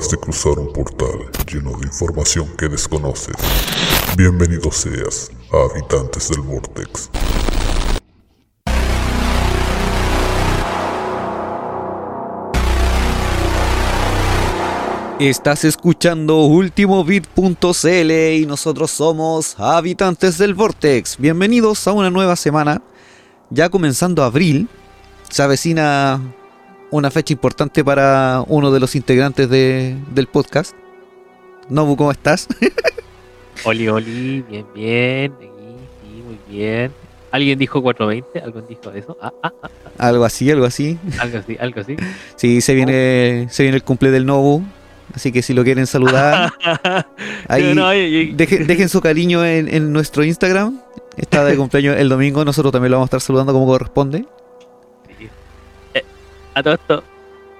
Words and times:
Acabas 0.00 0.10
de 0.12 0.16
cruzar 0.16 0.58
un 0.58 0.72
portal 0.72 1.30
lleno 1.46 1.76
de 1.78 1.86
información 1.86 2.48
que 2.56 2.68
desconoces. 2.70 3.36
Bienvenido 4.16 4.72
seas 4.72 5.30
a 5.52 5.58
Habitantes 5.70 6.30
del 6.30 6.40
Vortex. 6.40 7.10
Estás 15.18 15.64
escuchando 15.64 16.46
UltimoBit.cl 16.46 18.10
y 18.10 18.46
nosotros 18.46 18.90
somos 18.90 19.54
Habitantes 19.60 20.38
del 20.38 20.54
Vortex. 20.54 21.18
Bienvenidos 21.18 21.86
a 21.86 21.92
una 21.92 22.08
nueva 22.08 22.36
semana. 22.36 22.80
Ya 23.50 23.68
comenzando 23.68 24.24
abril, 24.24 24.66
se 25.28 25.42
avecina 25.42 26.22
una 26.90 27.10
fecha 27.10 27.32
importante 27.32 27.84
para 27.84 28.42
uno 28.48 28.70
de 28.70 28.80
los 28.80 28.94
integrantes 28.96 29.48
de- 29.48 29.96
del 30.12 30.26
podcast. 30.26 30.74
Nobu, 31.68 31.96
¿cómo 31.96 32.10
estás? 32.10 32.48
Oli, 33.64 33.88
oli, 33.88 34.42
bien, 34.48 34.64
bien. 34.74 35.32
Aquí, 35.34 35.48
sí, 36.02 36.22
muy 36.24 36.38
bien. 36.48 36.90
¿Alguien 37.30 37.58
dijo 37.58 37.82
420? 37.82 38.40
¿Alguien 38.40 38.64
dijo 38.66 38.90
eso? 38.92 39.16
Ah, 39.20 39.32
ah, 39.42 39.52
ah, 39.62 39.68
algo 39.98 40.24
así, 40.24 40.50
algo 40.50 40.64
así. 40.64 40.98
algo 41.18 41.38
así, 41.38 41.56
algo 41.60 41.80
así. 41.80 41.96
Sí, 42.36 42.60
se 42.62 42.74
viene, 42.74 43.48
se 43.50 43.62
viene 43.62 43.76
el 43.76 43.84
cumple 43.84 44.10
del 44.10 44.24
Nobu. 44.26 44.62
Así 45.14 45.30
que 45.32 45.42
si 45.42 45.52
lo 45.54 45.62
quieren 45.64 45.86
saludar, 45.86 46.52
ahí 47.48 47.74
No, 47.74 47.88
dejen 47.90 48.88
su 48.88 49.00
cariño 49.00 49.44
en, 49.44 49.72
en 49.72 49.92
nuestro 49.92 50.24
Instagram. 50.24 50.80
Está 51.16 51.44
de 51.44 51.56
cumpleaños 51.56 51.96
el 51.98 52.08
domingo, 52.08 52.44
nosotros 52.44 52.72
también 52.72 52.92
lo 52.92 52.96
vamos 52.96 53.08
a 53.08 53.10
estar 53.10 53.20
saludando 53.20 53.52
como 53.52 53.66
corresponde. 53.66 54.24
Sí. 56.54 56.60
A 56.60 56.62
todo 56.62 56.74
esto, 56.74 57.04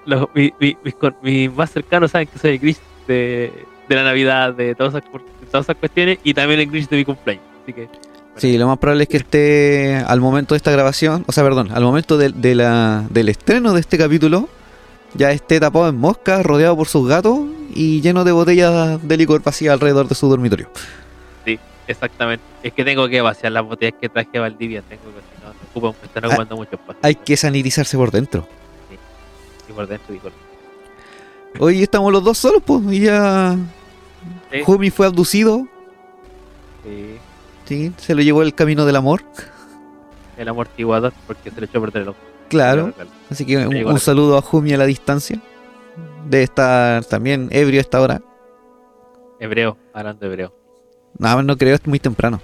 los, 0.07 0.29
mi- 0.35 0.53
mi- 0.61 0.77
mis, 1.23 1.53
más 1.55 1.71
cercanos 1.71 2.11
saben 2.11 2.29
que 2.29 2.39
soy 2.39 2.51
el 2.53 2.59
Grinch 2.59 2.79
de, 3.07 3.53
de 3.89 3.95
la 3.97 4.05
Navidad, 4.05 4.55
de 4.55 4.75
todas 4.75 4.95
esas, 4.95 5.09
cu- 5.09 5.21
todas 5.51 5.67
esas 5.67 5.77
cuestiones, 5.77 6.19
y 6.25 6.35
también 6.35 6.61
el 6.61 6.67
Grinch 6.71 6.89
de 6.89 6.97
mi 6.97 7.05
cumpleaños. 7.05 7.45
Así 7.63 7.73
que, 7.73 7.89
Sí, 8.37 8.57
lo 8.57 8.69
más 8.69 8.79
probable 8.79 9.03
es 9.03 9.09
que 9.09 9.17
esté 9.19 9.97
al 10.07 10.21
momento 10.21 10.55
de 10.55 10.57
esta 10.57 10.71
grabación, 10.71 11.25
o 11.27 11.33
sea, 11.33 11.45
perdón, 11.45 11.71
al 11.73 11.83
momento 11.83 12.17
de, 12.17 12.31
de 12.31 12.55
la, 12.55 13.05
del 13.11 13.29
estreno 13.29 13.75
de 13.75 13.81
este 13.81 13.99
capítulo, 13.99 14.49
ya 15.15 15.33
esté 15.33 15.59
tapado 15.61 15.89
en 15.89 15.97
mosca, 15.97 16.43
rodeado 16.43 16.77
por 16.77 16.87
sus 16.87 17.07
gatos 17.09 17.41
y 17.75 18.01
lleno 18.01 18.23
de 18.25 18.33
botellas 18.33 19.07
de 19.07 19.17
licor 19.17 19.43
vacía 19.43 19.73
alrededor 19.73 20.09
de 20.09 20.15
su 20.15 20.29
dormitorio. 20.29 20.71
exactamente. 21.87 22.45
Es 22.63 22.73
que 22.73 22.85
tengo 22.85 23.09
que 23.09 23.21
vaciar 23.21 23.53
las 23.53 23.65
botellas 23.65 23.95
que 24.01 24.09
traje 24.09 24.39
a 24.39 24.43
Valdivia. 24.43 24.83
Tengo 24.83 25.03
que, 25.03 25.21
si 25.21 25.45
no, 25.45 25.53
ocupan, 25.71 25.93
me 26.01 26.07
están 26.07 26.25
Ah, 26.25 26.29
ocupando 26.29 26.57
mucho 26.57 26.75
espacio. 26.77 27.01
Hay 27.03 27.15
que 27.17 27.37
sanitizarse 27.37 27.97
por 27.97 28.11
dentro. 28.13 28.47
Por 29.81 29.89
dentro. 29.89 30.33
Hoy 31.59 31.83
estamos 31.83 32.13
los 32.13 32.23
dos 32.23 32.39
solos, 32.39 32.63
pues, 32.65 32.83
y 32.91 33.01
ya 33.01 33.57
Sí, 34.53 34.63
Jumi 34.65 34.91
fue 34.91 35.07
abducido, 35.07 35.67
sí. 36.85 37.17
sí, 37.65 37.93
se 37.97 38.15
lo 38.15 38.21
llevó 38.21 38.43
el 38.43 38.55
camino 38.55 38.85
del 38.85 38.97
amor, 38.97 39.23
El 40.37 40.49
amortiguador, 40.49 41.13
porque 41.27 41.51
se 41.51 41.61
le 41.61 41.67
echó 41.67 41.79
a 41.79 41.81
perder 41.83 42.03
el 42.03 42.09
ojo. 42.09 42.19
claro. 42.49 42.93
Así 43.31 43.47
que 43.47 43.57
un, 43.67 43.99
saludo 44.01 44.37
a 44.37 44.43
Jumi 44.43 44.73
a 44.73 44.77
la 44.77 44.87
distancia. 44.87 45.41
Debe 46.29 46.45
estar 46.45 47.05
también 47.07 47.49
ebrio 47.51 47.81
a 47.81 47.83
esta 47.83 48.01
hora. 48.01 48.21
Hebreo, 49.39 49.79
hablando 49.95 50.27
hebreo. 50.27 50.53
Nada 51.19 51.37
más 51.37 51.45
no 51.45 51.57
creo, 51.57 51.75
es 51.75 51.87
muy 51.87 51.99
temprano. 51.99 52.41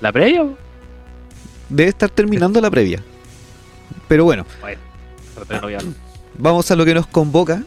¿La 0.00 0.12
previa? 0.12 0.46
Debe 1.68 1.90
estar 1.90 2.08
terminando 2.08 2.60
la 2.60 2.70
previa. 2.70 3.02
Pero 4.06 4.24
bueno, 4.24 4.46
Bueno, 4.62 4.80
pero 5.46 5.60
no 5.60 5.66
voy 5.66 5.74
a 5.74 5.78
hablar. 5.78 6.07
Vamos 6.38 6.70
a 6.70 6.76
lo 6.76 6.84
que 6.84 6.94
nos 6.94 7.06
convoca. 7.06 7.62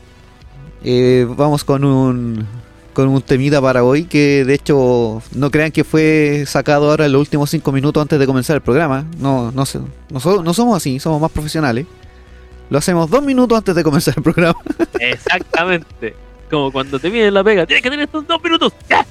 Eh, 0.83 1.27
vamos 1.29 1.63
con 1.63 1.83
un 1.83 2.47
con 2.93 3.07
un 3.07 3.21
temita 3.21 3.61
para 3.61 3.83
hoy 3.83 4.03
que 4.03 4.43
de 4.43 4.53
hecho 4.53 5.21
no 5.33 5.49
crean 5.49 5.71
que 5.71 5.85
fue 5.85 6.43
sacado 6.45 6.89
ahora 6.89 7.05
en 7.05 7.13
los 7.13 7.21
últimos 7.21 7.49
cinco 7.49 7.71
minutos 7.71 8.01
antes 8.01 8.19
de 8.19 8.25
comenzar 8.25 8.55
el 8.55 8.61
programa. 8.61 9.05
No, 9.17 9.51
no, 9.51 9.65
sé, 9.65 9.79
no, 10.09 10.43
no 10.43 10.53
somos 10.53 10.77
así, 10.77 10.99
somos 10.99 11.21
más 11.21 11.31
profesionales. 11.31 11.85
Lo 12.69 12.77
hacemos 12.77 13.09
dos 13.09 13.21
minutos 13.21 13.57
antes 13.57 13.75
de 13.75 13.83
comenzar 13.83 14.13
el 14.17 14.23
programa. 14.23 14.59
Exactamente. 14.99 16.15
Como 16.49 16.71
cuando 16.71 16.99
te 16.99 17.09
viene 17.09 17.31
la 17.31 17.43
pega, 17.43 17.65
tienes 17.65 17.83
que 17.83 17.89
tener 17.89 18.05
estos 18.05 18.27
dos 18.27 18.43
minutos. 18.43 18.73
¡Ya! 18.89 19.05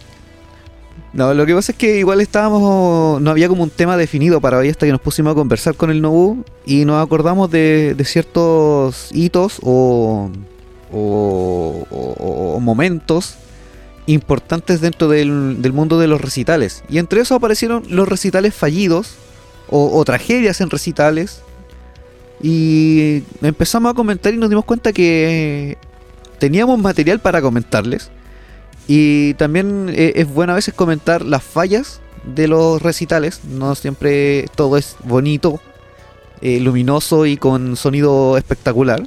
No, 1.13 1.35
lo 1.35 1.45
que 1.45 1.55
pasa 1.55 1.73
es 1.73 1.79
que 1.79 1.99
igual 1.99 2.21
estábamos, 2.21 3.21
no 3.21 3.31
había 3.31 3.49
como 3.49 3.65
un 3.65 3.71
tema 3.71 3.97
definido 3.97 4.41
para 4.41 4.59
hoy 4.59 4.69
hasta 4.69 4.87
que 4.87 4.93
nos 4.93 5.01
pusimos 5.01 5.33
a 5.33 5.35
conversar 5.35 5.75
con 5.75 5.91
el 5.91 6.01
Nobu 6.01 6.45
y 6.65 6.85
nos 6.85 7.05
acordamos 7.05 7.51
de, 7.51 7.95
de 7.97 8.05
ciertos 8.05 9.09
hitos 9.13 9.59
o, 9.63 10.31
o- 10.93 11.87
o- 11.91 12.61
momentos 12.61 13.35
importantes 14.07 14.81
dentro 14.81 15.09
del, 15.09 15.61
del 15.61 15.73
mundo 15.73 15.99
de 15.99 16.07
los 16.07 16.21
recitales. 16.21 16.85
Y 16.89 16.99
entre 16.99 17.21
eso 17.23 17.35
aparecieron 17.35 17.83
los 17.89 18.09
recitales 18.09 18.55
fallidos 18.55 19.15
o 19.69 20.05
tragedias 20.05 20.61
en 20.61 20.71
recitales. 20.71 21.43
Y 22.43 23.23
empezamos 23.43 23.91
a 23.93 23.95
comentar 23.95 24.33
y 24.33 24.37
nos 24.37 24.49
dimos 24.49 24.65
cuenta 24.65 24.93
que 24.93 25.77
teníamos 26.39 26.79
material 26.79 27.21
para 27.21 27.43
comentarles. 27.43 28.11
Y 28.89 29.35
también 29.35 29.89
eh, 29.91 30.13
es 30.17 30.29
bueno 30.33 30.53
a 30.53 30.57
veces 30.57 30.75
comentar 30.75 31.23
las 31.25 31.43
fallas 31.43 32.01
de 32.25 32.49
los 32.49 32.83
recitales. 32.83 33.41
No 33.45 33.75
siempre 33.75 34.47
todo 34.57 34.77
es 34.77 34.97
bonito, 35.05 35.61
eh, 36.41 36.59
luminoso 36.61 37.27
y 37.27 37.37
con 37.37 37.77
sonido 37.77 38.37
espectacular. 38.37 39.03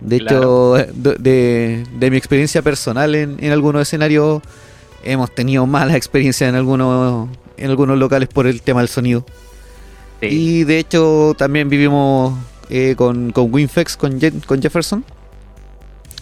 De 0.00 0.18
Claro. 0.18 0.76
hecho, 0.78 0.92
de, 0.94 1.14
de- 1.18 1.86
de 1.98 2.10
mi 2.10 2.16
experiencia 2.16 2.62
personal 2.62 3.14
en, 3.14 3.36
en 3.38 3.52
algunos 3.52 3.82
escenarios, 3.82 4.42
hemos 5.04 5.32
tenido 5.34 5.66
malas 5.66 5.94
experiencias 5.96 6.48
en 6.48 6.54
algunos, 6.56 7.28
en 7.56 7.70
algunos 7.70 7.98
locales 7.98 8.28
por 8.28 8.46
el 8.46 8.62
tema 8.62 8.80
del 8.80 8.88
sonido. 8.88 9.24
Sí. 10.20 10.26
Y 10.26 10.64
de 10.64 10.78
hecho 10.78 11.34
también 11.38 11.68
vivimos 11.68 12.34
eh, 12.70 12.94
con, 12.96 13.30
con 13.32 13.52
Winfex, 13.54 13.96
con, 13.96 14.18
Je- 14.20 14.44
con 14.44 14.60
Jefferson, 14.62 15.04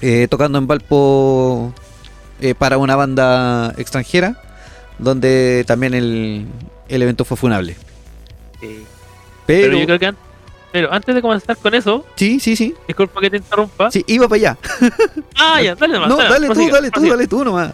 eh, 0.03 0.27
tocando 0.29 0.59
en 0.59 0.67
Valpo 0.67 1.73
eh, 2.41 2.55
para 2.55 2.78
una 2.78 2.97
banda 2.97 3.73
extranjera, 3.78 4.37
donde 4.99 5.65
también 5.67 5.95
el, 5.95 6.47
el 6.89 7.03
evento 7.03 7.25
fue 7.25 7.37
funable. 7.37 7.77
Sí. 8.61 8.84
Pero, 9.47 9.69
Pero 9.69 9.78
yo 9.78 9.87
creo 9.87 9.99
que 9.99 10.06
an- 10.06 10.17
pero 10.73 10.93
antes 10.93 11.15
de 11.15 11.21
comenzar 11.23 11.56
con 11.56 11.75
eso, 11.75 12.06
sí, 12.15 12.39
sí, 12.39 12.55
sí, 12.55 12.75
disculpa 12.87 13.21
que 13.21 13.31
te 13.31 13.37
interrumpa. 13.39 13.91
sí, 13.91 14.05
iba 14.06 14.29
para 14.29 14.37
allá. 14.37 14.56
Ah, 15.37 15.61
ya, 15.61 15.75
dale 15.75 15.95
nomás. 15.95 16.09
no, 16.11 16.17
dale 16.19 16.47
tú, 16.49 16.69
dale 16.71 16.89
tú, 16.89 16.93
prosigue. 16.93 17.11
dale 17.11 17.27
tú 17.27 17.45
nomás. 17.45 17.73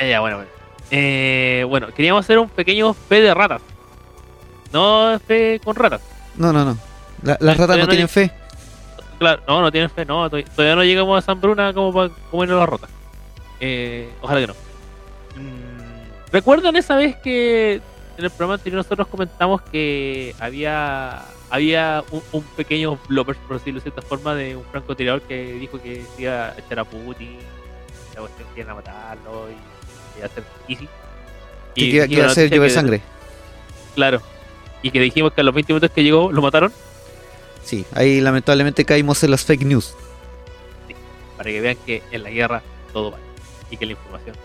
Ya, 0.00 0.06
ya, 0.06 0.20
bueno, 0.20 0.36
bueno. 0.36 0.50
Eh, 0.92 1.64
bueno, 1.68 1.88
queríamos 1.94 2.24
hacer 2.24 2.38
un 2.38 2.48
pequeño 2.48 2.94
fe 2.94 3.20
de 3.20 3.34
ratas. 3.34 3.60
No 4.72 5.18
fe 5.26 5.60
con 5.64 5.74
ratas. 5.74 6.00
No, 6.36 6.52
no, 6.52 6.64
no. 6.64 6.76
La- 7.22 7.36
las 7.40 7.56
ratas 7.56 7.76
no 7.76 7.82
no 7.84 7.88
tienen 7.88 8.08
fe. 8.08 8.30
Claro, 9.18 9.42
no, 9.48 9.60
no 9.62 9.72
tienen 9.72 9.90
fe, 9.90 10.04
no, 10.04 10.30
to- 10.30 10.42
todavía 10.54 10.76
no 10.76 10.84
llegamos 10.84 11.18
a 11.22 11.26
San 11.26 11.40
Bruna 11.40 11.74
como 11.74 11.92
para 11.92 12.10
comernos 12.30 12.58
la 12.60 12.66
rota. 12.66 12.88
Eh, 13.60 14.08
ojalá 14.22 14.40
que 14.40 14.46
no. 14.48 14.54
Mm, 15.36 16.30
¿Recuerdan 16.32 16.76
esa 16.76 16.96
vez 16.96 17.16
que 17.16 17.74
en 18.18 18.24
el 18.24 18.30
programa 18.30 18.54
anterior 18.54 18.78
nosotros 18.78 19.06
comentamos 19.08 19.60
que 19.62 20.34
había 20.38 21.24
había 21.50 22.04
un, 22.12 22.22
un 22.32 22.42
pequeño 22.44 22.98
blooper, 23.08 23.34
por 23.36 23.58
decirlo 23.58 23.80
de 23.80 23.82
cierta 23.90 24.02
forma, 24.02 24.34
de 24.36 24.54
un 24.54 24.64
francotirador 24.66 25.22
que 25.22 25.54
dijo 25.54 25.82
que 25.82 26.04
se 26.16 26.22
iba 26.22 26.46
a 26.50 26.58
echar 26.58 26.78
a 26.78 26.84
Putin, 26.84 27.38
la 28.14 28.20
cuestión 28.20 28.48
que 28.54 28.60
iban 28.60 28.70
a 28.70 28.74
matarlo 28.76 29.48
y 29.50 30.18
iba 30.18 30.26
a 30.26 30.30
hacer 30.30 30.44
easy? 30.68 30.88
Que 31.74 31.80
Y 31.80 31.84
dijimos 31.86 32.06
quiera 32.08 32.26
la 32.26 32.32
hacer 32.32 32.50
llover 32.50 32.68
que- 32.68 32.74
sangre. 32.74 33.00
Claro. 33.96 34.22
Y 34.82 34.90
que 34.92 35.00
dijimos 35.00 35.32
que 35.32 35.40
a 35.40 35.44
los 35.44 35.52
20 35.54 35.72
minutos 35.72 35.90
que 35.90 36.02
llegó 36.04 36.30
lo 36.32 36.40
mataron 36.40 36.72
Sí, 37.64 37.84
ahí 37.94 38.20
lamentablemente 38.20 38.84
caímos 38.84 39.22
en 39.24 39.32
las 39.32 39.44
fake 39.44 39.64
news. 39.64 39.94
para 41.36 41.50
que 41.50 41.60
vean 41.60 41.76
que 41.84 42.02
en 42.12 42.22
la 42.22 42.30
guerra 42.30 42.62
todo 42.92 43.10
vale 43.10 43.24
y 43.70 43.76
que 43.76 43.86
la 43.86 43.92
información 43.92 44.36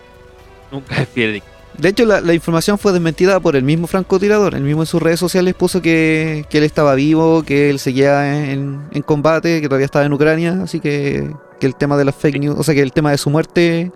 nunca 0.70 0.96
es 1.02 1.08
fidedigna. 1.08 1.56
De 1.78 1.90
hecho, 1.90 2.06
la, 2.06 2.22
la 2.22 2.32
información 2.32 2.78
fue 2.78 2.92
desmentida 2.92 3.38
por 3.38 3.54
el 3.54 3.62
mismo 3.62 3.86
francotirador. 3.86 4.54
El 4.54 4.62
mismo 4.62 4.82
en 4.82 4.86
sus 4.86 5.02
redes 5.02 5.20
sociales 5.20 5.54
puso 5.54 5.82
que, 5.82 6.46
que 6.48 6.58
él 6.58 6.64
estaba 6.64 6.94
vivo, 6.94 7.42
que 7.42 7.68
él 7.68 7.78
seguía 7.78 8.50
en, 8.50 8.88
en 8.92 9.02
combate, 9.02 9.60
que 9.60 9.68
todavía 9.68 9.84
estaba 9.84 10.06
en 10.06 10.12
Ucrania. 10.12 10.60
Así 10.62 10.80
que, 10.80 11.30
que 11.60 11.66
el 11.66 11.76
tema 11.76 11.98
de 11.98 12.06
las 12.06 12.14
fake 12.14 12.38
news, 12.38 12.58
o 12.58 12.62
sea, 12.62 12.74
que 12.74 12.80
el 12.80 12.92
tema 12.92 13.10
de 13.10 13.18
su 13.18 13.28
muerte 13.28 13.92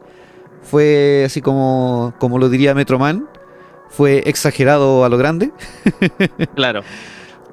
fue 0.63 1.23
así 1.25 1.41
como, 1.41 2.13
como 2.19 2.39
lo 2.39 2.51
diría 2.51 2.75
Metroman, 2.75 3.27
fue 3.89 4.23
exagerado 4.27 5.05
a 5.05 5.09
lo 5.09 5.17
grande. 5.17 5.51
Claro, 6.55 6.83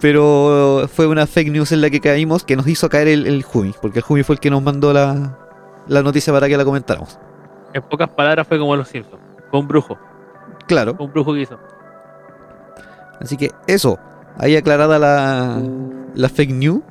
Pero 0.01 0.89
fue 0.93 1.07
una 1.07 1.25
fake 1.25 1.51
news 1.51 1.71
en 1.71 1.79
la 1.79 1.89
que 1.89 2.01
caímos 2.01 2.43
que 2.43 2.57
nos 2.57 2.67
hizo 2.67 2.89
caer 2.89 3.07
el, 3.07 3.27
el 3.27 3.43
Jumi, 3.43 3.73
porque 3.81 3.99
el 3.99 4.03
Jumi 4.03 4.23
fue 4.23 4.35
el 4.35 4.39
que 4.41 4.49
nos 4.49 4.61
mandó 4.61 4.91
la, 4.91 5.37
la 5.87 6.03
noticia 6.03 6.33
para 6.33 6.49
que 6.49 6.57
la 6.57 6.65
comentáramos. 6.65 7.17
En 7.77 7.83
pocas 7.83 8.09
palabras 8.09 8.47
fue 8.47 8.59
como 8.59 8.75
los 8.75 8.87
Simpsons, 8.87 9.21
fue 9.49 9.59
un 9.59 9.67
brujo, 9.67 9.97
Claro. 10.67 10.95
fue 10.95 11.05
un 11.05 11.11
brujo 11.11 11.33
que 11.33 11.41
hizo. 11.41 11.59
Así 13.21 13.35
que 13.37 13.51
eso, 13.67 13.97
ahí 14.37 14.55
aclarada 14.55 14.99
la, 14.99 15.61
la 16.13 16.29
fake 16.29 16.51
news. 16.51 16.81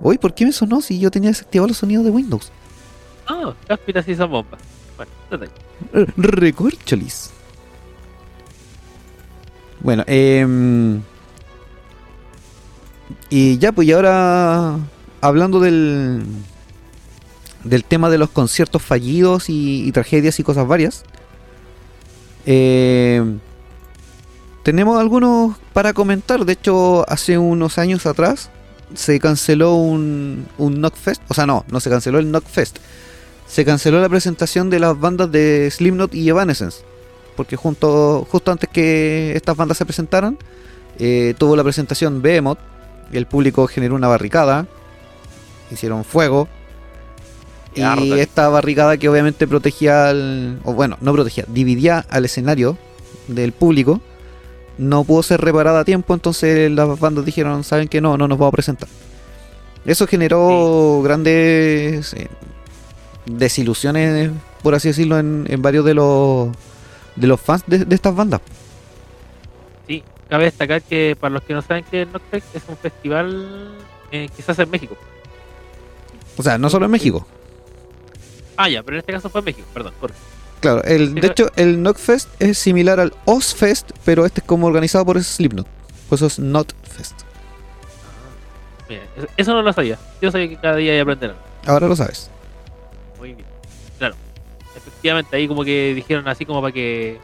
Uy, 0.00 0.18
¿por 0.18 0.34
qué 0.34 0.44
me 0.46 0.52
sonó 0.52 0.80
si 0.80 0.98
yo 0.98 1.10
tenía 1.10 1.30
desactivado 1.30 1.68
los 1.68 1.76
sonidos 1.78 2.04
de 2.04 2.10
Windows? 2.10 2.50
Ah, 3.26 3.52
cáspitas 3.66 4.06
y 4.08 4.14
son 4.14 4.30
bombas. 4.30 4.60
Bueno, 4.96 5.44
Recorcholis. 6.16 7.30
Bueno, 9.80 10.02
em, 10.06 11.02
y 13.28 13.58
ya, 13.58 13.72
pues 13.72 13.88
y 13.88 13.92
ahora 13.92 14.78
hablando 15.20 15.60
del 15.60 16.24
del 17.64 17.84
tema 17.84 18.10
de 18.10 18.18
los 18.18 18.30
conciertos 18.30 18.82
fallidos 18.82 19.48
y, 19.48 19.86
y 19.86 19.92
tragedias 19.92 20.38
y 20.38 20.42
cosas 20.44 20.66
varias. 20.68 21.04
em, 22.46 23.40
tenemos 24.62 24.98
algunos 24.98 25.56
para 25.72 25.92
comentar. 25.92 26.44
De 26.44 26.54
hecho, 26.54 27.04
hace 27.08 27.36
unos 27.38 27.78
años 27.78 28.06
atrás 28.06 28.50
se 28.94 29.18
canceló 29.20 29.74
un, 29.74 30.46
un 30.58 30.74
Knockfest. 30.76 31.22
O 31.28 31.34
sea, 31.34 31.46
no, 31.46 31.64
no 31.68 31.80
se 31.80 31.90
canceló 31.90 32.18
el 32.18 32.26
Knockfest. 32.30 32.78
Se 33.46 33.64
canceló 33.64 34.00
la 34.00 34.08
presentación 34.08 34.70
de 34.70 34.80
las 34.80 34.98
bandas 34.98 35.30
de 35.30 35.70
Slipknot 35.70 36.14
y 36.14 36.28
Evanescence. 36.28 36.82
Porque 37.36 37.56
junto, 37.56 38.26
justo 38.30 38.52
antes 38.52 38.70
que 38.70 39.32
estas 39.36 39.56
bandas 39.56 39.76
se 39.76 39.84
presentaran, 39.84 40.38
eh, 40.98 41.34
tuvo 41.36 41.56
la 41.56 41.64
presentación 41.64 42.22
Behemoth. 42.22 42.58
El 43.12 43.26
público 43.26 43.66
generó 43.66 43.94
una 43.96 44.08
barricada. 44.08 44.66
Hicieron 45.70 46.04
fuego. 46.04 46.48
Y 47.74 48.12
esta 48.20 48.48
barricada 48.48 48.96
que 48.96 49.08
obviamente 49.08 49.46
protegía 49.48 50.08
al. 50.08 50.60
O 50.64 50.74
bueno, 50.74 50.96
no 51.00 51.12
protegía, 51.12 51.44
dividía 51.48 52.04
al 52.08 52.24
escenario 52.24 52.78
del 53.28 53.52
público. 53.52 54.00
No 54.78 55.04
pudo 55.04 55.22
ser 55.22 55.40
reparada 55.40 55.80
a 55.80 55.84
tiempo, 55.84 56.14
entonces 56.14 56.70
las 56.70 56.98
bandas 56.98 57.24
dijeron, 57.24 57.62
saben 57.62 57.88
que 57.88 58.00
no, 58.00 58.16
no 58.16 58.26
nos 58.26 58.38
vamos 58.38 58.52
a 58.52 58.56
presentar. 58.56 58.88
Eso 59.84 60.06
generó 60.06 61.00
grandes 61.02 62.12
eh, 62.14 62.28
desilusiones, 63.26 64.30
por 64.62 64.74
así 64.74 64.88
decirlo, 64.88 65.18
en, 65.18 65.44
en 65.48 65.62
varios 65.62 65.84
de 65.84 65.94
los 65.94 66.48
de 67.16 67.26
los 67.26 67.40
fans 67.40 67.62
de, 67.66 67.84
de 67.84 67.94
estas 67.94 68.14
bandas. 68.14 68.40
Sí, 69.86 70.02
cabe 70.28 70.44
destacar 70.44 70.82
que 70.82 71.16
para 71.20 71.34
los 71.34 71.42
que 71.42 71.54
no 71.54 71.62
saben 71.62 71.84
que 71.90 72.02
el 72.02 72.08
Knockfest 72.08 72.56
es 72.56 72.62
un 72.68 72.76
festival 72.76 73.76
eh, 74.10 74.28
que 74.34 74.42
se 74.42 74.50
hace 74.50 74.62
en 74.62 74.70
México. 74.70 74.96
O 76.36 76.42
sea, 76.42 76.58
no 76.58 76.68
solo 76.68 76.86
en 76.86 76.90
México. 76.90 77.26
Ah, 78.56 78.68
ya, 78.68 78.82
pero 78.82 78.96
en 78.96 79.00
este 79.00 79.12
caso 79.12 79.28
fue 79.30 79.40
en 79.40 79.44
México, 79.46 79.66
perdón. 79.74 79.92
corre. 80.00 80.14
Claro, 80.60 80.82
el, 80.84 81.14
de 81.14 81.26
hecho, 81.26 81.50
el 81.56 81.76
Knockfest 81.76 82.28
es 82.40 82.56
similar 82.56 82.98
al 82.98 83.12
Ozfest, 83.26 83.90
pero 84.04 84.24
este 84.24 84.40
es 84.40 84.46
como 84.46 84.66
organizado 84.66 85.04
por 85.04 85.22
Slipknot. 85.22 85.66
Pues 86.08 86.20
eso 86.22 86.26
es 86.26 86.38
Notfest. 86.38 87.20
Mira, 88.88 89.02
eso- 89.36 89.52
no 89.52 89.62
lo 89.62 89.72
sabía. 89.72 89.98
Yo 90.20 90.30
sabía 90.30 90.48
que 90.48 90.56
cada 90.56 90.76
día 90.76 90.92
hay 90.92 90.98
que 90.98 91.02
aprender 91.02 91.30
algo. 91.30 91.42
Ahora 91.66 91.88
lo 91.88 91.96
sabes. 91.96 92.30
Muy 93.18 93.34
bien. 93.34 93.46
Claro. 93.98 94.14
Efectivamente, 94.76 95.36
ahí 95.36 95.48
como 95.48 95.64
que 95.64 95.92
dijeron 95.94 96.26
así 96.28 96.44
como 96.44 96.60
para 96.60 96.72
que, 96.72 97.18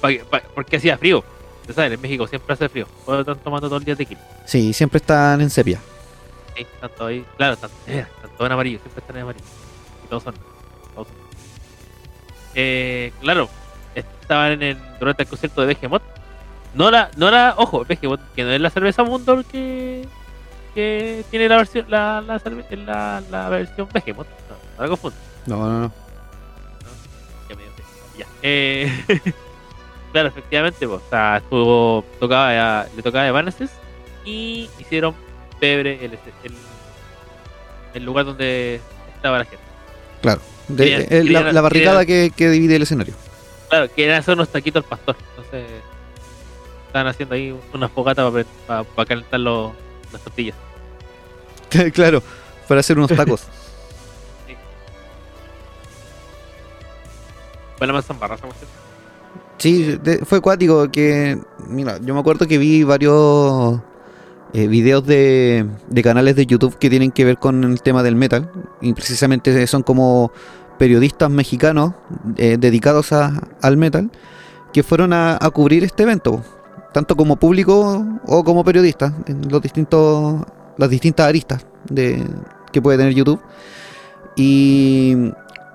pa' 0.00 0.08
que- 0.08 0.24
pa- 0.24 0.42
porque 0.54 0.76
hacía 0.76 0.96
frío. 0.98 1.24
Ustedes 1.60 1.76
saben, 1.76 1.92
en 1.94 2.00
México 2.00 2.26
siempre 2.26 2.52
hace 2.52 2.68
frío. 2.68 2.86
Por 3.06 3.16
lo 3.16 3.24
tanto, 3.24 3.42
tomando 3.44 3.68
todo 3.68 3.78
el 3.78 3.84
día 3.84 3.96
tequila. 3.96 4.20
Sí, 4.44 4.72
siempre 4.72 4.98
están 4.98 5.40
en 5.40 5.48
sepia. 5.50 5.80
Sí, 6.56 6.66
tanto 6.80 7.06
ahí. 7.06 7.24
Claro, 7.36 7.56
tanto, 7.56 7.76
eh, 7.86 8.06
tanto 8.20 8.46
en 8.46 8.52
amarillo, 8.52 8.78
siempre 8.80 9.00
están 9.00 9.16
en 9.16 9.22
amarillo. 9.22 9.44
Y 10.04 10.08
todos 10.08 10.22
son. 10.22 10.34
Eh, 12.54 13.12
claro, 13.20 13.48
estaban 13.94 14.62
en 14.62 14.78
durante 15.00 15.22
el 15.24 15.28
concierto 15.28 15.60
de 15.64 15.74
Behemoth. 15.74 16.02
No 16.74 16.90
la, 16.90 17.10
no 17.16 17.30
la, 17.30 17.54
ojo, 17.56 17.84
Behemoth, 17.84 18.20
que 18.34 18.42
no 18.44 18.50
es 18.50 18.60
la 18.60 18.70
cerveza 18.70 19.04
Mundo 19.04 19.42
que, 19.50 20.06
que 20.74 21.24
tiene 21.30 21.48
la 21.48 21.56
versión, 21.58 21.86
la, 21.88 22.20
la, 22.20 22.40
la, 22.84 23.22
la 23.30 23.48
versión 23.48 23.88
Behemoth. 23.92 24.26
No, 24.48 24.56
no 24.76 24.82
la 24.82 24.88
confundo. 24.88 25.16
No, 25.46 25.56
no, 25.58 25.80
no. 25.82 25.92
Ya 27.48 27.54
me 27.56 27.62
dio 27.62 27.72
sed. 27.76 27.84
Ya. 28.18 28.26
Eh, 28.42 29.04
claro, 30.12 30.28
efectivamente, 30.28 30.86
pues, 30.88 31.00
o 31.06 31.10
sea, 31.10 31.36
estuvo, 31.38 32.04
tocaba, 32.18 32.80
a- 32.80 32.86
le 32.96 33.02
tocaba 33.02 33.26
Evanescence 33.28 33.74
y 34.24 34.68
hicieron 34.78 35.14
pebre 35.60 36.04
el, 36.04 36.12
el, 36.42 36.54
el 37.94 38.04
lugar 38.04 38.24
donde 38.24 38.80
estaba 39.14 39.38
la 39.38 39.44
gente. 39.44 39.64
Claro. 40.22 40.40
De- 40.68 40.84
Querían- 40.84 41.00
eh, 41.02 41.06
la, 41.10 41.22
querían- 41.40 41.54
la 41.54 41.60
barricada 41.60 42.06
que, 42.06 42.32
que 42.34 42.48
divide 42.50 42.76
el 42.76 42.82
escenario. 42.82 43.14
Claro, 43.68 43.88
querían 43.94 44.18
hacer 44.18 44.34
unos 44.34 44.48
taquitos 44.48 44.82
al 44.84 44.88
pastor. 44.88 45.16
Entonces, 45.30 45.66
estaban 46.86 47.06
haciendo 47.08 47.34
ahí 47.34 47.54
una 47.72 47.88
fogata 47.88 48.30
para 48.66 49.06
calentar 49.08 49.40
los, 49.40 49.72
las 50.12 50.22
tortillas. 50.22 50.56
claro, 51.92 52.22
para 52.68 52.80
hacer 52.80 52.96
unos 52.98 53.10
tacos. 53.10 53.42
Fue 57.76 57.86
la 57.86 57.92
cierto. 58.54 58.74
Sí, 59.58 59.98
de- 60.02 60.18
fue 60.24 60.38
acuático 60.38 60.90
que, 60.90 61.38
mira, 61.66 61.98
yo 62.00 62.14
me 62.14 62.20
acuerdo 62.20 62.46
que 62.46 62.58
vi 62.58 62.84
varios 62.84 63.80
eh, 64.54 64.68
videos 64.68 65.04
de, 65.06 65.66
canales 66.02 66.36
de 66.36 66.46
YouTube 66.46 66.78
que 66.78 66.88
tienen 66.88 67.10
que 67.10 67.24
ver 67.24 67.38
con 67.38 67.62
el 67.64 67.82
tema 67.82 68.02
del 68.02 68.16
metal 68.16 68.50
y 68.80 68.92
precisamente 68.94 69.66
son 69.66 69.82
como 69.82 70.30
periodistas 70.78 71.28
mexicanos 71.30 71.92
eh, 72.36 72.56
dedicados 72.58 73.12
a- 73.12 73.48
al 73.62 73.76
metal 73.76 74.10
que 74.72 74.82
fueron 74.82 75.12
a, 75.12 75.36
a 75.40 75.50
cubrir 75.50 75.84
este 75.84 76.04
evento, 76.04 76.42
tanto 76.92 77.16
como 77.16 77.36
público 77.36 78.04
o 78.26 78.44
como 78.44 78.64
periodistas, 78.64 79.12
en 79.26 79.42
los 79.50 79.60
distintos, 79.60 80.42
las 80.76 80.90
distintas 80.90 81.28
aristas 81.28 81.66
de, 81.90 82.24
que 82.72 82.80
puede 82.82 82.98
tener 82.98 83.14
YouTube. 83.14 83.40
Y 84.36 85.14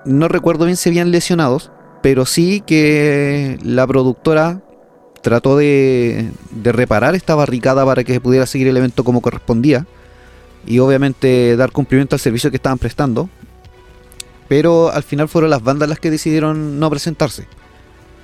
no 0.04 0.28
recuerdo 0.28 0.64
bien 0.66 0.76
si 0.76 0.88
habían 0.90 1.10
lesionados, 1.10 1.70
pero 2.02 2.26
sí 2.26 2.62
que 2.66 3.58
la 3.62 3.86
productora 3.86 4.60
trató 5.22 5.56
de, 5.56 6.30
de 6.50 6.72
reparar 6.72 7.14
esta 7.14 7.34
barricada 7.34 7.84
para 7.84 8.04
que 8.04 8.20
pudiera 8.20 8.46
seguir 8.46 8.68
el 8.68 8.76
evento 8.76 9.04
como 9.04 9.20
correspondía 9.20 9.86
y 10.66 10.78
obviamente 10.78 11.56
dar 11.56 11.72
cumplimiento 11.72 12.16
al 12.16 12.20
servicio 12.20 12.50
que 12.50 12.56
estaban 12.56 12.78
prestando. 12.78 13.28
Pero 14.48 14.90
al 14.90 15.02
final 15.02 15.28
fueron 15.28 15.50
las 15.50 15.62
bandas 15.62 15.88
las 15.88 16.00
que 16.00 16.10
decidieron 16.10 16.80
no 16.80 16.90
presentarse. 16.90 17.46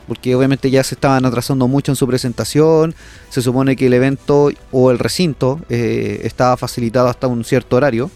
Porque 0.08 0.34
obviamente 0.34 0.70
ya 0.70 0.84
se 0.84 0.94
estaban 0.94 1.24
atrasando 1.24 1.68
mucho 1.68 1.92
en 1.92 1.96
su 1.96 2.06
presentación. 2.06 2.94
Se 3.30 3.42
supone 3.42 3.76
que 3.76 3.86
el 3.86 3.94
evento 3.94 4.50
o 4.72 4.90
el 4.90 4.98
recinto 4.98 5.60
eh, 5.68 6.20
estaba 6.24 6.56
facilitado 6.56 7.08
hasta 7.08 7.26
un 7.26 7.44
cierto 7.44 7.76
horario. 7.76 8.10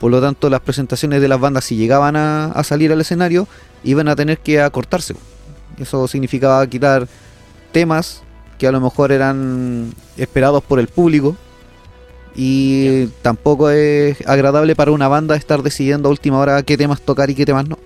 Por 0.00 0.10
lo 0.10 0.20
tanto, 0.20 0.50
las 0.50 0.60
presentaciones 0.60 1.20
de 1.20 1.28
las 1.28 1.40
bandas, 1.40 1.64
si 1.64 1.76
llegaban 1.76 2.16
a, 2.16 2.46
a 2.46 2.64
salir 2.64 2.92
al 2.92 3.00
escenario, 3.00 3.48
iban 3.84 4.08
a 4.08 4.16
tener 4.16 4.38
que 4.38 4.60
acortarse. 4.60 5.14
Eso 5.78 6.06
significaba 6.08 6.66
quitar 6.66 7.08
temas 7.74 8.22
que 8.58 8.66
a 8.66 8.72
lo 8.72 8.80
mejor 8.80 9.12
eran 9.12 9.92
esperados 10.16 10.62
por 10.62 10.78
el 10.78 10.88
público. 10.88 11.36
Y 12.36 13.06
tampoco 13.22 13.70
es 13.70 14.26
agradable 14.26 14.74
para 14.74 14.90
una 14.90 15.06
banda 15.08 15.36
estar 15.36 15.62
decidiendo 15.62 16.08
a 16.08 16.12
última 16.12 16.38
hora 16.38 16.62
qué 16.62 16.76
temas 16.76 17.00
tocar 17.02 17.28
y 17.30 17.34
qué 17.34 17.44
temas 17.46 17.68
no. 17.68 17.78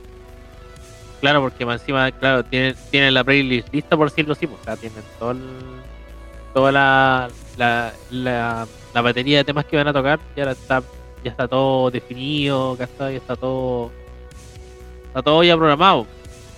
Claro, 1.21 1.42
porque 1.42 1.66
más 1.66 1.80
encima, 1.80 2.11
claro, 2.12 2.45
tienen, 2.45 2.75
tienen 2.90 3.12
la 3.12 3.25
playlist 3.25 3.73
lista 3.75 3.97
por 3.97 4.09
decirlo 4.09 4.33
así, 4.35 4.47
pues, 4.47 4.61
o 4.61 4.64
sea, 4.64 4.76
tienen 4.76 5.02
todo 5.18 5.33
el- 5.33 5.78
toda 6.54 6.73
la, 6.73 7.28
la, 7.59 7.92
la, 8.11 8.66
la 8.95 9.00
batería 9.02 9.38
de 9.38 9.45
temas 9.45 9.64
que 9.66 9.76
van 9.76 9.88
a 9.88 9.92
tocar, 9.92 10.18
ya 10.37 10.45
está, 10.50 10.83
ya 11.25 11.30
está 11.33 11.47
todo 11.49 11.90
definido, 11.90 12.76
¿cachai? 12.78 13.12
ya 13.14 13.18
está 13.18 13.37
todo, 13.37 13.90
está 15.09 15.23
todo 15.23 15.42
ya 15.42 15.57
programado. 15.57 16.07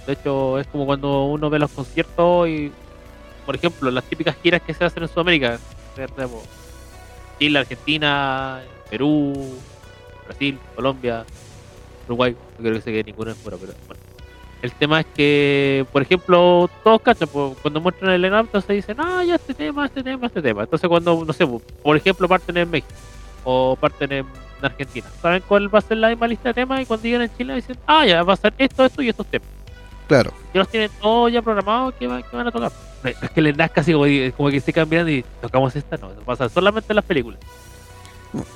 De 0.07 0.13
hecho, 0.13 0.59
es 0.61 0.67
como 0.69 0.87
cuando 0.87 1.25
uno 1.25 1.51
ve 1.51 1.59
los 1.59 1.71
conciertos 1.73 2.49
y, 2.49 2.71
por 3.51 3.57
ejemplo, 3.57 3.91
las 3.91 4.05
típicas 4.05 4.37
giras 4.41 4.63
que 4.63 4.73
se 4.73 4.85
hacen 4.85 5.03
en 5.03 5.09
Sudamérica. 5.09 5.59
Chile, 7.37 7.59
Argentina, 7.59 8.63
Perú, 8.89 9.59
Brasil, 10.25 10.57
Colombia, 10.77 11.25
Uruguay, 12.07 12.37
no 12.57 12.63
creo 12.63 12.75
que 12.77 12.81
se 12.81 12.93
quede 12.93 13.03
ninguno 13.03 13.35
fuera, 13.35 13.59
pero 13.61 13.73
bueno. 13.89 14.01
El 14.63 14.71
tema 14.71 15.01
es 15.01 15.07
que, 15.17 15.85
por 15.91 16.01
ejemplo, 16.01 16.71
todos 16.85 17.01
cachan, 17.01 17.27
po, 17.27 17.57
cuando 17.61 17.81
muestran 17.81 18.13
el 18.13 18.23
line-up, 18.23 18.43
entonces 18.43 18.77
dicen, 18.77 18.99
ah, 19.01 19.25
ya 19.25 19.35
este 19.35 19.53
tema, 19.53 19.87
este 19.87 20.05
tema, 20.05 20.29
este 20.29 20.43
tema. 20.43 20.63
Entonces, 20.63 20.89
cuando, 20.89 21.25
no 21.25 21.33
sé, 21.33 21.45
po, 21.45 21.61
por 21.83 21.97
ejemplo, 21.97 22.29
parten 22.29 22.57
en 22.57 22.71
México 22.71 22.95
o 23.43 23.75
parten 23.75 24.13
en 24.13 24.27
Argentina, 24.63 25.09
¿saben 25.21 25.43
cuál 25.49 25.75
va 25.75 25.81
a 25.81 25.83
ser 25.83 25.97
la 25.97 26.11
misma 26.11 26.29
lista 26.29 26.51
de 26.51 26.55
temas? 26.55 26.83
Y 26.83 26.87
cuando 26.87 27.03
llegan 27.03 27.23
en 27.23 27.37
Chile, 27.37 27.57
dicen, 27.57 27.77
ah, 27.85 28.07
ya 28.07 28.23
va 28.23 28.35
a 28.35 28.37
ser 28.37 28.55
esto, 28.59 28.85
esto 28.85 29.03
y 29.03 29.09
estos 29.09 29.27
temas. 29.27 29.49
Claro. 30.11 30.33
Los 30.55 30.69
tienen 30.69 30.91
todos 31.01 31.33
ya 31.33 31.41
programados 31.41 31.95
que, 31.95 32.09
va- 32.09 32.21
que 32.21 32.37
van 32.37 32.49
a 32.49 32.51
tocar. 32.51 32.73
Es 33.05 33.31
que 33.31 33.41
les 33.41 33.57
nazca 33.57 33.81
así 33.81 33.93
como, 33.93 34.07
como 34.37 34.51
que 34.51 34.61
se 34.61 34.73
cambian 34.73 35.09
y 35.09 35.25
tocamos 35.41 35.75
esta, 35.77 35.97
no, 35.99 36.11
eso 36.11 36.21
pasa 36.23 36.49
solamente 36.49 36.93
en 36.93 36.97
las 36.97 37.05
películas. 37.05 37.39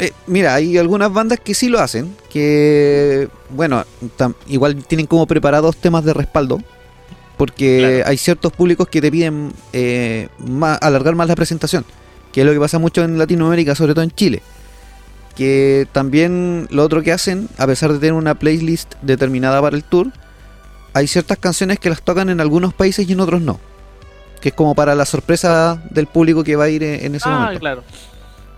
Eh, 0.01 0.11
mira, 0.27 0.53
hay 0.55 0.77
algunas 0.79 1.13
bandas 1.13 1.39
que 1.39 1.55
sí 1.55 1.69
lo 1.69 1.79
hacen, 1.79 2.13
que, 2.29 3.29
bueno, 3.51 3.85
tam- 4.19 4.35
igual 4.49 4.75
tienen 4.85 5.07
como 5.07 5.27
preparados 5.29 5.77
temas 5.77 6.05
de 6.05 6.13
respaldo, 6.13 6.59
porque 7.37 7.79
Claro. 8.01 8.11
hay 8.11 8.19
ciertos 8.19 8.53
públicos 8.53 8.89
que 8.89 9.01
te 9.01 9.13
piden 9.13 9.53
eh, 9.73 10.29
más- 10.39 10.79
alargar 10.83 11.15
más 11.15 11.29
la 11.29 11.37
presentación, 11.37 11.85
que 12.33 12.41
es 12.41 12.47
lo 12.49 12.53
que 12.53 12.59
pasa 12.59 12.81
mucho 12.81 13.05
en 13.05 13.17
Latinoamérica, 13.17 13.77
sobre 13.77 13.95
todo 13.95 14.03
en 14.03 14.11
Chile. 14.11 14.43
que 15.37 15.87
también 15.93 16.67
lo 16.71 16.83
otro 16.85 17.03
que 17.03 17.11
hacen, 17.13 17.49
a 17.59 17.67
pesar 17.67 17.93
de 17.93 17.99
tener 18.01 18.13
una 18.15 18.35
playlist 18.37 18.95
determinada 19.03 19.61
para 19.63 19.75
el 19.77 19.83
tour, 19.85 20.13
hay 20.95 21.07
ciertas 21.07 21.39
canciones 21.39 21.79
que 21.79 21.91
las 21.91 22.01
tocan 22.03 22.31
en 22.31 22.41
algunos 22.41 22.73
países 22.73 23.09
y 23.09 23.13
en 23.13 23.21
otros 23.21 23.43
no. 23.43 23.61
Que 24.41 24.49
es 24.51 24.55
como 24.55 24.75
para 24.75 24.95
la 24.95 25.05
sorpresa 25.07 25.83
del 25.91 26.07
público 26.07 26.43
que 26.45 26.57
va 26.57 26.65
a 26.65 26.69
ir 26.71 26.83
en, 26.83 27.05
en 27.07 27.15
ese 27.17 27.29
Ah, 27.29 27.39
momento. 27.41 27.61
claro. 27.61 27.83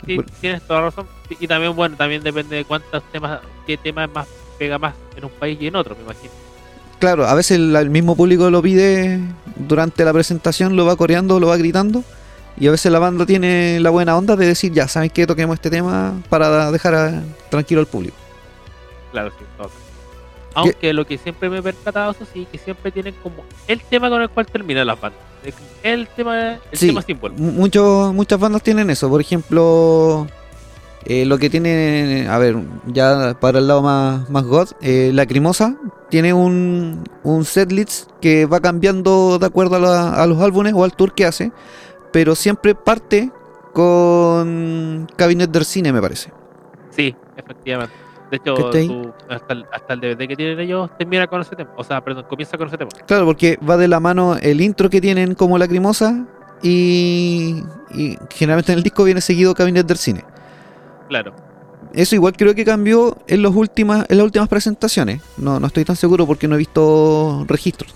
Sí, 0.07 0.15
Bueno. 0.17 0.31
tienes 0.41 0.63
toda 0.67 0.81
la 0.81 0.87
razón. 0.87 1.07
Y- 1.41 1.47
también, 1.49 1.75
bueno, 1.75 1.97
también 1.97 2.23
depende 2.23 2.57
de 2.57 2.65
cuántos 2.65 3.03
temas, 3.11 3.41
qué 3.67 3.77
tema 3.77 4.07
más 4.07 4.27
pega 4.59 4.79
más 4.79 4.95
en 5.17 5.25
un 5.25 5.31
país 5.31 5.59
y 5.61 5.67
en 5.67 5.77
otro, 5.77 5.97
me 5.97 6.03
imagino. 6.05 6.33
Claro, 6.99 7.27
a 7.27 7.35
veces 7.35 7.59
el, 7.59 7.75
el 7.77 7.91
mismo 7.91 8.17
público 8.17 8.49
lo 8.51 8.63
pide 8.63 9.19
durante 9.57 10.05
la 10.05 10.13
presentación, 10.13 10.77
lo 10.77 10.87
va 10.87 10.97
coreando, 10.97 11.39
lo 11.41 11.49
va 11.49 11.57
gritando. 11.57 12.05
Y 12.59 12.69
a 12.69 12.71
veces 12.71 12.91
la 12.91 12.99
banda 12.99 13.27
tiene 13.27 13.79
la 13.81 13.91
buena 13.91 14.17
onda 14.17 14.35
de 14.35 14.47
decir, 14.47 14.73
ya, 14.73 14.89
¿saben 14.89 15.11
qué? 15.11 15.27
Toquemos 15.27 15.55
este 15.55 15.69
tema 15.69 16.15
para 16.31 16.71
dejar 16.73 16.95
a- 16.95 17.23
tranquilo 17.51 17.81
al 17.81 17.87
público. 17.87 18.17
Claro, 19.13 19.31
sí, 19.39 19.45
todo. 19.59 19.71
Aunque 20.57 20.93
lo 20.93 21.07
que 21.07 21.19
siempre 21.19 21.49
me 21.51 21.59
he 21.59 21.63
percatado, 21.63 22.13
eso 22.13 22.25
sí, 22.33 22.47
que 22.51 22.59
siempre 22.59 22.91
tienen 22.91 23.15
como 23.23 23.37
el 23.69 23.81
tema 23.81 24.09
con 24.09 24.23
el 24.23 24.29
cual 24.31 24.47
terminan 24.47 24.87
las 24.87 25.01
bandas. 25.01 25.21
El 25.83 26.09
tema, 26.09 26.55
el 26.55 26.61
Sí. 26.73 26.89
tema 26.89 27.03
símbolo. 27.03 27.35
M- 27.37 27.53
muchos, 27.53 28.13
muchas 28.15 28.41
bandas 28.41 28.63
tienen 28.63 28.91
eso. 28.91 29.09
Por 29.09 29.21
ejemplo, 29.21 30.27
eh, 31.05 31.25
lo 31.25 31.39
que 31.39 31.49
tiene, 31.51 32.27
a 32.29 32.39
ver, 32.39 32.57
ya 32.87 33.37
para 33.39 33.59
el 33.61 33.69
lado 33.69 33.83
más, 33.83 34.29
más 34.31 34.45
god, 34.45 34.69
eh, 34.81 35.11
Lacrimosa 35.15 35.77
tiene 36.11 36.33
un, 36.33 37.05
un 37.23 37.45
setlist 37.45 38.11
que 38.21 38.47
va 38.47 38.59
cambiando 38.61 39.39
de 39.39 39.47
acuerdo 39.47 39.77
a, 39.77 39.79
la- 39.79 40.15
a 40.23 40.27
los 40.27 40.41
álbumes 40.41 40.73
o 40.75 40.83
al 40.83 40.93
tour 40.97 41.15
que 41.15 41.27
hace, 41.27 41.53
pero 42.13 42.35
siempre 42.35 42.75
parte 42.75 43.31
con 43.73 45.07
Cabinet 45.17 45.51
del 45.51 45.65
Cine, 45.65 45.93
me 45.93 46.01
parece. 46.01 46.33
Sí, 46.91 47.15
efectivamente. 47.37 47.95
De 48.31 48.39
hecho, 48.39 48.55
hasta, 49.29 49.53
el, 49.53 49.67
hasta 49.73 49.95
el 49.95 50.01
DVD 50.01 50.29
que 50.29 50.37
tienen 50.37 50.59
ellos 50.59 50.91
termina 50.99 51.27
con 51.27 51.41
ese 51.41 51.55
tema. 51.55 51.71
O 51.77 51.85
sea, 51.85 52.03
perdón, 52.03 52.25
comienza 52.29 52.59
con 52.59 52.69
ese 52.69 52.77
tema. 52.77 52.91
Claro, 53.07 53.25
porque 53.25 53.59
va 53.59 53.77
de 53.77 53.87
la 53.87 54.01
mano 54.01 54.37
el 54.37 54.61
intro 54.61 54.91
que 54.91 55.01
tienen 55.01 55.35
como 55.35 55.59
Lacrimosa 55.59 56.27
y, 56.63 57.63
y 57.95 58.19
generalmente 58.35 58.73
en 58.73 58.79
el 58.79 58.83
disco 58.83 59.05
viene 59.05 59.21
seguido 59.21 59.55
Cabinet 59.55 59.87
del 59.87 59.97
Cine. 59.97 60.25
Claro. 61.09 61.35
Eso 61.93 62.15
igual 62.15 62.35
creo 62.37 62.55
que 62.55 62.65
cambió 62.65 63.17
en, 63.27 63.43
los 63.43 63.55
últimas, 63.55 64.05
en 64.09 64.19
las 64.19 64.25
últimas 64.25 64.49
presentaciones. 64.49 65.23
No, 65.37 65.59
no 65.59 65.67
estoy 65.69 65.85
tan 65.85 65.97
seguro 65.97 66.27
porque 66.27 66.47
no 66.49 66.57
he 66.57 66.59
visto 66.59 67.45
registros. 67.49 67.95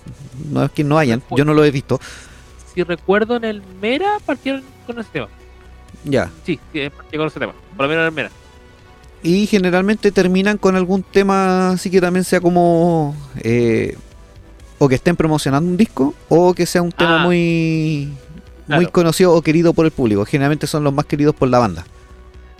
No 0.49 0.63
es 0.63 0.71
que 0.71 0.83
no 0.83 0.97
hayan, 0.97 1.21
yo 1.35 1.45
no 1.45 1.53
lo 1.53 1.63
he 1.63 1.71
visto. 1.71 1.99
Si 2.73 2.81
recuerdo, 2.83 3.35
en 3.35 3.43
el 3.43 3.61
Mera 3.81 4.17
partieron 4.25 4.63
con 4.87 4.97
ese 4.97 5.09
tema. 5.11 5.27
Ya. 6.03 6.31
Sí, 6.43 6.59
sí, 6.73 6.89
partieron 6.89 7.25
con 7.25 7.27
ese 7.27 7.39
tema. 7.39 7.53
Por 7.75 7.85
lo 7.85 7.89
menos 7.89 8.01
en 8.01 8.07
el 8.07 8.11
Mera. 8.13 8.31
Y 9.23 9.45
generalmente 9.45 10.11
terminan 10.11 10.57
con 10.57 10.75
algún 10.75 11.03
tema 11.03 11.71
así 11.71 11.89
que 11.89 12.01
también 12.01 12.23
sea 12.23 12.41
como... 12.41 13.15
eh, 13.43 13.95
o 14.79 14.89
que 14.89 14.95
estén 14.95 15.15
promocionando 15.15 15.69
un 15.69 15.77
disco 15.77 16.15
o 16.27 16.55
que 16.55 16.65
sea 16.65 16.81
un 16.81 16.91
tema 16.91 17.21
Ah, 17.21 17.25
muy... 17.25 18.11
Muy 18.67 18.85
conocido 18.87 19.33
o 19.33 19.41
querido 19.41 19.73
por 19.73 19.85
el 19.85 19.91
público. 19.91 20.25
Generalmente 20.25 20.65
son 20.65 20.83
los 20.83 20.93
más 20.93 21.05
queridos 21.05 21.35
por 21.35 21.49
la 21.49 21.59
banda. 21.59 21.85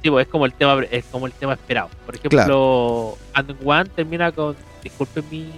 Sí, 0.03 0.10
pues, 0.10 0.25
es 0.25 0.32
como 0.32 0.46
el 0.46 0.53
tema 0.53 0.84
es 0.84 1.06
como 1.06 1.25
el 1.25 1.32
tema 1.32 1.53
esperado. 1.53 1.89
Por 2.06 2.15
ejemplo, 2.15 3.18
And 3.34 3.56
One 3.63 3.89
termina 3.96 4.32
con 4.32 4.56
disculpen 4.84 5.24
mi, 5.32 5.51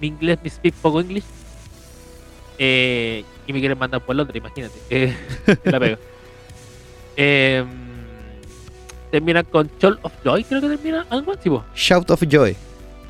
mi 0.00 0.08
inglés, 0.08 0.38
mi 0.42 0.50
speak 0.50 0.74
poco 0.74 1.00
English. 1.00 1.24
Eh, 2.58 3.24
y 3.46 3.52
me 3.52 3.60
quieren 3.60 3.78
mandar 3.78 4.00
por 4.04 4.14
Londres, 4.14 4.36
imagínate. 4.36 4.74
Eh, 4.90 5.16
la 5.64 5.80
pego. 5.80 5.98
Eh, 7.16 7.64
termina 9.14 9.42
con 9.44 9.70
Shoal 9.80 9.98
of 10.02 10.12
Joy, 10.24 10.42
creo 10.44 10.60
que 10.60 10.68
termina 10.68 11.06
And 11.10 11.28
One, 11.28 11.38
sí, 11.42 11.48
pues. 11.50 11.62
Shout 11.74 12.10
of 12.10 12.22
Joy. 12.28 12.56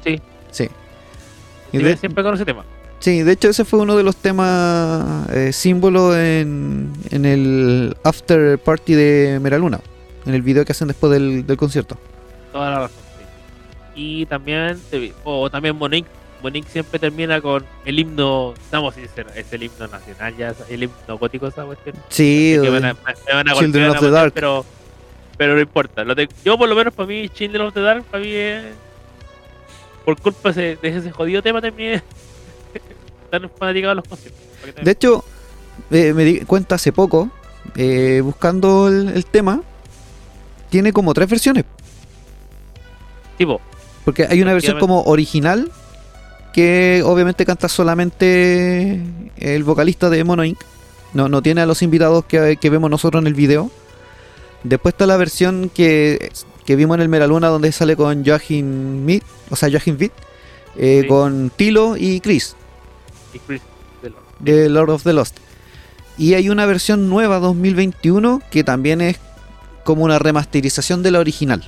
Sí. 0.04 0.20
Sí. 0.50 0.64
Y 0.64 1.70
Termina 1.72 1.90
de- 1.90 1.96
siempre 1.96 2.22
con 2.22 2.34
ese 2.34 2.44
tema. 2.44 2.64
Sí, 3.00 3.22
de 3.22 3.32
hecho 3.32 3.48
ese 3.48 3.64
fue 3.64 3.80
uno 3.80 3.96
de 3.96 4.02
los 4.02 4.16
temas 4.16 5.28
eh, 5.30 5.52
símbolo 5.52 6.16
en, 6.18 6.92
en 7.10 7.24
el 7.24 7.96
after 8.04 8.58
party 8.58 8.94
de 8.94 9.38
Meraluna, 9.42 9.80
en 10.26 10.34
el 10.34 10.42
video 10.42 10.64
que 10.64 10.72
hacen 10.72 10.88
después 10.88 11.12
del, 11.12 11.46
del 11.46 11.56
concierto. 11.56 11.96
Toda 12.52 12.70
la 12.70 12.78
razón. 12.80 12.96
sí. 13.94 14.00
Y 14.22 14.26
también, 14.26 14.78
o 15.24 15.48
también 15.50 15.76
Monique. 15.76 16.08
Monique 16.42 16.68
siempre 16.70 16.98
termina 16.98 17.40
con 17.40 17.64
el 17.86 17.98
himno, 17.98 18.52
estamos 18.62 18.94
sinceros, 18.94 19.34
es 19.34 19.50
el 19.54 19.62
himno 19.62 19.86
nacional, 19.88 20.36
ya 20.36 20.50
es 20.50 20.56
el 20.68 20.82
himno 20.82 21.18
gótico 21.18 21.46
esa 21.46 21.64
cuestión. 21.64 21.96
Sí, 22.10 22.54
Así 22.58 22.68
me 22.68 22.80
van 22.80 22.84
a- 22.84 22.94
me 23.26 23.32
van 23.34 23.48
a 23.48 23.54
Children 23.54 23.84
golpear, 23.88 23.96
of 23.96 24.00
the 24.00 24.10
Dark. 24.10 24.32
Pero, 24.34 24.64
pero 25.44 25.56
no 25.56 25.60
importa. 25.60 26.04
Lo 26.04 26.14
yo, 26.42 26.56
por 26.56 26.66
lo 26.66 26.74
menos, 26.74 26.94
para 26.94 27.06
mí, 27.06 27.28
Children 27.28 27.66
of 27.66 27.74
the 27.74 27.80
Dark, 27.82 28.02
para 28.04 28.24
mí 28.24 28.32
es. 28.32 28.64
Por 30.02 30.18
culpa 30.18 30.52
de 30.52 30.72
ese, 30.72 30.80
de 30.80 30.98
ese 30.98 31.10
jodido 31.10 31.42
tema, 31.42 31.60
terminé 31.60 32.02
tan 33.30 33.50
fanático 33.50 33.88
de 33.88 33.94
los 33.94 34.08
conciertos. 34.08 34.40
De 34.82 34.90
hecho 34.90 35.22
eh, 35.90 36.14
me 36.14 36.24
di 36.24 36.40
cuenta 36.40 36.76
hace 36.76 36.92
poco, 36.92 37.28
eh, 37.76 38.22
buscando 38.24 38.88
el, 38.88 39.10
el 39.10 39.26
tema, 39.26 39.60
tiene 40.70 40.94
como 40.94 41.12
tres 41.12 41.28
versiones, 41.28 41.66
Tipo, 43.36 43.60
porque 44.06 44.26
hay 44.26 44.40
una 44.40 44.54
versión 44.54 44.78
como 44.78 45.02
original 45.02 45.70
que 46.54 47.02
obviamente 47.04 47.44
canta 47.44 47.68
solamente 47.68 49.02
el 49.36 49.64
vocalista 49.64 50.08
de 50.08 50.24
Mono 50.24 50.44
Inc. 50.44 50.60
No, 51.12 51.28
no 51.28 51.42
tiene 51.42 51.60
a 51.60 51.66
los 51.66 51.82
invitados 51.82 52.24
que, 52.24 52.56
que 52.58 52.70
vemos 52.70 52.88
nosotros 52.88 53.20
en 53.22 53.26
el 53.26 53.34
video. 53.34 53.70
Después 54.64 54.94
está 54.94 55.06
la 55.06 55.16
versión 55.16 55.70
que, 55.72 56.32
que 56.66 56.74
vimos 56.76 56.96
en 56.96 57.02
el 57.02 57.08
Meraluna 57.08 57.48
donde 57.48 57.70
sale 57.70 57.94
con 57.96 58.24
Joachim 58.24 59.04
Mead, 59.04 59.22
o 59.50 59.56
sea, 59.56 59.70
Joachim 59.70 59.96
Vitt, 59.96 60.12
eh, 60.76 61.00
Sí. 61.02 61.08
con 61.08 61.50
Tilo 61.54 61.96
y 61.96 62.20
Chris, 62.20 62.56
y 63.32 63.38
Chris 63.38 63.62
de 64.02 64.10
lo- 64.10 64.16
de 64.40 64.68
Lord 64.68 64.90
of 64.90 65.02
the 65.04 65.12
Lost. 65.12 65.36
Y 66.18 66.34
hay 66.34 66.48
una 66.48 66.64
versión 66.66 67.08
nueva 67.08 67.38
2021 67.40 68.40
que 68.50 68.64
también 68.64 69.00
es 69.00 69.18
como 69.84 70.04
una 70.04 70.18
remasterización 70.18 71.02
de 71.02 71.10
la 71.10 71.18
original. 71.20 71.62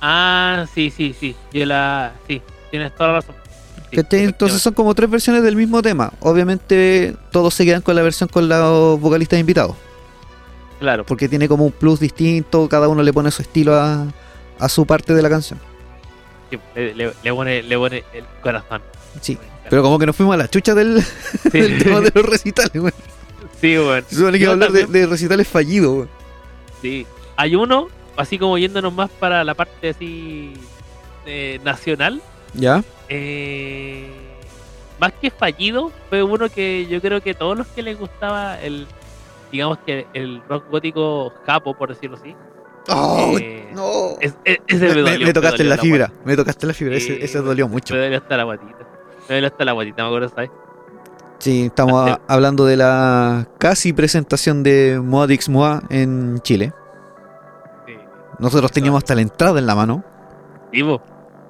Ah, 0.00 0.66
sí, 0.74 0.92
sí, 0.94 1.14
sí. 1.18 1.34
Yo 1.52 1.64
la. 1.66 2.12
Sí, 2.28 2.42
tienes 2.70 2.94
toda 2.94 3.08
la 3.12 3.14
razón. 3.20 3.34
Entonces 3.92 4.60
son 4.60 4.74
como 4.74 4.94
tres 4.94 5.08
versiones 5.08 5.42
del 5.42 5.56
mismo 5.56 5.80
tema. 5.80 6.12
Obviamente 6.20 7.16
todos 7.30 7.54
se 7.54 7.64
quedan 7.64 7.82
con 7.82 7.94
la 7.96 8.02
versión 8.02 8.28
con 8.28 8.48
los 8.48 9.00
vocalistas 9.00 9.38
invitados. 9.38 9.76
Claro, 10.80 11.04
Porque 11.06 11.28
tiene 11.28 11.48
como 11.48 11.64
un 11.64 11.72
plus 11.72 12.00
distinto, 12.00 12.68
cada 12.68 12.88
uno 12.88 13.02
le 13.02 13.12
pone 13.12 13.30
su 13.30 13.40
estilo 13.42 13.74
a, 13.74 14.06
a 14.58 14.68
su 14.68 14.84
parte 14.86 15.14
de 15.14 15.22
la 15.22 15.30
canción. 15.30 15.58
sí, 16.50 16.58
le, 16.74 16.94
le- 16.94 17.12
le 17.22 17.32
pone, 17.32 17.62
le 17.62 17.76
pone 17.78 18.04
el 18.12 18.24
corazón. 18.42 18.82
Sí. 19.20 19.38
Pero 19.70 19.82
como 19.82 19.98
que 19.98 20.06
nos 20.06 20.14
fuimos 20.14 20.34
a 20.34 20.36
la 20.36 20.48
chucha 20.48 20.74
del, 20.74 21.02
Sí. 21.50 21.60
del 21.60 21.82
tema 21.82 22.00
de 22.00 22.12
los 22.14 22.24
recitales, 22.26 22.74
weón. 22.74 22.92
Sí, 23.60 23.76
bueno. 23.78 24.06
Se 24.08 24.16
supone 24.16 24.38
que 24.38 24.44
Yo 24.44 24.52
hablar 24.52 24.70
de, 24.70 25.06
recitales 25.06 25.48
fallidos, 25.48 25.94
weón. 25.96 26.08
Sí. 26.82 27.06
Hay 27.36 27.56
uno, 27.56 27.88
así 28.16 28.38
como 28.38 28.58
yéndonos 28.58 28.92
más 28.92 29.08
para 29.10 29.42
la 29.44 29.54
parte 29.54 29.88
así 29.90 30.52
eh, 31.24 31.58
nacional. 31.64 32.20
¿Ya? 32.54 32.84
eh, 33.08 34.08
más 34.98 35.12
que 35.20 35.30
fallido, 35.30 35.92
fue 36.08 36.22
uno 36.22 36.48
que 36.48 36.86
yo 36.86 37.00
creo 37.02 37.20
que 37.20 37.34
todos 37.34 37.56
los 37.56 37.66
que 37.68 37.82
les 37.82 37.98
gustaba 37.98 38.58
el, 38.62 38.86
digamos 39.52 39.78
que 39.78 40.06
el 40.14 40.42
rock 40.48 40.64
gótico 40.70 41.32
japo, 41.46 41.74
por 41.74 41.88
decirlo 41.90 42.16
así. 42.16 42.34
¡Oh! 42.88 43.36
eh, 43.40 43.68
¡No! 43.74 44.16
es- 44.20 44.36
es- 44.44 44.58
ese 44.68 44.88
me, 44.88 44.94
me, 44.96 45.02
me- 45.02 45.10
dolió, 45.10 45.26
me 45.26 45.32
tocaste 45.32 45.62
en 45.62 45.68
la 45.68 45.76
fibra. 45.78 46.12
Me 46.24 46.36
tocaste 46.36 46.66
en 46.66 46.68
la 46.68 46.74
fibra. 46.74 46.96
Ese, 46.96 47.24
ese 47.24 47.38
dolió 47.40 47.68
mucho. 47.68 47.94
Me 47.94 48.00
dolió 48.00 48.18
hasta 48.18 48.36
la 48.36 48.44
guatita. 48.44 48.78
Me 49.28 49.34
dolió 49.34 49.48
hasta 49.48 49.64
la 49.64 49.72
guatita, 49.72 50.02
me 50.02 50.08
acuerdo, 50.08 50.28
¿sabes? 50.28 50.50
Sí, 51.38 51.66
estamos 51.66 52.08
a- 52.10 52.20
hablando 52.28 52.64
de 52.64 52.76
la 52.76 53.46
casi 53.58 53.92
presentación 53.92 54.62
de 54.62 55.00
Moadix 55.02 55.48
Moa 55.48 55.82
en 55.90 56.38
Chile. 56.40 56.72
Sí. 57.86 57.94
Nosotros 58.38 58.70
teníamos 58.72 58.98
hasta 58.98 59.14
la 59.14 59.22
entrada 59.22 59.58
en 59.58 59.66
la 59.66 59.74
mano. 59.74 60.04
Sí, 60.72 60.82
po. 60.82 61.00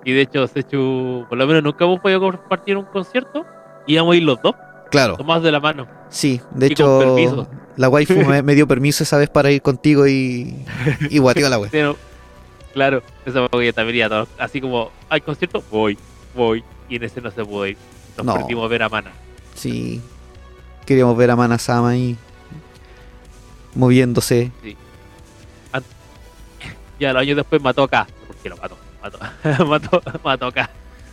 Y 0.04 0.12
de 0.12 0.20
hecho, 0.22 0.46
Sechu, 0.46 1.26
por 1.28 1.36
lo 1.36 1.46
menos 1.46 1.62
nunca 1.62 1.84
hemos 1.84 2.00
podido 2.00 2.20
compartir 2.20 2.76
un 2.76 2.84
concierto. 2.84 3.44
Íbamos 3.86 4.14
a 4.14 4.16
ir 4.16 4.22
los 4.22 4.40
dos, 4.40 4.54
Claro. 4.90 5.16
tomados 5.16 5.42
de 5.42 5.52
la 5.52 5.60
mano. 5.60 5.86
Sí, 6.08 6.40
de 6.52 6.66
Y 6.66 6.70
con 6.70 6.72
hecho, 6.72 6.98
permiso. 6.98 7.46
La 7.76 7.88
waifu 7.88 8.14
me, 8.26 8.42
me 8.42 8.54
dio 8.54 8.66
permiso 8.66 9.02
esa 9.04 9.16
vez 9.18 9.28
para 9.30 9.50
ir 9.50 9.62
contigo 9.62 10.06
y, 10.06 10.54
y 11.10 11.18
guateó 11.18 11.48
la 11.48 11.58
wea. 11.58 11.70
Pero, 11.70 11.96
claro, 12.72 13.02
esa 13.24 13.48
fue 13.48 13.64
que 13.64 13.72
también 13.72 13.96
iba 13.98 14.08
todos- 14.08 14.28
Así 14.38 14.60
como, 14.60 14.90
al 15.08 15.22
concierto, 15.22 15.62
voy, 15.70 15.98
voy. 16.34 16.62
Y 16.88 16.96
en 16.96 17.04
ese 17.04 17.20
no 17.20 17.30
se 17.30 17.44
pudo 17.44 17.66
ir. 17.66 17.76
Nos 18.16 18.26
No. 18.26 18.34
perdimos 18.34 18.68
ver 18.70 18.82
a 18.82 18.88
Mana. 18.88 19.12
Sí, 19.54 20.00
queríamos 20.86 21.16
ver 21.16 21.30
a 21.30 21.36
Manasama 21.36 21.90
ahí 21.90 22.16
moviéndose. 23.74 24.50
Ya 26.98 27.12
los 27.12 27.20
años 27.22 27.36
después 27.36 27.60
mató 27.60 27.82
acá. 27.82 28.06
Porque 28.26 28.48
lo 28.48 28.56
mató, 28.56 28.78
mató, 29.02 29.18
mató, 29.66 30.02
mató 30.24 30.46
acá. 30.46 30.70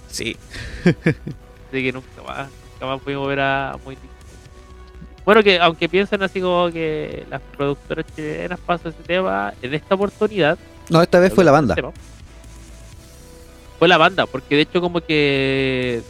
Sí. 0.10 0.38
Así 0.86 1.84
que 1.84 1.91
nunca 1.91 2.08
más, 2.25 2.48
nunca 2.74 2.86
más 2.86 3.01
pudimos 3.01 3.27
ver 3.27 3.39
a 3.41 3.77
muy 3.84 3.98
Bueno, 5.25 5.42
que 5.42 5.60
aunque 5.60 5.88
piensen 5.88 6.22
así 6.24 6.42
como 6.42 6.70
que 6.72 7.25
las 7.30 7.42
productoras 7.56 8.06
chilenas 8.15 8.60
pasan 8.60 8.92
ese 8.92 9.03
tema, 9.03 9.53
en 9.62 9.74
esta 9.74 9.96
oportunidad 9.96 10.58
No, 10.89 11.01
esta 11.01 11.20
vez 11.20 11.34
fue 11.34 11.44
la 11.44 11.51
banda. 11.51 11.75
Tema. 11.75 11.92
Fue 13.80 13.88
la 13.88 13.98
banda, 13.98 14.25
porque 14.25 14.56
de 14.56 14.62
hecho 14.62 14.82
como 14.82 15.01
que 15.01 16.01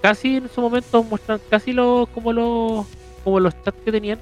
casi 0.00 0.36
en 0.36 0.48
su 0.48 0.60
momento 0.60 1.02
muestran 1.02 1.40
casi 1.48 1.72
los 1.72 2.08
como 2.08 2.32
los 2.32 2.86
como 3.24 3.40
los 3.40 3.54
chats 3.64 3.78
que 3.84 3.92
tenían. 3.92 4.18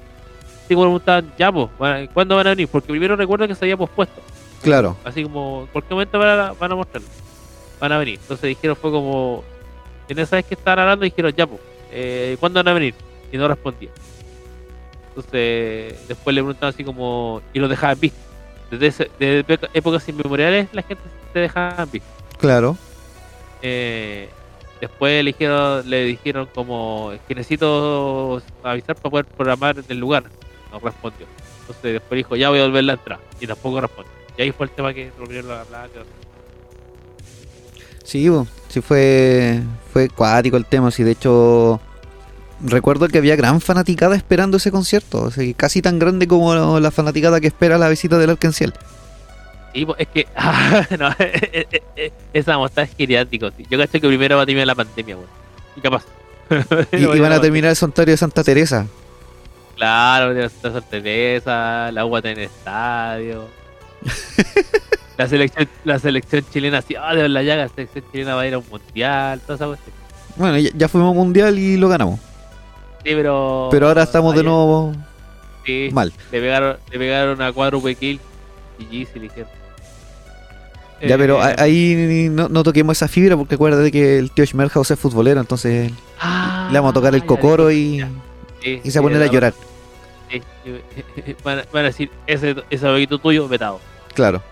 Como 0.67 0.83
preguntaban, 0.83 1.33
ya 1.37 1.51
pues, 1.51 1.69
¿cuándo 2.13 2.35
van 2.37 2.47
a 2.47 2.51
venir? 2.51 2.67
Porque 2.69 2.87
primero 2.87 3.15
recuerdo 3.17 3.45
que 3.45 3.55
se 3.55 3.65
había 3.65 3.75
pospuesto. 3.75 4.21
Claro. 4.61 4.95
Así 5.03 5.23
como, 5.23 5.67
¿por 5.73 5.83
qué 5.83 5.93
momento 5.93 6.17
van 6.17 6.39
a, 6.39 6.53
van 6.53 6.71
a 6.71 6.75
mostrarlo? 6.75 7.09
Van 7.79 7.91
a 7.91 7.97
venir. 7.97 8.19
Entonces 8.21 8.47
dijeron, 8.47 8.77
fue 8.77 8.89
como, 8.89 9.43
en 10.07 10.19
esa 10.19 10.37
vez 10.37 10.45
que 10.45 10.53
estaban 10.53 10.79
hablando, 10.79 11.03
dijeron, 11.03 11.33
ya 11.35 11.45
pues, 11.45 11.59
eh, 11.91 12.37
¿cuándo 12.39 12.59
van 12.59 12.69
a 12.69 12.73
venir? 12.73 12.95
Y 13.31 13.37
no 13.37 13.47
respondía. 13.47 13.89
Entonces, 15.09 16.07
después 16.07 16.33
le 16.33 16.41
preguntaban 16.41 16.73
así 16.73 16.83
como, 16.83 17.41
y 17.53 17.59
los 17.59 17.69
dejaban 17.69 17.99
visto. 17.99 18.17
Desde, 18.69 18.87
ese- 18.87 19.11
desde 19.19 19.39
época- 19.39 19.69
épocas 19.73 20.07
inmemoriales, 20.09 20.69
la 20.71 20.81
gente 20.83 21.03
se 21.33 21.39
dejaba 21.39 21.85
visto. 21.85 22.07
Claro. 22.39 22.77
Eh, 23.61 24.29
después 24.79 25.23
le 25.23 25.31
dijeron, 25.31 25.89
le 25.89 26.05
dijeron 26.05 26.47
como, 26.55 27.11
que 27.27 27.35
necesito 27.35 28.41
avisar 28.63 28.95
para 28.95 29.09
poder 29.11 29.25
programar 29.25 29.75
el 29.87 29.97
lugar. 29.97 30.23
No 30.71 30.79
respondió. 30.79 31.25
Entonces 31.61 31.93
después 31.93 32.17
dijo, 32.17 32.35
ya 32.37 32.49
voy 32.49 32.59
a 32.59 32.63
volver 32.63 32.89
a 32.89 32.93
entrar. 32.93 33.19
Y 33.39 33.47
tampoco 33.47 33.81
respondió. 33.81 34.11
Y 34.37 34.41
ahí 34.43 34.51
fue 34.53 34.65
el 34.67 34.71
tema 34.71 34.93
que 34.93 35.11
volvieron 35.19 35.51
a 35.51 35.61
hablar. 35.61 35.89
Sí, 38.03 38.27
sí 38.69 38.81
fue 38.81 39.61
fue 39.93 40.09
cuático 40.09 40.57
el 40.57 40.65
tema, 40.65 40.89
sí, 40.91 41.03
de 41.03 41.11
hecho 41.11 41.79
recuerdo 42.63 43.07
que 43.07 43.17
había 43.17 43.35
gran 43.35 43.61
fanaticada 43.61 44.15
esperando 44.15 44.57
ese 44.57 44.71
concierto, 44.71 45.23
o 45.23 45.31
sea, 45.31 45.53
casi 45.55 45.81
tan 45.81 45.99
grande 45.99 46.27
como 46.27 46.79
la 46.79 46.91
fanaticada 46.91 47.39
que 47.39 47.47
espera 47.47 47.77
la 47.77 47.89
visita 47.89 48.17
del 48.17 48.31
Arkenciel. 48.31 48.73
Pues, 49.73 49.99
es 49.99 50.07
que, 50.07 50.27
ah, 50.35 50.85
no, 50.99 51.09
eh, 51.19 51.67
eh, 51.71 51.81
eh, 51.95 52.11
esa 52.33 52.57
montada 52.57 52.85
es 52.85 52.95
geriátrico. 52.95 53.49
sí. 53.55 53.65
Yo 53.69 53.77
caché 53.77 54.01
que 54.01 54.07
primero 54.07 54.35
va 54.37 54.43
a 54.43 54.45
terminar 54.45 54.67
la 54.67 54.75
pandemia, 54.75 55.15
weón. 55.15 55.29
Y 55.75 55.81
capaz. 55.81 56.03
Y, 56.91 57.03
y 57.03 57.19
van 57.19 57.31
a 57.31 57.39
terminar 57.39 57.69
el 57.69 57.75
santuario 57.75 58.11
de 58.13 58.17
Santa 58.17 58.43
Teresa. 58.43 58.87
Claro, 59.77 60.33
la 60.33 60.49
Santa 60.49 60.81
cerveza, 60.89 61.91
la 61.91 62.01
agua 62.01 62.19
en 62.19 62.27
el 62.27 62.39
estadio. 62.39 63.47
la 65.17 65.27
selección, 65.27 65.69
la 65.85 65.99
selección 65.99 66.45
chilena 66.51 66.79
así, 66.79 66.95
ah, 66.95 67.15
de 67.15 67.29
la 67.29 67.41
llaga, 67.41 67.63
la 67.63 67.69
selección 67.69 68.03
chilena 68.11 68.35
va 68.35 68.41
a 68.41 68.47
ir 68.47 68.53
a 68.53 68.57
un 68.57 68.65
mundial, 68.69 69.39
toda 69.41 69.55
esa 69.55 69.67
cuestión. 69.67 69.95
Bueno, 70.35 70.57
ya, 70.57 70.69
ya 70.75 70.87
fuimos 70.87 71.15
mundial 71.15 71.57
y 71.57 71.77
lo 71.77 71.87
ganamos, 71.87 72.19
Sí, 73.03 73.11
pero. 73.15 73.67
pero 73.71 73.87
ahora 73.87 74.03
estamos 74.03 74.35
de 74.35 74.43
nuevo 74.43 74.93
sí, 75.65 75.89
mal. 75.91 76.13
le 76.31 76.39
pegaron, 76.39 76.77
le 76.91 76.97
pegaron 76.99 77.41
a 77.41 77.51
cuádruple 77.51 77.95
kill. 77.95 78.19
GG, 78.79 79.07
se 79.07 79.15
le 79.15 79.21
dijeron. 79.21 79.49
Ya, 81.07 81.17
pero 81.17 81.43
Eh, 81.47 81.55
ahí 81.57 82.27
no, 82.29 82.47
no 82.47 82.61
toquemos 82.63 82.95
esa 82.97 83.07
fibra 83.07 83.35
porque 83.35 83.55
acuérdate 83.55 83.91
que 83.91 84.19
el 84.19 84.29
tío 84.31 84.45
Schmerhaus 84.45 84.91
es 84.91 84.99
futbolero, 84.99 85.39
entonces 85.41 85.91
ah, 86.19 86.69
le 86.71 86.77
vamos 86.77 86.91
a 86.91 86.93
tocar 86.93 87.15
el 87.15 87.25
cocoro 87.25 87.71
ya, 87.71 87.75
y. 87.77 87.99
Sí, 88.61 88.81
y 88.83 88.91
se 88.91 88.99
va 88.99 89.05
a 89.05 89.09
poner 89.09 89.23
a 89.27 89.31
llorar. 89.31 89.53
sí, 90.29 90.41
van, 91.43 91.59
a- 91.59 91.65
van 91.73 91.85
a 91.85 91.87
decir, 91.87 92.11
ese, 92.27 92.55
ese 92.69 92.87
amiguito 92.87 93.17
tuyo, 93.17 93.47
vetado. 93.47 93.79
Claro. 94.13 94.43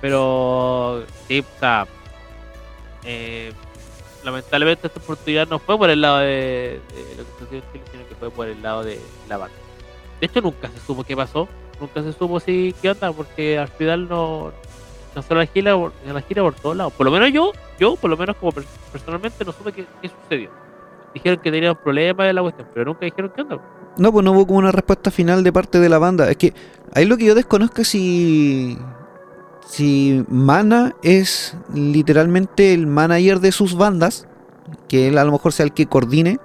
Pero, 0.00 1.04
sí, 1.28 1.40
o 1.40 1.60
sea, 1.60 1.86
eh, 3.04 3.52
lamentablemente 4.24 4.86
esta 4.86 5.00
oportunidad 5.00 5.48
no 5.48 5.58
fue 5.58 5.78
por 5.78 5.90
el 5.90 6.00
lado 6.00 6.18
de, 6.18 6.80
lo 7.16 7.24
que 7.24 7.30
sucedió 7.38 7.58
en 7.62 7.72
Chile, 7.72 7.84
sino 7.92 8.08
que 8.08 8.14
fue 8.14 8.30
por 8.30 8.46
el 8.48 8.62
lado 8.62 8.84
de 8.84 9.00
la 9.28 9.36
banda. 9.38 9.56
De 10.20 10.26
hecho, 10.26 10.40
nunca 10.40 10.68
se 10.68 10.78
supo 10.86 11.04
qué 11.04 11.16
pasó, 11.16 11.48
nunca 11.80 12.02
se 12.02 12.12
supo 12.12 12.40
si 12.40 12.74
qué 12.82 12.90
onda, 12.90 13.12
porque 13.12 13.58
al 13.58 13.68
final 13.68 14.08
no, 14.08 14.52
no 15.14 15.22
solo 15.22 15.40
la 15.40 15.46
gira, 15.46 15.76
la 16.06 16.20
gira 16.22 16.42
por 16.42 16.54
todos 16.54 16.76
lados. 16.76 16.92
Por 16.92 17.06
lo 17.06 17.12
menos 17.12 17.32
yo, 17.32 17.52
yo, 17.78 17.96
por 17.96 18.10
lo 18.10 18.16
menos 18.16 18.36
como 18.36 18.52
per- 18.52 18.64
personalmente, 18.92 19.44
no 19.44 19.52
supe 19.52 19.72
qué, 19.72 19.86
qué 20.02 20.10
sucedió. 20.22 20.50
Dijeron 21.14 21.40
que 21.40 21.50
tenían 21.50 21.76
problemas 21.76 22.26
de 22.26 22.32
la 22.32 22.42
cuestión, 22.42 22.68
pero 22.72 22.86
nunca 22.86 23.04
dijeron 23.04 23.32
qué 23.34 23.42
onda. 23.42 23.58
No, 23.96 24.12
pues 24.12 24.24
no 24.24 24.32
hubo 24.32 24.46
como 24.46 24.58
una 24.60 24.72
respuesta 24.72 25.10
final 25.10 25.42
de 25.42 25.52
parte 25.52 25.80
de 25.80 25.88
la 25.88 25.98
banda. 25.98 26.30
Es 26.30 26.36
que 26.36 26.54
ahí 26.94 27.04
lo 27.04 27.16
que 27.16 27.24
yo 27.24 27.34
desconozco 27.34 27.82
es 27.82 27.88
si. 27.88 28.78
Si 29.66 30.24
Mana 30.28 30.94
es 31.02 31.56
literalmente 31.72 32.74
el 32.74 32.86
manager 32.86 33.40
de 33.40 33.52
sus 33.52 33.76
bandas, 33.76 34.26
que 34.88 35.08
él 35.08 35.18
a 35.18 35.24
lo 35.24 35.32
mejor 35.32 35.52
sea 35.52 35.64
el 35.64 35.72
que 35.72 35.86
coordine, 35.86 36.38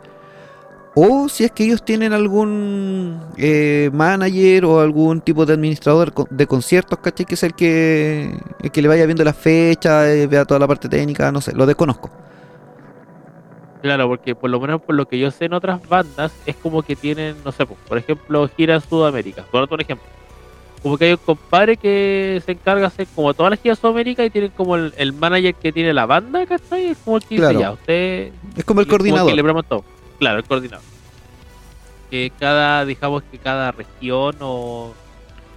o 0.97 1.27
si 1.27 1.43
es 1.43 1.51
que 1.51 1.65
ellos 1.65 1.83
tienen 1.83 2.13
algún 2.13 3.19
eh, 3.37 3.89
manager 3.91 4.63
o 4.65 4.79
algún 4.79 5.19
tipo 5.19 5.45
de 5.45 5.53
administrador 5.53 6.13
de 6.29 6.47
conciertos, 6.47 6.99
¿cachai? 6.99 7.25
Que 7.25 7.33
es 7.33 7.43
el 7.43 7.53
que, 7.53 8.39
el 8.61 8.71
que 8.71 8.81
le 8.81 8.87
vaya 8.87 9.05
viendo 9.05 9.23
las 9.25 9.35
fechas, 9.35 10.07
eh, 10.07 10.25
vea 10.27 10.45
toda 10.45 10.59
la 10.59 10.67
parte 10.67 10.87
técnica, 10.87 11.31
no 11.33 11.41
sé, 11.41 11.53
lo 11.53 11.65
desconozco. 11.65 12.09
Claro, 13.81 14.07
porque 14.07 14.35
por 14.35 14.49
lo 14.49 14.59
menos 14.59 14.81
por 14.81 14.95
lo 14.95 15.05
que 15.05 15.19
yo 15.19 15.29
sé 15.31 15.45
en 15.45 15.53
otras 15.53 15.85
bandas 15.87 16.33
es 16.45 16.55
como 16.55 16.81
que 16.81 16.95
tienen, 16.95 17.35
no 17.43 17.51
sé, 17.51 17.65
por 17.65 17.97
ejemplo, 17.97 18.49
gira 18.55 18.79
Sudamérica. 18.79 19.43
Por 19.51 19.63
otro 19.63 19.77
ejemplo, 19.79 20.07
como 20.85 20.99
que 20.99 21.05
hay 21.05 21.11
un 21.13 21.17
compadre 21.17 21.77
que 21.77 22.39
se 22.45 22.51
encarga 22.51 22.81
de 22.81 22.85
hacer 22.87 23.07
como 23.15 23.33
todas 23.33 23.49
las 23.49 23.59
giras 23.59 23.79
de 23.79 23.81
Sudamérica 23.81 24.23
y 24.23 24.29
tienen 24.29 24.51
como 24.51 24.75
el, 24.75 24.93
el 24.97 25.13
manager 25.13 25.55
que 25.55 25.71
tiene 25.71 25.91
la 25.95 26.05
banda, 26.05 26.45
¿cachai? 26.45 26.89
Es 26.89 26.97
como 27.03 27.17
el 27.17 27.23
que 27.23 27.37
Claro. 27.37 27.53
dice 27.53 27.61
ya, 27.63 27.71
usted 27.71 28.31
Es 28.55 28.63
como 28.65 28.81
el 28.81 28.85
como 28.85 28.97
coordinador. 28.99 29.29
que 29.31 29.35
le 29.35 29.41
programa 29.41 29.63
todo. 29.67 29.83
Claro, 30.19 30.37
el 30.37 30.43
coordinador. 30.43 30.85
Que 32.11 32.31
cada, 32.39 32.85
digamos 32.85 33.23
que 33.23 33.39
cada 33.39 33.71
región 33.71 34.35
o. 34.41 34.93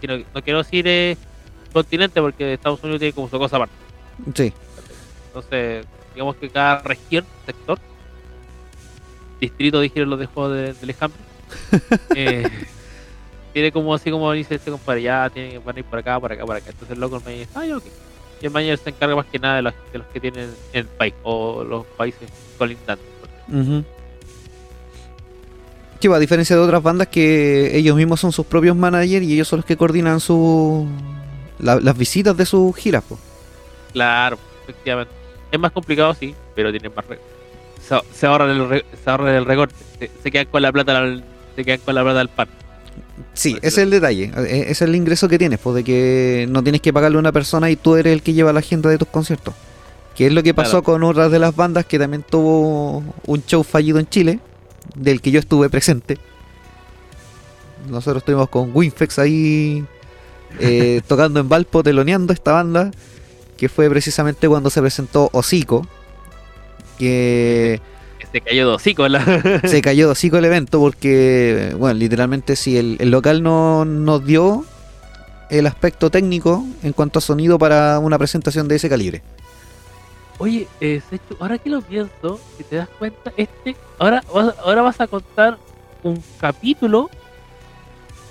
No, 0.03 0.17
no 0.35 0.43
quiero 0.43 0.63
decir 0.63 0.87
eh, 0.89 1.19
continente 1.75 2.23
porque 2.23 2.55
Estados 2.55 2.83
Unidos 2.83 3.01
tiene 3.01 3.13
como 3.13 3.29
su 3.29 3.39
cosa 3.39 3.57
aparte. 3.57 3.75
Sí. 4.35 4.51
Entonces, 5.27 5.85
digamos 6.15 6.37
que 6.37 6.49
cada 6.49 6.79
región, 6.81 7.27
sector, 7.45 7.79
distrito, 9.43 9.79
dijeron 9.81 10.09
los 10.09 10.19
de 10.21 10.27
juego 10.27 10.49
de- 10.49 10.73
del 10.73 10.89
ejemplo, 10.91 11.21
eh, 12.15 12.49
tiene 13.53 13.73
como 13.73 13.95
así 13.95 14.11
como 14.11 14.31
dice 14.33 14.55
este 14.57 14.71
compadre, 14.71 15.03
ya 15.03 15.29
tienen, 15.31 15.63
van 15.65 15.77
a 15.77 15.79
ir 15.81 15.85
por 15.85 15.99
acá, 15.99 16.19
por 16.21 16.33
acá, 16.33 16.45
por 16.47 16.57
acá. 16.57 16.71
Entonces 16.71 16.95
el 16.95 17.01
loco 17.01 17.21
me 17.25 17.33
dice, 17.33 17.49
ay, 17.55 17.73
ok. 17.73 17.85
Y 18.41 18.47
el 18.47 18.53
manager 18.53 18.79
se 18.79 18.91
encarga 18.91 19.17
más 19.17 19.27
que 19.27 19.39
nada 19.39 19.57
de 19.57 19.63
los, 19.63 19.75
de 19.93 19.99
los 19.99 20.07
que 20.09 20.21
tienen 20.21 20.51
en 20.73 20.81
el 20.81 20.87
país 20.87 21.15
o 21.25 21.65
los 21.65 21.85
países 21.87 22.29
colindantes. 22.57 23.07
Ujú. 23.49 23.85
Sí, 26.01 26.07
pues, 26.07 26.17
a 26.17 26.21
diferencia 26.21 26.55
de 26.55 26.63
otras 26.63 26.83
bandas 26.83 27.09
que 27.09 27.77
ellos 27.77 27.97
mismos 27.97 28.21
son 28.21 28.31
sus 28.31 28.47
propios 28.47 28.77
managers 28.77 29.25
y 29.27 29.35
ellos 29.35 29.49
son 29.49 29.59
los 29.59 29.67
que 29.67 29.77
coordinan 29.77 30.21
su 30.21 30.87
la- 31.59 31.81
las 31.81 31.99
visitas 31.99 32.37
de 32.37 32.47
sus 32.47 32.77
giras. 32.77 33.03
pues. 33.09 33.21
Claro, 33.93 34.39
efectivamente. 34.63 35.13
Es 35.51 35.59
más 35.59 35.73
complicado, 35.73 36.15
sí, 36.15 36.35
pero 36.55 36.71
tienen 36.71 36.93
más 36.95 37.05
re- 37.07 37.19
se, 37.83 37.97
se 38.13 38.27
ahorran 38.27 38.51
el, 38.51 38.85
se 39.03 39.11
ahorran 39.11 39.35
el 39.35 39.45
recorte. 39.45 39.75
Se, 39.99 40.11
se 40.23 40.31
quedan 40.31 40.47
con 40.47 40.63
la 40.63 40.71
plata 40.71 40.97
al- 40.99 41.25
se 41.57 41.65
quedan 41.65 41.81
con 41.81 41.95
la 41.97 42.03
plata 42.05 42.19
del 42.19 42.29
pan. 42.29 42.49
Sí, 43.39 43.57
ese 43.59 43.67
es 43.69 43.79
el 43.79 43.91
detalle. 43.91 44.33
Ese 44.49 44.71
es 44.73 44.83
el 44.83 44.97
ingreso 44.97 45.29
que 45.29 45.39
tienes, 45.39 45.61
pues 45.61 45.77
de 45.77 45.85
que 45.85 46.47
no 46.51 46.61
tienes 46.63 46.81
que 46.81 46.93
pagarle 46.93 47.19
a 47.19 47.21
una 47.21 47.31
persona 47.31 47.71
y 47.71 47.77
tú 47.77 47.95
eres 47.95 48.13
el 48.13 48.21
que 48.23 48.33
lleva 48.33 48.53
la 48.53 48.59
agenda 48.59 48.91
de 48.91 48.99
tus 48.99 49.07
conciertos. 49.07 49.55
Que 50.17 50.27
es 50.27 50.33
lo 50.33 50.43
que 50.43 50.55
pasó 50.55 50.83
Claro. 50.83 50.83
con 50.83 51.03
otras 51.05 51.31
de 51.31 51.39
las 51.39 51.55
bandas 51.55 51.87
que 51.87 52.01
también 52.01 52.25
tuvo 52.29 53.05
un 53.27 53.45
show 53.47 53.63
fallido 53.63 54.01
en 54.01 54.09
Chile, 54.09 54.41
del 54.97 55.21
que 55.21 55.31
yo 55.31 55.39
estuve 55.39 55.71
presente. 55.71 56.19
Nosotros 57.89 58.23
estuvimos 58.23 58.49
con 58.49 58.73
Winfex 58.75 59.21
ahí 59.21 59.85
eh, 60.59 61.01
tocando 61.07 61.39
en 61.39 61.49
Valpo, 61.49 61.85
teloneando 61.85 62.33
esta 62.33 62.51
banda, 62.53 62.91
que 63.57 63.69
fue 63.69 63.89
precisamente 63.89 64.49
cuando 64.49 64.69
se 64.71 64.81
presentó 64.81 65.31
Hocico, 65.33 65.87
Que 66.99 67.81
se 68.33 68.41
cayó 68.41 68.69
de 68.69 68.75
hocico 68.75 69.09
la. 69.09 69.61
se 69.65 69.81
cayó 69.83 70.07
de 70.07 70.13
hocico 70.13 70.37
el 70.39 70.45
evento 70.45 70.79
porque, 70.81 71.75
bueno, 71.79 71.99
literalmente 71.99 72.57
si 72.57 72.77
el, 72.77 72.97
el 73.01 73.11
local 73.11 73.43
no 73.43 73.85
nos 73.85 74.25
dio 74.25 74.65
el 75.51 75.67
aspecto 75.67 76.11
técnico 76.11 76.65
en 76.83 76.93
cuanto 76.93 77.19
a 77.21 77.23
sonido 77.23 77.59
para 77.59 77.99
una 77.99 78.19
presentación 78.19 78.69
de 78.69 78.77
ese 78.77 78.89
calibre. 78.89 79.23
Oye, 80.39 80.69
eh, 80.81 81.01
Sechu, 81.09 81.37
ahora 81.41 81.59
que 81.59 81.69
lo 81.71 81.81
pienso, 81.81 82.39
si 82.57 82.65
te 82.65 82.77
das 82.77 82.89
cuenta, 82.99 83.33
este, 83.37 83.75
ahora, 83.99 84.23
vas- 84.33 84.55
ahora 84.63 84.83
vas 84.83 85.01
a 85.01 85.07
contar 85.09 85.59
un 86.05 86.23
capítulo 86.41 87.11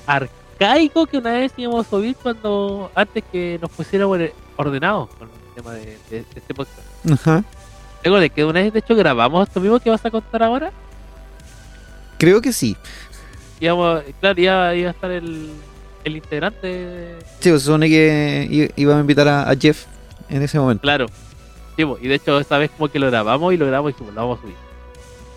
arcaico 0.05 1.05
que 1.05 1.17
una 1.17 1.31
vez 1.33 1.51
íbamos 1.57 1.85
a 1.85 1.89
subir 1.89 2.15
cuando, 2.21 2.91
antes 2.95 3.23
que 3.31 3.59
nos 3.61 3.71
pusiéramos 3.71 4.19
ordenados 4.55 5.09
con 5.17 5.27
el 5.29 5.53
tema 5.55 5.73
de, 5.73 5.85
de- 5.85 5.97
de 6.09 6.25
este 6.35 6.53
podcast. 6.53 6.79
Ajá. 7.11 7.43
¿Te 8.07 8.09
acuerdas 8.09 8.31
que 8.33 8.45
una 8.45 8.61
vez 8.61 8.71
de 8.71 8.79
hecho 8.79 8.95
grabamos 8.95 9.45
esto 9.49 9.59
mismo 9.59 9.81
que 9.81 9.89
vas 9.89 10.05
a 10.05 10.09
contar 10.09 10.41
ahora? 10.41 10.71
Creo 12.17 12.41
que 12.41 12.53
sí. 12.53 12.77
Íbamos, 13.59 14.01
claro, 14.21 14.39
iba, 14.41 14.75
iba 14.75 14.87
a 14.87 14.91
estar 14.93 15.11
el, 15.11 15.49
el 16.05 16.15
integrante, 16.15 16.67
de- 16.67 17.15
Sí, 17.41 17.49
pues, 17.49 17.61
se 17.63 17.65
supone 17.65 17.89
que 17.89 18.47
i- 18.49 18.81
íbamos 18.81 18.99
a 18.99 19.01
invitar 19.01 19.27
a, 19.27 19.49
a 19.49 19.55
Jeff 19.57 19.83
en 20.29 20.41
ese 20.41 20.57
momento. 20.57 20.83
claro. 20.83 21.07
Sí, 21.75 21.83
po, 21.83 21.97
y 22.01 22.07
de 22.07 22.15
hecho 22.15 22.39
esta 22.39 22.57
vez 22.57 22.71
como 22.71 22.89
que 22.89 22.97
lo 22.97 23.07
grabamos 23.07 23.53
y 23.53 23.57
lo 23.57 23.65
grabamos 23.67 23.91
y 23.91 23.93
dijimos, 23.95 24.13
lo 24.15 24.21
vamos 24.21 24.39
a 24.39 24.41
subir. 24.43 24.55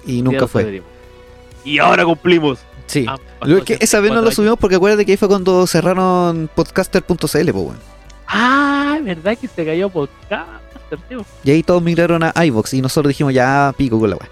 Y 0.07 0.23
nunca 0.23 0.47
fue. 0.47 0.81
Y 1.65 1.79
ahora 1.81 2.05
cumplimos. 2.05 2.61
Sí. 2.87 3.05
Ah, 3.09 3.19
Lo 3.43 3.65
que 3.65 3.79
esa 3.81 3.99
vez 3.99 4.13
no 4.13 4.23
lo 4.23 4.31
subimos 4.31 4.59
porque 4.61 4.77
acuérdate 4.77 5.05
que 5.05 5.11
ahí 5.11 5.19
fue 5.19 5.27
cuando 5.27 5.67
cerraron 5.67 6.49
podcaster.cl, 6.55 7.17
pues 7.27 7.53
bueno. 7.53 7.81
Ah, 8.29 8.95
es 8.97 9.05
verdad 9.05 9.37
que 9.37 9.49
se 9.49 9.67
cayó 9.67 9.91
podcaster, 9.91 10.70
Y 11.45 11.51
ahí 11.51 11.63
todos 11.63 11.83
migraron 11.83 12.23
a 12.23 12.33
iVox 12.47 12.75
y 12.75 12.83
nosotros 12.83 13.11
dijimos 13.11 13.33
ya 13.35 13.73
pico 13.77 13.99
con 14.01 14.11
la 14.11 14.17
weá. 14.17 14.29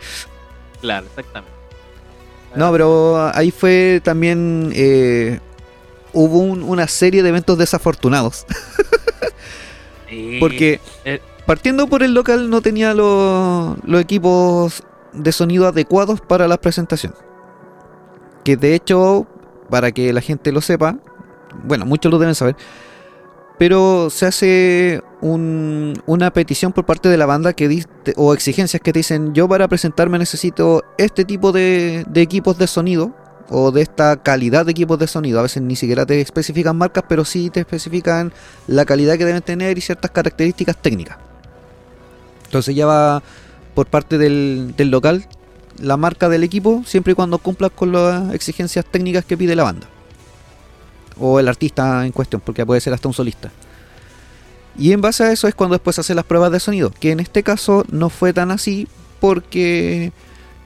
Claro, 0.80 1.06
exactamente. 1.06 1.56
No, 2.56 2.72
pero 2.72 3.30
ahí 3.34 3.50
fue 3.50 4.00
también. 4.02 4.70
eh, 4.74 5.40
hubo 6.12 6.38
un- 6.38 6.62
una 6.62 6.88
serie 6.88 7.22
de 7.22 7.28
eventos 7.28 7.58
desafortunados. 7.58 8.46
Sí. 10.08 10.38
Porque 10.40 10.80
eh. 11.04 11.20
partiendo 11.44 11.86
por 11.86 12.02
el 12.02 12.14
local 12.14 12.48
no 12.48 12.62
tenía 12.62 12.94
los, 12.94 13.76
los 13.84 14.00
equipos 14.00 14.82
de 15.12 15.32
sonido 15.32 15.66
adecuados 15.68 16.20
para 16.22 16.48
la 16.48 16.56
presentación. 16.58 17.14
Que 18.42 18.56
de 18.56 18.74
hecho, 18.74 19.26
para 19.68 19.92
que 19.92 20.10
la 20.14 20.22
gente 20.22 20.50
lo 20.50 20.62
sepa, 20.62 20.96
bueno, 21.64 21.84
muchos 21.84 22.10
lo 22.10 22.18
deben 22.18 22.34
saber, 22.34 22.56
pero 23.58 24.08
se 24.08 24.24
hace 24.24 25.02
un- 25.20 26.00
una 26.06 26.30
petición 26.32 26.72
por 26.72 26.84
parte 26.86 27.08
de 27.08 27.16
la 27.16 27.26
banda 27.26 27.52
que 27.52 27.68
dice, 27.68 27.88
o 28.16 28.34
exigencias 28.34 28.80
que 28.82 28.92
te 28.92 29.00
dicen, 29.00 29.34
yo 29.34 29.48
para 29.48 29.68
presentarme 29.68 30.18
necesito 30.18 30.84
este 30.96 31.24
tipo 31.24 31.52
de, 31.52 32.06
equipos 32.14 32.58
de 32.58 32.66
sonido 32.66 33.14
o 33.50 33.70
de 33.72 33.82
esta 33.82 34.16
calidad 34.22 34.64
de 34.66 34.72
equipos 34.72 34.98
de 34.98 35.06
sonido. 35.06 35.38
A 35.38 35.42
veces 35.42 35.62
ni 35.62 35.74
siquiera 35.76 36.04
te 36.06 36.20
especifican 36.20 36.76
marcas, 36.76 37.04
pero 37.08 37.24
sí 37.24 37.50
te 37.50 37.60
especifican 37.60 38.32
la 38.66 38.84
calidad 38.84 39.16
que 39.16 39.24
deben 39.24 39.42
tener 39.42 39.76
y 39.78 39.80
ciertas 39.80 40.10
características 40.10 40.76
técnicas. 40.76 41.16
Entonces 42.44 42.74
ya 42.74 42.86
va 42.86 43.22
por 43.74 43.86
parte 43.86 44.18
del, 44.18 44.74
del 44.76 44.90
local 44.90 45.26
la 45.80 45.96
marca 45.96 46.28
del 46.28 46.42
equipo, 46.42 46.82
siempre 46.84 47.12
y 47.12 47.14
cuando 47.14 47.38
cumpla 47.38 47.70
con 47.70 47.92
las 47.92 48.34
exigencias 48.34 48.84
técnicas 48.84 49.24
que 49.24 49.36
pide 49.36 49.54
la 49.54 49.62
banda. 49.62 49.86
O 51.20 51.38
el 51.40 51.48
artista 51.48 52.04
en 52.04 52.12
cuestión, 52.12 52.40
porque 52.44 52.66
puede 52.66 52.80
ser 52.80 52.92
hasta 52.94 53.08
un 53.08 53.14
solista. 53.14 53.50
Y 54.78 54.92
en 54.92 55.00
base 55.00 55.24
a 55.24 55.32
eso 55.32 55.48
es 55.48 55.54
cuando 55.54 55.74
después 55.74 55.96
se 55.96 56.00
hacen 56.02 56.16
las 56.16 56.24
pruebas 56.24 56.52
de 56.52 56.60
sonido, 56.60 56.92
que 56.98 57.10
en 57.10 57.20
este 57.20 57.42
caso 57.42 57.84
no 57.90 58.10
fue 58.10 58.32
tan 58.32 58.50
así 58.50 58.86
porque 59.20 60.12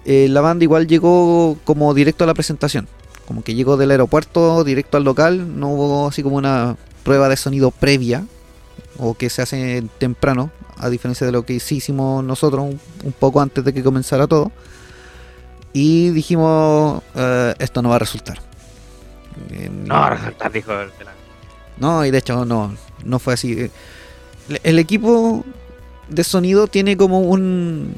eh, 0.04 0.26
la 0.28 0.42
banda 0.42 0.64
igual 0.64 0.86
llegó 0.86 1.56
como 1.64 1.94
directo 1.94 2.24
a 2.24 2.26
la 2.26 2.34
presentación. 2.34 2.88
Como 3.26 3.42
que 3.42 3.54
llegó 3.54 3.76
del 3.76 3.90
aeropuerto 3.90 4.64
directo 4.64 4.98
al 4.98 5.04
local, 5.04 5.58
no 5.58 5.70
hubo 5.70 6.08
así 6.08 6.22
como 6.22 6.36
una 6.36 6.76
prueba 7.04 7.28
de 7.28 7.36
sonido 7.36 7.70
previa 7.70 8.26
o 8.98 9.14
que 9.14 9.30
se 9.30 9.40
hace 9.40 9.82
temprano, 9.98 10.50
a 10.76 10.90
diferencia 10.90 11.26
de 11.26 11.32
lo 11.32 11.46
que 11.46 11.58
sí 11.58 11.76
hicimos 11.76 12.22
nosotros 12.22 12.62
un, 12.62 12.80
un 13.04 13.12
poco 13.12 13.40
antes 13.40 13.64
de 13.64 13.72
que 13.72 13.82
comenzara 13.82 14.26
todo. 14.26 14.52
Y 15.72 16.10
dijimos, 16.10 17.02
eh, 17.14 17.54
esto 17.58 17.80
no 17.80 17.88
va 17.88 17.96
a 17.96 18.00
resultar. 18.00 18.40
Eh, 19.50 19.70
No 19.72 19.94
va 19.94 20.08
a 20.08 20.10
resultar, 20.10 20.52
dijo 20.52 20.72
el 20.72 20.90
no, 21.78 22.04
y 22.04 22.10
de 22.10 22.18
hecho 22.18 22.44
no, 22.44 22.74
no 23.04 23.18
fue 23.18 23.34
así. 23.34 23.70
El, 24.62 24.78
equipo 24.78 25.44
de 26.08 26.24
sonido 26.24 26.66
tiene 26.66 26.96
como 26.96 27.20
un, 27.20 27.94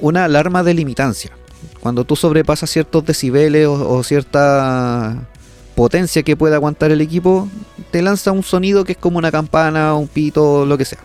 una 0.00 0.24
alarma 0.24 0.62
de 0.62 0.74
limitancia. 0.74 1.32
Cuando 1.80 2.04
tú 2.04 2.16
sobrepasas 2.16 2.70
ciertos 2.70 3.04
decibeles 3.04 3.66
o, 3.68 4.02
cierta 4.02 5.28
potencia 5.74 6.22
que 6.22 6.36
puede 6.36 6.54
aguantar 6.54 6.90
el 6.90 7.00
equipo, 7.00 7.48
te 7.90 8.02
lanza 8.02 8.32
un 8.32 8.42
sonido 8.42 8.84
que 8.84 8.92
es 8.92 8.98
como 8.98 9.18
una 9.18 9.30
campana, 9.30 9.94
un 9.94 10.08
pito, 10.08 10.64
lo 10.64 10.78
que 10.78 10.84
sea. 10.84 10.98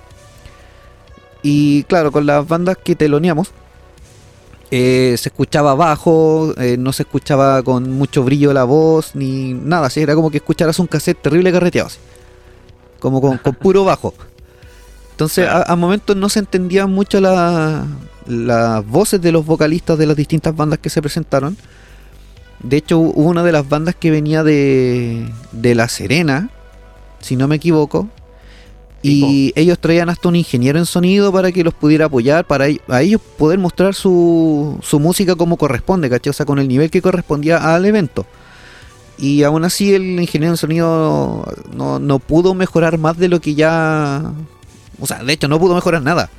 Y 1.44 1.84
claro, 1.84 2.12
con 2.12 2.26
las 2.26 2.48
bandas 2.48 2.78
que 2.78 2.96
teloneamos, 2.96 3.52
eh, 4.70 5.16
se 5.18 5.30
escuchaba 5.30 5.76
bajo, 5.76 6.54
eh, 6.58 6.78
no 6.78 6.94
se 6.94 7.04
escuchaba 7.04 7.62
con 7.62 7.92
mucho 7.92 8.24
brillo 8.24 8.54
la 8.54 8.64
voz, 8.64 9.16
ni 9.16 9.54
nada, 9.54 9.88
así 9.88 10.00
era 10.00 10.16
como 10.16 10.32
que 10.32 10.38
escucharas 10.38 10.80
un 10.80 10.88
cassette 10.88 11.22
terrible 11.22 11.52
carreteado, 11.52 11.88
así. 11.88 12.00
como 13.00 13.20
con 13.20 13.56
puro 13.56 13.84
bajo. 13.84 14.14
Entonces, 15.22 15.48
a, 15.48 15.72
a 15.72 15.76
momentos 15.76 16.16
no 16.16 16.30
se 16.30 16.40
entendían 16.40 16.92
mucho 16.92 17.22
la- 17.22 17.86
las 18.28 18.86
voces 18.88 19.22
de 19.22 19.32
los 19.32 19.46
vocalistas 19.46 19.98
de 19.98 20.06
las 20.06 20.16
distintas 20.16 20.56
bandas 20.56 20.80
que 20.80 20.90
se 20.90 21.02
presentaron. 21.02 21.56
De 22.62 22.78
hecho, 22.78 23.00
hubo 23.00 23.30
una 23.30 23.44
de 23.44 23.52
las 23.52 23.68
bandas 23.68 23.96
que 23.96 24.12
venía 24.12 24.44
de, 24.44 25.28
de 25.52 25.76
La 25.76 25.88
Serena, 25.88 26.50
si 27.20 27.36
no 27.36 27.48
me 27.48 27.56
equivoco. 27.58 28.08
Y 29.04 29.52
ellos 29.56 29.80
traían 29.80 30.10
hasta 30.10 30.28
un 30.28 30.36
ingeniero 30.36 30.78
en 30.78 30.86
sonido 30.86 31.32
para 31.32 31.52
que 31.52 31.64
los 31.64 31.74
pudiera 31.74 32.06
apoyar, 32.06 32.46
para 32.46 32.66
a 32.88 33.02
ellos 33.02 33.20
poder 33.38 33.58
mostrar 33.58 33.96
su, 33.96 34.78
su 34.84 35.00
música 35.00 35.36
como 35.36 35.58
corresponde, 35.58 36.08
¿cachai? 36.10 36.30
O 36.30 36.34
sea, 36.34 36.46
con 36.46 36.60
el 36.60 36.68
nivel 36.68 36.92
que 36.92 37.02
correspondía 37.02 37.74
al 37.74 37.86
evento. 37.86 38.28
Y 39.18 39.42
aún 39.42 39.64
así 39.66 39.94
el 39.94 40.20
ingeniero 40.20 40.54
en 40.54 40.58
sonido 40.58 41.46
no, 41.76 41.98
no 42.00 42.20
pudo 42.20 42.54
mejorar 42.54 42.98
más 43.00 43.18
de 43.18 43.28
lo 43.28 43.40
que 43.42 43.56
ya... 43.56 44.32
O 45.02 45.08
sea, 45.08 45.22
de 45.24 45.34
hecho 45.34 45.48
no 45.50 45.60
pudo 45.60 45.76
mejorar 45.76 46.02
nada. 46.02 46.30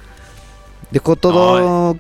Dejó 0.91 1.17
todo... 1.17 1.97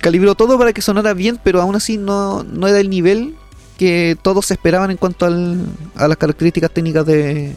Calibró 0.00 0.34
todo 0.34 0.58
para 0.58 0.72
que 0.72 0.82
sonara 0.82 1.14
bien, 1.14 1.38
pero 1.42 1.60
aún 1.60 1.76
así 1.76 1.96
no, 1.98 2.42
no 2.42 2.66
era 2.66 2.80
el 2.80 2.90
nivel 2.90 3.36
que 3.78 4.16
todos 4.22 4.50
esperaban 4.50 4.90
en 4.90 4.96
cuanto 4.96 5.26
al- 5.26 5.66
a 5.94 6.08
las 6.08 6.16
características 6.16 6.70
técnicas 6.70 7.04
de, 7.06 7.54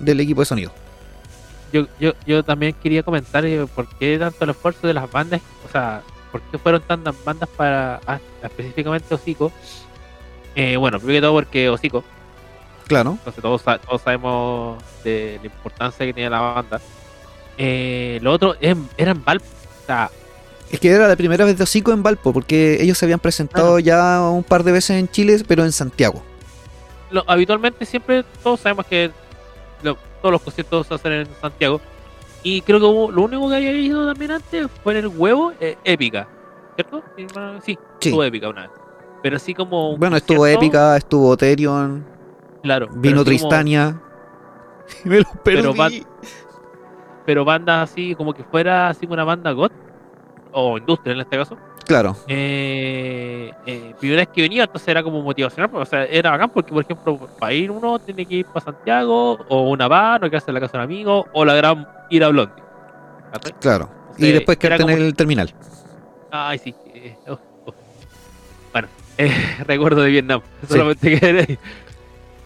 del 0.00 0.20
equipo 0.20 0.40
de 0.40 0.46
sonido. 0.46 0.72
Yo, 1.72 1.86
yo, 2.00 2.12
yo 2.26 2.42
también 2.42 2.74
quería 2.82 3.02
comentar 3.02 3.44
eh, 3.44 3.66
por 3.74 3.86
qué 3.98 4.18
tanto 4.18 4.42
el 4.44 4.50
esfuerzo 4.50 4.86
de 4.86 4.94
las 4.94 5.10
bandas, 5.10 5.42
o 5.68 5.70
sea, 5.70 6.02
por 6.32 6.40
qué 6.40 6.56
fueron 6.56 6.80
tantas 6.80 7.14
bandas 7.22 7.48
para 7.54 8.00
ah, 8.06 8.18
específicamente 8.42 9.14
Hocico. 9.14 9.52
Eh, 10.54 10.76
bueno, 10.78 10.98
primero 10.98 11.16
que 11.18 11.20
todo 11.20 11.32
porque 11.34 11.68
Hocico, 11.68 12.04
Claro. 12.86 13.18
entonces 13.18 13.42
todos, 13.42 13.62
todos 13.62 14.00
sabemos 14.00 14.82
de 15.04 15.38
la 15.42 15.46
importancia 15.46 16.06
que 16.06 16.14
tenía 16.14 16.30
la 16.30 16.40
banda. 16.40 16.80
Eh, 17.58 18.18
lo 18.22 18.32
otro 18.32 18.54
es- 18.60 18.76
era 18.96 19.10
en 19.10 19.24
Valpo, 19.24 19.44
o 19.82 19.86
sea, 19.86 20.10
Es 20.70 20.78
que 20.80 20.90
era 20.90 21.08
la 21.08 21.16
primera 21.16 21.44
vez 21.44 21.56
de 21.58 21.64
Hocico 21.64 21.92
en 21.92 22.02
Valpo, 22.02 22.32
porque 22.32 22.80
ellos 22.82 22.96
se 22.98 23.04
habían 23.06 23.18
presentado 23.20 23.78
ya 23.78 24.20
un 24.22 24.44
par 24.44 24.62
de 24.64 24.72
veces 24.72 24.90
en 24.98 25.08
Chile, 25.08 25.42
pero 25.46 25.64
en 25.64 25.72
Santiago. 25.72 26.22
lo- 27.10 27.24
habitualmente 27.26 27.86
siempre 27.86 28.22
todos 28.42 28.60
sabemos 28.60 28.84
que 28.86 29.10
lo- 29.82 29.96
todos 30.20 30.30
los 30.32 30.42
conciertos 30.42 30.86
se 30.86 30.94
hacen 30.94 31.12
en 31.12 31.28
Santiago. 31.40 31.80
Y 32.42 32.60
creo 32.60 32.78
que 32.78 32.84
hubo- 32.84 33.10
lo 33.10 33.22
único 33.22 33.48
que 33.48 33.56
había 33.56 33.72
ido 33.72 34.06
también 34.06 34.30
antes 34.32 34.66
fue 34.84 34.92
en 34.92 34.98
el 34.98 35.08
huevo, 35.08 35.52
eh, 35.58 35.76
épica. 35.84 36.28
¿Cierto? 36.76 37.02
Sí, 37.64 37.78
estuvo 38.00 38.22
épica 38.22 38.48
una 38.50 38.62
vez. 38.62 38.70
Pero 39.22 39.36
así 39.36 39.54
como. 39.54 39.96
Bueno, 39.96 40.16
estuvo 40.18 40.40
concierto, 40.40 40.64
Épica, 40.64 40.96
estuvo 40.98 41.36
Terion, 41.36 42.04
Claro. 42.62 42.88
vino 42.92 42.98
así 42.98 43.14
como- 43.14 43.24
Tristania. 43.24 44.00
Me 45.04 45.18
lo 45.20 45.24
perdí. 45.42 45.62
Pero 45.62 45.74
pero 47.28 47.44
bandas 47.44 47.90
así, 47.90 48.14
como 48.14 48.32
que 48.32 48.42
fuera 48.42 48.88
así 48.88 49.06
una 49.06 49.22
banda 49.22 49.52
God, 49.52 49.70
o 50.50 50.78
industria 50.78 51.12
en 51.12 51.20
este 51.20 51.36
caso. 51.36 51.58
Claro, 51.84 52.16
Eh, 52.26 53.52
eh, 53.66 53.94
primera 54.00 54.22
vez 54.22 54.28
que 54.28 54.40
venía, 54.40 54.64
entonces 54.64 54.88
era 54.88 55.02
como 55.02 55.20
motivacional, 55.20 55.70
o 55.74 55.84
sea, 55.84 56.06
era 56.06 56.30
bacán 56.30 56.48
porque, 56.48 56.72
por 56.72 56.82
ejemplo, 56.82 57.18
para 57.38 57.52
ir 57.52 57.70
uno 57.70 57.98
tiene 57.98 58.24
que 58.24 58.36
ir 58.36 58.46
para 58.46 58.64
Santiago, 58.64 59.44
o 59.46 59.68
una 59.68 59.88
van, 59.88 60.24
o 60.24 60.30
quedarse 60.30 60.50
en 60.50 60.54
la 60.54 60.60
casa 60.60 60.72
de 60.72 60.78
un 60.78 60.84
amigo, 60.84 61.26
o 61.34 61.44
la 61.44 61.52
gran 61.52 61.86
ir 62.08 62.24
a 62.24 62.28
Blondie. 62.28 62.62
Claro. 63.60 63.90
Y 64.16 64.32
después 64.32 64.56
quedarte 64.56 64.90
en 64.90 65.02
el 65.02 65.14
terminal. 65.14 65.52
Ay, 66.30 66.56
sí. 66.56 66.74
eh, 66.94 67.14
oh, 67.28 67.38
oh. 67.66 67.74
Bueno, 68.72 68.88
eh, 69.18 69.34
recuerdo 69.66 70.00
de 70.00 70.08
Vietnam, 70.08 70.40
solamente 70.66 71.20
que. 71.20 71.58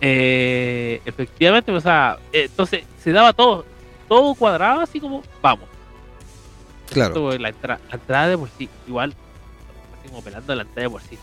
Eh, 0.05 1.01
efectivamente, 1.05 1.71
o 1.71 1.81
sea, 1.81 2.19
entonces 2.33 2.83
se 2.99 3.13
daba 3.13 3.33
todo, 3.33 3.65
todo 4.13 4.35
cuadrado, 4.35 4.81
así 4.81 5.01
como, 5.01 5.23
vamos. 5.41 5.67
Claro. 6.91 7.31
Esto, 7.31 7.39
La, 7.39 7.49
entra- 7.49 7.79
la 7.89 7.95
entrada 7.95 8.29
de 8.29 8.37
por 8.37 8.49
sí, 8.59 8.69
igual, 8.87 9.15
así 9.99 10.09
como 10.09 10.23
pelando 10.23 10.55
la 10.55 10.63
entrada 10.63 10.83
de 10.83 10.91
por 10.91 11.01
sí, 11.01 11.17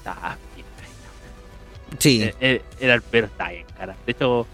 bien 0.56 0.68
carita. 0.76 2.00
Sí, 2.00 2.22
Eh, 2.24 2.36
eh, 2.42 2.62
Era 2.80 2.96
estaba 3.28 3.52
bien 3.52 3.66
cara. 3.78 3.96
De 4.06 4.12
hecho, 4.12 4.48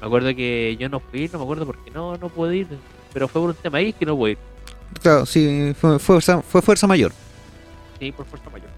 me 0.00 0.06
acuerdo 0.06 0.34
que 0.34 0.76
yo 0.78 0.88
no 0.90 1.00
fui, 1.00 1.28
no 1.32 1.38
me 1.38 1.44
acuerdo 1.44 1.64
por 1.64 1.82
qué 1.82 1.90
no, 1.90 2.16
no 2.18 2.28
pude 2.28 2.56
ir, 2.56 2.68
pero 3.14 3.28
fue 3.28 3.40
por 3.40 3.50
un 3.50 3.56
tema 3.56 3.78
ahí 3.78 3.92
que 3.94 4.04
no 4.04 4.14
pude 4.14 4.32
ir. 4.32 4.38
claro, 5.02 5.24
sí, 5.24 5.74
fue 5.80 5.98
fuerza, 5.98 6.42
fue 6.42 6.60
fuerza 6.60 6.86
mayor. 6.86 7.12
Sí, 7.98 8.12
por 8.12 8.26
fuerza 8.26 8.50
mayor. 8.50 8.68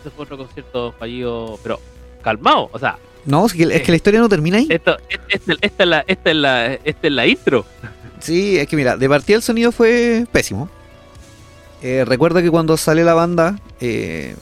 Ese 0.00 0.10
fue 0.10 0.24
otro 0.24 0.38
concierto 0.38 0.92
fallido, 0.98 1.58
pero 1.62 1.78
calmado. 2.22 2.70
O 2.72 2.78
sea, 2.78 2.96
No, 3.26 3.46
es 3.46 3.52
que, 3.52 3.64
es 3.64 3.82
que 3.82 3.92
la 3.92 3.96
historia 3.96 4.20
no 4.20 4.28
termina 4.28 4.58
ahí. 4.58 4.66
esto, 4.70 4.96
esta, 5.30 5.52
esta 5.60 5.82
es 5.82 5.88
la, 5.88 6.04
esta, 6.06 6.30
es 6.30 6.36
la, 6.36 6.72
esta 6.72 7.06
es 7.06 7.12
la 7.12 7.26
intro. 7.26 7.66
Sí, 8.20 8.58
es 8.58 8.68
que 8.68 8.76
mira, 8.76 8.96
de 8.96 9.08
partida 9.08 9.36
el 9.36 9.42
sonido 9.42 9.72
fue 9.72 10.26
pésimo. 10.32 10.70
Eh, 11.82 12.04
recuerda 12.06 12.40
que 12.40 12.50
cuando 12.50 12.76
sale 12.76 13.04
la 13.04 13.14
banda, 13.14 13.58
eh, 13.80 14.34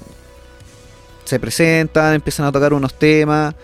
se 1.24 1.40
presentan, 1.40 2.14
empiezan 2.14 2.46
a 2.46 2.52
tocar 2.52 2.72
unos 2.72 2.94
temas. 2.94 3.54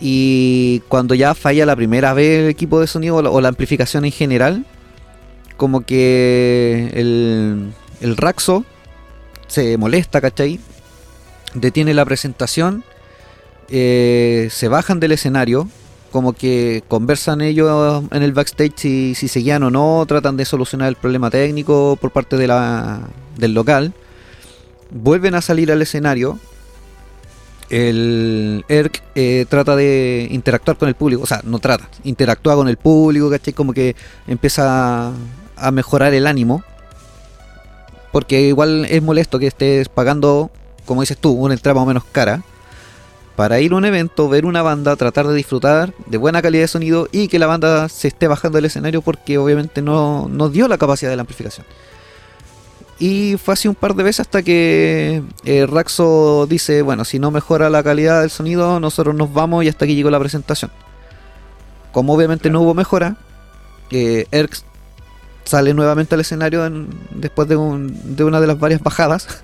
Y 0.00 0.82
cuando 0.88 1.14
ya 1.14 1.34
falla 1.34 1.66
la 1.66 1.76
primera 1.76 2.12
vez 2.14 2.40
el 2.44 2.48
equipo 2.48 2.80
de 2.80 2.86
sonido 2.86 3.16
o 3.16 3.22
la, 3.22 3.30
o 3.30 3.40
la 3.40 3.48
amplificación 3.48 4.04
en 4.04 4.12
general, 4.12 4.64
como 5.56 5.82
que 5.82 6.90
el, 6.94 7.72
el 8.00 8.16
Raxo 8.16 8.64
se 9.46 9.76
molesta, 9.76 10.20
¿cachai? 10.20 10.58
detiene 11.54 11.94
la 11.94 12.04
presentación, 12.04 12.84
eh, 13.70 14.48
se 14.50 14.68
bajan 14.68 15.00
del 15.00 15.12
escenario, 15.12 15.68
como 16.10 16.32
que 16.32 16.82
conversan 16.88 17.40
ellos 17.40 18.04
en 18.10 18.22
el 18.22 18.32
backstage 18.32 18.72
si, 18.76 19.14
si 19.14 19.28
seguían 19.28 19.62
o 19.62 19.70
no, 19.70 20.04
tratan 20.06 20.36
de 20.36 20.44
solucionar 20.44 20.88
el 20.88 20.96
problema 20.96 21.30
técnico 21.30 21.96
por 22.00 22.10
parte 22.10 22.36
de 22.36 22.48
la, 22.48 23.00
del 23.36 23.54
local, 23.54 23.94
vuelven 24.90 25.34
a 25.34 25.40
salir 25.40 25.70
al 25.70 25.82
escenario, 25.82 26.38
el 27.70 28.64
ERC 28.68 29.02
eh, 29.14 29.46
trata 29.48 29.76
de 29.76 30.26
interactuar 30.30 30.76
con 30.76 30.88
el 30.88 30.96
público, 30.96 31.22
o 31.22 31.26
sea, 31.26 31.40
no 31.44 31.60
trata, 31.60 31.88
interactúa 32.02 32.56
con 32.56 32.68
el 32.68 32.76
público, 32.76 33.30
¿cachai? 33.30 33.54
Como 33.54 33.72
que 33.72 33.94
empieza 34.26 35.12
a 35.56 35.70
mejorar 35.70 36.12
el 36.12 36.26
ánimo, 36.26 36.64
porque 38.10 38.40
igual 38.42 38.86
es 38.86 39.00
molesto 39.02 39.38
que 39.38 39.46
estés 39.46 39.88
pagando, 39.88 40.50
como 40.84 41.02
dices 41.02 41.18
tú, 41.18 41.30
una 41.30 41.54
entrada 41.54 41.74
más 41.76 41.84
o 41.84 41.86
menos 41.86 42.04
cara, 42.10 42.42
para 43.40 43.58
ir 43.58 43.72
a 43.72 43.76
un 43.76 43.86
evento, 43.86 44.28
ver 44.28 44.44
una 44.44 44.60
banda, 44.60 44.96
tratar 44.96 45.26
de 45.26 45.34
disfrutar 45.34 45.94
de 46.04 46.18
buena 46.18 46.42
calidad 46.42 46.64
de 46.64 46.68
sonido 46.68 47.08
y 47.10 47.26
que 47.28 47.38
la 47.38 47.46
banda 47.46 47.88
se 47.88 48.08
esté 48.08 48.28
bajando 48.28 48.56
del 48.56 48.66
escenario 48.66 49.00
porque 49.00 49.38
obviamente 49.38 49.80
no, 49.80 50.28
no 50.28 50.50
dio 50.50 50.68
la 50.68 50.76
capacidad 50.76 51.08
de 51.10 51.16
la 51.16 51.22
amplificación. 51.22 51.64
Y 52.98 53.38
fue 53.42 53.54
así 53.54 53.66
un 53.66 53.74
par 53.74 53.94
de 53.94 54.02
veces 54.02 54.20
hasta 54.20 54.42
que 54.42 55.22
eh, 55.46 55.66
Raxo 55.66 56.46
dice, 56.50 56.82
bueno, 56.82 57.06
si 57.06 57.18
no 57.18 57.30
mejora 57.30 57.70
la 57.70 57.82
calidad 57.82 58.20
del 58.20 58.28
sonido, 58.28 58.78
nosotros 58.78 59.14
nos 59.14 59.32
vamos 59.32 59.64
y 59.64 59.68
hasta 59.70 59.86
aquí 59.86 59.94
llegó 59.94 60.10
la 60.10 60.18
presentación. 60.20 60.70
Como 61.92 62.12
obviamente 62.12 62.50
no 62.50 62.60
hubo 62.60 62.74
mejora, 62.74 63.16
eh, 63.90 64.26
Erx 64.32 64.64
sale 65.44 65.72
nuevamente 65.72 66.14
al 66.14 66.20
escenario 66.20 66.66
en- 66.66 66.90
después 67.14 67.48
de, 67.48 67.56
un- 67.56 68.16
de 68.16 68.22
una 68.22 68.38
de 68.38 68.46
las 68.48 68.58
varias 68.60 68.82
bajadas. 68.82 69.26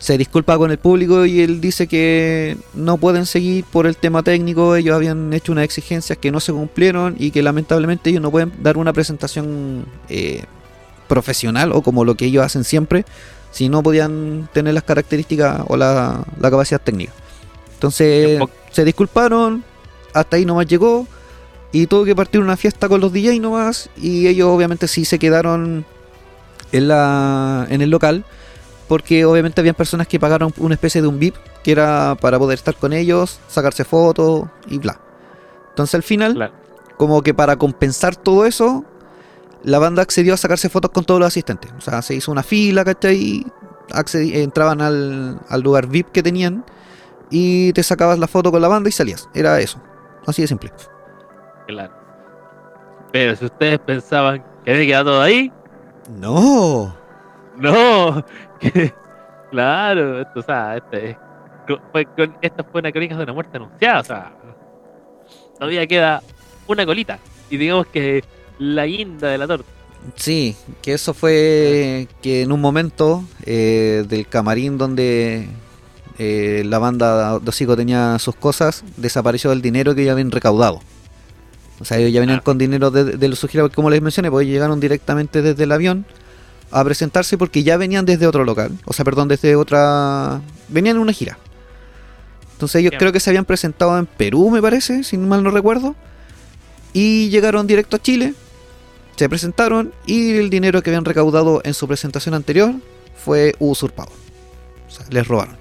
Se 0.00 0.16
disculpa 0.16 0.56
con 0.56 0.70
el 0.70 0.78
público 0.78 1.26
y 1.26 1.42
él 1.42 1.60
dice 1.60 1.86
que 1.86 2.56
no 2.72 2.96
pueden 2.96 3.26
seguir 3.26 3.66
por 3.66 3.86
el 3.86 3.96
tema 3.96 4.22
técnico. 4.22 4.74
Ellos 4.74 4.96
habían 4.96 5.30
hecho 5.34 5.52
unas 5.52 5.64
exigencias 5.64 6.16
que 6.16 6.32
no 6.32 6.40
se 6.40 6.52
cumplieron 6.52 7.16
y 7.18 7.30
que 7.30 7.42
lamentablemente 7.42 8.08
ellos 8.08 8.22
no 8.22 8.30
pueden 8.30 8.50
dar 8.62 8.78
una 8.78 8.94
presentación 8.94 9.84
eh, 10.08 10.44
profesional 11.06 11.72
o 11.72 11.82
como 11.82 12.06
lo 12.06 12.14
que 12.14 12.24
ellos 12.24 12.42
hacen 12.42 12.64
siempre 12.64 13.04
si 13.50 13.68
no 13.68 13.82
podían 13.82 14.48
tener 14.54 14.72
las 14.72 14.84
características 14.84 15.62
o 15.68 15.76
la, 15.76 16.24
la 16.40 16.50
capacidad 16.50 16.80
técnica. 16.80 17.12
Entonces 17.74 18.40
se 18.70 18.84
disculparon, 18.84 19.62
hasta 20.14 20.36
ahí 20.36 20.46
nomás 20.46 20.66
llegó 20.66 21.06
y 21.72 21.86
tuvo 21.86 22.06
que 22.06 22.16
partir 22.16 22.40
una 22.40 22.56
fiesta 22.56 22.88
con 22.88 23.02
los 23.02 23.12
DJ 23.12 23.38
nomás 23.38 23.90
y 23.96 24.28
ellos 24.28 24.48
obviamente 24.48 24.88
sí 24.88 25.04
se 25.04 25.18
quedaron 25.18 25.84
en, 26.72 26.88
la, 26.88 27.66
en 27.68 27.82
el 27.82 27.90
local 27.90 28.24
porque 28.90 29.24
obviamente 29.24 29.60
habían 29.60 29.76
personas 29.76 30.08
que 30.08 30.18
pagaron 30.18 30.52
una 30.58 30.74
especie 30.74 31.00
de 31.00 31.06
un 31.06 31.20
VIP 31.20 31.36
que 31.62 31.70
era 31.70 32.16
para 32.20 32.40
poder 32.40 32.56
estar 32.58 32.74
con 32.74 32.92
ellos, 32.92 33.38
sacarse 33.46 33.84
fotos 33.84 34.46
y 34.66 34.78
bla. 34.78 34.98
Entonces 35.68 35.94
al 35.94 36.02
final 36.02 36.34
Claro. 36.34 36.52
como 36.96 37.22
que 37.22 37.32
para 37.32 37.54
compensar 37.54 38.16
todo 38.16 38.46
eso, 38.46 38.84
la 39.62 39.78
banda 39.78 40.02
accedió 40.02 40.34
a 40.34 40.36
sacarse 40.36 40.68
fotos 40.68 40.90
con 40.90 41.04
todos 41.04 41.20
los 41.20 41.28
asistentes. 41.28 41.70
O 41.78 41.80
sea, 41.80 42.02
se 42.02 42.16
hizo 42.16 42.32
una 42.32 42.42
fila, 42.42 42.84
¿cachai? 42.84 43.16
Y 43.16 43.46
accedi- 43.90 44.34
entraban 44.34 44.80
al, 44.80 45.38
al 45.48 45.60
lugar 45.60 45.86
VIP 45.86 46.10
que 46.10 46.24
tenían 46.24 46.64
y 47.30 47.72
te 47.74 47.84
sacabas 47.84 48.18
la 48.18 48.26
foto 48.26 48.50
con 48.50 48.60
la 48.60 48.66
banda 48.66 48.88
y 48.88 48.92
salías. 48.92 49.28
Era 49.34 49.60
eso. 49.60 49.80
Así 50.26 50.42
de 50.42 50.48
simple. 50.48 50.72
Claro. 51.68 51.92
Pero 53.12 53.36
si 53.36 53.44
ustedes 53.44 53.78
pensaban 53.78 54.42
que 54.64 54.72
había 54.72 54.86
quedado 54.86 55.10
todo 55.12 55.22
ahí, 55.22 55.52
No. 56.18 56.92
no. 57.56 58.24
Que- 58.60 58.92
claro, 59.50 60.20
esto, 60.20 60.40
o 60.40 60.42
sea, 60.42 60.76
este, 60.76 61.16
fue 61.92 62.04
con- 62.06 62.36
esta 62.42 62.62
fue 62.64 62.80
una 62.80 62.92
crónica 62.92 63.16
de 63.16 63.22
una 63.24 63.32
muerte 63.32 63.56
anunciada, 63.56 64.00
o 64.00 64.04
sea, 64.04 64.32
todavía 65.58 65.86
queda 65.86 66.22
una 66.66 66.86
colita. 66.86 67.18
Y 67.50 67.56
digamos 67.56 67.86
que 67.88 68.22
la 68.58 68.86
guinda 68.86 69.28
de 69.28 69.38
la 69.38 69.46
torta. 69.46 69.68
Sí, 70.14 70.56
que 70.80 70.92
eso 70.94 71.12
fue 71.12 72.08
que 72.22 72.42
en 72.42 72.52
un 72.52 72.60
momento 72.60 73.24
eh, 73.44 74.04
del 74.08 74.26
camarín 74.28 74.78
donde 74.78 75.48
eh, 76.18 76.62
la 76.64 76.78
banda 76.78 77.38
de 77.38 77.48
Hocico 77.48 77.76
tenía 77.76 78.18
sus 78.18 78.34
cosas, 78.36 78.84
desapareció 78.96 79.52
el 79.52 79.60
dinero 79.62 79.94
que 79.94 80.04
ya 80.04 80.12
habían 80.12 80.30
recaudado. 80.30 80.80
O 81.80 81.84
sea, 81.84 81.98
ellos 81.98 82.12
ya 82.12 82.20
venían 82.20 82.38
Ah. 82.38 82.42
con 82.44 82.56
dinero 82.56 82.90
de, 82.90 83.04
de 83.16 83.28
los 83.28 83.40
giras, 83.46 83.70
como 83.74 83.90
les 83.90 84.00
mencioné, 84.00 84.30
pues 84.30 84.44
ellos 84.44 84.54
llegaron 84.54 84.80
directamente 84.80 85.42
desde 85.42 85.64
el 85.64 85.72
avión 85.72 86.06
a 86.70 86.84
presentarse 86.84 87.36
porque 87.36 87.62
ya 87.62 87.76
venían 87.76 88.04
desde 88.04 88.26
otro 88.26 88.44
local, 88.44 88.78
o 88.84 88.92
sea, 88.92 89.04
perdón, 89.04 89.28
desde 89.28 89.56
otra... 89.56 90.40
Venían 90.68 90.96
en 90.96 91.02
una 91.02 91.12
gira. 91.12 91.38
Entonces 92.52 92.80
ellos 92.80 92.90
Bien. 92.90 92.98
creo 92.98 93.12
que 93.12 93.20
se 93.20 93.30
habían 93.30 93.44
presentado 93.44 93.98
en 93.98 94.06
Perú, 94.06 94.50
me 94.50 94.60
parece, 94.60 95.02
si 95.02 95.16
mal 95.16 95.42
no 95.42 95.50
recuerdo. 95.50 95.96
Y 96.92 97.28
llegaron 97.30 97.66
directo 97.66 97.96
a 97.96 98.02
Chile, 98.02 98.34
se 99.16 99.28
presentaron 99.28 99.92
y 100.06 100.36
el 100.36 100.50
dinero 100.50 100.82
que 100.82 100.90
habían 100.90 101.04
recaudado 101.04 101.60
en 101.64 101.74
su 101.74 101.86
presentación 101.86 102.34
anterior 102.34 102.74
fue 103.16 103.54
usurpado. 103.58 104.10
O 104.88 104.90
sea, 104.90 105.06
les 105.10 105.26
robaron. 105.26 105.56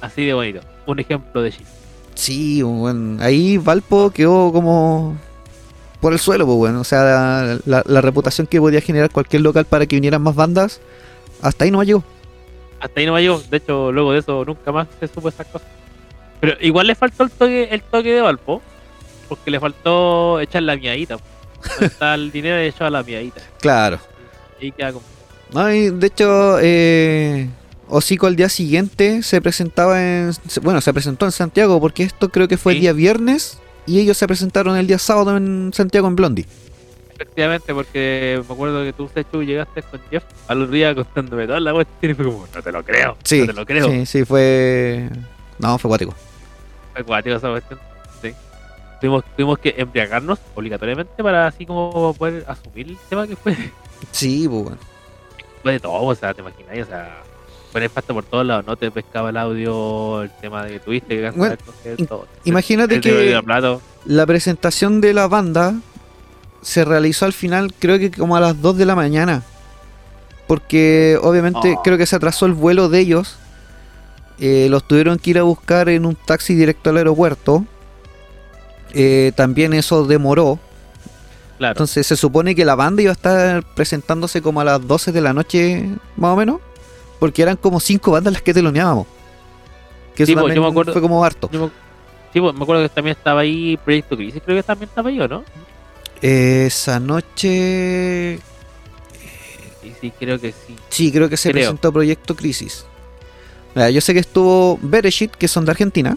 Así 0.00 0.24
de 0.24 0.34
bonito. 0.34 0.60
Un 0.86 1.00
ejemplo 1.00 1.42
de 1.42 1.52
Chile. 1.52 1.66
Sí, 2.14 2.62
bueno, 2.62 3.22
ahí 3.22 3.58
Valpo 3.58 4.10
quedó 4.10 4.52
como 4.52 5.16
por 6.00 6.12
el 6.12 6.18
suelo, 6.18 6.46
pues 6.46 6.56
bueno. 6.58 6.80
O 6.80 6.84
sea, 6.84 7.02
la, 7.02 7.58
la- 7.66 7.82
la 7.86 8.00
reputación 8.00 8.46
que 8.46 8.60
podía 8.60 8.80
generar 8.80 9.10
cualquier 9.10 9.42
local 9.42 9.64
para 9.64 9.86
que 9.86 9.96
vinieran 9.96 10.22
más 10.22 10.34
bandas, 10.34 10.80
hasta 11.42 11.64
ahí 11.64 11.70
no 11.70 11.82
llegó. 11.82 12.04
Hasta 12.80 13.00
ahí 13.00 13.06
no 13.06 13.18
llegó. 13.18 13.40
De 13.50 13.56
hecho, 13.56 13.90
luego 13.92 14.12
de 14.12 14.20
eso 14.20 14.44
nunca 14.44 14.70
más 14.72 14.86
se 15.00 15.08
supo 15.08 15.28
esas 15.28 15.46
cosas. 15.48 15.68
Pero 16.40 16.54
igual 16.60 16.86
le 16.86 16.94
faltó 16.94 17.24
el 17.24 17.30
toque, 17.30 17.68
el 17.70 17.82
toque 17.82 18.12
de 18.14 18.20
Valpo. 18.20 18.62
Porque 19.28 19.50
le 19.50 19.60
faltó 19.60 20.40
echar 20.40 20.62
la 20.62 20.76
miadita. 20.76 21.16
Está 21.80 22.14
el 22.14 22.30
dinero 22.32 22.56
echado 22.58 22.86
a 22.86 22.90
la 22.90 23.02
miadita. 23.02 23.40
Claro. 23.60 23.98
Y 24.60 24.72
queda 24.72 24.92
como. 24.92 25.04
No, 25.52 25.72
y 25.72 25.90
de 25.90 26.06
hecho, 26.06 26.58
eh, 26.60 27.48
Hocico 27.88 28.26
al 28.26 28.36
día 28.36 28.48
siguiente 28.48 29.22
se 29.22 29.40
presentaba 29.42 30.00
en. 30.02 30.30
Bueno, 30.62 30.80
se 30.80 30.92
presentó 30.94 31.26
en 31.26 31.32
Santiago 31.32 31.80
porque 31.80 32.04
esto 32.04 32.28
creo 32.28 32.46
que 32.48 32.56
fue 32.56 32.74
el 32.74 32.80
día 32.80 32.92
viernes 32.92 33.58
y 33.88 33.98
ellos 33.98 34.16
se 34.16 34.26
presentaron 34.26 34.76
el 34.76 34.86
día 34.86 34.98
sábado 34.98 35.36
en 35.36 35.70
Santiago 35.72 36.06
en 36.08 36.16
Blondie. 36.16 36.46
Efectivamente, 37.14 37.74
porque 37.74 38.40
me 38.46 38.54
acuerdo 38.54 38.84
que 38.84 38.92
tú, 38.92 39.10
Sechu, 39.12 39.42
llegaste 39.42 39.82
con 39.82 40.00
Jeff 40.10 40.22
al 40.46 40.70
día 40.70 40.94
contándome 40.94 41.46
toda 41.46 41.58
la 41.58 41.72
cuestión 41.72 42.12
y 42.12 42.14
fue 42.14 42.24
como, 42.26 42.46
no 42.54 42.62
te 42.62 42.70
lo 42.70 42.84
creo. 42.84 43.16
Sí, 43.24 43.40
no 43.40 43.46
te 43.46 43.52
lo 43.54 43.66
creo. 43.66 43.88
sí, 43.88 44.06
sí, 44.06 44.24
fue. 44.24 45.08
No, 45.58 45.78
fue 45.78 45.88
cuático. 45.88 46.14
Fue 46.92 47.02
cuático 47.02 47.36
esa 47.36 47.50
cuestión. 47.50 47.80
Sí. 48.22 48.32
Tuvimos, 49.00 49.24
tuvimos 49.36 49.58
que 49.58 49.74
embriagarnos 49.76 50.38
obligatoriamente 50.54 51.22
para 51.22 51.48
así 51.48 51.66
como 51.66 52.14
poder 52.14 52.44
asumir 52.46 52.88
el 52.88 52.98
tema 53.08 53.26
que 53.26 53.34
fue. 53.34 53.56
Sí, 54.12 54.46
pues 54.48 54.62
bueno. 54.62 54.78
Fue 55.62 55.72
de 55.72 55.80
todo, 55.80 56.04
o 56.04 56.14
sea, 56.14 56.32
te 56.32 56.40
imaginas, 56.40 56.86
o 56.86 56.90
sea, 56.90 57.22
fue 57.78 57.84
nefasto 57.84 58.14
por 58.14 58.24
todos 58.24 58.44
lados, 58.46 58.66
no 58.66 58.76
te 58.76 58.90
pescaba 58.90 59.30
el 59.30 59.36
audio, 59.36 60.22
el 60.22 60.30
tema 60.40 60.64
de 60.64 60.72
que 60.72 60.80
tuviste 60.80 61.08
que 61.16 61.30
Bueno, 61.30 61.56
cancelar 61.56 61.58
el 61.58 61.64
concierto. 62.06 62.26
imagínate 62.44 62.94
el 62.96 63.00
que-. 63.00 63.40
La 64.04 64.26
presentación 64.26 65.00
de 65.00 65.14
la 65.14 65.28
banda 65.28 65.74
se 66.62 66.84
realizó 66.84 67.24
al 67.24 67.32
final, 67.32 67.72
creo 67.78 67.98
que 67.98 68.10
como 68.10 68.36
a 68.36 68.40
las 68.40 68.60
2 68.60 68.76
de 68.78 68.84
la 68.86 68.94
mañana. 68.96 69.42
Porque 70.46 71.18
obviamente 71.22 71.74
Oh. 71.76 71.82
creo 71.82 71.98
que 71.98 72.06
se 72.06 72.16
atrasó 72.16 72.46
el 72.46 72.54
vuelo 72.54 72.88
de 72.88 73.00
ellos. 73.00 73.36
Eh, 74.40 74.68
los 74.70 74.86
tuvieron 74.86 75.18
que 75.18 75.30
ir 75.30 75.38
a 75.38 75.42
buscar 75.42 75.88
en 75.88 76.06
un 76.06 76.14
taxi 76.14 76.54
directo 76.54 76.90
al 76.90 76.96
aeropuerto. 76.96 77.64
Eh, 78.94 79.32
también 79.36 79.72
eso 79.74 80.04
demoró. 80.06 80.58
Claro, 81.58 81.72
Entonces 81.72 82.06
se 82.06 82.16
supone 82.16 82.54
que 82.54 82.64
la 82.64 82.76
banda 82.76 83.02
iba 83.02 83.10
a 83.10 83.14
estar 83.14 83.62
presentándose 83.74 84.40
como 84.40 84.60
a 84.60 84.64
las 84.64 84.86
12 84.86 85.12
de 85.12 85.20
la 85.20 85.32
noche, 85.32 85.88
más 86.16 86.32
o 86.32 86.36
menos. 86.36 86.60
Porque 87.18 87.42
eran 87.42 87.56
como 87.56 87.80
5 87.80 88.10
bandas 88.12 88.32
las 88.32 88.42
que 88.42 88.54
teloneábamos. 88.54 89.06
Que 90.14 90.22
eso 90.24 90.32
Sí, 90.32 90.36
pues, 90.36 90.54
yo 90.54 90.62
me 90.62 90.68
acuerdo- 90.68 90.92
fue 90.92 91.02
como 91.02 91.24
harto. 91.24 91.48
Yo 91.52 91.60
me, 91.62 91.66
sí, 92.32 92.40
pues, 92.40 92.54
me 92.54 92.62
acuerdo 92.62 92.82
que 92.82 92.88
también 92.88 93.16
estaba 93.16 93.40
ahí 93.40 93.76
Proyecto 93.84 94.16
Crisis, 94.16 94.42
creo 94.44 94.56
que 94.56 94.62
también 94.62 94.88
estaba 94.88 95.08
ahí, 95.10 95.20
¿o 95.20 95.28
no? 95.28 95.44
Esa 96.20 96.98
noche 96.98 98.40
Sí, 99.82 99.94
sí, 100.00 100.12
creo 100.18 100.38
que 100.40 100.52
sí. 100.52 100.76
Sí, 100.88 101.12
creo 101.12 101.28
que 101.28 101.36
se 101.36 101.50
Creo. 101.50 101.62
presentó 101.62 101.92
Proyecto 101.92 102.34
Crisis. 102.36 102.84
Mira, 103.74 103.90
yo 103.90 104.00
sé 104.00 104.12
que 104.12 104.20
estuvo 104.20 104.78
Bereshit, 104.82 105.30
que 105.32 105.46
son 105.48 105.64
de 105.64 105.70
Argentina. 105.70 106.16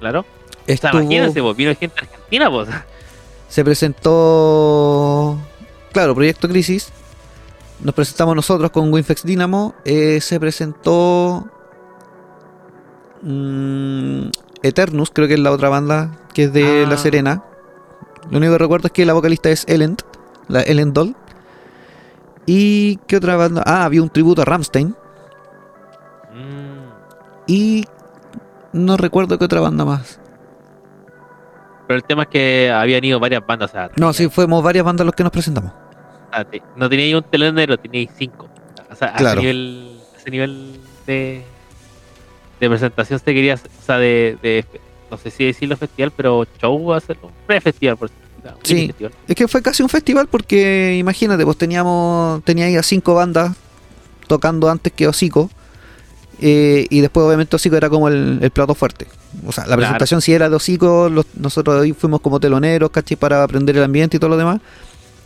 Claro. 0.00 0.20
O 0.20 0.24
sea, 0.66 0.74
Estuvo, 0.74 1.00
imagínense, 1.00 1.42
pues, 1.42 1.56
vino 1.56 1.74
gente 1.76 1.94
argentina, 2.00 2.50
pues. 2.50 2.68
se 3.48 3.64
presentó, 3.64 5.38
claro, 5.92 6.14
Proyecto 6.14 6.48
Crisis. 6.48 6.90
Nos 7.82 7.94
presentamos 7.94 8.36
nosotros 8.36 8.70
con 8.70 8.92
Winfex 8.92 9.24
Dynamo. 9.24 9.74
Eh, 9.84 10.20
se 10.20 10.38
presentó 10.38 11.46
mm, 13.22 14.26
Eternus, 14.62 15.10
creo 15.10 15.28
que 15.28 15.34
es 15.34 15.40
la 15.40 15.50
otra 15.50 15.68
banda 15.70 16.12
que 16.34 16.44
es 16.44 16.52
de 16.52 16.84
Ah. 16.84 16.88
La 16.90 16.96
Serena. 16.98 17.42
Lo 18.30 18.38
único 18.38 18.52
que 18.52 18.58
recuerdo 18.58 18.86
es 18.88 18.92
que 18.92 19.06
la 19.06 19.14
vocalista 19.14 19.48
es 19.50 19.64
Ellen, 19.66 19.96
la 20.48 20.60
Ellen 20.62 20.92
Doll. 20.92 21.16
¿Y 22.46 22.96
qué 23.06 23.16
otra 23.16 23.36
banda? 23.36 23.62
Ah, 23.64 23.84
había 23.84 24.02
un 24.02 24.10
tributo 24.10 24.42
a 24.42 24.44
Ramstein. 24.44 24.88
Mm, 26.34 26.90
y 27.46 27.84
no 28.72 28.96
recuerdo 28.96 29.38
qué 29.38 29.44
otra 29.46 29.60
banda 29.60 29.84
más. 29.84 30.20
Pero 31.86 31.96
el 31.96 32.04
tema 32.04 32.24
es 32.24 32.28
que 32.28 32.70
habían 32.72 33.02
ido 33.04 33.18
varias 33.18 33.44
bandas. 33.46 33.70
O 33.70 33.72
sea, 33.72 33.90
No, 33.96 34.12
sí, 34.12 34.28
fuimos 34.28 34.62
varias 34.62 34.84
bandas 34.84 35.06
los 35.06 35.14
que 35.14 35.22
nos 35.24 35.32
presentamos. 35.32 35.72
Te- 36.50 36.62
no 36.76 36.88
teníais 36.88 37.14
un 37.14 37.22
telonero, 37.22 37.78
teníais 37.78 38.10
cinco. 38.16 38.48
O 38.90 38.94
sea, 38.96 39.14
a 39.16 39.16
ese 39.22 39.36
nivel, 39.36 40.00
a 40.14 40.18
ese 40.18 40.30
nivel 40.30 40.80
de, 41.06 41.42
de 42.60 42.68
presentación 42.68 43.18
se 43.18 43.24
quería, 43.34 43.54
o 43.54 43.84
sea, 43.84 43.98
de, 43.98 44.36
de- 44.42 44.64
no 45.10 45.16
sé 45.18 45.30
si 45.30 45.44
decirlo 45.44 45.76
festival, 45.76 46.12
pero 46.16 46.46
show 46.60 46.96
pre-festival, 47.46 47.96
por 47.96 48.08
o 48.08 48.42
sea, 48.42 48.52
un 48.54 48.58
Sí. 48.64 48.74
mini 48.74 48.86
festival. 48.88 49.12
Es 49.28 49.34
que 49.34 49.48
fue 49.48 49.60
casi 49.62 49.82
un 49.82 49.88
festival 49.88 50.26
porque 50.28 50.96
imagínate, 50.98 51.44
pues 51.44 51.56
teníamos 51.58 52.42
tenía 52.44 52.66
ahí 52.66 52.76
a 52.76 52.82
cinco 52.82 53.14
bandas 53.14 53.54
tocando 54.28 54.70
antes 54.70 54.92
que 54.92 55.06
Hocico. 55.08 55.50
eh, 56.42 56.86
y 56.88 57.00
después 57.02 57.26
obviamente 57.26 57.54
Hocico 57.56 57.76
era 57.76 57.90
como 57.90 58.08
el, 58.08 58.38
el 58.40 58.50
plato 58.50 58.74
fuerte. 58.74 59.06
O 59.46 59.52
sea, 59.52 59.64
la 59.64 59.68
Claro. 59.76 59.80
presentación 59.80 60.22
sí 60.22 60.32
era 60.32 60.48
de 60.48 60.56
Hocico, 60.56 61.10
los- 61.10 61.26
nosotros 61.34 61.82
ahí 61.82 61.92
fuimos 61.92 62.20
como 62.22 62.40
teloneros, 62.40 62.88
¿cachai? 62.90 63.16
Para 63.18 63.42
aprender 63.42 63.76
el 63.76 63.82
ambiente 63.82 64.16
y 64.16 64.20
todo 64.20 64.30
lo 64.30 64.36
demás. 64.38 64.60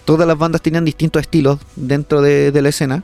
Todas 0.05 0.27
las 0.27 0.37
bandas 0.39 0.61
tenían 0.63 0.85
distintos 0.85 1.21
estilos 1.23 1.59
dentro 1.77 2.21
de, 2.23 2.53
de 2.53 2.63
la 2.63 2.69
escena. 2.69 3.03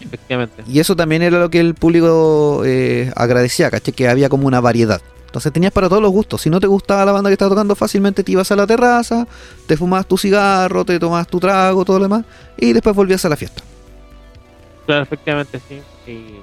Efectivamente. 0.00 0.64
Y 0.66 0.80
eso 0.80 0.96
también 0.96 1.22
era 1.22 1.38
lo 1.38 1.50
que 1.50 1.60
el 1.60 1.74
público 1.74 2.62
eh, 2.64 3.12
agradecía, 3.14 3.70
¿cachai? 3.70 3.94
Que 3.94 4.08
había 4.08 4.28
como 4.28 4.46
una 4.46 4.60
variedad. 4.60 5.00
Entonces 5.26 5.52
tenías 5.52 5.72
para 5.72 5.88
todos 5.88 6.02
los 6.02 6.10
gustos. 6.10 6.42
Si 6.42 6.50
no 6.50 6.60
te 6.60 6.66
gustaba 6.66 7.04
la 7.04 7.12
banda 7.12 7.30
que 7.30 7.34
estaba 7.34 7.50
tocando, 7.50 7.74
fácilmente 7.74 8.22
te 8.24 8.32
ibas 8.32 8.50
a 8.52 8.56
la 8.56 8.66
terraza, 8.66 9.26
te 9.66 9.76
fumabas 9.76 10.06
tu 10.06 10.18
cigarro, 10.18 10.84
te 10.84 10.98
tomabas 10.98 11.26
tu 11.28 11.40
trago, 11.40 11.84
todo 11.84 11.98
lo 11.98 12.04
demás, 12.04 12.24
y 12.58 12.72
después 12.72 12.94
volvías 12.94 13.24
a 13.24 13.28
la 13.30 13.36
fiesta. 13.36 13.62
Claro, 14.84 15.04
efectivamente, 15.04 15.60
sí. 15.68 15.80
Y 16.10 16.36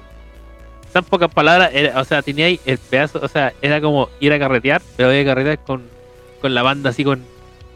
tan 0.92 1.04
pocas 1.04 1.32
palabras, 1.32 1.70
era- 1.72 2.00
o 2.00 2.04
sea, 2.04 2.22
tenía 2.22 2.46
ahí 2.46 2.58
el 2.64 2.78
pedazo, 2.78 3.20
o 3.22 3.28
sea, 3.28 3.52
era 3.62 3.80
como 3.80 4.08
ir 4.18 4.32
a 4.32 4.38
carretear, 4.40 4.82
pero 4.96 5.12
ir 5.14 5.20
a 5.28 5.30
carretear 5.34 5.58
con, 5.64 5.82
con 6.40 6.52
la 6.54 6.62
banda 6.62 6.90
así 6.90 7.04
con, 7.04 7.22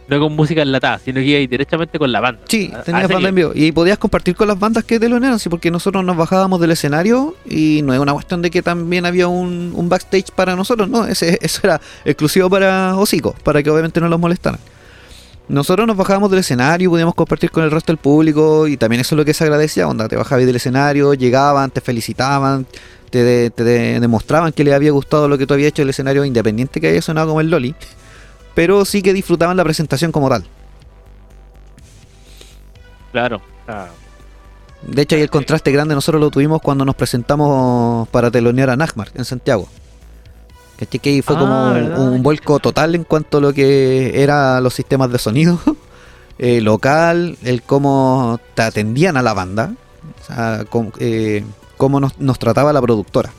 no 0.08 0.20
con 0.20 0.36
música 0.36 0.62
enlatada, 0.62 0.98
sino 0.98 1.20
que 1.20 1.26
iba 1.26 1.38
ahí 1.38 1.46
directamente 1.46 1.98
con 1.98 2.12
la 2.12 2.20
banda. 2.20 2.40
Sí, 2.48 2.70
A- 2.74 2.82
tenías 2.82 3.08
banda 3.08 3.28
en 3.28 3.34
vivo. 3.34 3.52
Y 3.54 3.72
podías 3.72 3.98
compartir 3.98 4.34
con 4.36 4.48
las 4.48 4.58
bandas 4.58 4.84
que 4.84 5.00
telonearon, 5.00 5.38
sí, 5.38 5.48
porque 5.48 5.70
nosotros 5.70 6.04
nos 6.04 6.16
bajábamos 6.16 6.60
del 6.60 6.72
escenario 6.72 7.34
y 7.48 7.80
no 7.82 7.94
es 7.94 8.00
una 8.00 8.12
cuestión 8.12 8.42
de 8.42 8.50
que 8.50 8.62
también 8.62 9.06
había 9.06 9.28
un, 9.28 9.72
un 9.74 9.88
backstage 9.88 10.30
para 10.34 10.54
nosotros, 10.56 10.88
no, 10.88 11.06
ese, 11.06 11.38
eso 11.42 11.60
era 11.64 11.80
exclusivo 12.04 12.50
para 12.50 12.96
Hocico, 12.96 13.34
para 13.42 13.62
que 13.62 13.70
obviamente 13.70 14.00
no 14.00 14.08
los 14.08 14.20
molestaran. 14.20 14.60
Nosotros 15.46 15.86
nos 15.86 15.96
bajábamos 15.96 16.30
del 16.30 16.40
escenario 16.40 16.88
podíamos 16.90 17.14
compartir 17.14 17.50
con 17.50 17.64
el 17.64 17.70
resto 17.70 17.92
del 17.92 17.98
público 17.98 18.66
y 18.66 18.78
también 18.78 19.00
eso 19.02 19.14
es 19.14 19.18
lo 19.18 19.24
que 19.26 19.34
se 19.34 19.44
agradecía, 19.44 19.86
onda, 19.86 20.08
te 20.08 20.16
bajabas 20.16 20.46
del 20.46 20.56
escenario, 20.56 21.12
llegaban, 21.12 21.70
te 21.70 21.82
felicitaban, 21.82 22.66
te, 23.10 23.22
de- 23.22 23.50
te 23.50 23.62
de- 23.62 24.00
demostraban 24.00 24.52
que 24.52 24.64
les 24.64 24.72
había 24.72 24.90
gustado 24.90 25.28
lo 25.28 25.36
que 25.36 25.46
tú 25.46 25.52
habías 25.52 25.68
hecho 25.68 25.82
el 25.82 25.90
escenario, 25.90 26.24
independiente 26.24 26.80
que 26.80 26.88
haya 26.88 27.02
sonado 27.02 27.28
como 27.28 27.42
el 27.42 27.50
Loli, 27.50 27.74
pero 28.54 28.84
sí 28.84 29.02
que 29.02 29.12
disfrutaban 29.12 29.56
la 29.56 29.64
presentación 29.64 30.12
como 30.12 30.28
tal. 30.28 30.44
Claro. 33.12 33.40
De 34.82 35.02
hecho, 35.02 35.16
ahí 35.16 35.22
el 35.22 35.30
contraste 35.30 35.72
grande 35.72 35.94
nosotros 35.94 36.20
lo 36.20 36.30
tuvimos 36.30 36.60
cuando 36.60 36.84
nos 36.84 36.94
presentamos 36.94 38.08
para 38.08 38.30
telonear 38.30 38.70
a 38.70 38.76
Nagmar 38.76 39.10
en 39.14 39.24
Santiago. 39.24 39.68
¿Cachai? 40.78 41.00
Que 41.00 41.22
fue 41.22 41.36
Ah, 41.36 41.38
como 41.38 41.66
un, 41.68 41.74
¿verdad? 41.74 41.98
un 42.00 42.22
vuelco 42.22 42.58
total 42.58 42.94
en 42.94 43.04
cuanto 43.04 43.38
a 43.38 43.40
lo 43.40 43.52
que 43.52 44.20
era 44.22 44.60
los 44.60 44.74
sistemas 44.74 45.10
de 45.10 45.18
sonido 45.18 45.58
eh, 46.38 46.60
local, 46.60 47.38
el 47.42 47.62
cómo 47.62 48.40
te 48.54 48.62
atendían 48.62 49.16
a 49.16 49.22
la 49.22 49.32
banda, 49.34 49.72
o 50.20 50.26
sea, 50.26 50.64
cómo, 50.68 50.90
eh, 50.98 51.44
cómo 51.76 52.00
nos, 52.00 52.18
nos 52.18 52.38
trataba 52.40 52.72
la 52.72 52.82
productora. 52.82 53.30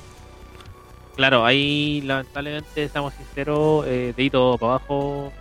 Claro, 1.16 1.46
ahí 1.46 2.02
lamentablemente, 2.02 2.90
seamos 2.90 3.14
sinceros, 3.14 3.86
eh, 3.88 4.14
dedito 4.16 4.58
para 4.60 4.74
abajo 4.74 5.32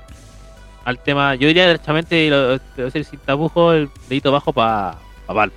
al 0.84 0.98
tema, 0.98 1.34
yo 1.34 1.48
diría 1.48 1.66
derechamente, 1.66 2.24
y 2.24 2.30
lo, 2.30 2.54
lo 2.54 2.90
sin 2.90 3.18
tapujo, 3.24 3.72
el 3.72 3.90
dedito 4.08 4.28
abajo 4.28 4.52
para 4.52 4.96
Val, 5.26 5.52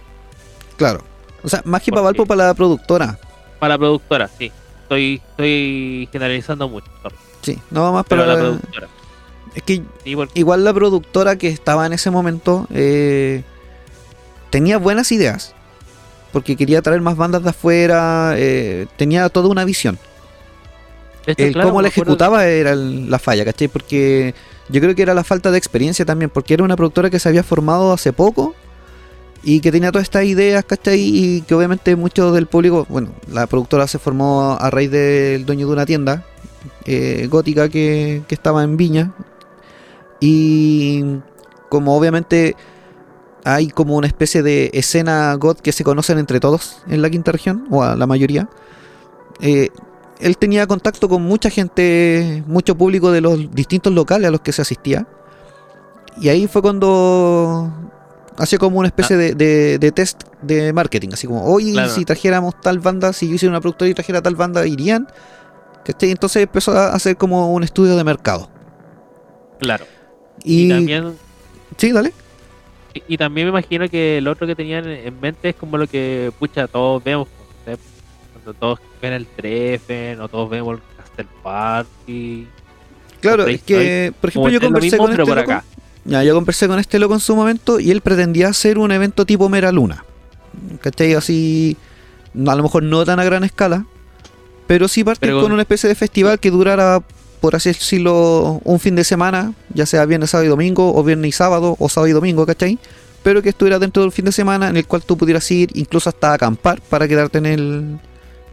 Claro. 0.78 1.02
O 1.44 1.50
sea, 1.50 1.62
más 1.66 1.82
que 1.82 1.92
para 1.92 2.02
Valpo, 2.04 2.26
para 2.26 2.48
la 2.48 2.54
productora. 2.54 3.18
para 3.60 3.74
la 3.74 3.78
productora, 3.78 4.28
sí. 4.28 4.52
Estoy, 4.84 5.22
estoy 5.32 6.08
generalizando 6.12 6.70
mucho, 6.70 6.88
Sí, 7.42 7.60
no 7.72 7.92
más 7.92 8.06
pero 8.08 8.24
para 8.24 8.34
la 8.34 8.40
productora. 8.40 8.88
Es 9.54 9.64
que 9.64 9.84
Sí, 10.04 10.16
porque 10.16 10.40
igual 10.40 10.64
la 10.64 10.74
productora 10.74 11.38
que 11.38 11.50
estaba 11.50 11.86
en 11.86 11.94
ese 11.94 12.10
momento 12.10 12.68
eh, 12.74 13.44
tenía 14.50 14.78
buenas 14.78 15.12
ideas. 15.12 15.54
Porque 16.38 16.56
quería 16.56 16.82
traer 16.84 17.02
más 17.02 17.15
bandas 17.17 17.41
de 17.43 17.50
afuera. 17.50 18.34
eh, 18.38 18.86
tenía 18.95 19.28
toda 19.30 19.50
una 19.50 19.65
visión. 19.65 19.97
El 21.26 21.52
claro, 21.54 21.69
cómo 21.69 21.82
la 21.82 21.88
ejecutaba 21.88 22.45
era 22.45 22.71
el- 22.73 23.10
la 23.10 23.17
falla, 23.17 23.43
¿cachai? 23.43 23.67
Porque 23.67 24.36
yo 24.69 24.80
creo 24.80 24.93
que 24.93 25.02
era 25.02 25.13
la 25.15 25.23
falta 25.23 25.50
de 25.50 25.58
experiencia 25.58 26.06
también. 26.06 26.30
Porque 26.30 26.54
era 26.54 26.63
una 26.63 26.76
productora 26.76 27.10
que 27.10 27.17
se 27.19 27.28
había 27.28 27.41
formado 27.43 27.91
hace 27.91 28.13
poco. 28.13 28.54
Y 29.43 29.62
que 29.62 29.71
tenía 29.71 29.91
todas 29.91 30.04
estas 30.04 30.26
ideas, 30.26 30.63
¿cachai? 30.63 31.00
Y 31.00 31.41
que 31.41 31.56
obviamente 31.56 31.95
mucho 31.95 32.32
del 32.32 32.45
público. 32.45 32.86
Bueno, 32.88 33.10
la 33.32 33.47
productora 33.47 33.88
se 33.88 33.97
formó 33.97 34.58
a 34.60 34.69
raíz 34.69 34.91
del 34.91 35.43
dueño 35.45 35.65
de 35.67 35.73
una 35.73 35.86
tienda 35.86 36.23
eh, 36.86 37.28
gótica 37.32 37.67
que, 37.69 38.21
que 38.28 38.36
estaba 38.36 38.63
en 38.63 38.78
Viña. 38.78 39.12
Y 40.19 41.04
como 41.69 41.97
obviamente 41.97 42.56
hay 43.56 43.70
como 43.70 43.96
una 43.96 44.08
especie 44.08 44.44
de 44.44 44.70
escena 44.74 45.34
God 45.36 45.58
que 45.58 45.72
se 45.72 45.84
conocen 45.84 46.18
entre 46.18 46.40
todos 46.40 46.82
en 46.88 47.02
la 47.02 47.10
quinta 47.10 47.32
región, 47.32 47.66
o 47.70 47.84
a 47.84 47.96
la 47.96 48.06
mayoría, 48.08 48.50
eh, 49.40 49.70
él 50.20 50.38
tenía 50.38 50.66
contacto 50.68 51.08
con 51.08 51.22
mucha 51.22 51.50
gente, 51.50 52.44
mucho 52.48 52.76
público 52.76 53.12
de 53.12 53.22
los 53.22 53.52
distintos 53.54 53.94
locales 53.94 54.28
a 54.28 54.32
los 54.32 54.42
que 54.42 54.52
se 54.52 54.62
asistía. 54.64 55.08
Y 56.20 56.30
ahí 56.30 56.48
fue 56.48 56.62
cuando 56.64 57.72
hacía 58.38 58.58
como 58.60 58.80
una 58.80 58.88
especie 58.88 59.16
de, 59.18 59.36
de- 59.36 59.78
de 59.78 59.92
test 59.92 60.24
de 60.42 60.74
marketing, 60.74 61.10
así 61.14 61.28
como, 61.28 61.44
oye, 61.46 61.72
Claro. 61.74 61.90
si 61.90 62.04
trajéramos 62.06 62.60
tal 62.62 62.80
banda, 62.80 63.14
si 63.14 63.28
yo 63.30 63.36
hiciera 63.36 63.52
una 63.52 63.62
productora 63.62 63.90
y 63.90 63.94
trajera 63.94 64.22
tal 64.22 64.36
banda, 64.36 64.66
irían. 64.66 65.08
¿Cachai? 65.86 66.12
Entonces 66.12 66.44
empezó 66.44 66.72
a 66.74 66.94
hacer 66.94 67.16
como 67.18 67.54
un 67.54 67.64
estudio 67.64 67.96
de 67.96 68.04
mercado. 68.04 68.50
Claro. 69.60 69.86
Y, 70.44 70.66
Y, 70.66 70.70
también 70.70 71.14
Sí, 71.78 71.92
dale. 71.92 72.12
Y, 73.08 73.18
también 73.18 73.48
me 73.48 73.52
imagino 73.52 73.90
que 73.90 74.20
lo 74.22 74.32
otro 74.32 74.48
que 74.48 74.56
tenían 74.56 74.88
en 74.88 75.20
mente 75.20 75.50
es 75.50 75.56
como 75.56 75.78
lo 75.78 75.88
que 75.88 76.32
pucha 76.40 76.68
todos 76.68 77.04
vemos 77.04 77.28
¿sí? 77.66 77.74
cuando 78.34 78.54
todos 78.54 78.80
ven 79.02 79.14
el 79.14 79.26
Treffen 79.26 80.22
o 80.22 80.28
todos 80.28 80.50
vemos 80.50 80.76
el 80.76 80.82
Castle 80.98 81.28
Party 81.44 82.48
Claro, 83.20 83.48
es 83.48 83.62
que, 83.64 84.14
por 84.22 84.30
ejemplo, 84.30 84.52
yo 84.52 84.62
conversé 84.62 84.92
mismo, 84.92 85.04
con 85.06 85.12
este 85.12 85.26
loco. 85.26 85.40
acá 85.40 85.64
Ya, 86.06 86.24
yo 86.24 86.36
conversé 86.36 86.68
con 86.68 86.80
este 86.80 87.00
loco 87.00 87.14
en 87.16 87.20
su 87.20 87.36
momento 87.36 87.80
y 87.80 87.92
él 87.92 88.02
pretendía 88.02 88.48
hacer 88.50 88.78
un 88.78 88.92
evento 88.92 89.26
tipo 89.26 89.50
Mera 89.50 89.72
Luna. 89.72 90.06
¿Cachai? 90.82 91.14
Así, 91.14 91.78
a 92.36 92.56
lo 92.56 92.64
mejor 92.64 92.84
no 92.84 93.04
tan 93.06 93.20
a 93.20 93.24
gran 93.24 93.44
escala, 93.44 93.86
pero 94.68 94.88
sí 94.88 95.04
partir 95.04 95.30
Pero 95.30 95.38
con 95.38 95.46
con- 95.46 95.52
una 95.54 95.64
especie 95.64 95.90
de 95.90 95.96
festival 95.96 96.40
que 96.40 96.52
durara, 96.52 97.02
por 97.48 97.56
así 97.56 97.70
decirlo, 97.70 98.60
un 98.66 98.78
fin 98.78 98.94
de 98.94 99.06
semana, 99.06 99.54
ya 99.74 99.86
sea 99.86 100.04
viernes, 100.04 100.32
sábado 100.32 100.48
y 100.48 100.50
domingo, 100.50 100.94
o 100.94 101.02
viernes 101.02 101.30
y 101.30 101.32
sábado, 101.32 101.78
o 101.80 101.88
sábado 101.88 102.10
y 102.10 102.12
domingo, 102.12 102.46
¿cachai? 102.46 102.78
Pero 103.24 103.42
que 103.42 103.48
estuviera 103.48 103.80
dentro 103.80 104.04
del 104.04 104.12
fin 104.12 104.26
de 104.26 104.34
semana 104.34 104.68
en 104.68 104.76
el 104.76 104.86
cual 104.86 105.02
tú 105.04 105.16
pudieras 105.16 105.50
ir 105.50 105.70
incluso 105.74 106.10
hasta 106.10 106.34
acampar 106.34 106.82
para 106.82 107.08
quedarte 107.08 107.38
en 107.38 107.46
el, 107.46 108.00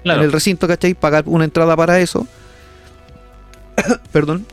claro 0.04 0.20
en 0.20 0.26
el 0.26 0.30
recinto, 0.30 0.68
¿cachai? 0.68 0.94
Pagar 0.94 1.24
una 1.26 1.42
entrada 1.42 1.74
para 1.74 1.98
eso. 1.98 2.24
Perdón. 4.12 4.46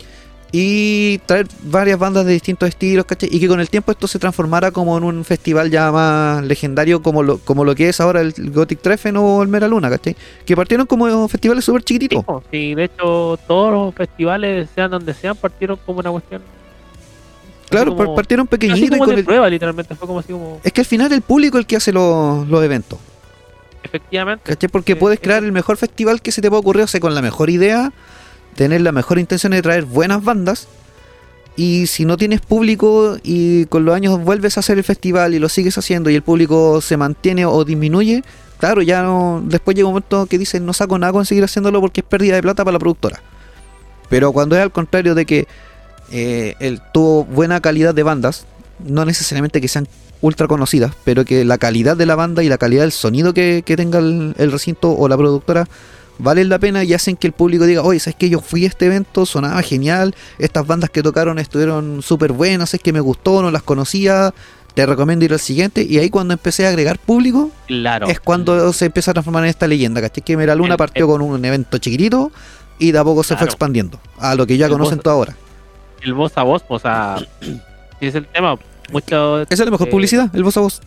Y 0.53 1.19
traer 1.19 1.47
varias 1.63 1.97
bandas 1.97 2.25
de 2.25 2.33
distintos 2.33 2.67
estilos, 2.67 3.05
¿cachai? 3.05 3.29
Y 3.31 3.39
que 3.39 3.47
con 3.47 3.61
el 3.61 3.69
tiempo 3.69 3.91
esto 3.93 4.05
se 4.05 4.19
transformara 4.19 4.71
como 4.71 4.97
en 4.97 5.05
un 5.05 5.23
festival 5.23 5.71
ya 5.71 5.89
más 5.93 6.43
legendario 6.43 7.01
como 7.01 7.23
lo, 7.23 7.37
como 7.37 7.63
lo 7.63 7.73
que 7.73 7.87
es 7.87 8.01
ahora 8.01 8.19
el 8.19 8.33
Gothic 8.51 8.81
Treffen 8.81 9.15
o 9.15 9.41
el 9.43 9.47
Mera 9.47 9.69
Luna, 9.69 9.89
¿cachai? 9.89 10.13
Que 10.45 10.55
partieron 10.55 10.85
como 10.87 11.27
festivales 11.29 11.63
súper 11.63 11.83
chiquititos. 11.83 12.25
sí, 12.51 12.75
de 12.75 12.83
hecho 12.83 13.39
todos 13.47 13.71
los 13.71 13.95
festivales 13.95 14.67
sean 14.75 14.91
donde 14.91 15.13
sean 15.13 15.37
partieron 15.37 15.77
como 15.85 15.99
una 15.99 16.11
cuestión 16.11 16.41
Claro, 17.69 17.95
como- 17.95 18.13
partieron 18.15 18.45
pequeñitos 18.47 18.81
y 18.81 18.89
como 18.89 19.05
con 19.05 19.09
de 19.15 19.21
el- 19.21 19.25
prueba 19.25 19.49
literalmente 19.49 19.95
fue 19.95 20.05
como 20.05 20.19
así 20.19 20.33
como 20.33 20.59
Es 20.65 20.73
que 20.73 20.81
al 20.81 20.85
final 20.87 21.13
el 21.13 21.21
público 21.21 21.57
es 21.57 21.61
el 21.61 21.65
que 21.67 21.77
hace 21.77 21.93
los, 21.93 22.45
los 22.49 22.61
eventos. 22.61 22.99
efectivamente 23.83 24.43
¿Cachai? 24.51 24.69
Porque 24.69 24.93
Sí, 24.93 24.99
puedes 24.99 25.19
crear 25.21 25.43
el 25.45 25.53
mejor 25.53 25.77
festival 25.77 26.21
que 26.21 26.33
se 26.33 26.41
te 26.41 26.49
pueda 26.49 26.59
ocurrir, 26.59 26.83
o 26.83 26.87
sea, 26.87 26.99
con 26.99 27.15
la 27.15 27.21
mejor 27.21 27.49
idea, 27.49 27.93
tener 28.55 28.81
la 28.81 28.91
mejor 28.91 29.19
intención 29.19 29.51
de 29.51 29.61
traer 29.61 29.85
buenas 29.85 30.23
bandas. 30.23 30.67
Y 31.55 31.87
si 31.87 32.05
no 32.05 32.17
tienes 32.17 32.41
público 32.41 33.17
y 33.23 33.65
con 33.65 33.83
los 33.83 33.93
años 33.93 34.23
vuelves 34.23 34.57
a 34.57 34.61
hacer 34.61 34.77
el 34.77 34.83
festival 34.83 35.33
y 35.33 35.39
lo 35.39 35.49
sigues 35.49 35.77
haciendo 35.77 36.09
y 36.09 36.15
el 36.15 36.21
público 36.21 36.79
se 36.81 36.95
mantiene 36.95 37.45
o 37.45 37.65
disminuye, 37.65 38.23
claro, 38.57 38.81
ya 38.81 39.03
no. 39.03 39.41
Después 39.45 39.75
llega 39.75 39.87
un 39.87 39.93
momento 39.93 40.25
que 40.27 40.37
dicen 40.37 40.65
no 40.65 40.73
saco 40.73 40.97
nada 40.97 41.11
con 41.11 41.25
seguir 41.25 41.43
haciéndolo 41.43 41.81
porque 41.81 42.01
es 42.01 42.07
pérdida 42.07 42.35
de 42.35 42.41
plata 42.41 42.63
para 42.63 42.73
la 42.73 42.79
productora. 42.79 43.21
Pero 44.09 44.31
cuando 44.31 44.55
es 44.55 44.61
al 44.61 44.71
contrario 44.71 45.13
de 45.13 45.25
que 45.25 45.47
eh, 46.11 46.77
tuvo 46.93 47.25
buena 47.25 47.59
calidad 47.59 47.93
de 47.93 48.03
bandas, 48.03 48.45
no 48.79 49.05
necesariamente 49.05 49.59
que 49.61 49.67
sean 49.67 49.87
ultra 50.21 50.47
conocidas, 50.47 50.93
pero 51.03 51.25
que 51.25 51.43
la 51.45 51.57
calidad 51.57 51.97
de 51.97 52.05
la 52.05 52.15
banda 52.15 52.43
y 52.43 52.49
la 52.49 52.57
calidad 52.57 52.83
del 52.83 52.91
sonido 52.91 53.33
que, 53.33 53.63
tenga 53.65 53.99
el 53.99 54.51
recinto 54.51 54.91
o 54.91 55.07
la 55.07 55.17
productora 55.17 55.67
valen 56.21 56.49
la 56.49 56.59
pena 56.59 56.83
y 56.83 56.93
hacen 56.93 57.15
que 57.17 57.27
el 57.27 57.33
público 57.33 57.65
diga, 57.65 57.81
oye, 57.81 57.99
¿sabes 57.99 58.15
que 58.15 58.29
Yo 58.29 58.39
fui 58.41 58.65
a 58.65 58.67
este 58.67 58.85
evento, 58.85 59.25
sonaba 59.25 59.61
genial, 59.61 60.15
estas 60.39 60.65
bandas 60.67 60.89
que 60.89 61.01
tocaron 61.03 61.39
estuvieron 61.39 62.01
súper 62.01 62.31
buenas, 62.31 62.73
es 62.73 62.79
que 62.81 62.93
me 62.93 62.99
gustó, 62.99 63.41
no 63.41 63.51
las 63.51 63.63
conocía, 63.63 64.33
te 64.73 64.85
recomiendo 64.85 65.25
ir 65.25 65.33
al 65.33 65.39
siguiente. 65.39 65.83
Y 65.83 65.97
ahí 65.97 66.09
cuando 66.09 66.33
empecé 66.33 66.65
a 66.65 66.69
agregar 66.69 66.97
público, 66.99 67.51
Claro. 67.67 68.07
es 68.07 68.19
cuando 68.19 68.71
se 68.73 68.85
empieza 68.85 69.11
a 69.11 69.13
transformar 69.15 69.43
en 69.43 69.49
esta 69.49 69.67
leyenda, 69.67 69.99
¿cachai? 70.01 70.23
Que 70.23 70.37
Mera 70.37 70.55
Luna 70.55 70.75
El- 70.75 70.77
partió 70.77 71.05
el- 71.05 71.11
con 71.11 71.21
un 71.21 71.43
evento 71.43 71.77
chiquitito 71.77 72.31
y 72.79 72.91
de 72.91 72.97
a 72.99 73.03
poco 73.03 73.23
se 73.23 73.35
fue 73.35 73.45
expandiendo 73.47 73.99
a 74.17 74.33
lo 74.35 74.47
que 74.47 74.57
ya 74.57 74.67
El 74.67 74.71
conocen 74.71 74.97
voz- 74.99 75.03
todo 75.03 75.13
ahora. 75.15 75.35
el 76.01 76.13
voz 76.13 76.31
a 76.37 76.43
voz, 76.43 76.63
o 76.67 76.79
sea, 76.79 77.17
si 77.99 78.05
es 78.07 78.15
el 78.15 78.25
tema. 78.27 78.57
Mucho, 78.91 79.41
Esa 79.43 79.53
es 79.53 79.59
la 79.59 79.71
mejor 79.71 79.87
eh, 79.87 79.91
publicidad, 79.91 80.29
el 80.35 80.43
voz 80.43 80.57
a 80.57 80.59
voz. 80.61 80.81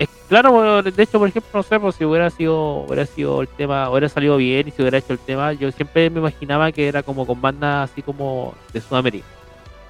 Es- 0.00 0.08
claro, 0.28 0.82
de 0.82 1.02
hecho, 1.02 1.18
por 1.18 1.28
ejemplo, 1.28 1.50
no 1.54 1.62
sé, 1.62 1.78
pues, 1.78 1.94
si 1.94 2.04
hubiera 2.04 2.30
sido, 2.30 2.84
hubiera 2.86 3.06
sido 3.06 3.40
el 3.42 3.48
tema, 3.48 3.88
hubiera 3.90 4.08
salido 4.08 4.36
bien 4.36 4.66
y 4.68 4.70
si 4.72 4.82
hubiera 4.82 4.98
hecho 4.98 5.12
el 5.12 5.18
tema, 5.18 5.52
yo 5.52 5.70
siempre 5.72 6.10
me 6.10 6.20
imaginaba 6.20 6.72
que 6.72 6.88
era 6.88 7.02
como 7.02 7.26
con 7.26 7.40
bandas 7.40 7.90
así 7.90 8.02
como 8.02 8.54
de 8.72 8.80
Sudamérica. 8.80 9.26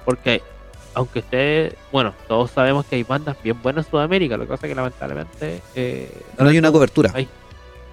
Porque, 0.05 0.41
aunque 0.93 1.19
ustedes, 1.19 1.75
bueno, 1.91 2.13
todos 2.27 2.51
sabemos 2.51 2.85
que 2.85 2.95
hay 2.97 3.03
bandas 3.03 3.37
bien 3.41 3.61
buenas 3.61 3.85
en 3.85 3.91
Sudamérica, 3.91 4.37
lo 4.37 4.43
que 4.43 4.49
pasa 4.49 4.67
es 4.67 4.71
que 4.71 4.75
lamentablemente 4.75 5.61
eh, 5.75 6.11
No 6.37 6.49
hay 6.49 6.57
una 6.57 6.71
cobertura. 6.71 7.11
Ay, 7.13 7.27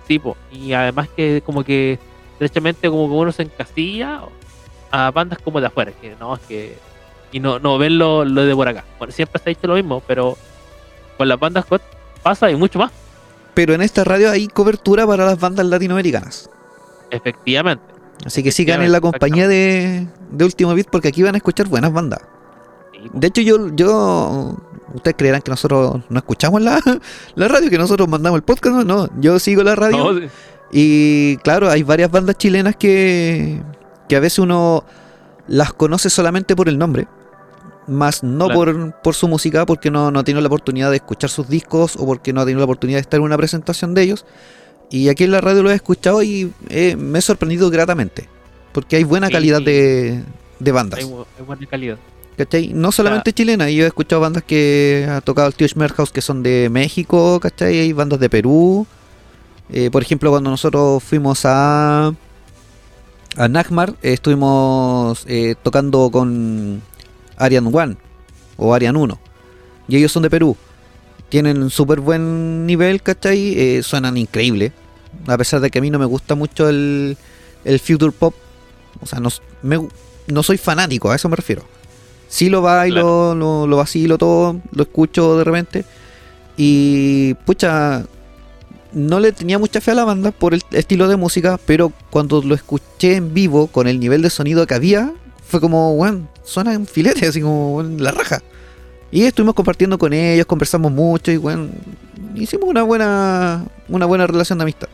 sí, 0.07 0.19
po, 0.19 0.37
y 0.51 0.73
además 0.73 1.09
que 1.15 1.43
como 1.45 1.63
que 1.65 1.99
derechamente 2.39 2.89
como 2.89 3.09
que 3.09 3.15
uno 3.15 3.33
se 3.33 3.43
encasilla 3.43 4.23
a 4.91 5.11
bandas 5.11 5.39
como 5.41 5.61
de 5.61 5.67
afuera, 5.67 5.93
que 6.01 6.17
no, 6.19 6.35
es 6.35 6.41
que 6.43 6.79
y 7.31 7.41
no, 7.41 7.59
no 7.59 7.77
ven 7.79 7.99
lo, 7.99 8.25
lo 8.25 8.45
de 8.45 8.55
por 8.55 8.67
acá. 8.69 8.85
Bueno, 8.99 9.13
siempre 9.13 9.41
se 9.43 9.51
ha 9.51 9.55
dicho 9.55 9.67
lo 9.67 9.75
mismo, 9.75 10.03
pero 10.07 10.37
con 11.19 11.29
las 11.29 11.39
bandas 11.39 11.67
pasa 12.23 12.51
y 12.51 12.57
mucho 12.57 12.79
más, 12.79 12.93
Pero 13.55 13.75
en 13.75 13.83
esta 13.83 14.05
radio 14.05 14.31
hay 14.31 14.47
cobertura 14.49 15.07
para 15.07 15.25
las 15.27 15.39
bandas 15.41 15.67
latinoamericanas. 15.67 16.49
efectivamente. 17.11 17.85
Así 18.27 18.43
que 18.43 18.51
sigan 18.51 18.83
en 18.83 18.91
la 18.91 19.01
compañía 19.01 19.47
de, 19.47 20.09
de 20.33 20.45
Último 20.45 20.75
Beat 20.75 20.89
porque 20.91 21.09
aquí 21.09 21.23
van 21.23 21.35
a 21.35 21.39
escuchar 21.39 21.69
buenas 21.69 21.93
bandas. 21.93 22.19
De 23.13 23.29
hecho, 23.29 23.41
yo, 23.43 23.69
yo 23.77 24.57
ustedes 24.93 25.17
creerán 25.17 25.41
que 25.41 25.51
nosotros 25.53 26.03
no 26.09 26.19
escuchamos 26.19 26.61
la, 26.61 26.81
la 27.37 27.49
radio, 27.49 27.71
que 27.71 27.79
nosotros 27.79 28.09
mandamos 28.09 28.39
el 28.39 28.43
podcast, 28.43 28.75
no, 28.77 28.85
no, 28.85 29.09
yo 29.21 29.39
sigo 29.39 29.63
la 29.63 29.77
radio. 29.77 30.13
no, 30.13 30.19
sí, 30.21 30.27
Y 30.73 31.37
claro, 31.39 31.71
hay 31.71 31.85
varias 31.85 32.11
bandas 32.11 32.37
chilenas 32.37 32.75
que, 32.75 33.63
que 34.09 34.17
a 34.17 34.21
veces 34.21 34.41
uno 34.41 34.83
las 35.47 35.73
conoce 35.73 36.11
solamente 36.11 36.57
por 36.57 36.69
el 36.69 36.77
nombre, 36.77 37.07
más 37.89 38.23
no 38.23 38.47
Claro. 38.47 38.55
por, 38.61 38.93
por 39.03 39.15
su 39.15 39.27
música, 39.29 39.65
porque 39.67 39.91
no, 39.91 40.11
no 40.11 40.23
tiene 40.25 40.41
la 40.41 40.47
oportunidad 40.49 40.91
de 40.91 40.97
escuchar 40.97 41.31
sus 41.31 41.49
discos 41.49 41.97
o 41.97 42.07
porque 42.07 42.33
no 42.33 42.41
ha 42.41 42.45
tenido 42.45 42.59
la 42.61 42.65
oportunidad 42.65 42.99
de 42.99 43.03
estar 43.03 43.19
en 43.19 43.25
una 43.25 43.37
presentación 43.37 43.95
de 43.95 44.03
ellos. 44.03 44.25
Y 44.91 45.09
aquí 45.09 45.25
en 45.25 45.33
la 45.33 45.41
radio 45.41 45.63
lo 45.63 45.71
he 45.71 45.75
escuchado 45.75 46.23
y 46.23 46.53
eh, 46.71 46.97
me 46.97 47.19
he 47.19 47.23
sorprendido 47.23 47.69
gratamente, 47.71 48.29
porque 48.73 48.97
hay 48.97 49.05
buena 49.05 49.27
Sí. 49.27 49.33
calidad 49.35 49.61
de, 49.63 50.23
de 50.59 50.73
bandas. 50.73 51.01
hay, 51.01 51.07
bu- 51.07 51.27
hay 51.39 51.45
buena 51.45 51.67
calidad. 51.67 51.99
¿Cachai? 52.39 52.69
No 52.73 52.93
solamente 52.93 53.33
chilena, 53.33 53.69
yo 53.69 53.83
he 53.85 53.89
escuchado 53.89 54.21
bandas 54.23 54.45
que 54.45 55.09
ha 55.11 55.21
tocado 55.21 55.49
el 55.49 55.55
tío 55.55 55.67
Schmerhaus 55.67 56.13
que 56.13 56.21
son 56.21 56.43
de 56.45 56.69
México, 56.71 57.41
¿cachai? 57.41 57.81
Hay 57.81 57.93
bandas 57.93 58.21
de 58.21 58.31
Perú. 58.31 58.87
Eh, 59.71 59.91
por 59.91 60.03
ejemplo, 60.03 60.31
cuando 60.31 60.49
nosotros 60.49 61.03
fuimos 61.03 61.45
a, 61.45 62.13
a 63.37 63.49
Nagmar, 63.49 63.91
eh, 64.03 64.13
estuvimos 64.13 65.27
tocando 65.65 66.11
con 66.11 66.81
Arian 67.39 67.69
One 67.75 67.97
o 68.57 68.75
Arian 68.75 68.97
1. 68.97 69.19
Y 69.89 69.97
ellos 69.97 70.13
son 70.13 70.23
de 70.23 70.31
Perú. 70.31 70.57
Tienen 71.29 71.63
un 71.63 71.71
súper 71.71 72.01
buen 72.01 72.67
nivel, 72.67 73.03
¿cachai? 73.03 73.59
Eh, 73.59 73.83
suenan 73.83 74.17
increíble. 74.17 74.73
A 75.27 75.37
pesar 75.39 75.61
de 75.61 75.71
que 75.71 75.79
a 75.79 75.83
mí 75.83 75.91
no 75.91 75.99
me 75.99 76.07
gusta 76.07 76.35
mucho 76.35 76.69
el, 76.69 77.17
el 77.65 77.79
future 77.81 78.13
pop. 78.13 78.35
O 79.01 79.07
sea, 79.07 79.21
no, 79.21 79.29
me- 79.63 79.89
no 80.27 80.43
soy 80.43 80.59
fanático, 80.59 81.11
a 81.11 81.17
eso 81.17 81.29
me 81.29 81.37
refiero. 81.37 81.63
Sí 82.29 82.49
lo 82.51 82.61
bailo, 82.63 83.35
lo, 83.35 83.67
lo 83.67 83.77
vacilo 83.79 84.19
todo, 84.19 84.61
lo 84.73 84.83
escucho 84.83 85.39
de 85.39 85.45
repente. 85.45 85.85
Y 86.57 87.35
pucha, 87.47 88.05
no 88.93 89.21
le 89.21 89.33
tenía 89.33 89.59
mucha 89.59 89.81
fe 89.81 89.93
a 89.93 89.95
la 89.95 90.05
banda 90.05 90.31
por 90.33 90.55
el 90.55 90.63
estilo 90.73 91.09
de 91.09 91.17
música, 91.17 91.59
pero 91.65 91.93
cuando 92.11 92.43
lo 92.43 92.55
escuché 92.55 93.17
en 93.17 93.33
vivo 93.35 93.69
con 93.69 93.87
el 93.87 94.01
nivel 94.01 94.23
de 94.23 94.31
sonido 94.31 94.67
que 94.67 94.75
había, 94.75 95.13
fue 95.47 95.61
como, 95.61 95.95
bueno, 95.97 96.29
suena 96.49 96.73
en 96.75 96.87
filete, 96.87 97.27
así 97.27 97.41
como 97.41 97.77
weón, 97.77 98.03
la 98.03 98.11
raja. 98.11 98.43
Y 99.11 99.25
estuvimos 99.25 99.55
compartiendo 99.55 99.99
con 99.99 100.13
ellos, 100.13 100.47
conversamos 100.47 100.93
mucho 100.93 101.31
y 101.31 101.37
bueno, 101.37 101.69
hicimos 102.35 102.69
una 102.69 102.83
buena, 102.83 103.65
una 103.89 104.07
buena 104.07 104.27
relación 104.27 104.59
de 104.59 104.65
amistad. 104.65 104.89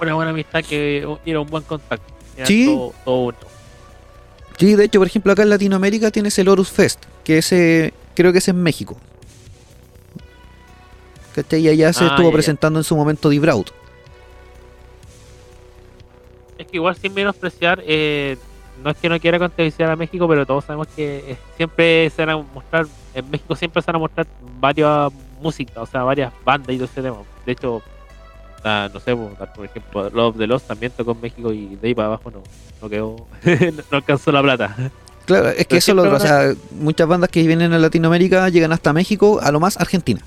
Una 0.00 0.14
buena 0.14 0.30
amistad 0.30 0.62
que 0.64 1.06
era 1.24 1.40
un 1.40 1.46
buen 1.48 1.62
contacto. 1.64 2.12
Era 2.36 2.46
Sí. 2.46 2.66
Todo, 2.66 2.92
todo 3.04 3.22
bueno. 3.24 3.38
Sí, 4.58 4.74
de 4.74 4.84
hecho, 4.84 4.98
por 4.98 5.06
ejemplo, 5.06 5.32
acá 5.32 5.42
en 5.42 5.50
Latinoamérica 5.50 6.10
tienes 6.10 6.38
el 6.38 6.48
Horus 6.48 6.70
Fest, 6.70 7.02
que 7.24 7.38
ese 7.38 7.92
creo 8.14 8.32
que 8.32 8.38
es 8.38 8.48
en 8.48 8.62
México. 8.62 8.96
¿Cachai? 11.34 11.60
Y 11.60 11.68
allá 11.68 11.92
se 11.92 12.04
Ah, 12.04 12.08
estuvo 12.08 12.26
ya, 12.26 12.30
ya. 12.30 12.32
presentando 12.34 12.78
en 12.80 12.84
su 12.84 12.96
momento 12.96 13.28
Dibraut. 13.28 13.70
Es 16.58 16.66
que 16.66 16.76
igual 16.78 16.96
sin 16.96 17.12
menospreciar, 17.12 17.82
eh, 17.86 18.38
no 18.82 18.90
es 18.90 18.96
que 18.96 19.08
no 19.08 19.18
quiera 19.18 19.38
contextualizar 19.38 19.90
a 19.90 19.96
México, 19.96 20.28
pero 20.28 20.46
todos 20.46 20.64
sabemos 20.64 20.88
que 20.88 21.32
eh, 21.32 21.36
siempre 21.56 22.10
se 22.10 22.24
van 22.24 22.38
a 22.38 22.42
mostrar, 22.42 22.86
en 23.14 23.30
México 23.30 23.54
siempre 23.56 23.82
se 23.82 23.86
van 23.86 23.96
a 23.96 23.98
mostrar 24.00 24.26
varias 24.60 25.12
músicas, 25.40 25.76
o 25.78 25.86
sea, 25.86 26.02
varias 26.02 26.32
bandas 26.44 26.70
y 26.70 26.76
todo 26.76 26.86
ese 26.86 27.02
tema. 27.02 27.16
De 27.44 27.52
hecho, 27.52 27.82
no 28.92 29.00
sé, 29.00 29.14
por 29.14 29.38
dar 29.38 29.52
por 29.52 29.64
ejemplo, 29.64 30.10
Love 30.10 30.38
the 30.38 30.46
Lost 30.46 30.66
también 30.66 30.92
tocó 30.96 31.12
en 31.12 31.20
México 31.20 31.52
y 31.52 31.76
de 31.76 31.88
ahí 31.88 31.94
para 31.94 32.08
abajo 32.08 32.30
no, 32.30 32.42
no 32.82 32.88
quedó, 32.88 33.16
no 33.90 33.96
alcanzó 33.96 34.32
la 34.32 34.42
plata. 34.42 34.74
Claro, 35.24 35.48
es 35.48 35.58
que 35.58 35.64
Pero 35.66 35.78
eso 35.78 35.92
es 35.92 35.96
lo 35.96 36.02
otro, 36.02 36.16
o 36.16 36.20
sea, 36.20 36.54
muchas 36.72 37.08
bandas 37.08 37.30
que 37.30 37.46
vienen 37.46 37.72
a 37.72 37.78
Latinoamérica 37.78 38.48
llegan 38.48 38.72
hasta 38.72 38.92
México, 38.92 39.40
a 39.42 39.50
lo 39.50 39.60
más 39.60 39.76
Argentina. 39.80 40.20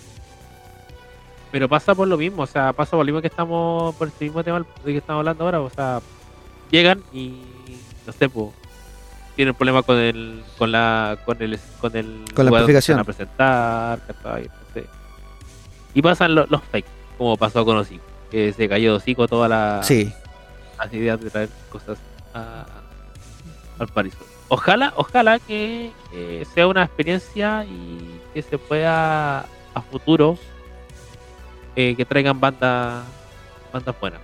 Pero 1.52 1.68
pasa 1.68 1.96
por 1.96 2.08
lo 2.08 2.18
mismo, 2.18 2.44
o 2.44 2.48
sea, 2.48 2.74
pasa 2.74 2.92
por 2.92 3.00
lo 3.00 3.06
mismo 3.06 3.22
que 3.22 3.28
estamos, 3.28 3.96
por 3.96 4.08
este 4.08 4.26
mismo 4.26 4.44
tema 4.44 4.60
de 4.60 4.92
que 4.92 4.98
estamos 4.98 5.20
hablando 5.20 5.46
ahora, 5.46 5.62
o 5.62 5.70
sea, 5.70 6.00
llegan 6.70 7.02
y 7.12 7.42
no 8.10 8.14
sé, 8.14 8.28
pues, 8.28 8.50
tienen 9.36 9.54
problemas 9.54 9.86
con 9.86 9.98
el, 9.98 10.44
con 10.58 10.72
la, 10.72 11.18
con 11.26 11.42
el, 11.42 11.60
con 11.80 11.96
el 11.96 12.26
Con 12.34 12.46
la 12.46 12.52
amplificación. 12.52 12.98
a 13.00 13.04
presentar. 13.04 14.00
No 14.24 14.74
sé. 14.74 14.86
Y 15.94 16.02
pasan 16.02 16.34
lo- 16.36 16.48
los 16.48 16.62
fakes, 16.64 16.90
como 17.18 17.38
pasó 17.38 17.64
con 17.64 17.78
Osico, 17.78 18.04
que 18.32 18.52
se 18.52 18.68
cayó 18.68 18.92
de 18.92 18.98
hocico 18.98 19.28
toda 19.28 19.48
la, 19.48 19.82
Sí, 19.84 20.12
las 20.78 20.92
ideas 20.94 21.22
de 21.22 21.30
traer 21.30 21.50
cosas 21.72 21.98
a- 22.34 22.66
al 23.78 23.88
París. 23.90 24.14
Ojalá, 24.50 24.92
ojalá 24.96 25.38
que 25.40 25.92
eh, 26.12 26.46
sea 26.54 26.66
una 26.68 26.84
experiencia 26.84 27.64
y 27.66 28.20
que 28.34 28.42
se 28.42 28.58
pueda 28.58 29.42
a 29.76 29.82
futuro 29.92 30.38
eh, 31.76 31.96
que 31.96 32.04
traigan 32.06 32.40
bandas 32.40 33.04
bandas 33.72 33.96
buenas. 34.02 34.20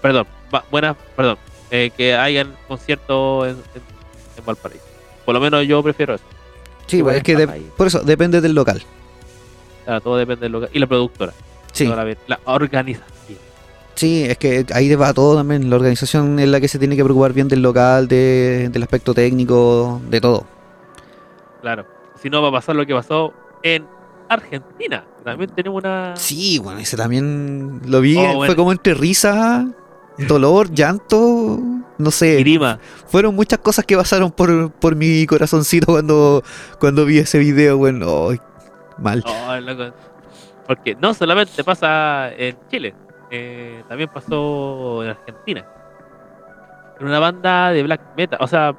Perdón, 0.00 0.26
ba- 0.52 0.64
buenas, 0.70 0.96
perdón, 1.16 1.36
eh, 1.70 1.90
que 1.96 2.14
hayan 2.14 2.54
conciertos 2.68 3.46
en, 3.48 3.52
en, 3.54 3.82
en 4.38 4.44
Valparaíso. 4.44 4.84
Por 5.24 5.34
lo 5.34 5.40
menos 5.40 5.66
yo 5.66 5.82
prefiero 5.82 6.14
eso. 6.14 6.24
sí, 6.86 6.98
Igual 6.98 7.16
es 7.16 7.22
que 7.22 7.36
de- 7.36 7.46
por 7.76 7.86
eso 7.88 8.00
depende 8.00 8.40
del 8.40 8.54
local. 8.54 8.82
Claro, 9.84 10.00
todo 10.00 10.16
depende 10.16 10.42
del 10.44 10.52
lugar. 10.52 10.70
Y 10.72 10.78
la 10.78 10.86
productora. 10.86 11.32
Sí, 11.72 11.86
La, 11.86 12.04
la 12.26 12.40
organización. 12.46 13.06
sí, 13.94 14.24
es 14.24 14.38
que 14.38 14.64
ahí 14.72 14.94
va 14.94 15.12
todo 15.12 15.36
también. 15.36 15.68
La 15.68 15.76
organización 15.76 16.38
es 16.38 16.48
la 16.48 16.60
que 16.60 16.68
se 16.68 16.78
tiene 16.78 16.96
que 16.96 17.04
preocupar 17.04 17.32
bien 17.32 17.48
del 17.48 17.62
local, 17.62 18.08
de- 18.08 18.68
del 18.70 18.82
aspecto 18.82 19.12
técnico, 19.14 20.00
de 20.08 20.20
todo. 20.20 20.46
Claro. 21.60 21.84
Si 22.22 22.30
no 22.30 22.40
va 22.42 22.48
a 22.48 22.52
pasar 22.52 22.76
lo 22.76 22.86
que 22.86 22.94
pasó 22.94 23.32
en 23.62 23.84
Argentina. 24.28 25.04
También 25.24 25.50
tenemos 25.50 25.82
una. 25.82 26.14
Sí, 26.16 26.58
bueno, 26.58 26.78
ese 26.80 26.96
también 26.96 27.80
lo 27.86 28.00
vi, 28.00 28.16
Oh, 28.16 28.44
fue 28.44 28.54
como 28.56 28.72
entre 28.72 28.94
risa, 28.94 29.66
dolor, 30.18 30.72
llanto, 30.72 31.58
no 31.98 32.10
sé. 32.10 32.36
Grima. 32.38 32.78
Fueron 33.08 33.34
muchas 33.34 33.58
cosas 33.58 33.84
que 33.84 33.96
pasaron 33.96 34.30
por, 34.30 34.70
por 34.72 34.96
mi 34.96 35.26
corazoncito 35.26 35.86
cuando, 35.86 36.42
cuando 36.78 37.04
vi 37.04 37.18
ese 37.18 37.38
video, 37.38 37.76
bueno, 37.78 38.28
mal. 38.98 39.22
Loco. 39.62 39.94
Porque 40.66 40.96
no 40.96 41.14
solamente 41.14 41.62
pasa 41.62 42.32
en 42.32 42.56
Chile, 42.70 42.94
eh, 43.30 43.82
también 43.88 44.10
pasó 44.12 45.04
en 45.04 45.10
Argentina. 45.10 45.64
Era 46.98 47.06
una 47.06 47.18
banda 47.18 47.70
de 47.70 47.82
black 47.82 48.00
metal, 48.16 48.38
o 48.42 48.48
sea, 48.48 48.74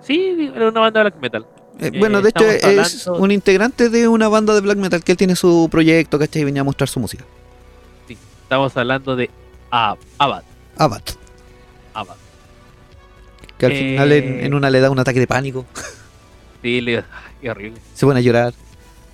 sí, 0.00 0.50
era 0.54 0.68
una 0.70 0.80
banda 0.80 1.00
de 1.00 1.10
black 1.10 1.20
metal. 1.22 1.46
Eh, 1.78 1.90
eh, 1.92 1.98
bueno, 1.98 2.22
de 2.22 2.30
hecho 2.30 2.44
es 2.44 3.06
un 3.06 3.30
integrante 3.30 3.90
de 3.90 4.08
una 4.08 4.28
banda 4.28 4.54
de 4.54 4.60
black 4.60 4.78
metal 4.78 5.02
que 5.04 5.12
él 5.12 5.18
tiene 5.18 5.36
su 5.36 5.68
proyecto, 5.70 6.18
¿cachai? 6.18 6.42
Y 6.42 6.44
venía 6.46 6.62
a 6.62 6.64
mostrar 6.64 6.88
su 6.88 6.98
música. 7.00 7.24
Estamos 8.42 8.76
hablando 8.76 9.14
de 9.16 9.30
Ab- 9.70 9.98
Abad. 10.76 11.00
Abat, 11.94 12.08
Abad. 12.08 12.16
que 13.58 13.66
al 13.66 13.72
Eh, 13.72 13.76
final 13.76 14.12
en, 14.12 14.44
en 14.44 14.54
una 14.54 14.70
le 14.70 14.80
da 14.80 14.90
un 14.90 14.98
ataque 14.98 15.20
de 15.20 15.26
pánico, 15.26 15.64
Sí, 16.62 16.80
le- 16.80 17.04
qué 17.40 17.50
horrible. 17.50 17.80
se 17.94 18.06
pone 18.06 18.18
a 18.18 18.22
llorar, 18.22 18.54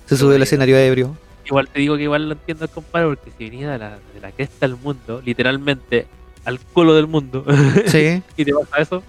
se 0.05 0.17
sube 0.17 0.35
al 0.35 0.43
escenario 0.43 0.77
ebrio. 0.77 1.15
Igual 1.45 1.67
te 1.69 1.79
digo 1.79 1.97
que 1.97 2.03
igual 2.03 2.27
lo 2.29 2.33
entiendo 2.33 2.65
el 2.65 2.71
compadre 2.71 3.07
porque 3.07 3.31
si 3.37 3.45
venía 3.49 3.71
de 3.71 3.77
la, 3.77 3.99
de 4.13 4.19
la 4.21 4.31
cresta 4.31 4.67
del 4.67 4.77
mundo, 4.77 5.21
literalmente 5.25 6.07
al 6.45 6.59
culo 6.59 6.93
del 6.95 7.07
mundo 7.07 7.45
Sí. 7.87 8.21
y 8.37 8.45
te 8.45 8.51
pasa 8.53 8.77
eso. 8.81 9.03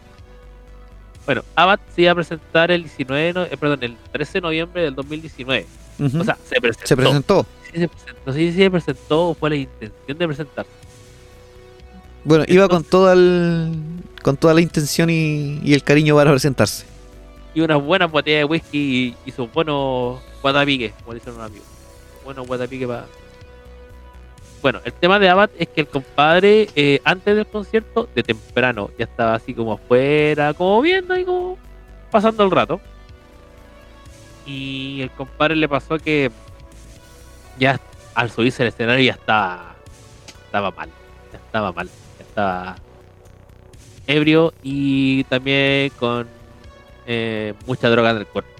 Bueno, 1.24 1.42
Abbott 1.55 1.80
se 1.94 2.03
iba 2.03 2.12
a 2.12 2.14
presentar 2.16 2.70
el 2.72 2.82
19, 2.82 3.32
no- 3.32 3.44
eh, 3.44 3.57
perdón, 3.59 3.78
el 3.82 3.96
13 4.11 4.32
de 4.34 4.40
noviembre 4.40 4.82
del 4.82 4.94
2019. 4.94 5.66
ujú. 6.00 6.20
O 6.20 6.24
sea, 6.24 6.36
se 6.48 6.61
presentó. 6.61 6.86
se 6.88 6.96
presentó. 6.96 7.46
Sí 7.72 7.78
se 7.80 7.88
presentó. 7.88 8.20
No 8.26 8.32
sé 8.32 8.38
si 8.40 8.53
se 8.53 8.70
presentó 8.70 9.28
o 9.28 9.34
fue 9.34 9.50
la 9.50 9.57
intención 9.57 10.18
de 10.18 10.26
presentarse. 10.26 10.70
Bueno, 12.25 12.45
iba 12.47 12.68
con 12.68 12.85
toda 12.85 13.14
el, 13.14 13.73
con 14.23 14.37
toda 14.37 14.55
la 14.55 14.61
intención 14.61 15.11
y, 15.11 15.61
y 15.62 15.75
el 15.75 15.83
cariño 15.83 16.14
para 16.14 16.31
presentarse. 16.31 16.87
Y 17.55 17.61
unas 17.61 17.83
buenas 17.83 18.11
botellas 18.11 18.41
de 18.41 18.45
whisky 18.45 19.16
y, 19.25 19.29
y 19.29 19.33
sus 19.33 19.53
buenos 19.53 20.20
guatapiques, 20.41 20.93
como 21.03 21.14
dicen 21.14 21.35
unos 21.35 21.47
amigos. 21.47 21.66
Buenos 22.25 22.47
guatapiques 22.47 22.87
para. 22.87 23.07
Bueno, 24.62 24.81
el 24.85 24.93
tema 24.93 25.18
de 25.18 25.29
Abad 25.29 25.51
es 25.59 25.66
que 25.66 25.81
el 25.81 25.89
compadre, 25.89 26.68
eh, 26.77 27.01
antes 27.03 27.35
del 27.35 27.47
concierto, 27.47 28.09
de 28.14 28.23
temprano, 28.23 28.91
ya 28.97 29.07
estaba 29.07 29.35
así 29.35 29.55
como 29.55 29.73
afuera, 29.73 30.55
como 30.55 30.81
viendo 30.81 31.16
y 31.18 31.25
como 31.25 31.59
pasando 32.12 32.45
el 32.45 32.51
rato. 32.53 32.81
Y 34.47 35.01
el 35.03 35.11
compadre 35.11 35.57
le 35.57 35.68
pasó 35.68 35.99
que 35.99 36.31
ya 37.59 37.81
al 38.14 38.31
subirse 38.31 38.62
al 38.62 38.68
escenario 38.68 39.05
ya 39.05 39.12
estaba, 39.12 39.75
estaba 40.45 40.70
mal. 40.70 40.89
Ya 41.33 41.39
estaba 41.39 41.73
mal. 41.73 41.91
Ebrio 44.07 44.53
y 44.62 45.24
también 45.24 45.91
con 45.99 46.26
eh, 47.07 47.55
mucha 47.66 47.89
droga 47.89 48.11
en 48.11 48.16
el 48.18 48.26
cuerpo. 48.26 48.51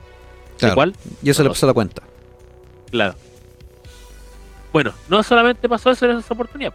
Claro. 0.59 0.73
Igual, 0.75 0.97
Y 1.23 1.31
eso 1.31 1.43
le 1.43 1.49
No. 1.49 1.53
pasó 1.55 1.67
la 1.67 1.73
cuenta. 1.75 2.03
claro. 2.91 3.15
Bueno, 4.73 4.93
no 5.09 5.23
solamente 5.23 5.69
pasó 5.69 5.91
eso 5.91 6.07
en 6.11 6.19
esa 6.19 6.33
oportunidad. 6.33 6.73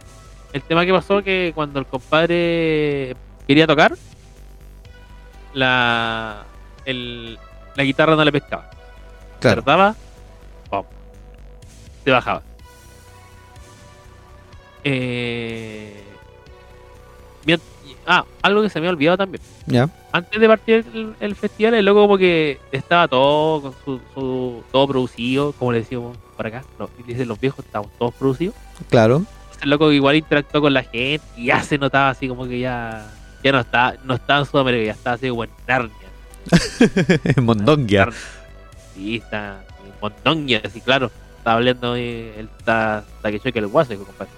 El 0.52 0.62
tema 0.62 0.86
que 0.86 0.92
pasó 0.92 1.20
que 1.22 1.50
cuando 1.54 1.80
el 1.80 1.86
compadre 1.86 3.16
quería 3.46 3.66
tocar, 3.66 3.96
la, 5.52 6.44
el- 6.84 7.36
la 7.74 7.82
guitarra 7.82 8.14
no 8.14 8.24
le 8.24 8.30
pescaba. 8.30 8.70
Claro. 9.40 9.64
Pum, 10.70 10.84
se 12.04 12.10
bajaba. 12.12 12.42
Eh, 14.84 16.04
ah, 18.06 18.24
algo 18.42 18.62
que 18.62 18.68
se 18.70 18.80
me 18.80 18.86
ha 18.86 18.90
olvidado 18.90 19.16
también. 19.18 19.42
Ya. 19.66 19.88
Antes 20.12 20.40
de 20.40 20.46
partir 20.48 20.84
el, 20.94 21.14
el 21.20 21.34
festival, 21.36 21.74
el 21.74 21.84
loco 21.84 22.00
como 22.02 22.18
que 22.18 22.58
estaba 22.72 23.06
todo 23.08 23.60
con 23.62 23.74
su, 23.84 24.00
su- 24.14 24.62
todo 24.72 24.88
producido, 24.88 25.52
como 25.52 25.72
le 25.72 25.78
decimos 25.80 26.16
por 26.36 26.46
acá. 26.46 26.64
No, 26.78 26.88
dicen 27.06 27.28
los 27.28 27.38
viejos, 27.40 27.64
estamos 27.64 27.90
todos 27.98 28.14
producidos. 28.14 28.54
Claro. 28.90 29.22
El 29.62 29.70
loco 29.70 29.90
igual 29.92 30.16
interactuó 30.16 30.60
con 30.60 30.72
la 30.72 30.82
gente 30.82 31.20
y 31.36 31.46
ya 31.46 31.62
se 31.62 31.78
notaba 31.78 32.10
así 32.10 32.28
como 32.28 32.46
que 32.46 32.60
ya, 32.60 33.10
ya 33.42 33.52
no 33.52 33.60
estaba, 33.60 33.94
no 34.04 34.14
estaba 34.14 34.40
en 34.40 34.46
Sudamérica, 34.46 34.84
ya 34.86 34.92
estaba 34.92 35.14
así 35.14 35.28
como 35.28 35.44
en 35.44 35.50
Narnia. 35.66 35.92
Mondongia. 37.42 38.08
Sí, 38.94 39.16
está 39.16 39.60
en 39.84 39.92
Mondongia, 40.00 40.62
así 40.64 40.80
claro. 40.80 41.10
Estaba 41.38 41.56
hablando 41.56 41.94
él 41.96 42.48
está 42.58 42.98
hasta 42.98 43.30
que 43.30 43.40
choque 43.40 43.58
el 43.58 43.66
guaso, 43.68 43.96
compadre. 43.96 44.30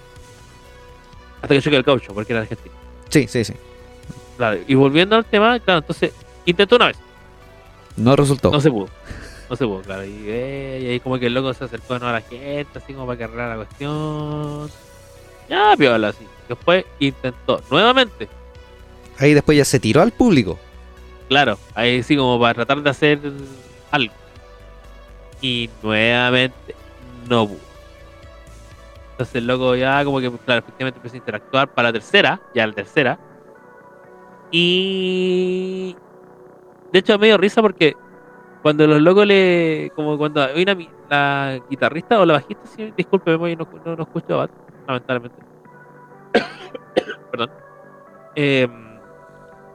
Hasta 1.41 1.55
que 1.55 1.61
choque 1.61 1.75
el 1.77 1.83
caucho, 1.85 2.13
porque 2.13 2.33
era 2.33 2.41
argentino. 2.41 2.75
Sí, 3.11 3.27
sí, 3.27 3.43
sí. 3.43 3.53
Claro, 4.37 4.59
y 4.67 4.73
volviendo 4.73 5.15
al 5.15 5.25
tema, 5.25 5.59
claro, 5.59 5.79
entonces 5.81 6.11
intentó 6.45 6.77
una 6.77 6.87
vez, 6.87 6.97
No 7.95 8.15
resultó. 8.15 8.49
no 8.51 8.59
se 8.59 8.71
pudo. 8.71 8.87
No 9.49 9.55
se 9.55 9.65
pudo, 9.65 9.81
claro. 9.81 10.05
Y, 10.05 10.23
eh, 10.27 10.79
y 10.81 10.87
ahí 10.87 10.99
como 11.01 11.19
que 11.19 11.27
el 11.27 11.33
loco 11.33 11.53
se 11.53 11.65
acercó 11.65 11.99
¿no? 11.99 12.07
a 12.07 12.13
la 12.13 12.21
gente, 12.21 12.79
así 12.79 12.93
como 12.93 13.05
para 13.05 13.17
que 13.17 13.23
arreglara 13.25 13.49
la 13.57 13.65
cuestión. 13.65 14.71
Ya, 15.49 15.75
piola, 15.77 16.07
así. 16.09 16.25
Después 16.47 16.85
intentó 16.99 17.61
nuevamente, 17.69 18.27
Ahí 19.17 19.33
después 19.35 19.55
ya 19.57 19.65
se 19.65 19.79
tiró 19.79 20.01
al 20.01 20.11
público. 20.11 20.57
claro, 21.27 21.59
ahí 21.75 22.01
sí 22.01 22.15
como 22.17 22.39
para 22.39 22.53
tratar 22.55 22.81
de 22.81 22.89
hacer 22.89 23.19
algo. 23.91 24.13
Y 25.41 25.69
nuevamente 25.83 26.75
no 27.29 27.47
pudo. 27.47 27.59
Entonces 29.21 29.35
el 29.35 29.45
loco 29.45 29.75
ya 29.75 30.03
como 30.03 30.19
que, 30.19 30.31
claro, 30.31 30.61
efectivamente 30.61 30.97
empezó 30.97 31.13
a 31.13 31.17
interactuar 31.19 31.67
para 31.75 31.89
la 31.89 31.93
tercera, 31.93 32.41
ya 32.55 32.65
la 32.65 32.73
tercera. 32.73 33.19
Y 34.49 35.95
de 36.91 36.99
hecho 36.99 37.19
me 37.19 37.27
dio 37.27 37.37
risa 37.37 37.61
porque 37.61 37.95
cuando 38.63 38.87
los 38.87 38.99
locos 38.99 39.27
le, 39.27 39.91
como 39.95 40.17
cuando 40.17 40.41
hay 40.43 40.63
una 40.63 40.75
la 41.07 41.59
guitarrista 41.69 42.19
o 42.19 42.25
la 42.25 42.33
bajista, 42.33 42.67
sí, 42.67 42.91
disculpe, 42.97 43.37
no, 43.37 43.47
no, 43.85 43.95
no 43.95 44.03
escucho 44.03 44.33
a 44.33 44.37
Bat, 44.37 44.51
lamentablemente. 44.87 45.43
Perdón. 47.31 47.51
Eh, 48.35 48.67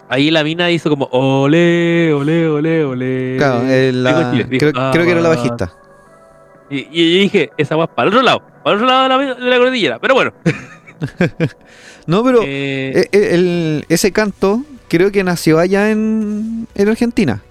ahí 0.09 0.33
la 0.33 0.43
mina 0.43 0.73
hizo 0.73 0.91
como 0.91 1.05
ole, 1.13 2.13
ole, 2.13 2.49
ole, 2.49 2.85
ole. 2.85 3.35
Claro, 3.39 3.63
eh, 3.69 3.93
la- 3.93 4.45
creo, 4.49 4.73
creo 4.73 5.05
que 5.05 5.11
era 5.13 5.21
la 5.21 5.29
"Ah". 5.31 5.37
bajista. 5.37 5.73
Y, 6.69 6.79
y 6.91 7.15
yo 7.15 7.21
dije, 7.23 7.51
esa 7.57 7.77
va 7.77 7.87
para 7.87 8.09
el 8.09 8.15
otro 8.15 8.25
lado, 8.25 8.43
para 8.67 8.77
el 8.79 8.83
otro 8.83 8.87
lado 8.97 9.19
de 9.21 9.27
la, 9.27 9.35
de 9.37 9.51
la 9.51 9.59
cordillera. 9.59 9.99
Pero 10.01 10.15
bueno. 10.15 10.33
No, 12.07 12.23
pero 12.25 12.41
eh, 12.45 13.09
eh, 13.13 13.29
el- 13.33 13.85
ese 13.89 14.13
canto 14.13 14.63
creo 14.89 15.11
que 15.11 15.25
nació 15.25 15.59
allá 15.59 15.91
en, 15.91 16.69
en 16.75 16.89
Argentina. 16.89 17.43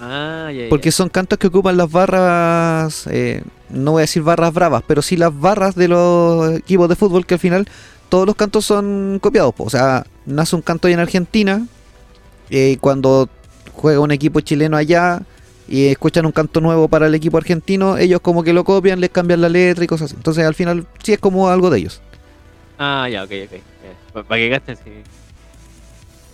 ah, 0.00 0.50
ya, 0.52 0.64
ya. 0.64 0.68
Porque 0.68 0.92
son 0.92 1.08
cantos 1.08 1.38
que 1.38 1.46
ocupan 1.46 1.76
las 1.78 1.90
barras, 1.90 3.06
eh, 3.10 3.42
no 3.70 3.92
voy 3.92 4.00
a 4.00 4.02
decir 4.02 4.22
barras 4.22 4.52
bravas, 4.52 4.82
pero 4.86 5.00
sí 5.00 5.16
las 5.16 5.38
barras 5.38 5.74
de 5.76 5.88
los 5.88 6.58
equipos 6.58 6.88
de 6.90 6.96
fútbol 6.96 7.24
que 7.24 7.34
al 7.34 7.40
final 7.40 7.66
todos 8.10 8.26
los 8.26 8.36
cantos 8.36 8.66
son 8.66 9.18
copiados. 9.22 9.54
po. 9.54 9.64
O 9.64 9.70
sea, 9.70 10.04
nace 10.26 10.54
un 10.56 10.62
canto 10.62 10.86
allá 10.86 10.94
en 10.94 11.00
Argentina, 11.00 11.66
eh, 12.50 12.76
cuando 12.82 13.30
juega 13.72 14.00
un 14.00 14.10
equipo 14.10 14.40
chileno 14.40 14.76
allá 14.76 15.22
y 15.70 15.86
escuchan 15.86 16.26
un 16.26 16.32
canto 16.32 16.60
nuevo 16.60 16.88
para 16.88 17.06
el 17.06 17.14
equipo 17.14 17.38
argentino, 17.38 17.96
ellos 17.96 18.20
como 18.20 18.42
que 18.42 18.52
lo 18.52 18.64
copian, 18.64 19.00
les 19.00 19.08
cambian 19.10 19.40
la 19.40 19.48
letra 19.48 19.82
y 19.84 19.86
cosas 19.86 20.06
así. 20.10 20.16
Entonces 20.16 20.44
al 20.44 20.54
final 20.54 20.84
sí 21.02 21.12
es 21.14 21.18
como 21.18 21.48
algo 21.48 21.70
de 21.70 21.78
ellos. 21.78 22.02
Ah, 22.78 23.08
ya, 23.10 23.22
ok, 23.24 23.30
ok. 23.46 24.24
Para 24.26 24.40
que 24.40 24.48
gasten, 24.48 24.76
sí. 24.76 24.90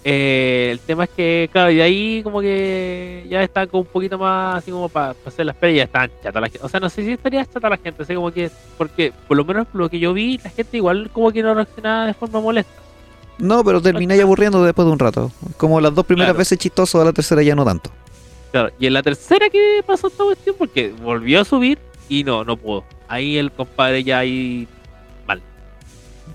Eh, 0.09 0.69
el 0.71 0.79
tema 0.79 1.05
es 1.05 1.11
que, 1.11 1.49
claro, 1.51 1.69
y 1.71 1.77
de 1.77 1.83
ahí 1.83 2.23
como 2.23 2.41
que 2.41 3.27
ya 3.29 3.43
está 3.43 3.67
como 3.67 3.81
un 3.83 3.89
poquito 3.89 4.17
más 4.19 4.57
así 4.59 4.71
como 4.71 4.89
para 4.89 5.17
hacer 5.27 5.45
las 5.45 5.57
pelis, 5.57 5.79
ya 5.79 5.83
estaban 5.85 6.11
chata 6.23 6.41
la 6.41 6.47
gente. 6.49 6.65
O 6.65 6.69
sea, 6.69 6.79
no 6.79 6.89
sé 6.89 7.03
si 7.05 7.13
estaría 7.13 7.45
chata 7.45 7.69
la 7.69 7.77
gente, 7.77 8.05
así 8.05 8.15
como 8.15 8.31
que, 8.31 8.49
porque 8.79 9.13
por 9.27 9.37
lo 9.37 9.45
menos 9.45 9.67
lo 9.73 9.89
que 9.89 9.99
yo 9.99 10.13
vi, 10.15 10.39
la 10.45 10.51
gente 10.51 10.77
igual 10.77 11.11
como 11.13 11.33
que 11.33 11.43
no 11.43 11.55
reaccionaba 11.55 12.07
de 12.07 12.15
forma 12.15 12.41
molesta. 12.41 12.71
No, 13.39 13.65
pero 13.65 13.83
terminé 13.83 14.19
aburriendo 14.23 14.63
después 14.65 14.87
de 14.87 14.93
un 14.93 14.99
rato. 15.01 15.33
Como 15.57 15.81
las 15.81 15.93
dos 15.95 16.07
primeras 16.07 16.29
Claro. 16.29 16.39
veces 16.39 16.57
chistoso, 16.59 17.01
a 17.03 17.05
la 17.05 17.13
tercera 17.13 17.43
ya 17.43 17.57
no 17.57 17.65
tanto. 17.65 17.91
Claro, 18.53 18.71
y 18.79 18.87
en 18.87 18.93
la 18.95 19.03
tercera 19.03 19.49
que 19.51 19.83
pasó 19.87 20.07
esta 20.09 20.25
cuestión, 20.25 20.57
porque 20.59 20.91
volvió 20.93 21.41
a 21.41 21.45
subir 21.45 21.79
y 22.09 22.25
no, 22.25 22.45
no 22.45 22.57
pudo. 22.57 22.85
Ahí 23.09 23.37
el 23.39 23.53
compadre 23.53 24.03
ya 24.05 24.19
ahí 24.21 24.67
mal. 25.27 25.43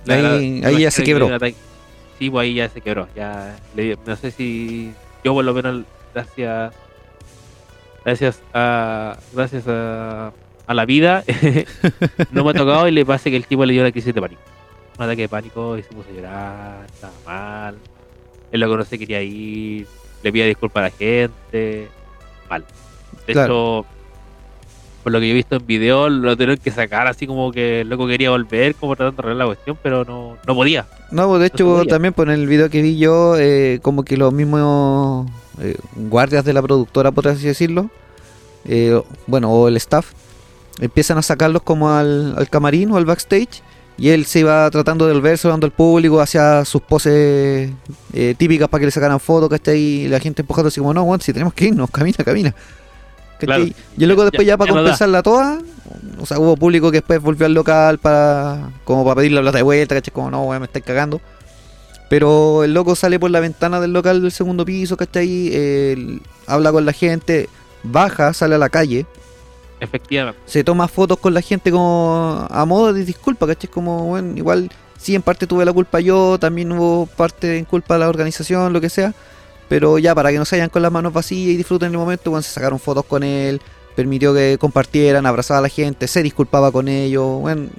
La 0.06 0.16
Ahí- 0.36 0.62
ahí 0.64 0.82
ya 0.82 0.92
se 0.92 1.04
que 1.04 1.14
quebró. 1.14 1.30
Sí, 2.20 2.30
pues 2.30 2.44
ahí 2.44 2.54
ya 2.54 2.70
se 2.70 2.82
quebró. 2.82 3.08
Ya 3.16 3.58
le 3.76 3.98
no 4.06 4.16
sé 4.16 4.32
si 4.32 4.92
yo 5.24 5.34
por 5.34 5.44
lo 5.46 5.54
menos 5.54 5.84
gracias 6.14 6.74
gracias 8.06 8.42
a 8.54 9.18
gracias 9.34 9.64
a, 9.68 10.32
a 10.68 10.74
la 10.74 10.86
vida 10.86 11.24
no 12.32 12.44
me 12.44 12.52
ha 12.52 12.54
tocado 12.54 12.88
y 12.88 12.92
le 12.92 13.06
pasa 13.06 13.30
que 13.30 13.36
el 13.38 13.46
tipo 13.46 13.66
le 13.66 13.74
dio 13.74 13.84
la 13.84 13.92
crisis 13.92 14.14
de 14.14 14.22
pánico. 14.22 14.42
Un 14.98 15.06
ataque 15.06 15.22
de 15.24 15.30
pánico 15.30 15.78
y 15.78 15.84
se 15.84 15.90
puso 15.90 16.10
a 16.10 16.14
llorar, 16.14 16.86
estaba 16.86 17.14
mal. 17.26 17.78
Él 18.52 18.60
lo 18.60 18.78
no 18.78 18.84
se 18.84 19.00
quería 19.00 19.22
ir, 19.22 19.88
le 20.22 20.32
pide 20.32 20.46
disculpas 20.48 20.82
a 20.82 20.84
la 20.86 20.92
gente. 20.92 21.88
Mal. 22.52 22.66
De 23.26 23.34
Claro. 23.34 23.46
hecho, 23.82 23.86
por 25.04 25.12
lo 25.14 25.20
que 25.20 25.28
yo 25.28 25.32
he 25.32 25.36
visto 25.36 25.56
en 25.56 25.66
video, 25.66 26.10
lo 26.10 26.36
tuvieron 26.36 26.58
que 26.58 26.70
sacar 26.70 27.08
así 27.08 27.26
como 27.26 27.52
que 27.52 27.82
el 27.82 27.90
loco 27.90 28.06
quería 28.08 28.30
volver, 28.30 28.76
como 28.76 28.96
tratando 28.96 29.22
de 29.22 29.28
arreglar 29.28 29.48
la 29.48 29.54
cuestión, 29.56 29.78
pero 29.82 30.04
no, 30.06 30.38
no 30.46 30.54
podía. 30.56 30.86
No, 31.12 31.28
pues, 31.30 31.40
de 31.40 31.48
hecho 31.48 31.86
también 31.88 32.14
por 32.14 32.30
el 32.30 32.46
video 32.46 32.70
que 32.70 32.82
vi 32.82 32.98
yo, 32.98 33.36
eh, 33.38 33.80
como 33.82 34.04
que 34.04 34.18
los 34.18 34.32
mismos 34.34 35.28
eh, 35.62 35.76
guardias 35.96 36.44
de 36.46 36.54
la 36.54 36.62
productora, 36.62 37.12
por 37.12 37.28
así 37.28 37.48
decirlo, 37.48 37.90
eh, 38.66 39.02
bueno, 39.28 39.50
o 39.52 39.68
el 39.70 39.78
staff, 39.78 40.12
empiezan 40.80 41.18
a 41.18 41.22
sacarlos 41.22 41.62
como 41.64 41.90
al, 41.92 42.36
al 42.38 42.50
camarín 42.50 42.92
o 42.92 42.98
al 42.98 43.06
backstage, 43.06 43.64
y 44.02 44.10
él 44.10 44.26
se 44.26 44.40
iba 44.40 44.70
tratando 44.72 45.06
de 45.06 45.14
volver, 45.14 45.38
saludando 45.38 45.66
al 45.68 45.72
público, 45.74 46.20
hacia 46.20 46.66
sus 46.66 46.82
poses 46.82 47.70
eh, 48.14 48.36
típicas 48.38 48.68
para 48.68 48.80
que 48.80 48.86
le 48.86 48.92
sacaran 48.92 49.20
fotos, 49.20 49.48
¿cachai? 49.50 49.78
Y 49.80 50.08
la 50.08 50.20
gente 50.20 50.42
empujando 50.42 50.70
así 50.70 50.80
como, 50.80 50.92
no, 50.94 51.04
Juan, 51.06 51.22
si 51.22 51.32
tenemos 51.32 51.54
que 51.54 51.66
irnos, 51.66 51.90
camina, 51.92 52.18
camina. 52.26 52.56
Claro. 53.40 53.64
Y 53.64 53.76
el 54.00 54.10
loco 54.10 54.22
Ya- 54.22 54.26
después 54.26 54.46
ya- 54.48 54.54
ya, 54.54 54.58
para 54.58 54.70
ya 54.70 54.76
no 54.76 54.82
da. 54.82 54.90
compensarla 54.90 55.22
toda, 55.24 55.60
o 56.20 56.26
sea, 56.26 56.40
hubo 56.40 56.56
público 56.58 56.90
que 56.90 56.98
después 56.98 57.22
volvió 57.22 57.46
al 57.46 57.54
local 57.54 58.00
para 58.00 58.72
como 58.86 59.04
para 59.04 59.16
pedir 59.18 59.34
la 59.34 59.42
plata 59.42 59.58
de 59.58 59.64
vuelta, 59.64 59.94
¿cachai? 59.96 60.12
Como 60.14 60.32
no, 60.32 60.44
weón, 60.46 60.62
me 60.62 60.66
estáis 60.66 60.84
cagando. 60.86 61.22
Pero 62.10 62.64
el 62.64 62.74
loco 62.74 62.96
sale 62.96 63.20
por 63.20 63.32
la 63.32 63.40
ventana 63.40 63.80
del 63.80 63.94
local 63.94 64.22
del 64.22 64.32
segundo 64.32 64.66
piso, 64.66 64.98
¿cachai? 64.98 65.54
Él 65.56 66.22
habla 66.46 66.72
con 66.72 66.86
la 66.86 66.92
gente, 66.94 67.48
baja, 67.84 68.34
sale 68.34 68.56
a 68.56 68.58
la 68.58 68.70
calle, 68.70 69.06
Efectivamente. 69.82 70.40
se 70.46 70.64
toma 70.64 70.88
fotos 70.88 71.18
con 71.20 71.34
la 71.34 71.42
gente 71.42 71.72
como 71.72 72.48
a 72.50 72.66
modo 72.66 72.94
de 72.94 73.04
disculpa, 73.04 73.46
¿cachai? 73.48 73.70
Como, 73.70 74.06
bueno, 74.06 74.38
igual 74.38 74.72
Sí, 74.98 75.16
en 75.16 75.24
parte 75.24 75.48
tuve 75.48 75.66
la 75.66 75.74
culpa 75.74 76.00
yo, 76.00 76.38
también 76.40 76.72
hubo 76.72 77.08
parte 77.08 77.58
en 77.58 77.66
culpa 77.66 77.96
de 77.96 78.02
la 78.02 78.08
organización, 78.10 78.72
lo 78.72 78.80
que 78.80 78.88
sea. 78.90 79.16
Pero 79.68 79.98
ya, 79.98 80.14
para 80.14 80.30
que 80.32 80.38
no 80.38 80.46
se 80.46 80.58
vayan 80.58 80.70
con 80.70 80.84
las 80.84 80.92
manos 80.92 81.12
vacías 81.12 81.50
y 81.50 81.58
disfruten 81.58 81.92
el 81.92 81.98
momento, 81.98 82.30
bueno, 82.30 82.44
se 82.44 82.52
sacaron 82.52 82.78
fotos 82.78 83.06
con 83.06 83.24
él, 83.24 83.60
permitió 83.96 84.32
que 84.32 84.58
compartieran, 84.60 85.26
abrazaba 85.26 85.58
a 85.58 85.62
la 85.64 85.70
gente, 85.70 86.08
se 86.08 86.22
disculpaba 86.22 86.72
con 86.72 86.88
ellos. 86.88 87.40
Bueno, 87.42 87.70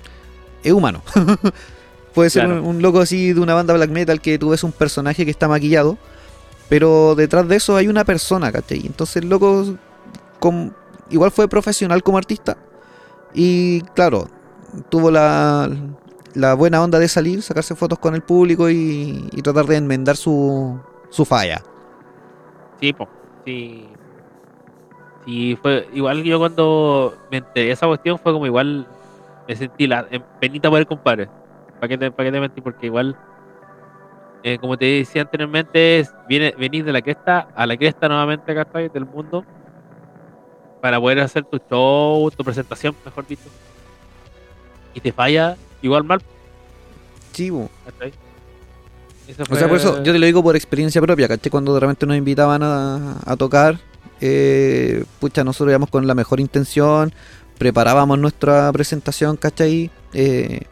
es 0.64 0.72
humano. 0.72 1.00
Puede 2.12 2.28
ser 2.30 2.44
Claro. 2.46 2.60
un, 2.62 2.76
un 2.76 2.82
loco 2.82 2.98
así 3.00 3.32
de 3.32 3.40
una 3.40 3.54
banda 3.54 3.72
black 3.74 3.90
metal 3.90 4.20
que 4.20 4.36
tú 4.36 4.48
ves 4.48 4.64
un 4.64 4.72
personaje 4.72 5.24
que 5.24 5.30
está 5.30 5.46
maquillado, 5.46 5.98
pero 6.68 7.14
detrás 7.14 7.46
de 7.46 7.54
eso 7.56 7.76
hay 7.76 7.86
una 7.86 8.04
persona, 8.04 8.50
¿cachai? 8.50 8.80
Entonces 8.84 9.22
el 9.22 9.28
loco 9.28 9.76
com- 10.40 10.72
igual 11.12 11.30
fue 11.30 11.48
profesional 11.48 12.02
como 12.02 12.18
artista 12.18 12.56
y 13.34 13.80
claro, 13.94 14.26
tuvo 14.88 15.10
la, 15.10 15.70
la 16.34 16.54
buena 16.54 16.82
onda 16.82 16.98
de 16.98 17.08
salir, 17.08 17.42
sacarse 17.42 17.74
fotos 17.74 17.98
con 17.98 18.14
el 18.14 18.22
público 18.22 18.68
y, 18.70 19.28
tratar 19.42 19.66
de 19.66 19.76
enmendar 19.76 20.16
su, 20.16 20.78
su 21.10 21.24
falla. 21.24 21.62
Sí, 22.80 22.92
po. 22.92 23.08
Sí. 23.44 23.88
Sí, 25.24 25.56
fue 25.60 25.88
igual 25.92 26.24
yo 26.24 26.38
cuando 26.38 27.16
me 27.30 27.38
enteré 27.38 27.66
de 27.66 27.72
esa 27.72 27.86
cuestión 27.86 28.18
fue 28.18 28.32
como 28.32 28.44
igual 28.44 28.88
me 29.46 29.54
sentí 29.54 29.86
la 29.86 30.06
en 30.10 30.24
penita 30.40 30.68
por 30.68 30.80
el 30.80 30.86
compadre. 30.86 31.28
¿Para 31.78 31.88
qué 31.88 31.98
te, 31.98 32.10
pa' 32.10 32.24
qué 32.24 32.32
te 32.32 32.40
mentí? 32.40 32.60
Porque 32.60 32.86
igual, 32.86 33.16
eh, 34.42 34.58
como 34.58 34.76
te 34.76 34.84
decía 34.84 35.22
anteriormente, 35.22 36.06
viene, 36.28 36.54
venís 36.58 36.84
de 36.84 36.92
la 36.92 37.02
cresta 37.02 37.48
a 37.54 37.66
la 37.66 37.76
cresta 37.76 38.08
nuevamente, 38.08 38.54
¿cachai? 38.54 38.88
Del 38.88 39.06
mundo. 39.06 39.44
Para 40.82 41.00
poder 41.00 41.20
hacer 41.20 41.44
tu 41.44 41.58
show, 41.70 42.28
tu 42.32 42.42
presentación, 42.42 42.96
mejor 43.04 43.24
dicho. 43.24 43.48
Y 44.94 45.00
te 45.00 45.12
falla 45.12 45.56
igual 45.80 46.02
mal, 46.02 46.20
Sí. 47.32 47.50
¿cachai? 47.86 48.12
Eso 49.28 49.44
O 49.48 49.54
sea, 49.56 49.68
por 49.68 49.76
eso 49.76 50.02
yo 50.02 50.12
te 50.12 50.18
lo 50.18 50.26
digo 50.26 50.42
por 50.42 50.56
experiencia 50.56 51.00
propia, 51.00 51.28
¿cachai? 51.28 51.50
Cuando 51.50 51.72
de 51.72 51.78
repente 51.80 52.04
nos 52.04 52.16
invitaban 52.16 52.64
a, 52.64 53.16
a 53.24 53.36
tocar, 53.36 53.78
eh, 54.20 55.04
pucha, 55.20 55.44
nosotros 55.44 55.70
íbamos 55.70 55.88
con 55.88 56.04
la 56.08 56.16
mejor 56.16 56.40
intención, 56.40 57.14
preparábamos 57.58 58.18
nuestra 58.18 58.70
presentación, 58.72 59.36
¿cachai? 59.36 59.88
Eh, 60.12 60.62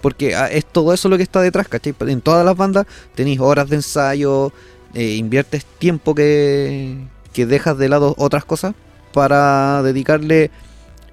porque 0.00 0.34
ah, 0.34 0.48
es 0.50 0.66
todo 0.66 0.92
eso 0.92 1.08
lo 1.08 1.16
que 1.16 1.22
está 1.22 1.40
detrás, 1.40 1.68
¿cachai? 1.68 1.94
En 2.00 2.20
todas 2.20 2.44
las 2.44 2.56
bandas 2.56 2.84
tenéis 3.14 3.38
horas 3.38 3.70
de 3.70 3.76
ensayo, 3.76 4.52
eh, 4.92 5.14
inviertes 5.14 5.64
tiempo 5.64 6.16
que, 6.16 6.96
que 7.32 7.46
dejas 7.46 7.78
de 7.78 7.88
lado 7.88 8.16
otras 8.18 8.44
cosas 8.44 8.74
para 9.12 9.82
dedicarle 9.82 10.50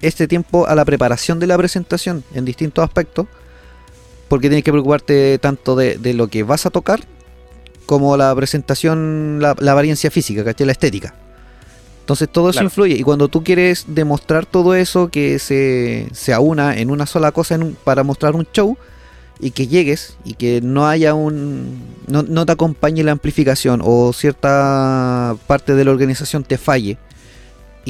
este 0.00 0.26
tiempo 0.26 0.66
a 0.66 0.74
la 0.74 0.84
preparación 0.84 1.38
de 1.38 1.46
la 1.46 1.56
presentación 1.58 2.24
en 2.34 2.44
distintos 2.44 2.82
aspectos 2.84 3.26
porque 4.28 4.48
tienes 4.48 4.64
que 4.64 4.70
preocuparte 4.72 5.38
tanto 5.38 5.74
de, 5.76 5.98
de 5.98 6.14
lo 6.14 6.28
que 6.28 6.42
vas 6.42 6.64
a 6.66 6.70
tocar 6.70 7.00
como 7.86 8.16
la 8.16 8.34
presentación, 8.34 9.38
la, 9.42 9.56
la 9.58 9.72
apariencia 9.72 10.10
física, 10.10 10.44
¿cachai? 10.44 10.64
La 10.66 10.72
estética. 10.72 11.14
Entonces 12.00 12.28
todo 12.28 12.48
eso 12.50 12.58
Claro. 12.58 12.66
influye 12.66 12.94
y 12.94 13.02
cuando 13.02 13.28
tú 13.28 13.42
quieres 13.44 13.84
demostrar 13.88 14.46
todo 14.46 14.74
eso 14.74 15.08
que 15.08 15.38
se, 15.38 16.08
se 16.12 16.32
aúna 16.32 16.76
en 16.78 16.90
una 16.90 17.06
sola 17.06 17.32
cosa 17.32 17.56
en 17.56 17.62
un- 17.64 17.76
para 17.84 18.02
mostrar 18.04 18.34
un 18.36 18.46
show 18.52 18.76
y 19.40 19.50
que 19.52 19.66
llegues 19.66 20.16
y 20.24 20.34
que 20.34 20.60
no 20.62 20.86
haya 20.88 21.14
un... 21.14 21.82
no, 22.08 22.22
no 22.22 22.46
te 22.46 22.52
acompañe 22.52 23.02
la 23.04 23.12
amplificación 23.12 23.80
o 23.84 24.12
cierta 24.12 25.34
parte 25.46 25.74
de 25.74 25.84
la 25.84 25.90
organización 25.90 26.44
te 26.44 26.58
falle 26.58 26.98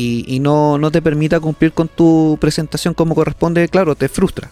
y, 0.00 0.24
y 0.36 0.40
no, 0.40 0.78
no 0.78 0.90
te 0.90 1.02
permita 1.02 1.38
cumplir 1.40 1.72
con 1.72 1.88
tu 1.88 2.38
presentación 2.40 2.94
como 2.94 3.14
corresponde, 3.14 3.68
claro, 3.68 3.94
te 3.94 4.08
frustra. 4.08 4.50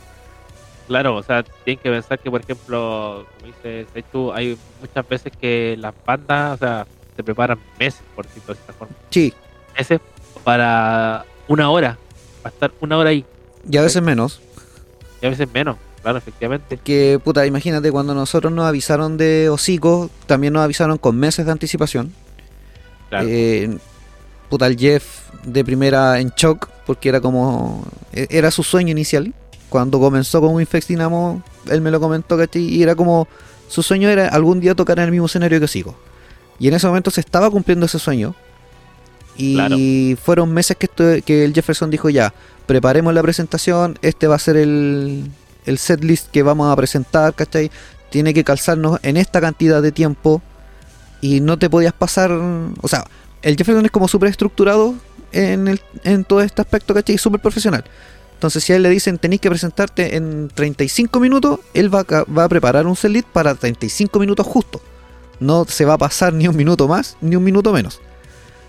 Claro, 0.86 1.16
o 1.16 1.22
sea, 1.22 1.42
tienen 1.64 1.82
que 1.82 1.90
pensar 1.90 2.18
que, 2.18 2.30
por 2.30 2.40
ejemplo, 2.40 3.26
como 3.36 3.52
dices 3.52 4.04
tú, 4.10 4.32
hay 4.32 4.56
muchas 4.80 5.06
veces 5.08 5.32
que 5.38 5.76
las 5.78 5.94
bandas, 6.06 6.54
o 6.54 6.56
sea, 6.58 6.86
se 7.14 7.22
preparan 7.22 7.58
meses, 7.78 8.00
por 8.14 8.26
decirlo 8.26 8.54
de 8.54 8.60
esta 8.60 8.72
forma. 8.72 8.94
Sí, 9.10 9.34
Meses 9.76 10.00
para 10.44 11.24
una 11.46 11.70
hora, 11.70 11.98
para 12.42 12.52
estar 12.54 12.72
una 12.80 12.96
hora 12.96 13.10
ahí, 13.10 13.24
y 13.70 13.76
a 13.76 13.82
veces 13.82 14.02
menos. 14.02 14.40
y 15.20 15.26
a 15.26 15.30
veces 15.30 15.46
menos, 15.52 15.76
claro, 16.02 16.18
efectivamente. 16.18 16.78
Que, 16.82 17.20
puta, 17.22 17.44
imagínate, 17.46 17.92
cuando 17.92 18.14
nosotros 18.14 18.52
nos 18.52 18.64
avisaron 18.66 19.18
de 19.18 19.50
hocico, 19.50 20.10
también 20.26 20.54
nos 20.54 20.62
avisaron 20.62 20.96
con 20.98 21.16
meses 21.16 21.44
de 21.44 21.52
anticipación. 21.52 22.12
Claro. 23.10 23.26
Eh, 23.28 23.78
puta, 24.48 24.66
el 24.66 24.76
Jeff 24.78 25.04
de 25.44 25.64
primera 25.64 26.18
en 26.20 26.30
shock, 26.36 26.68
porque 26.86 27.08
era 27.08 27.20
como. 27.20 27.84
e- 28.12 28.26
Era 28.30 28.50
su 28.50 28.62
sueño 28.62 28.90
inicial. 28.92 29.34
Cuando 29.68 30.00
comenzó 30.00 30.40
con 30.40 30.54
Winfex 30.54 30.88
Dynamo, 30.88 31.42
él 31.70 31.80
me 31.82 31.90
lo 31.90 32.00
comentó, 32.00 32.36
¿cachai? 32.38 32.62
Y 32.62 32.82
era 32.82 32.94
como. 32.94 33.28
Su 33.68 33.82
sueño 33.82 34.08
era 34.08 34.28
algún 34.28 34.60
día 34.60 34.74
tocar 34.74 34.98
en 34.98 35.04
el 35.06 35.10
mismo 35.10 35.26
escenario 35.26 35.58
que 35.58 35.66
Hocico. 35.66 35.94
Y 36.58 36.68
en 36.68 36.74
ese 36.74 36.86
momento 36.86 37.10
se 37.10 37.20
estaba 37.20 37.50
cumpliendo 37.50 37.84
ese 37.86 37.98
sueño. 37.98 38.34
Y 39.36 39.54
Claro. 39.54 39.76
fueron 40.24 40.52
meses 40.52 40.76
que, 40.76 40.88
estu- 40.90 41.22
que 41.22 41.44
el 41.44 41.52
Jefferson 41.54 41.90
dijo 41.90 42.08
ya, 42.10 42.32
preparemos 42.66 43.14
la 43.14 43.22
presentación, 43.22 43.98
este 44.02 44.26
va 44.26 44.34
a 44.34 44.38
ser 44.40 44.56
el, 44.56 45.30
el 45.66 45.78
setlist 45.78 46.28
que 46.30 46.42
vamos 46.42 46.72
a 46.72 46.74
presentar, 46.76 47.34
¿cachai? 47.34 47.70
Tiene 48.10 48.34
que 48.34 48.42
calzarnos 48.42 48.98
en 49.02 49.16
esta 49.16 49.40
cantidad 49.40 49.80
de 49.82 49.92
tiempo 49.92 50.42
y 51.20 51.40
no 51.40 51.58
te 51.58 51.70
podías 51.70 51.92
pasar, 51.92 52.32
o 52.32 52.88
sea, 52.88 53.04
el 53.42 53.56
Jefferson 53.56 53.84
es 53.84 53.90
como 53.90 54.08
súper 54.08 54.28
estructurado 54.30 54.94
en, 55.32 55.68
el, 55.68 55.80
en 56.04 56.24
todo 56.24 56.40
este 56.42 56.62
aspecto, 56.62 56.94
¿cachai? 56.94 57.18
Súper 57.18 57.40
profesional. 57.40 57.84
Entonces 58.34 58.62
si 58.62 58.72
a 58.72 58.76
él 58.76 58.82
le 58.82 58.88
dicen 58.90 59.18
tenéis 59.18 59.40
que 59.40 59.48
presentarte 59.50 60.16
en 60.16 60.48
35 60.54 61.18
minutos, 61.20 61.60
él 61.74 61.92
va 61.92 62.00
a, 62.00 62.04
ca- 62.04 62.24
va 62.24 62.44
a 62.44 62.48
preparar 62.48 62.86
un 62.86 62.94
setlist 62.96 63.26
para 63.28 63.54
35 63.54 64.18
minutos 64.20 64.46
justo. 64.46 64.80
No 65.40 65.64
se 65.66 65.84
va 65.84 65.94
a 65.94 65.98
pasar 65.98 66.32
ni 66.32 66.48
un 66.48 66.56
minuto 66.56 66.88
más, 66.88 67.16
ni 67.20 67.36
un 67.36 67.44
minuto 67.44 67.72
menos. 67.72 68.00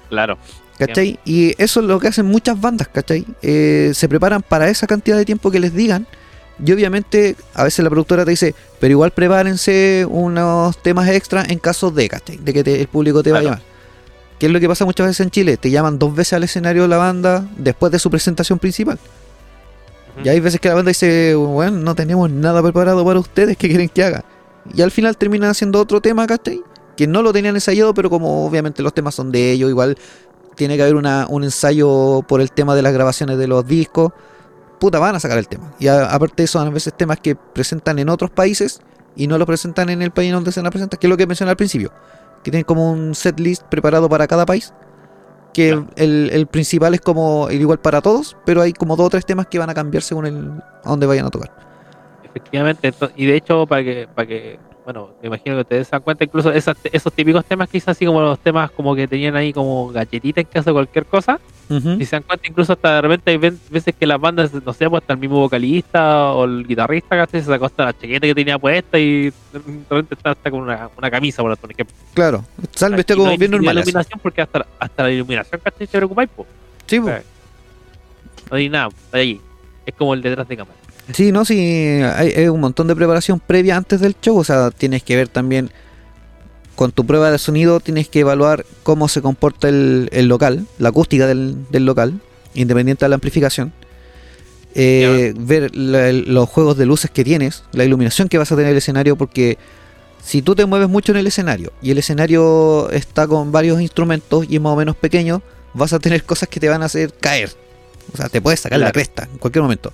Claro. 0.10 0.38
¿Cachai? 0.78 1.20
Y 1.26 1.54
eso 1.62 1.82
es 1.82 1.86
lo 1.88 2.00
que 2.00 2.08
hacen 2.08 2.26
muchas 2.26 2.60
bandas, 2.60 2.88
¿cachai? 2.88 3.26
Eh, 3.42 3.92
se 3.94 4.08
preparan 4.08 4.42
para 4.42 4.70
esa 4.70 4.88
cantidad 4.88 5.18
de 5.18 5.26
tiempo 5.26 5.52
que 5.52 5.60
les 5.60 5.74
digan. 5.74 6.08
Y 6.64 6.72
obviamente, 6.72 7.36
a 7.54 7.64
veces 7.64 7.84
la 7.84 7.90
productora 7.90 8.24
te 8.26 8.32
dice, 8.32 8.56
pero 8.80 8.92
igual 8.92 9.12
prepárense 9.12 10.06
unos 10.10 10.82
temas 10.82 11.10
extra 11.10 11.44
en 11.48 11.60
caso 11.60 11.92
de, 11.92 12.08
¿cachai? 12.10 12.38
De 12.38 12.54
que 12.54 12.64
te- 12.64 12.80
el 12.82 12.88
público 12.88 13.22
te 13.24 13.32
va 13.32 13.40
a 13.40 13.42
Claro. 13.42 13.56
llamar. 13.58 13.69
¿Qué 14.40 14.46
es 14.46 14.52
lo 14.52 14.60
que 14.60 14.68
pasa 14.68 14.86
muchas 14.86 15.08
veces 15.08 15.20
en 15.26 15.32
Chile? 15.32 15.58
Te 15.58 15.70
llaman 15.70 16.00
dos 16.00 16.16
veces 16.16 16.34
al 16.34 16.44
escenario 16.44 16.84
de 16.84 16.88
la 16.88 16.98
banda 16.98 17.46
después 17.58 17.92
de 17.92 18.00
su 18.00 18.10
presentación 18.10 18.58
principal. 18.60 18.98
Y 20.24 20.30
hay 20.30 20.40
veces 20.40 20.60
que 20.60 20.70
la 20.70 20.76
banda 20.76 20.90
dice, 20.90 21.36
bueno, 21.36 21.78
no 21.78 21.96
tenemos 21.96 22.30
nada 22.30 22.62
preparado 22.62 23.06
para 23.06 23.20
ustedes, 23.20 23.58
¿qué 23.58 23.68
quieren 23.70 23.90
que 23.90 24.04
haga? 24.04 24.24
Y 24.74 24.82
al 24.82 24.92
final 24.92 25.16
terminan 25.18 25.50
haciendo 25.50 25.80
otro 25.80 26.02
tema, 26.02 26.26
¿cachai? 26.28 26.62
Que 26.98 27.08
no 27.08 27.22
lo 27.22 27.32
tenían 27.32 27.56
ensayado, 27.56 27.94
pero 27.94 28.10
como 28.10 28.46
obviamente 28.46 28.82
los 28.84 28.94
temas 28.94 29.16
son 29.16 29.32
de 29.32 29.52
ellos, 29.52 29.70
igual 29.70 29.98
tiene 30.56 30.76
que 30.76 30.84
haber 30.84 30.96
una, 30.96 31.26
un 31.30 31.44
ensayo 31.46 32.22
por 32.28 32.42
el 32.42 32.52
tema 32.52 32.76
de 32.76 32.82
las 32.82 32.92
grabaciones 32.94 33.38
de 33.38 33.48
los 33.48 33.66
discos. 33.66 34.12
Puta, 34.80 35.00
van 35.00 35.16
a 35.16 35.20
sacar 35.22 35.38
el 35.38 35.48
tema. 35.48 35.74
Y 35.80 35.88
a- 35.88 36.06
aparte 36.12 36.36
de 36.38 36.46
eso, 36.46 36.60
a 36.60 36.70
veces 36.70 36.94
temas 36.96 37.20
que 37.22 37.36
presentan 37.36 38.00
en 38.00 38.10
otros 38.10 38.30
países 38.30 38.82
y 39.16 39.28
no 39.28 39.38
los 39.38 39.48
presentan 39.48 39.90
en 39.90 40.02
el 40.02 40.12
país 40.12 40.32
donde 40.34 40.52
se 40.52 40.62
la 40.62 40.70
presentan, 40.70 41.00
que 41.00 41.08
es 41.08 41.10
lo 41.10 41.18
que 41.18 41.28
mencioné 41.28 41.52
al 41.52 41.58
principio. 41.58 41.92
Que 42.44 42.52
tienen 42.52 42.64
como 42.66 42.92
un 42.92 43.16
set 43.16 43.40
list 43.40 43.64
preparado 43.64 44.08
para 44.10 44.28
cada 44.28 44.46
país. 44.46 44.74
Que 45.54 45.70
Claro. 45.72 45.88
el, 45.96 46.30
el 46.32 46.48
principal 46.48 46.94
es 46.94 47.02
como 47.02 47.50
el 47.50 47.60
igual 47.60 47.80
para 47.80 48.02
todos, 48.02 48.38
pero 48.46 48.62
hay 48.62 48.72
como 48.74 48.96
dos 48.96 49.08
o 49.08 49.10
tres 49.10 49.26
temas 49.26 49.48
que 49.48 49.60
van 49.60 49.70
a 49.70 49.74
cambiar 49.74 50.04
según 50.04 50.26
el, 50.26 50.52
a 50.84 50.90
dónde 50.90 51.08
vayan 51.08 51.26
a 51.26 51.30
tocar. 51.30 51.52
Efectivamente, 52.24 52.94
y 53.16 53.26
de 53.26 53.36
hecho, 53.36 53.66
para 53.66 53.84
que, 53.84 54.08
para 54.14 54.28
que, 54.28 54.60
bueno, 54.92 55.12
me 55.22 55.28
imagino 55.28 55.56
que 55.58 55.62
ustedes 55.62 55.88
se 55.88 55.92
dan 55.92 56.02
cuenta, 56.02 56.24
incluso 56.24 56.52
esas- 56.52 56.76
esos 56.92 57.14
típicos 57.14 57.46
temas 57.46 57.70
que 57.70 57.78
hice 57.78 57.92
así 57.92 58.08
como 58.08 58.22
los 58.22 58.40
temas 58.40 58.72
como 58.72 58.96
que 58.96 59.08
tenían 59.08 59.36
ahí 59.36 59.54
como 59.54 59.90
galletitas 59.90 60.44
en 60.44 60.50
caso 60.52 60.72
de 60.72 60.74
cualquier 60.74 61.06
cosa, 61.06 61.40
si 61.68 62.04
se 62.06 62.16
dan 62.16 62.24
cuenta, 62.24 62.48
incluso 62.48 62.74
hasta 62.74 62.96
de 62.96 63.02
repente 63.04 63.30
hay 63.30 63.38
veces 63.38 63.94
que 63.94 64.08
las 64.08 64.20
bandas, 64.20 64.52
no 64.52 64.74
sé, 64.74 64.90
pues 64.90 65.04
hasta 65.04 65.14
el 65.14 65.20
mismo 65.20 65.38
vocalista 65.38 66.32
o 66.32 66.46
el 66.46 66.66
guitarrista 66.66 67.16
¿cachai? 67.16 67.42
se 67.42 67.46
sacó 67.48 67.66
hasta 67.66 67.86
la 67.86 67.94
chaqueta 67.94 68.26
que 68.26 68.34
tenía 68.34 68.58
puesta 68.58 68.98
y 68.98 69.26
de 69.30 69.34
repente 69.92 70.16
está 70.16 70.32
hasta 70.32 70.50
con 70.50 70.62
una, 70.62 70.90
una 70.98 71.12
camisa, 71.12 71.44
por 71.44 71.52
ejemplo. 71.70 71.96
Claro, 72.16 72.44
salen 72.74 72.96
Y 72.96 72.98
vestidos 72.98 73.18
no 73.20 73.24
como 73.26 73.32
hay 73.32 73.38
bien 73.38 73.52
siquiera 73.52 73.58
normales. 73.74 73.88
iluminación 73.88 74.20
porque 74.24 74.42
hasta, 74.42 74.66
hasta 74.80 75.04
la 75.04 75.12
iluminación, 75.12 75.62
¿cachai? 75.64 75.86
Te 75.86 75.98
preocupáis, 75.98 76.30
po. 76.36 76.48
Sí. 76.88 76.96
Sí. 76.98 77.02
No 78.50 78.58
hay 78.58 78.70
nada, 78.70 78.88
está 78.88 79.18
allí. 79.20 79.40
Es 79.86 79.94
como 79.94 80.16
el 80.16 80.24
detrás 80.24 80.48
de 80.48 80.58
cámara. 80.58 80.76
Sí, 81.14 81.32
no, 81.32 81.44
sí, 81.46 81.56
hay, 81.58 82.30
hay 82.36 82.48
un 82.48 82.60
montón 82.60 82.88
de 82.88 82.96
preparación 82.96 83.40
previa 83.40 83.78
antes 83.78 84.00
del 84.00 84.16
show, 84.22 84.38
o 84.38 84.44
sea, 84.44 84.70
tienes 84.72 85.02
que 85.04 85.16
ver 85.16 85.28
también 85.28 85.72
con 86.76 86.92
tu 86.92 87.06
prueba 87.06 87.32
de 87.32 87.38
sonido, 87.40 87.80
tienes 87.80 88.08
que 88.08 88.20
evaluar 88.22 88.66
cómo 88.84 89.08
se 89.08 89.22
comporta 89.22 89.68
el, 89.70 90.10
el 90.12 90.28
local, 90.28 90.66
la 90.78 90.90
acústica 90.90 91.28
del, 91.28 91.56
del 91.72 91.86
local, 91.86 92.20
independiente 92.54 93.06
de 93.06 93.10
la 93.10 93.16
amplificación. 93.16 93.74
Eh, 94.76 95.34
ver 95.36 95.76
la- 95.76 96.12
los 96.14 96.48
juegos 96.48 96.78
de 96.78 96.86
luces 96.86 97.10
que 97.10 97.24
tienes, 97.24 97.64
la 97.74 97.84
iluminación 97.86 98.30
que 98.30 98.38
vas 98.38 98.52
a 98.52 98.56
tener 98.56 98.68
en 98.68 98.72
el 98.74 98.78
escenario, 98.78 99.16
porque 99.18 99.58
si 100.24 100.42
tú 100.44 100.54
te 100.56 100.66
mueves 100.68 100.88
mucho 100.90 101.12
en 101.12 101.18
el 101.18 101.28
escenario 101.28 101.74
y 101.82 101.90
el 101.92 101.98
escenario 101.98 102.90
está 102.92 103.28
con 103.28 103.52
varios 103.52 103.82
instrumentos 103.82 104.46
y 104.48 104.56
es 104.58 104.62
más 104.62 104.74
o 104.74 104.76
menos 104.76 104.96
pequeño, 104.96 105.42
vas 105.74 105.92
a 105.92 106.00
tener 106.00 106.24
cosas 106.26 106.48
que 106.50 106.60
te 106.60 106.70
van 106.70 106.84
a 106.84 106.86
hacer 106.86 107.12
caer. 107.20 107.50
O 108.14 108.18
sea, 108.18 108.30
te 108.30 108.42
puedes 108.42 108.60
sacar 108.60 108.80
la 108.80 108.92
cresta 108.94 109.28
en 109.32 109.38
cualquier 109.40 109.64
momento. 109.64 109.92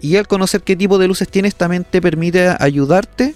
Y 0.00 0.16
al 0.16 0.26
conocer 0.28 0.62
qué 0.62 0.76
tipo 0.76 0.98
de 0.98 1.08
luces 1.08 1.28
tienes 1.28 1.54
también 1.56 1.84
te 1.84 2.00
permite 2.02 2.54
ayudarte 2.60 3.34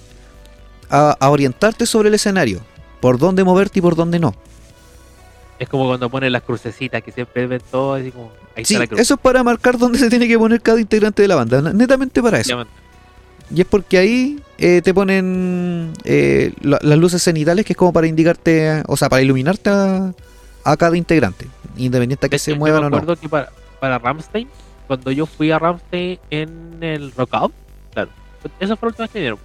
a, 0.91 1.17
a 1.19 1.31
orientarte 1.31 1.87
sobre 1.87 2.09
el 2.09 2.15
escenario, 2.15 2.61
por 3.01 3.19
dónde 3.19 3.45
moverte 3.45 3.79
y 3.79 3.83
por 3.83 3.97
dónde 3.97 4.19
no. 4.19 4.35
Es 5.59 5.69
como 5.69 5.87
cuando 5.89 6.09
ponen 6.09 6.33
las 6.33 6.43
crucecitas 6.43 7.03
que 7.03 7.13
siempre 7.13 7.47
ven 7.47 7.61
todo 7.71 7.95
así 7.95 8.11
como. 8.11 8.33
Ahí 8.57 8.65
Sí, 8.65 8.75
está 8.75 8.85
la 8.85 8.87
cruz. 8.89 9.01
eso 9.01 9.15
es 9.15 9.21
para 9.21 9.43
marcar 9.43 9.79
dónde 9.79 9.99
se 9.99 10.09
tiene 10.09 10.27
que 10.27 10.39
poner 10.39 10.61
cada 10.63 10.81
integrante 10.81 11.23
de 11.23 11.29
la 11.29 11.35
banda, 11.37 11.61
netamente 11.73 12.23
para 12.23 12.39
eso. 12.41 12.65
Y 13.55 13.61
es 13.61 13.67
porque 13.67 13.99
ahí 13.99 14.41
eh, 14.59 14.81
te 14.83 14.95
ponen 14.95 15.93
eh, 16.05 16.53
la- 16.63 16.79
las 16.83 16.99
luces 16.99 17.23
cenitales, 17.23 17.65
que 17.67 17.73
es 17.73 17.77
como 17.77 17.93
para 17.93 18.07
indicarte, 18.07 18.83
o 18.87 18.97
sea, 18.97 19.09
para 19.09 19.23
iluminarte 19.23 19.71
a, 19.71 20.13
a 20.65 20.77
cada 20.77 20.97
integrante, 20.97 21.47
independiente 21.77 22.27
a 22.27 22.29
De 22.29 22.31
que 22.31 22.37
hecho, 22.37 22.45
se 22.45 22.51
yo 22.53 22.57
muevan 22.57 22.81
me 22.91 22.97
o 22.97 23.01
no. 23.03 23.17
que 23.17 23.29
para, 23.29 23.51
para 23.81 23.99
Ramstein, 23.99 24.49
cuando 24.91 25.13
yo 25.13 25.25
fui 25.25 25.53
a 25.53 25.59
Ramstein 25.61 26.19
en 26.31 26.79
el 26.83 27.13
Rockout, 27.13 27.53
claro, 27.95 28.11
esa 28.59 28.75
fue 28.75 28.89
la 28.89 28.91
última 28.91 29.05
vez 29.05 29.13
que 29.13 29.19
vinieron. 29.21 29.39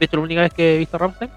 De 0.00 0.04
hecho, 0.06 0.16
la 0.16 0.22
única 0.24 0.40
vez 0.40 0.52
que 0.52 0.74
he 0.74 0.78
visto 0.78 0.96
a 0.96 0.98
Ramstein. 0.98 1.30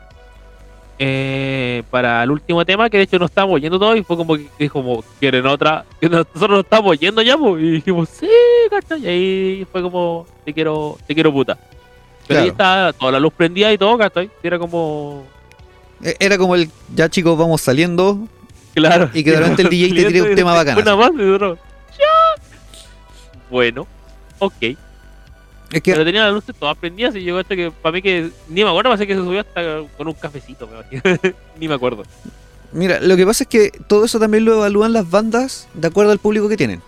eh, 0.97 1.83
para 1.91 2.23
el 2.23 2.31
último 2.31 2.65
tema, 2.65 2.89
que 2.89 2.97
de 2.97 3.03
hecho 3.03 3.19
nos 3.19 3.29
estábamos 3.29 3.61
yendo 3.61 3.77
todos 3.77 3.95
y 3.97 4.03
fue 4.03 4.17
como 4.17 4.35
que 4.35 4.47
dijo, 4.57 4.81
como, 4.81 5.03
¿quieren 5.19 5.45
otra? 5.45 5.85
Y 6.01 6.07
nosotros 6.09 6.49
nos 6.49 6.59
estábamos 6.63 6.97
yendo 6.99 7.21
ya, 7.21 7.37
pues, 7.37 7.61
y 7.63 7.71
dijimos, 7.71 8.09
sí, 8.09 8.27
¿cachai? 8.71 9.01
Y 9.03 9.07
ahí 9.07 9.67
fue 9.71 9.81
como, 9.83 10.25
te 10.43 10.51
quiero, 10.53 10.97
te 11.05 11.13
quiero 11.13 11.31
puta. 11.31 11.57
Pero 12.27 12.39
ahí 12.39 12.45
Claro. 12.49 12.51
estaba 12.51 12.93
toda 12.93 13.11
la 13.11 13.19
luz 13.19 13.33
prendida 13.37 13.71
y 13.71 13.77
todo, 13.77 13.97
¿cachai? 13.99 14.31
Era 14.41 14.57
como, 14.57 15.23
Eh, 16.03 16.15
Era 16.19 16.37
como 16.39 16.55
el, 16.55 16.69
ya 16.95 17.07
chicos, 17.09 17.37
vamos 17.37 17.61
saliendo, 17.61 18.17
claro. 18.73 19.09
Y 19.13 19.23
que 19.23 19.31
de 19.31 19.37
repente 19.39 19.61
el 19.61 19.69
DJ 19.71 19.93
te 19.93 20.05
tire 20.07 20.21
un 20.23 20.35
tema 20.35 20.53
bacán, 20.55 20.77
Una 20.81 20.95
más. 20.95 21.11
Bueno, 23.51 23.85
ok. 24.39 24.53
es 24.61 24.77
que 25.81 25.91
Pero 25.91 26.05
tenía 26.05 26.23
las 26.23 26.33
luces 26.33 26.55
todas 26.57 26.77
prendidas 26.77 27.15
y 27.15 27.23
yo 27.23 27.35
cacho 27.35 27.49
que 27.49 27.69
para 27.69 27.93
mí 27.93 28.01
que 28.01 28.31
ni 28.47 28.63
me 28.63 28.69
acuerdo, 28.69 28.89
parece 28.89 29.05
que 29.05 29.13
se 29.13 29.19
subió 29.19 29.41
hasta 29.41 29.81
con 29.97 30.07
un 30.07 30.13
cafecito, 30.13 30.67
me 30.67 30.73
imagino. 30.79 31.33
ni 31.59 31.67
me 31.67 31.75
acuerdo. 31.75 32.03
Mira, 32.71 33.01
lo 33.01 33.17
que 33.17 33.25
pasa 33.25 33.43
es 33.43 33.49
que 33.49 33.71
todo 33.87 34.05
eso 34.05 34.17
también 34.19 34.45
lo 34.45 34.53
evalúan 34.53 34.93
las 34.93 35.09
bandas 35.09 35.67
de 35.73 35.89
acuerdo 35.89 36.13
al 36.13 36.19
público 36.19 36.47
que 36.47 36.55
tienen, 36.55 36.81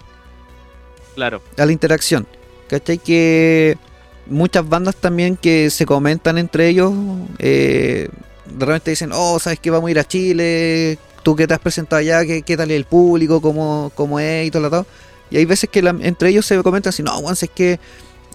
Claro, 1.15 1.41
a 1.57 1.65
la 1.65 1.71
interacción. 1.73 2.25
¿Cachai? 2.69 2.97
Que 2.97 3.77
muchas 4.25 4.67
bandas 4.67 4.95
también 4.95 5.35
que 5.35 5.69
se 5.69 5.85
comentan 5.85 6.37
entre 6.37 6.69
ellos, 6.69 6.93
eh, 7.39 8.07
de 8.45 8.65
repente 8.65 8.91
dicen, 8.91 9.11
oh, 9.13 9.37
¿sabes 9.39 9.59
que 9.59 9.69
vamos 9.69 9.89
a 9.89 9.91
ir 9.91 9.99
a 9.99 10.05
Chile? 10.05 10.97
¿Tú 11.23 11.35
qué 11.35 11.45
te 11.45 11.53
has 11.53 11.59
presentado 11.59 11.99
allá? 11.99 12.25
¿Qué, 12.25 12.41
qué 12.41 12.55
tal 12.55 12.71
es 12.71 12.77
el 12.77 12.85
público? 12.85 13.41
¿Cómo, 13.41 13.91
cómo 13.95 14.19
es? 14.19 14.47
Y 14.47 14.51
todo 14.51 14.63
lo 14.63 14.69
todo. 14.69 14.85
Y 15.33 15.37
hay 15.37 15.45
veces 15.45 15.69
que 15.69 15.81
la- 15.81 15.95
entre 16.01 16.29
ellos 16.29 16.45
se 16.45 16.61
comentan 16.63 16.89
así, 16.91 17.01
no, 17.03 17.11
Juan, 17.11 17.33
es 17.39 17.49
que 17.53 17.79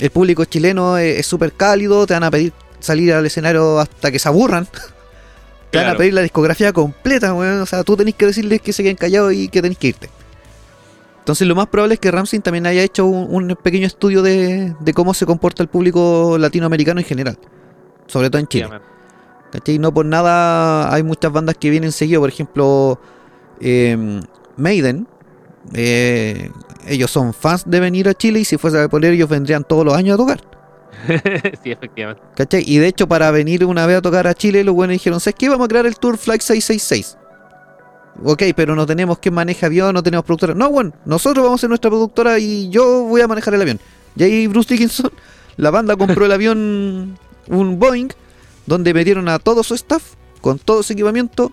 el 0.00 0.10
público 0.10 0.44
chileno 0.44 0.98
es 0.98 1.20
es 1.20 1.26
súper 1.26 1.52
cálido, 1.52 2.06
te 2.06 2.14
van 2.14 2.24
a 2.24 2.30
pedir 2.30 2.52
salir 2.80 3.12
al 3.12 3.24
escenario 3.24 3.78
hasta 3.80 4.10
que 4.10 4.18
se 4.18 4.28
aburran. 4.28 4.66
Te 5.70 5.76
van 5.78 5.88
a 5.88 5.96
pedir 5.98 6.14
la 6.14 6.22
discografía 6.22 6.72
completa, 6.72 7.34
weón. 7.34 7.60
O 7.60 7.66
sea, 7.66 7.84
tú 7.84 7.94
tenés 7.94 8.14
que 8.14 8.24
decirles 8.24 8.62
que 8.62 8.72
se 8.72 8.82
queden 8.82 8.96
callados 8.96 9.34
y 9.34 9.48
que 9.48 9.60
tenés 9.60 9.76
que 9.76 9.88
irte. 9.88 10.08
Entonces, 11.18 11.46
lo 11.46 11.54
más 11.54 11.66
probable 11.66 11.92
es 11.94 12.00
que 12.00 12.10
Ramsey 12.10 12.38
también 12.40 12.66
haya 12.66 12.82
hecho 12.82 13.04
un, 13.04 13.50
un 13.50 13.56
pequeño 13.56 13.86
estudio 13.86 14.22
de, 14.22 14.74
de 14.80 14.94
cómo 14.94 15.12
se 15.12 15.26
comporta 15.26 15.62
el 15.62 15.68
público 15.68 16.36
latinoamericano 16.38 17.00
en 17.00 17.06
general. 17.06 17.38
Sobre 18.06 18.30
todo 18.30 18.40
en 18.40 18.46
Chile. 18.48 18.68
¿Cachai? 19.52 19.78
No 19.78 19.92
por 19.92 20.06
nada 20.06 20.90
hay 20.92 21.02
muchas 21.02 21.30
bandas 21.30 21.54
que 21.58 21.68
vienen 21.68 21.92
seguido. 21.92 22.22
Por 22.22 22.30
ejemplo, 22.30 22.98
eh, 23.60 24.22
Maiden. 24.56 25.06
eh, 25.74 26.50
ellos 26.86 27.10
son 27.10 27.34
fans 27.34 27.64
de 27.66 27.80
venir 27.80 28.08
a 28.08 28.14
Chile 28.14 28.40
y 28.40 28.44
si 28.44 28.56
fuese 28.56 28.88
por 28.88 29.04
ellos 29.04 29.28
vendrían 29.28 29.64
todos 29.64 29.84
los 29.84 29.94
años 29.94 30.14
a 30.14 30.16
tocar. 30.18 30.40
sí, 31.62 31.70
efectivamente. 31.70 32.22
¿Cachai? 32.34 32.64
Y 32.66 32.78
de 32.78 32.88
hecho, 32.88 33.06
para 33.06 33.30
venir 33.30 33.64
una 33.64 33.86
vez 33.86 33.98
a 33.98 34.02
tocar 34.02 34.26
a 34.26 34.34
Chile, 34.34 34.64
los 34.64 34.74
buenos 34.74 34.94
dijeron: 34.94 35.20
¿Sabes 35.20 35.36
qué? 35.38 35.48
Vamos 35.48 35.66
a 35.66 35.68
crear 35.68 35.86
el 35.86 35.96
Tour 35.96 36.18
Flight 36.18 36.42
666. 36.42 37.18
Ok, 38.24 38.42
pero 38.56 38.74
no 38.74 38.84
tenemos 38.84 39.18
quien 39.18 39.34
maneje 39.34 39.64
avión, 39.64 39.94
no 39.94 40.02
tenemos 40.02 40.24
productora. 40.24 40.54
No, 40.54 40.70
bueno, 40.70 40.92
nosotros 41.04 41.44
vamos 41.44 41.60
a 41.60 41.62
ser 41.62 41.68
nuestra 41.68 41.90
productora 41.90 42.38
y 42.38 42.68
yo 42.68 43.02
voy 43.04 43.20
a 43.20 43.28
manejar 43.28 43.54
el 43.54 43.62
avión. 43.62 43.80
Y 44.16 44.22
ahí 44.24 44.46
Bruce 44.48 44.74
Dickinson, 44.74 45.12
la 45.56 45.70
banda 45.70 45.96
compró 45.96 46.26
el 46.26 46.32
avión, 46.32 47.16
un 47.46 47.78
Boeing, 47.78 48.08
donde 48.66 48.92
metieron 48.92 49.28
a 49.28 49.38
todo 49.38 49.62
su 49.62 49.74
staff, 49.74 50.02
con 50.40 50.58
todo 50.58 50.82
su 50.82 50.92
equipamiento, 50.94 51.52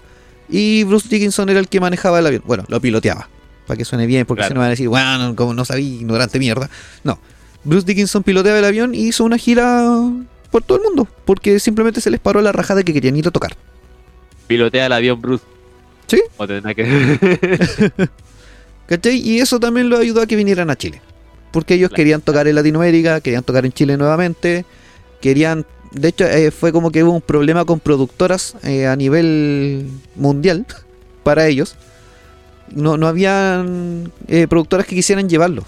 y 0.49 0.83
Bruce 0.85 1.07
Dickinson 1.07 1.49
era 1.49 1.59
el 1.59 1.67
que 1.67 1.79
manejaba 1.79 2.19
el 2.19 2.25
avión. 2.25 2.43
Bueno, 2.45 2.65
lo 2.67 2.81
piloteaba, 2.81 3.29
para 3.67 3.77
que 3.77 3.85
suene 3.85 4.05
bien, 4.05 4.25
porque 4.25 4.39
Claro. 4.41 4.49
si 4.49 4.53
no 4.55 4.59
van 4.61 4.67
a 4.67 4.69
decir, 4.71 4.87
bueno, 4.89 5.35
como 5.35 5.53
no 5.53 5.65
sabía, 5.65 5.87
ignorante 5.87 6.39
mierda. 6.39 6.69
No, 7.03 7.19
Bruce 7.63 7.85
Dickinson 7.85 8.23
piloteaba 8.23 8.59
el 8.59 8.65
avión 8.65 8.93
y 8.95 9.07
hizo 9.07 9.23
una 9.23 9.37
gira 9.37 9.87
por 10.51 10.63
todo 10.63 10.77
el 10.77 10.83
mundo, 10.83 11.07
porque 11.25 11.59
simplemente 11.59 11.99
se 12.01 12.09
les 12.11 12.19
paró 12.19 12.41
la 12.41 12.51
rajada 12.51 12.83
que 12.83 12.93
querían 12.93 13.15
ir 13.15 13.27
a 13.27 13.31
tocar. 13.31 13.55
Pilotea 14.47 14.85
el 14.85 14.91
avión 14.93 15.19
Bruce. 15.21 15.43
Sí. 16.07 16.21
O 16.37 16.45
que. 16.47 17.89
¿Cachai? 18.87 19.17
Y 19.17 19.39
eso 19.39 19.59
también 19.59 19.89
lo 19.89 19.97
ayudó 19.97 20.21
a 20.21 20.27
que 20.27 20.35
vinieran 20.35 20.69
a 20.69 20.75
Chile. 20.75 21.01
Porque 21.51 21.73
ellos 21.73 21.89
Claro. 21.89 21.95
querían 21.97 22.21
tocar 22.21 22.47
en 22.47 22.55
Latinoamérica, 22.55 23.21
querían 23.21 23.43
tocar 23.43 23.65
en 23.65 23.71
Chile 23.71 23.97
nuevamente, 23.97 24.65
querían... 25.21 25.65
De 25.91 26.09
hecho, 26.09 26.25
eh, 26.25 26.51
fue 26.51 26.71
como 26.73 26.91
que 26.91 27.03
hubo 27.03 27.13
un 27.13 27.21
problema 27.21 27.63
con 27.63 27.79
productoras 27.79 28.55
eh, 28.63 28.85
a 28.85 28.95
nivel 28.95 29.87
mundial 30.15 30.65
para 31.23 31.47
ellos. 31.47 31.75
No, 32.71 32.97
no 32.97 33.07
habían 33.07 34.11
eh, 34.27 34.47
productoras 34.47 34.85
que 34.87 34.95
quisieran 34.95 35.29
llevarlo. 35.29 35.63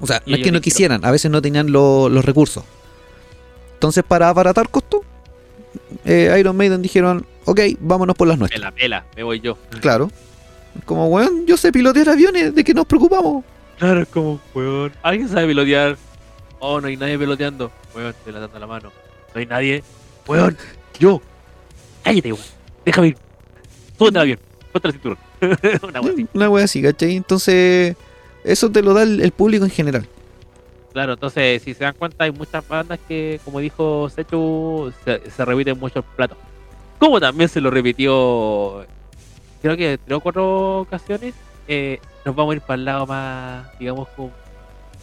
O 0.00 0.06
sea, 0.06 0.22
no 0.26 0.34
es 0.36 0.42
que 0.42 0.50
no 0.50 0.60
quisieran, 0.60 1.04
a 1.04 1.10
veces 1.10 1.30
no 1.30 1.40
tenían 1.40 1.70
lo- 1.70 2.08
los 2.08 2.24
recursos. 2.24 2.64
Entonces, 3.74 4.02
para 4.06 4.28
abaratar 4.28 4.68
costos, 4.68 5.00
eh, 6.04 6.34
Iron 6.38 6.56
Maiden 6.56 6.82
dijeron, 6.82 7.24
ok, 7.44 7.60
vámonos 7.80 8.16
por 8.16 8.26
las 8.28 8.38
nuestras. 8.38 8.60
la 8.60 8.72
pela, 8.72 9.04
me 9.16 9.22
voy 9.22 9.40
yo. 9.40 9.56
Claro. 9.80 10.10
Como, 10.86 11.06
weón, 11.08 11.46
yo 11.46 11.56
sé 11.56 11.70
pilotear 11.70 12.08
aviones, 12.08 12.54
¿de 12.54 12.64
qué 12.64 12.72
nos 12.74 12.86
preocupamos? 12.86 13.44
Claro, 13.78 14.06
como, 14.12 14.40
weón. 14.54 14.92
¿Alguien 15.02 15.28
sabe 15.28 15.46
pilotear? 15.48 15.96
Oh, 16.60 16.80
no 16.80 16.86
hay 16.88 16.96
nadie 16.96 17.18
piloteando. 17.18 17.70
Weón, 17.94 18.14
te 18.24 18.32
la 18.32 18.40
dando 18.40 18.58
la 18.58 18.66
mano. 18.66 18.90
No 19.34 19.38
hay 19.40 19.46
nadie. 19.46 19.84
Weón, 20.26 20.56
yo. 20.98 21.20
Cállate, 22.02 22.32
weón. 22.32 22.44
Déjame 22.84 23.08
ir. 23.08 23.16
Súbete 23.98 24.18
al 24.18 24.22
avión. 24.22 24.38
Ponte 24.72 24.88
el 24.88 24.94
cinturón. 24.94 25.18
Una 25.82 26.00
wea 26.00 26.12
así. 26.12 26.26
Una 26.34 26.50
wea 26.50 26.64
así, 26.64 26.82
¿cachai? 26.82 27.16
Entonces, 27.16 27.96
eso 28.44 28.70
te 28.70 28.82
lo 28.82 28.94
da 28.94 29.02
el, 29.02 29.20
el 29.20 29.32
público 29.32 29.64
en 29.64 29.70
general. 29.70 30.06
Claro, 30.92 31.14
entonces, 31.14 31.62
si 31.62 31.74
se 31.74 31.84
dan 31.84 31.94
cuenta, 31.98 32.24
hay 32.24 32.32
muchas 32.32 32.66
bandas 32.68 32.98
que, 33.08 33.40
como 33.44 33.60
dijo 33.60 34.10
Sechu, 34.10 34.92
se, 35.04 35.30
se 35.30 35.44
repiten 35.44 35.78
muchos 35.78 36.04
platos. 36.16 36.36
Como 36.98 37.18
también 37.18 37.48
se 37.48 37.60
lo 37.60 37.70
repitió, 37.70 38.86
creo 39.62 39.76
que 39.76 39.98
tres 40.04 40.16
o 40.18 40.20
cuatro 40.20 40.80
ocasiones, 40.80 41.34
eh, 41.66 41.98
nos 42.24 42.34
vamos 42.34 42.52
a 42.52 42.56
ir 42.56 42.60
para 42.60 42.74
el 42.74 42.84
lado 42.84 43.06
más, 43.06 43.78
digamos, 43.78 44.08
como 44.10 44.30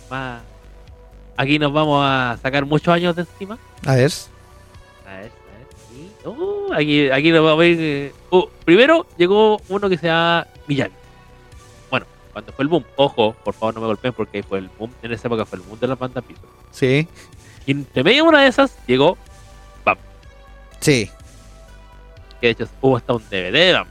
más... 0.10 0.42
Aquí 1.36 1.58
nos 1.58 1.72
vamos 1.74 2.06
a 2.06 2.38
sacar 2.42 2.66
muchos 2.66 2.94
años 2.94 3.16
de 3.16 3.22
encima. 3.24 3.58
A 3.86 3.96
ver. 3.96 4.12
A 5.08 5.18
ver, 5.18 5.32
ver, 6.26 6.34
sí. 6.36 6.42
Uh, 6.42 6.74
aquí, 6.74 7.10
aquí 7.10 7.32
vamos 7.32 7.62
a 7.62 7.66
ir... 7.66 7.78
eh, 7.80 8.14
uh, 8.32 8.46
primero 8.66 9.06
llegó 9.18 9.60
uno 9.70 9.90
que 9.90 9.98
se 9.98 10.08
llama 10.08 10.48
Miyagi. 10.68 10.94
Bueno, 11.90 12.06
cuando 12.34 12.52
fue 12.54 12.64
el 12.64 12.70
boom, 12.70 12.86
ojo, 12.96 13.34
por 13.44 13.54
favor 13.54 13.76
no 13.76 13.82
me 13.82 13.88
golpeen 13.88 14.14
porque 14.14 14.44
fue 14.44 14.60
el 14.60 14.70
boom, 14.78 14.92
en 15.02 15.12
esa 15.14 15.28
época 15.28 15.46
fue 15.46 15.60
el 15.60 15.66
boom 15.66 15.80
de 15.80 15.88
las 15.88 15.98
bandas 16.00 16.24
piso. 16.24 16.42
Sí. 16.72 17.08
Y 17.66 17.72
entre 17.72 18.04
medio 18.04 18.24
de 18.24 18.30
una 18.30 18.42
de 18.44 18.48
esas 18.48 18.76
llegó, 18.88 19.18
Sí. 20.82 21.10
que 22.40 22.48
de 22.48 22.52
hecho 22.52 22.68
hubo 22.80 22.96
hasta 22.96 23.12
un 23.14 23.22
DVD 23.30 23.52
de 23.52 23.74
Bam. 23.74 23.88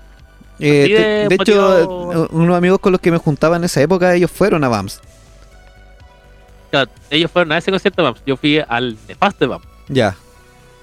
Eh, 0.59 1.27
de 1.29 1.29
de 1.29 1.35
hecho, 1.35 1.79
eh, 2.25 2.29
unos 2.31 2.57
amigos 2.57 2.79
con 2.81 2.93
los 2.93 3.01
que 3.01 3.11
me 3.11 3.19
juntaba 3.19 3.57
en 3.57 3.65
esa 3.65 3.83
época, 3.83 4.15
ellos 4.15 4.31
fueron 4.31 4.65
a 4.65 4.69
BAMS. 4.69 5.01
Claro, 6.71 6.91
ellos 7.11 7.31
fueron 7.31 7.53
a 7.53 7.59
ese 7.59 7.71
concierto 7.71 8.03
de 8.03 8.11
Bam. 8.11 8.21
Yo 8.27 8.37
fui 8.39 8.59
al 8.67 8.97
nefasto 9.07 9.45
de 9.45 9.49
Bam, 9.49 9.61
Ya. 9.89 10.17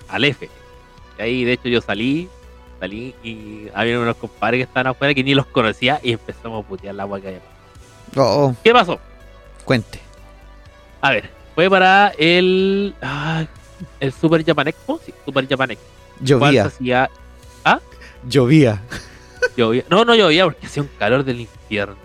al 0.08 0.24
F. 0.26 0.48
Y 1.18 1.22
ahí 1.22 1.44
de 1.44 1.54
hecho 1.54 1.68
yo 1.70 1.82
salí, 1.82 2.28
salí 2.80 3.14
y 3.24 3.68
había 3.74 4.00
unos 4.00 4.16
compadres 4.18 4.60
que 4.60 4.64
estaban 4.64 4.88
afuera 4.88 5.14
que 5.14 5.24
ni 5.24 5.34
los 5.36 5.46
conocía 5.48 6.00
y 6.04 6.12
empezamos 6.14 6.64
a 6.64 6.68
putear 6.68 6.96
la 6.96 7.04
agua 7.04 7.20
que 7.22 7.28
había. 7.28 7.42
Oh, 8.16 8.22
oh, 8.48 8.56
¿Qué 8.64 8.72
pasó? 8.74 9.00
cuente. 9.64 10.00
A 11.02 11.12
ver, 11.12 11.30
fue 11.56 11.70
para 11.70 12.10
el. 12.18 12.94
ah, 13.02 13.46
el 14.00 14.12
Super 14.14 14.44
Japan 14.46 14.68
Expo. 14.68 15.00
Sí, 15.06 15.14
Super 15.26 15.48
Japan 15.48 15.72
Expo. 15.72 15.88
Llovía. 16.22 16.66
hacía- 16.66 17.10
Llovía. 18.28 18.82
llovía. 19.58 19.84
No, 19.90 20.04
no 20.06 20.16
llovía 20.16 20.46
porque 20.46 20.66
hacía 20.66 20.82
un 20.84 20.90
calor 20.98 21.24
del 21.24 21.42
infierno. 21.42 21.96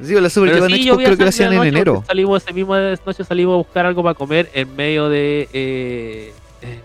Sí, 0.00 0.14
la 0.20 0.28
Super 0.30 0.50
Pero 0.50 0.62
Japan 0.64 0.76
sí, 0.76 0.82
Expo 0.82 0.96
creo 0.96 1.08
que 1.16 1.22
esa 1.24 1.28
hacían 1.30 1.52
en 1.54 1.62
enero. 1.64 2.04
Salimos 2.06 2.42
ese 2.42 2.52
mismo 2.52 2.76
noche 2.76 3.24
salimos 3.24 3.54
a 3.54 3.56
buscar 3.56 3.86
algo 3.86 4.02
para 4.02 4.14
comer 4.14 4.50
en 4.54 4.74
medio 4.76 5.08
de. 5.08 5.48
eh, 5.52 6.32
eh, 6.62 6.80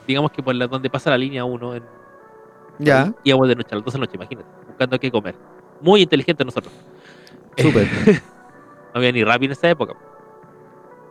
digamos 0.06 0.30
que 0.32 0.42
por 0.42 0.54
la, 0.54 0.66
donde 0.66 0.90
pasa 0.90 1.10
la 1.10 1.18
línea 1.18 1.44
1. 1.44 1.74
En, 1.76 1.82
Ya. 2.78 3.12
Íbamos 3.24 3.48
de 3.48 3.56
noche 3.56 3.68
a 3.72 3.76
las 3.76 3.84
12 3.84 3.96
de 3.96 4.00
la 4.00 4.06
noche, 4.06 4.16
imagínate. 4.16 4.48
Buscando 4.66 4.98
qué 4.98 5.10
comer. 5.10 5.34
Muy 5.80 6.02
inteligente 6.02 6.44
nosotros. 6.44 6.72
Súper. 7.56 7.86
No 8.94 8.98
había 8.98 9.10
ni 9.12 9.24
Rappi 9.24 9.46
en 9.46 9.52
esa 9.52 9.70
época. 9.70 9.94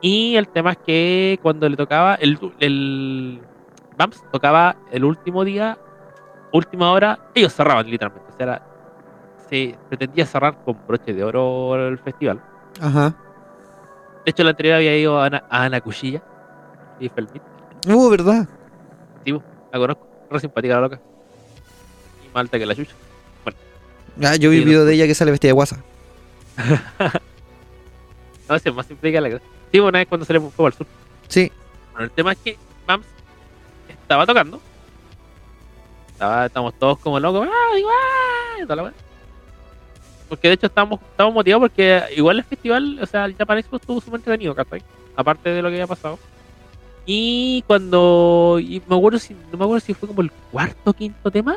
Y 0.01 0.35
el 0.35 0.47
tema 0.49 0.71
es 0.73 0.77
que 0.77 1.39
cuando 1.41 1.67
le 1.67 1.75
tocaba, 1.75 2.13
el, 2.13 2.37
el 2.59 3.41
Bumps 3.97 4.23
tocaba 4.31 4.75
el 4.91 5.03
último 5.03 5.43
día, 5.43 5.79
última 6.53 6.91
hora, 6.91 7.17
ellos 7.33 7.51
cerraban 7.53 7.89
literalmente. 7.89 8.29
O 8.31 8.37
sea, 8.37 8.43
era- 8.45 8.67
se 9.49 9.75
pretendía 9.89 10.27
cerrar 10.27 10.63
con 10.63 10.77
broche 10.87 11.11
de 11.11 11.23
oro 11.23 11.87
el 11.87 11.97
festival. 11.97 12.39
Ajá. 12.79 13.15
De 14.25 14.29
hecho, 14.29 14.43
la 14.43 14.51
anterior 14.51 14.75
había 14.75 14.95
ido 14.95 15.19
a 15.19 15.25
Ana, 15.25 15.43
a 15.49 15.63
Ana 15.63 15.81
Cuchilla 15.81 16.21
y 16.99 17.09
Felmit. 17.09 17.41
Uh, 17.87 18.09
¿verdad? 18.11 18.47
Sí, 19.25 19.31
la 19.31 19.79
conozco, 19.79 20.07
re 20.29 20.39
simpática 20.39 20.75
la 20.75 20.81
loca. 20.81 21.01
Y 22.23 22.27
más 22.27 22.41
alta 22.41 22.59
que 22.59 22.65
la 22.65 22.75
chucha. 22.75 22.95
Ah, 24.21 24.35
yo 24.35 24.49
vi 24.49 24.59
un 24.59 24.65
video 24.65 24.85
de 24.85 24.93
ella 24.93 25.07
que 25.07 25.15
sale 25.15 25.31
vestida 25.31 25.49
de 25.49 25.53
guasa. 25.53 25.83
No, 28.49 28.57
es 28.57 28.73
más 28.73 28.85
simpática 28.85 29.21
la 29.21 29.29
que. 29.29 29.39
Sí, 29.71 29.79
una 29.79 29.99
vez 29.99 30.09
cuando 30.09 30.25
se 30.25 30.33
le 30.33 30.41
fue 30.41 30.65
al 30.65 30.73
sur. 30.73 30.85
Sí. 31.29 31.49
Bueno, 31.93 32.03
el 32.03 32.11
tema 32.11 32.33
es 32.33 32.37
que 32.39 32.57
Mams 32.85 33.05
estaba 33.87 34.25
tocando. 34.25 34.59
Estaba, 36.09 36.47
estamos 36.47 36.73
todos 36.77 36.99
como 36.99 37.17
locos. 37.17 37.47
¡Ah, 37.49 37.77
ah! 37.79 38.65
toda 38.67 38.75
la. 38.75 38.93
Porque 40.27 40.49
de 40.49 40.55
hecho 40.55 40.67
estábamos, 40.67 40.99
estábamos 41.11 41.35
motivados 41.35 41.61
porque 41.61 42.03
igual 42.15 42.39
el 42.39 42.43
festival, 42.43 42.99
o 43.01 43.05
sea, 43.05 43.23
el 43.23 43.37
Japan 43.37 43.59
Expo 43.59 43.77
estuvo 43.77 44.01
súper 44.01 44.19
entretenido, 44.19 44.53
¿cachai? 44.53 44.83
Aparte 45.15 45.49
de 45.49 45.61
lo 45.61 45.69
que 45.69 45.75
había 45.75 45.87
pasado. 45.87 46.19
Y 47.05 47.63
cuando. 47.67 48.57
Y 48.59 48.81
me 48.87 48.95
acuerdo 48.95 49.19
si, 49.19 49.33
no 49.51 49.57
me 49.57 49.63
acuerdo 49.63 49.85
si 49.85 49.93
fue 49.93 50.07
como 50.07 50.21
el 50.21 50.31
cuarto 50.51 50.91
o 50.91 50.93
quinto 50.93 51.31
tema. 51.31 51.55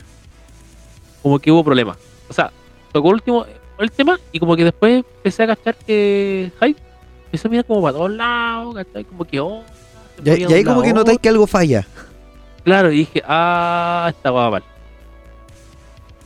Como 1.22 1.38
que 1.38 1.51
hubo 1.51 1.64
problemas. 1.64 1.99
O 2.28 2.32
sea, 2.32 2.51
tocó 2.92 3.09
el 3.09 3.14
último 3.14 3.47
el 3.78 3.90
tema 3.90 4.18
y 4.32 4.38
como 4.38 4.57
que 4.57 4.64
después 4.64 5.05
empecé 5.16 5.42
a 5.42 5.47
cachar 5.49 5.74
que 5.74 6.53
Hype 6.61 6.80
empezó 7.26 7.49
a 7.49 7.51
mirar 7.51 7.64
como 7.64 7.82
para 7.82 7.95
todos 7.95 8.11
lados, 8.11 8.74
¿cachai? 8.74 9.05
Como 9.05 9.24
que 9.24 9.40
oh, 9.40 9.62
se 10.22 10.40
Y, 10.40 10.53
ahí 10.53 10.64
como 10.64 10.82
que 10.82 10.90
a 10.90 10.92
notáis 10.92 11.18
que 11.18 11.28
algo 11.28 11.47
falla. 11.47 11.86
Claro, 12.62 12.92
y 12.92 12.99
dije, 12.99 13.22
ah, 13.26 14.07
esta 14.09 14.30
va 14.30 14.51
mal. 14.51 14.64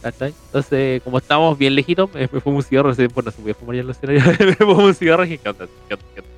¿Cachai? 0.02 0.32
Entonces, 0.46 1.02
como 1.02 1.18
estábamos 1.18 1.58
bien 1.58 1.74
lejitos, 1.74 2.12
me, 2.12 2.28
me 2.30 2.40
fumo 2.40 2.58
un 2.58 2.62
cigarro, 2.62 2.94
pues 2.94 3.24
no 3.24 3.30
se 3.30 3.40
podía 3.40 3.54
fumar 3.54 3.76
ya 3.76 3.80
en 3.80 3.86
los 3.88 3.96
escenarios, 3.96 4.38
me 4.40 4.54
fumo 4.54 4.84
un 4.84 4.94
cigarro 4.94 5.24
y 5.24 5.30
dije, 5.30 5.42
¿qué 5.42 5.48
onda? 5.48 5.66
¿Qué 5.88 5.94
onda? 5.94 6.06
¿Qué 6.14 6.20
onda? 6.20 6.37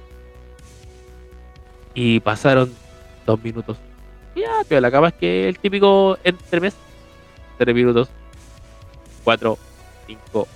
Y 2.02 2.18
pasaron 2.20 2.72
dos 3.26 3.42
minutos. 3.44 3.76
Ya, 4.34 4.62
pero 4.66 4.80
la 4.80 4.90
cama 4.90 5.08
es 5.08 5.14
que 5.14 5.46
el 5.46 5.58
típico 5.58 6.16
entremés, 6.24 6.74
tres 7.58 7.74
minutos, 7.74 8.08
cuatro, 9.22 9.58
cinco, 10.06 10.48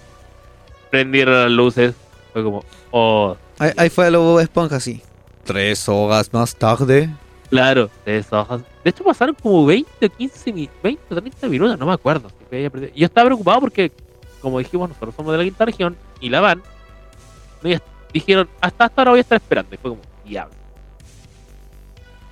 prendieron 0.90 1.34
las 1.42 1.50
luces, 1.50 1.94
fue 2.32 2.42
como, 2.42 2.64
oh, 2.92 3.36
Ahí, 3.58 3.72
ahí 3.76 3.90
fue 3.90 4.06
a 4.06 4.10
los 4.10 4.40
esponjas, 4.40 4.82
sí. 4.82 5.02
Tres 5.44 5.86
horas 5.86 6.32
más 6.32 6.56
tarde. 6.56 7.10
Claro, 7.50 7.90
esas 8.06 8.32
hojas. 8.32 8.62
De 8.82 8.88
hecho, 8.88 9.04
pasaron 9.04 9.34
como 9.34 9.66
20 9.66 10.06
o 10.06 10.08
15, 10.08 10.50
mi- 10.50 10.70
20 10.82 11.02
o 11.14 11.20
30 11.20 11.46
minutos, 11.48 11.78
no 11.78 11.84
me 11.84 11.92
acuerdo. 11.92 12.30
Yo 12.96 13.04
estaba 13.04 13.26
preocupado 13.26 13.60
porque, 13.60 13.92
como 14.40 14.58
dijimos, 14.60 14.88
nosotros 14.88 15.14
somos 15.14 15.32
de 15.32 15.38
la 15.38 15.44
quinta 15.44 15.66
región 15.66 15.94
y 16.20 16.30
la 16.30 16.40
van. 16.40 16.62
dijeron, 18.14 18.48
hasta 18.62 18.86
hasta 18.86 19.02
ahora 19.02 19.10
voy 19.10 19.18
a 19.18 19.20
estar 19.20 19.36
esperando. 19.36 19.74
Y 19.74 19.78
fue 19.78 19.90
como, 19.90 20.02
diablo. 20.24 20.54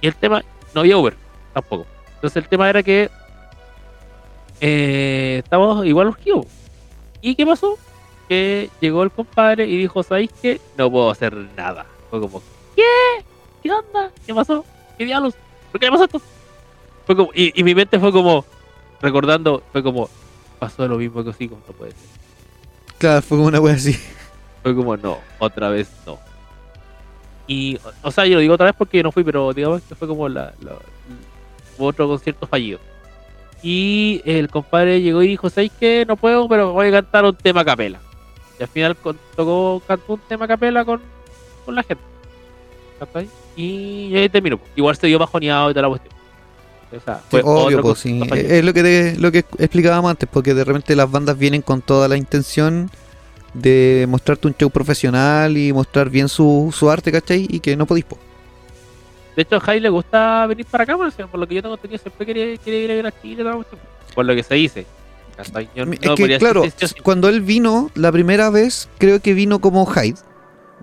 Y 0.03 0.09
el 0.09 0.15
tema, 0.17 0.43
no 0.75 0.81
había 0.81 0.99
Uber, 0.99 1.17
tampoco. 1.55 1.87
Entonces 2.17 2.43
el 2.43 2.49
tema 2.49 2.69
era 2.69 2.83
que 2.83 3.09
eh, 4.61 5.41
estábamos 5.43 5.87
igual 5.87 6.09
urgidos. 6.09 6.47
¿Y 7.21 7.35
qué 7.37 7.47
pasó? 7.47 7.79
Que 8.29 8.69
llegó 8.81 9.05
el 9.05 9.13
compadre 9.13 9.67
y 9.67 9.79
dijo, 9.79 10.03
¿sabéis 10.03 10.31
qué? 10.43 10.61
No 10.77 10.91
puedo 10.91 11.09
hacer 11.09 11.35
nada. 11.57 11.87
Fue 12.11 12.21
como, 12.21 12.43
¿qué? 12.77 12.83
¿Qué 13.63 13.71
onda? 13.71 14.11
¿Qué 14.27 14.35
pasó? 14.35 14.65
¿Qué 14.99 15.05
diablos? 15.05 15.35
¿Por 15.71 15.81
qué 15.81 15.87
le 15.87 15.93
pasó 15.93 16.05
esto? 16.05 16.21
Fue 17.07 17.17
como, 17.17 17.31
y, 17.33 17.59
y 17.59 17.63
mi 17.63 17.75
mente 17.75 17.99
fue 18.01 18.11
como, 18.11 18.45
recordando, 19.01 19.63
fue 19.71 19.85
como, 19.85 20.11
pasó 20.59 20.87
lo 20.89 20.99
mismo 20.99 21.23
que 21.23 21.31
Osico, 21.31 21.57
no 21.67 21.75
puede 21.75 21.93
ser. 21.93 22.01
Claro, 22.99 23.23
fue 23.23 23.39
como 23.39 23.49
una 23.49 23.61
wea 23.61 23.75
así. 23.75 23.97
Fue 24.63 24.75
como, 24.75 24.97
no, 24.97 25.19
otra 25.39 25.69
vez 25.71 25.91
no. 26.07 26.19
Y, 27.47 27.79
o, 28.03 28.11
sea, 28.11 28.25
yo 28.27 28.35
lo 28.37 28.41
digo 28.41 28.55
otra 28.55 28.67
vez 28.67 28.75
porque 28.77 28.99
yo 28.99 29.03
no 29.03 29.13
fui, 29.13 29.25
pero 29.25 29.53
digamos 29.53 29.83
que 29.83 29.95
fue 29.95 30.07
como 30.09 30.29
la, 30.29 30.55
la- 30.63 30.77
otro 31.79 32.07
concierto 32.09 32.47
fallido. 32.47 32.79
Y 33.63 34.23
el 34.25 34.49
compadre 34.49 35.01
llegó 35.03 35.23
y 35.23 35.29
dijo, 35.29 35.49
¿sabéis 35.51 35.73
qué? 35.79 36.05
No 36.07 36.17
puedo, 36.17 36.49
pero 36.49 36.73
voy 36.73 36.89
a 36.89 36.91
cantar 36.93 37.25
un 37.25 37.35
tema 37.37 37.61
a 37.61 37.65
capela. 37.65 38.01
Y 38.59 38.63
al 38.63 38.69
final 38.69 38.97
tocó, 39.37 39.83
cantó 39.87 40.15
un 40.15 40.21
tema 40.29 40.45
a 40.45 40.49
capela 40.49 40.85
con, 40.85 41.01
con 41.65 41.75
la 41.75 41.83
gente. 41.83 42.03
¿Cachai? 42.99 43.29
Y 43.57 44.15
ahí 44.17 44.29
terminó. 44.29 44.59
Igual 44.77 44.97
se 44.97 45.07
dio 45.07 45.19
bajoneado 45.19 45.71
y 45.71 45.75
toda 45.75 45.83
la 45.83 45.89
cuestión. 45.89 46.15
O 46.97 47.01
sea, 47.01 47.17
Sí, 47.19 47.23
fue 47.31 47.43
obvio, 47.45 47.81
pues 47.81 47.99
sí. 48.01 48.21
Es 48.33 48.65
lo 48.65 48.73
que, 48.75 48.83
te- 48.83 49.17
lo 49.19 49.33
que 49.33 49.39
explicábamos 49.59 50.11
antes, 50.11 50.29
porque 50.31 50.55
de 50.55 50.65
repente 50.65 50.95
las 50.97 51.11
bandas 51.11 51.39
vienen 51.39 51.63
con 51.63 51.81
toda 51.83 52.07
la 52.09 52.17
intención 52.17 52.91
de 53.55 54.07
mostrarte 54.09 54.47
un 54.49 54.55
show 54.55 54.71
profesional 54.71 55.57
y 55.57 55.73
mostrar 55.73 56.09
bien 56.11 56.29
su, 56.29 56.73
su 56.77 56.91
arte, 56.91 57.13
¿cachai? 57.13 57.47
Y 57.51 57.61
que 57.61 57.77
no 57.77 57.87
podéis, 57.87 58.07
po. 58.07 58.19
De 59.37 59.43
hecho, 59.43 59.57
a 59.57 59.61
Jai 59.61 59.81
le 59.81 59.89
gusta 59.89 60.47
venir 60.47 60.67
para 60.67 60.85
acá, 60.85 60.97
por 60.97 61.11
por 61.13 61.41
lo 61.41 61.49
que 61.49 61.55
yo 61.55 61.63
tengo 61.63 61.75
entendido, 61.75 62.01
siempre 62.03 62.25
quiere, 62.27 62.59
quiere 62.59 62.79
ir 62.81 62.91
a 62.91 62.95
ver 62.95 63.07
a 63.07 63.23
Chile, 63.23 63.45
por 64.15 64.25
lo 64.27 64.35
que 64.35 64.43
se 64.43 64.55
dice. 64.55 64.87
Yo 65.75 65.83
Es 65.85 65.89
no 65.89 66.15
que, 66.15 66.23
podría 66.23 66.39
claro, 66.39 66.63
decir 66.63 67.03
cuando 67.03 67.29
él 67.29 67.41
vino 67.41 67.91
la 67.95 68.13
primera 68.13 68.51
vez, 68.51 68.89
creo 68.99 69.21
que 69.21 69.33
vino 69.33 69.61
como 69.61 69.87
Hyde. 69.87 70.19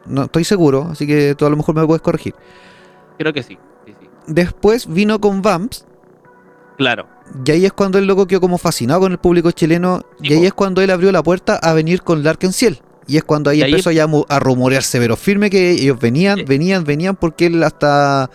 No 0.06 0.24
estoy 0.24 0.44
seguro, 0.44 0.88
así 0.92 1.06
que 1.06 1.36
tú 1.36 1.46
a 1.46 1.50
lo 1.50 1.58
mejor 1.58 1.76
me 1.76 1.86
puedes 1.86 2.02
corregir. 2.02 2.34
creo 3.18 3.32
que 3.32 3.44
sí. 3.44 3.58
sí, 3.86 3.94
sí. 4.00 4.08
Después 4.28 4.92
vino 4.92 5.20
con 5.22 5.42
Vamps, 5.42 5.86
Claro. 6.78 7.08
Y 7.46 7.52
ahí 7.52 7.66
es 7.66 7.74
cuando 7.74 7.98
el 7.98 8.06
loco 8.06 8.28
quedó 8.28 8.42
como 8.42 8.58
fascinado 8.58 9.02
con 9.02 9.12
el 9.12 9.18
público 9.18 9.52
chileno, 9.52 10.02
y 10.22 10.34
ahí 10.34 10.46
es 10.46 10.54
cuando 10.54 10.82
él 10.82 10.90
abrió 10.90 11.12
la 11.12 11.24
puerta 11.24 11.56
a 11.56 11.74
venir 11.74 12.02
con 12.02 12.24
Larkenciel. 12.24 12.82
Y 13.08 13.18
es 13.18 13.24
cuando 13.24 13.50
ahí 13.50 13.62
empezó 13.62 13.92
ya 13.92 14.08
a 14.30 14.40
rumorearse, 14.40 15.00
pero 15.00 15.16
firme 15.16 15.50
que 15.50 15.72
ellos 15.72 16.00
venían, 16.00 16.46
venían, 16.46 16.84
venían, 16.84 17.16
porque 17.16 17.48
él 17.48 17.64
hasta, 17.64 18.30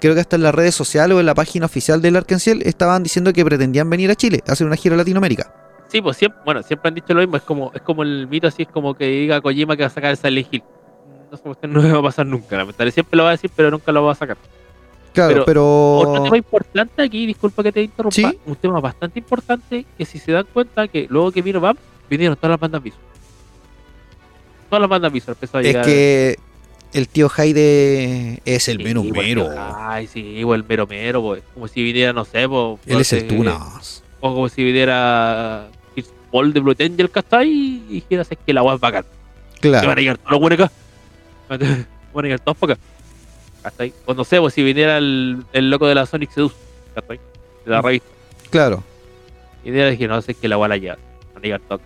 creo 0.00 0.14
que 0.14 0.20
hasta 0.20 0.36
en 0.36 0.42
las 0.42 0.54
redes 0.54 0.74
sociales 0.74 1.14
o 1.14 1.20
en 1.20 1.26
la 1.26 1.34
página 1.34 1.66
oficial 1.66 2.00
del 2.00 2.14
Larkenciel 2.14 2.62
estaban 2.62 3.02
diciendo 3.02 3.34
que 3.34 3.44
pretendían 3.44 3.90
venir 3.90 4.10
a 4.10 4.14
Chile, 4.14 4.42
a 4.48 4.52
hacer 4.52 4.66
una 4.66 4.76
gira 4.76 4.94
a 4.94 4.98
Latinoamérica. 4.98 5.52
Sí, 5.88 6.00
pues 6.00 6.16
siempre, 6.16 6.40
bueno, 6.44 6.62
siempre 6.62 6.88
han 6.88 6.94
dicho 6.94 7.12
lo 7.12 7.20
mismo. 7.20 7.36
Es 7.36 7.42
como, 7.42 7.70
es 7.74 7.82
como 7.82 8.02
el 8.02 8.26
mito 8.26 8.48
así, 8.48 8.62
es 8.62 8.68
como 8.68 8.94
que 8.94 9.06
diga 9.06 9.40
Kojima 9.40 9.76
que 9.76 9.82
va 9.82 9.88
a 9.88 9.90
sacar 9.90 10.10
el 10.10 10.16
Silent 10.16 10.48
Hill. 10.50 10.64
No 11.30 11.50
usted 11.50 11.68
no 11.68 11.92
va 11.92 11.98
a 11.98 12.02
pasar 12.02 12.26
nunca, 12.26 12.56
lamentablemente. 12.56 12.94
Siempre 12.94 13.16
lo 13.16 13.24
va 13.24 13.30
a 13.30 13.32
decir, 13.32 13.50
pero 13.54 13.70
nunca 13.70 13.92
lo 13.92 14.04
va 14.04 14.12
a 14.12 14.14
sacar. 14.14 14.36
Claro, 15.14 15.30
Pero 15.32 15.44
pero... 15.46 15.96
Otro 15.98 16.22
tema 16.24 16.36
importante 16.36 17.02
aquí, 17.02 17.24
disculpa 17.24 17.62
que 17.62 17.72
te 17.72 17.82
interrumpa, 17.82 18.14
Sí. 18.14 18.38
un 18.46 18.56
tema 18.56 18.80
bastante 18.80 19.18
importante 19.20 19.86
que 19.96 20.04
si 20.04 20.18
se 20.18 20.32
dan 20.32 20.44
cuenta 20.52 20.86
que 20.88 21.06
luego 21.08 21.30
que 21.32 21.40
vino 21.40 21.60
Vamp, 21.60 21.78
vinieron 22.10 22.36
todas 22.36 22.50
las 22.50 22.60
bandas 22.60 22.82
visual. 22.82 23.02
Todas 24.68 24.80
las 24.80 24.90
bandas 24.90 25.12
visual 25.12 25.36
empezó 25.36 25.58
a 25.58 25.60
Es 25.60 25.66
llegar. 25.68 25.84
que 25.84 26.36
el 26.92 27.08
tío 27.08 27.28
Jaide 27.28 28.40
es 28.44 28.68
el 28.68 28.78
Sí, 28.78 28.84
mero 28.84 29.04
mero. 29.04 29.48
Ay, 29.56 30.06
sí, 30.08 30.40
el 30.40 30.64
mero 30.64 30.86
mero, 30.86 31.22
pues. 31.22 31.42
Como 31.54 31.68
si 31.68 31.82
viniera, 31.82 32.12
no 32.12 32.24
sé, 32.24 32.48
pues. 32.48 32.78
Él 32.86 33.00
es 33.00 33.12
el 33.12 33.26
Tunas. 33.28 34.02
O 34.20 34.34
como 34.34 34.48
si 34.48 34.64
viniera 34.64 35.68
Paul 36.32 36.52
de 36.52 36.58
Blue 36.60 36.74
Angel, 36.78 37.10
¿cachai? 37.10 37.48
Y 37.48 37.84
dijeras 38.00 38.26
es 38.32 38.38
que 38.44 38.52
la 38.52 38.62
weá 38.64 38.74
es 38.74 38.80
bacán. 38.80 39.04
Que 39.60 39.70
van 39.70 39.78
a 39.78 39.82
Claro, 39.82 40.00
llegar 40.00 40.18
todos 40.18 40.30
los 40.32 40.40
buenos 40.40 40.60
acá. 40.60 40.72
Van 42.14 42.24
a 42.24 42.28
llegar 42.28 42.40
todos 42.40 42.56
para 42.58 42.72
acá. 42.74 42.82
¿Cachai? 43.64 43.92
O 44.06 44.14
no 44.14 44.22
sé, 44.24 44.38
pues 44.40 44.54
si 44.54 44.62
viniera 44.62 44.98
el, 44.98 45.44
el 45.52 45.70
loco 45.70 45.88
de 45.88 45.96
la 45.96 46.06
Sonic 46.06 46.30
Seduce, 46.30 46.54
¿cachai? 46.94 47.18
De 47.64 47.70
la 47.72 47.82
revista. 47.82 48.08
claro. 48.50 48.84
Y 49.64 49.70
de 49.70 49.90
dije, 49.92 50.06
no 50.06 50.20
sé, 50.22 50.34
que 50.34 50.46
la 50.46 50.56
weá 50.58 50.68
la 50.68 50.76
lleva. 50.76 50.98
Van 51.32 51.42
a 51.42 51.46
llegar 51.46 51.60
todos. 51.66 51.80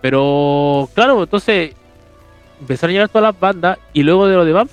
Pero, 0.00 0.88
claro, 0.94 1.22
entonces 1.22 1.72
empezaron 2.60 2.90
a 2.90 2.92
llegar 2.94 3.08
todas 3.08 3.32
las 3.32 3.40
bandas 3.40 3.78
y 3.92 4.02
luego 4.02 4.26
de 4.26 4.34
lo 4.34 4.44
de 4.44 4.52
Bam, 4.52 4.68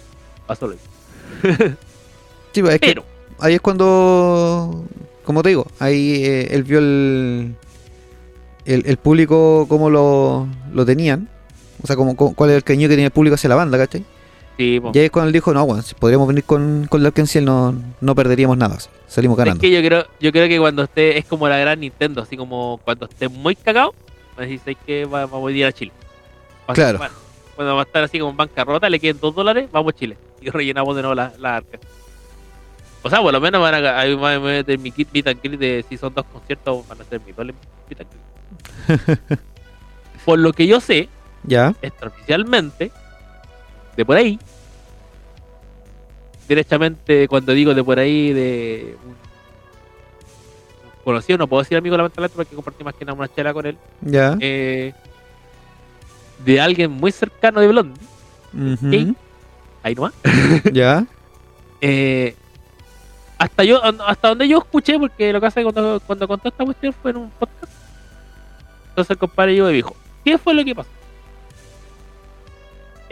pasó 0.48 0.68
lo 0.68 0.74
mismo. 0.76 1.76
Sí, 2.54 2.62
pues, 2.62 2.76
es 2.76 2.80
que 2.82 2.88
Pero, 2.90 3.04
ahí 3.40 3.56
es 3.56 3.62
cuando, 3.62 4.86
como 5.24 5.42
te 5.42 5.50
digo, 5.50 5.66
ahí 5.80 6.24
eh, 6.24 6.50
él 6.52 6.64
vio 6.64 6.78
el, 6.78 7.56
el, 8.66 8.84
el 8.86 8.98
público 8.98 9.66
cómo 9.68 9.90
lo, 9.90 10.48
lo 10.72 10.86
tenían. 10.86 11.30
O 11.84 11.88
sea, 11.88 11.96
como, 11.96 12.16
como- 12.16 12.36
cuál 12.36 12.52
era 12.52 12.58
el 12.58 12.64
cariño 12.64 12.88
que 12.88 12.94
tenía 12.94 13.08
el 13.08 13.12
público 13.12 13.34
hacia 13.34 13.50
la 13.50 13.56
banda, 13.56 13.78
¿cachai? 13.80 14.06
Sí. 14.58 14.82
Y 14.94 15.00
ahí 15.00 15.06
es 15.06 15.12
cuando 15.12 15.28
él 15.28 15.34
dijo, 15.34 15.54
no, 15.54 15.66
bueno, 15.66 15.82
si 15.82 15.96
podríamos 15.96 16.28
venir 16.28 16.44
con, 16.44 16.88
con 16.90 17.02
la 17.02 17.10
Arkansas 17.10 17.42
no, 17.42 17.76
no 18.02 18.16
perderíamos 18.16 18.58
nada. 18.58 18.76
así, 18.76 18.90
Salimos 19.08 19.36
Es 19.38 19.46
ganando. 19.46 19.62
que 19.62 19.72
yo 19.72 19.82
creo, 19.88 20.06
yo 20.20 20.32
creo 20.32 20.48
que 20.48 20.60
cuando 20.60 20.84
esté, 20.84 21.18
es 21.18 21.26
como 21.26 21.48
la 21.48 21.58
gran 21.58 21.80
Nintendo, 21.80 22.22
así 22.22 22.36
como 22.38 22.80
cuando 22.84 23.06
esté 23.06 23.28
muy 23.30 23.56
cagado, 23.56 23.94
me 24.38 24.48
decís 24.48 24.78
que 24.86 25.06
va- 25.06 25.26
vamos 25.26 25.50
a 25.50 25.52
ir 25.56 25.66
a 25.66 25.72
Chile. 25.72 25.92
Va 26.70 26.74
Claro. 26.74 26.98
bueno, 26.98 27.14
cuando 27.56 27.76
va 27.76 27.82
a 27.82 27.86
estar 27.86 28.04
así 28.04 28.18
como 28.20 28.32
en 28.32 28.38
bancarrota, 28.38 28.90
le 28.90 29.00
queden 29.00 29.20
dos 29.20 29.36
dólares, 29.36 29.70
vamos 29.72 29.94
a 29.94 29.98
Chile. 29.98 30.18
Y 30.42 30.50
rellenamos 30.50 30.96
de 30.96 31.02
nuevo 31.04 31.16
la, 31.16 31.32
la 31.40 31.58
arca. 31.58 31.78
O 33.06 33.10
sea, 33.10 33.22
por 33.22 33.34
lo 33.34 33.42
menos 33.42 33.62
van 33.62 33.76
a, 33.86 34.00
ahí 34.00 34.16
van 34.16 34.36
a 34.36 34.40
meter 34.40 34.80
mi 34.80 34.90
kit 34.92 35.10
meet 35.14 35.28
and 35.28 35.40
greet 35.44 35.60
de 35.60 35.86
si 35.90 35.98
son 35.98 36.14
dos 36.14 36.26
conciertos, 36.32 36.88
van 36.88 37.02
a 37.02 37.04
ser 37.04 37.20
mi 37.26 37.32
doble 37.34 37.54
meet 37.90 38.00
and 38.02 38.10
greet. 39.28 39.40
por 40.26 40.40
lo 40.40 40.54
que 40.54 40.68
yo 40.68 40.80
sé, 40.80 41.10
Ya, 41.44 41.76
extraoficialmente, 41.82 42.92
de 43.96 44.06
por 44.06 44.18
ahí, 44.18 44.40
directamente 46.48 47.28
cuando 47.28 47.54
digo 47.54 47.74
de 47.74 47.84
por 47.84 48.00
ahí 48.00 48.34
de 48.34 48.98
un 49.06 49.16
conocido, 51.04 51.38
no 51.38 51.48
puedo 51.48 51.64
decir 51.64 51.78
amigo 51.78 51.98
lamentablemente 51.98 52.36
porque 52.36 52.56
compartí 52.56 52.84
más 52.84 52.96
que 52.96 53.06
nada 53.06 53.18
una 53.18 53.34
chela 53.34 53.54
con 53.54 53.66
él, 53.66 53.78
Ya. 54.02 54.38
eh, 54.40 54.94
de 56.46 56.62
alguien 56.62 56.92
muy 56.92 57.12
cercano 57.12 57.60
de 57.62 57.68
Blondie, 57.68 58.02
¿ok? 58.54 59.16
ahí 59.84 59.96
nomás, 59.96 60.14
Ya. 60.74 61.06
eh, 61.82 62.36
hasta 63.38 63.64
yo 63.66 63.82
hasta 64.08 64.30
donde 64.30 64.48
yo 64.48 64.60
escuché, 64.60 64.98
porque 64.98 65.34
lo 65.34 65.42
que 65.42 65.48
hace 65.48 65.64
cuando, 65.64 66.02
cuando 66.06 66.28
contó 66.28 66.48
esta 66.48 66.64
cuestión 66.64 66.94
fue 66.94 67.12
en 67.12 67.18
un 67.18 67.30
podcast, 67.32 67.72
entonces 68.90 69.12
el 69.12 69.18
compadre 69.18 69.54
llegó 69.56 69.70
y 69.70 69.74
dijo, 69.74 69.96
¿qué 70.24 70.38
fue 70.38 70.54
lo 70.54 70.64
que 70.64 70.74
pasó? 70.76 70.90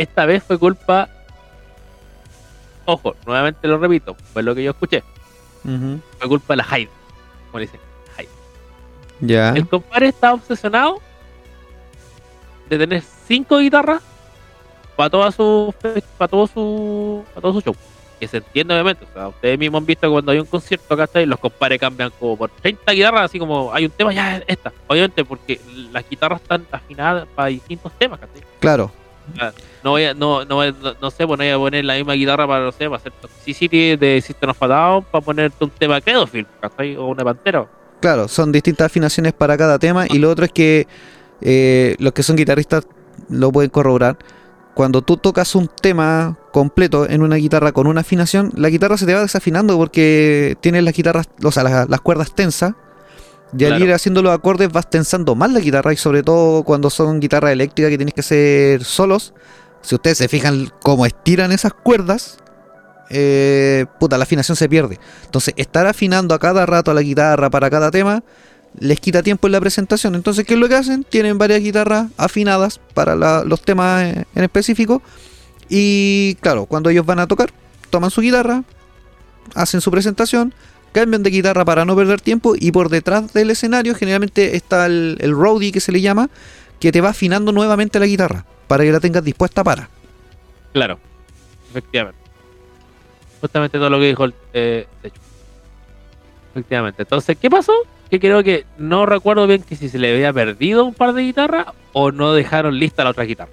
Esta 0.01 0.25
vez 0.25 0.41
fue 0.41 0.57
culpa, 0.57 1.07
ojo, 2.85 3.15
nuevamente 3.27 3.67
lo 3.67 3.77
repito, 3.77 4.15
fue 4.33 4.41
lo 4.41 4.55
que 4.55 4.63
yo 4.63 4.71
escuché, 4.71 5.03
fue 5.63 6.27
culpa 6.27 6.53
de 6.53 6.57
la 6.57 6.63
Hyde, 6.63 6.89
como 7.45 7.59
le 7.59 7.65
dicen, 7.67 7.79
Hyde. 8.17 8.29
Ya. 9.19 9.49
El 9.51 9.67
compadre 9.67 10.07
estaba 10.07 10.33
obsesionado 10.33 10.99
de 12.67 12.79
tener 12.79 13.03
cinco 13.27 13.59
guitarras 13.59 14.01
para 14.95 15.11
toda 15.11 15.31
su 15.31 15.71
para 16.17 16.27
todo 16.27 16.47
su 16.47 17.23
para 17.35 17.41
todo 17.41 17.53
su 17.53 17.61
show. 17.61 17.75
Que 18.19 18.27
se 18.27 18.37
entiende 18.37 18.73
obviamente. 18.73 19.05
O 19.05 19.13
sea, 19.13 19.27
ustedes 19.27 19.59
mismos 19.59 19.81
han 19.81 19.85
visto 19.85 20.07
que 20.07 20.11
cuando 20.11 20.31
hay 20.31 20.39
un 20.39 20.47
concierto 20.47 20.95
acá 20.95 21.19
los 21.27 21.39
compadres 21.39 21.79
cambian 21.79 22.11
como 22.19 22.37
por 22.37 22.49
30 22.49 22.91
guitarras, 22.91 23.25
así 23.25 23.37
como 23.37 23.71
hay 23.71 23.85
un 23.85 23.91
tema 23.91 24.13
ya 24.13 24.41
esta. 24.47 24.73
Obviamente 24.87 25.23
porque 25.25 25.61
las 25.91 26.09
guitarras 26.09 26.41
están 26.41 26.65
afinadas 26.71 27.27
para 27.35 27.49
distintos 27.49 27.91
temas, 27.99 28.19
¿cachai? 28.19 28.41
Claro. 28.59 28.91
No 29.83 29.91
voy 29.91 30.05
a, 30.05 30.13
no, 30.13 30.45
no, 30.45 30.61
no, 31.01 31.11
sé, 31.11 31.25
pues 31.25 31.37
no 31.39 31.43
voy 31.43 31.49
a 31.49 31.57
poner 31.57 31.85
la 31.85 31.95
misma 31.95 32.13
guitarra 32.13 32.47
para, 32.47 32.65
no 32.65 32.71
sé, 32.71 32.85
para 32.85 32.97
hacer 32.97 33.13
Toxicity 33.21 33.95
de 33.95 34.21
System 34.21 34.49
of 34.49 34.63
a 34.63 34.67
Down, 34.67 35.03
para 35.05 35.23
ponerte 35.23 35.63
un 35.63 35.69
tema 35.71 36.01
Credofield. 36.01 36.47
O 36.97 37.05
una 37.07 37.23
pantera. 37.23 37.67
Claro, 37.99 38.27
son 38.27 38.51
distintas 38.51 38.87
afinaciones 38.87 39.33
para 39.33 39.57
cada 39.57 39.77
tema 39.77 40.05
y 40.09 40.17
lo 40.17 40.29
otro 40.29 40.45
es 40.45 40.51
que 40.51 40.87
eh, 41.41 41.95
los 41.99 42.13
que 42.13 42.23
son 42.23 42.35
guitarristas 42.35 42.87
lo 43.29 43.51
pueden 43.51 43.69
corroborar. 43.69 44.17
Cuando 44.73 45.01
tú 45.01 45.17
tocas 45.17 45.53
un 45.53 45.67
tema 45.67 46.37
completo 46.51 47.07
en 47.09 47.21
una 47.21 47.35
guitarra 47.35 47.71
con 47.73 47.87
una 47.87 48.01
afinación, 48.01 48.51
la 48.55 48.69
guitarra 48.69 48.97
se 48.97 49.05
te 49.05 49.13
va 49.13 49.21
desafinando 49.21 49.77
porque 49.77 50.57
tienes 50.61 50.83
las 50.83 50.93
guitarras, 50.93 51.29
o 51.43 51.51
sea, 51.51 51.63
las 51.63 52.01
cuerdas 52.01 52.33
tensas. 52.33 52.73
Y 53.57 53.63
al 53.65 53.71
Claro. 53.71 53.85
ir 53.85 53.93
haciendo 53.93 54.21
los 54.21 54.33
acordes 54.33 54.71
vas 54.71 54.89
tensando 54.89 55.35
más 55.35 55.51
la 55.51 55.59
guitarra 55.59 55.91
y 55.93 55.97
sobre 55.97 56.23
todo 56.23 56.63
cuando 56.63 56.89
son 56.89 57.19
guitarras 57.19 57.51
eléctricas 57.51 57.89
que 57.89 57.97
tienes 57.97 58.13
que 58.13 58.21
hacer 58.21 58.83
solos. 58.83 59.33
Si 59.81 59.95
ustedes 59.95 60.17
se 60.19 60.27
fijan 60.27 60.71
cómo 60.81 61.05
estiran 61.05 61.51
esas 61.51 61.73
cuerdas, 61.73 62.37
eh, 63.09 63.85
puta, 63.99 64.17
la 64.17 64.23
afinación 64.23 64.55
se 64.55 64.69
pierde. 64.69 64.99
Entonces, 65.25 65.53
estar 65.57 65.85
afinando 65.85 66.33
a 66.33 66.39
cada 66.39 66.65
rato 66.65 66.93
la 66.93 67.01
guitarra 67.01 67.49
para 67.49 67.69
cada 67.69 67.91
tema 67.91 68.23
les 68.79 69.01
quita 69.01 69.21
tiempo 69.21 69.47
en 69.47 69.51
la 69.51 69.59
presentación. 69.59 70.15
Entonces, 70.15 70.45
¿qué 70.45 70.53
es 70.53 70.59
lo 70.59 70.69
que 70.69 70.75
hacen? 70.75 71.03
Tienen 71.03 71.37
varias 71.37 71.59
guitarras 71.59 72.07
afinadas 72.15 72.79
para 72.93 73.15
la- 73.15 73.43
los 73.43 73.61
temas 73.61 74.03
eh, 74.03 74.25
en 74.33 74.43
específico. 74.45 75.01
Y 75.67 76.35
claro, 76.35 76.65
cuando 76.67 76.89
ellos 76.89 77.05
van 77.05 77.19
a 77.19 77.27
tocar, 77.27 77.51
toman 77.89 78.11
su 78.11 78.21
guitarra, 78.21 78.63
hacen 79.55 79.81
su 79.81 79.91
presentación, 79.91 80.53
cambian 80.91 81.23
de 81.23 81.29
guitarra 81.29 81.63
para 81.65 81.85
no 81.85 81.95
perder 81.95 82.21
tiempo 82.21 82.53
y 82.57 82.71
por 82.71 82.89
detrás 82.89 83.33
del 83.33 83.49
escenario 83.49 83.95
generalmente 83.95 84.55
está 84.55 84.85
el, 84.85 85.17
el 85.21 85.31
roadie 85.31 85.71
que 85.71 85.79
se 85.79 85.91
le 85.91 86.01
llama, 86.01 86.29
que 86.79 86.91
te 86.91 87.01
va 87.01 87.09
afinando 87.09 87.51
nuevamente 87.51 87.99
la 87.99 88.05
guitarra 88.05 88.45
para 88.67 88.83
que 88.83 88.91
la 88.91 88.99
tengas 88.99 89.23
dispuesta 89.23 89.63
para. 89.63 89.89
Claro, 90.73 90.99
efectivamente. 91.69 92.19
Justamente 93.41 93.77
todo 93.77 93.89
lo 93.89 93.99
que 93.99 94.07
dijo 94.07 94.23
el 94.25 94.33
eh, 94.53 94.87
Techo. 95.01 95.19
Efectivamente. 96.51 97.01
Entonces, 97.03 97.37
¿qué 97.41 97.49
pasó? 97.49 97.73
Que 98.09 98.19
creo 98.19 98.43
que 98.43 98.65
no 98.77 99.05
recuerdo 99.05 99.47
bien 99.47 99.63
que 99.63 99.75
si 99.75 99.89
se 99.89 99.97
le 99.97 100.13
había 100.13 100.33
perdido 100.33 100.83
un 100.85 100.93
par 100.93 101.13
de 101.13 101.23
guitarras 101.23 101.67
o 101.93 102.11
no 102.11 102.33
dejaron 102.33 102.77
lista 102.77 103.03
la 103.03 103.11
otra 103.11 103.23
guitarra. 103.23 103.51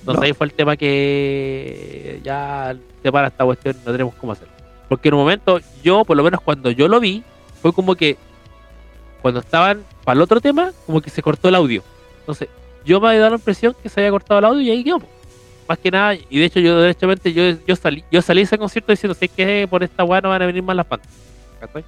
Entonces 0.00 0.20
No. 0.20 0.24
ahí 0.26 0.32
fue 0.32 0.46
el 0.46 0.52
tema 0.52 0.76
que 0.76 2.20
ya 2.24 2.74
se 3.02 3.12
para 3.12 3.28
esta 3.28 3.44
cuestión, 3.44 3.76
no 3.84 3.92
tenemos 3.92 4.14
cómo 4.14 4.32
hacerlo. 4.32 4.52
Porque 4.92 5.08
en 5.08 5.14
un 5.14 5.20
momento, 5.20 5.58
yo, 5.82 6.04
por 6.04 6.18
lo 6.18 6.22
menos 6.22 6.42
cuando 6.42 6.70
yo 6.70 6.86
lo 6.86 7.00
vi, 7.00 7.22
fue 7.62 7.72
como 7.72 7.94
que 7.94 8.18
cuando 9.22 9.40
estaban 9.40 9.82
para 10.04 10.16
el 10.16 10.20
otro 10.20 10.38
tema, 10.38 10.70
como 10.84 11.00
que 11.00 11.08
se 11.08 11.22
cortó 11.22 11.48
el 11.48 11.54
audio. 11.54 11.82
Entonces, 12.20 12.50
yo 12.84 13.00
me 13.00 13.08
había 13.08 13.20
dado 13.20 13.30
la 13.30 13.36
impresión 13.36 13.74
que 13.82 13.88
se 13.88 14.00
había 14.00 14.10
cortado 14.10 14.40
el 14.40 14.44
audio 14.44 14.60
y 14.60 14.70
ahí 14.70 14.84
quedó. 14.84 15.00
Más 15.66 15.78
que 15.78 15.90
nada, 15.90 16.14
y 16.14 16.38
de 16.38 16.44
hecho 16.44 16.60
yo 16.60 16.78
derechamente 16.78 17.32
yo, 17.32 17.42
yo 17.66 17.74
salí 17.74 18.04
yo 18.10 18.20
salí 18.20 18.42
de 18.42 18.44
ese 18.44 18.58
concierto 18.58 18.92
diciendo, 18.92 19.14
si 19.14 19.24
es 19.24 19.30
que 19.30 19.66
por 19.66 19.82
esta 19.82 20.04
weá 20.04 20.20
no 20.20 20.28
van 20.28 20.42
a 20.42 20.44
venir 20.44 20.62
más 20.62 20.76
las 20.76 20.86
bandas. 20.86 21.08
¿Cachai? 21.58 21.84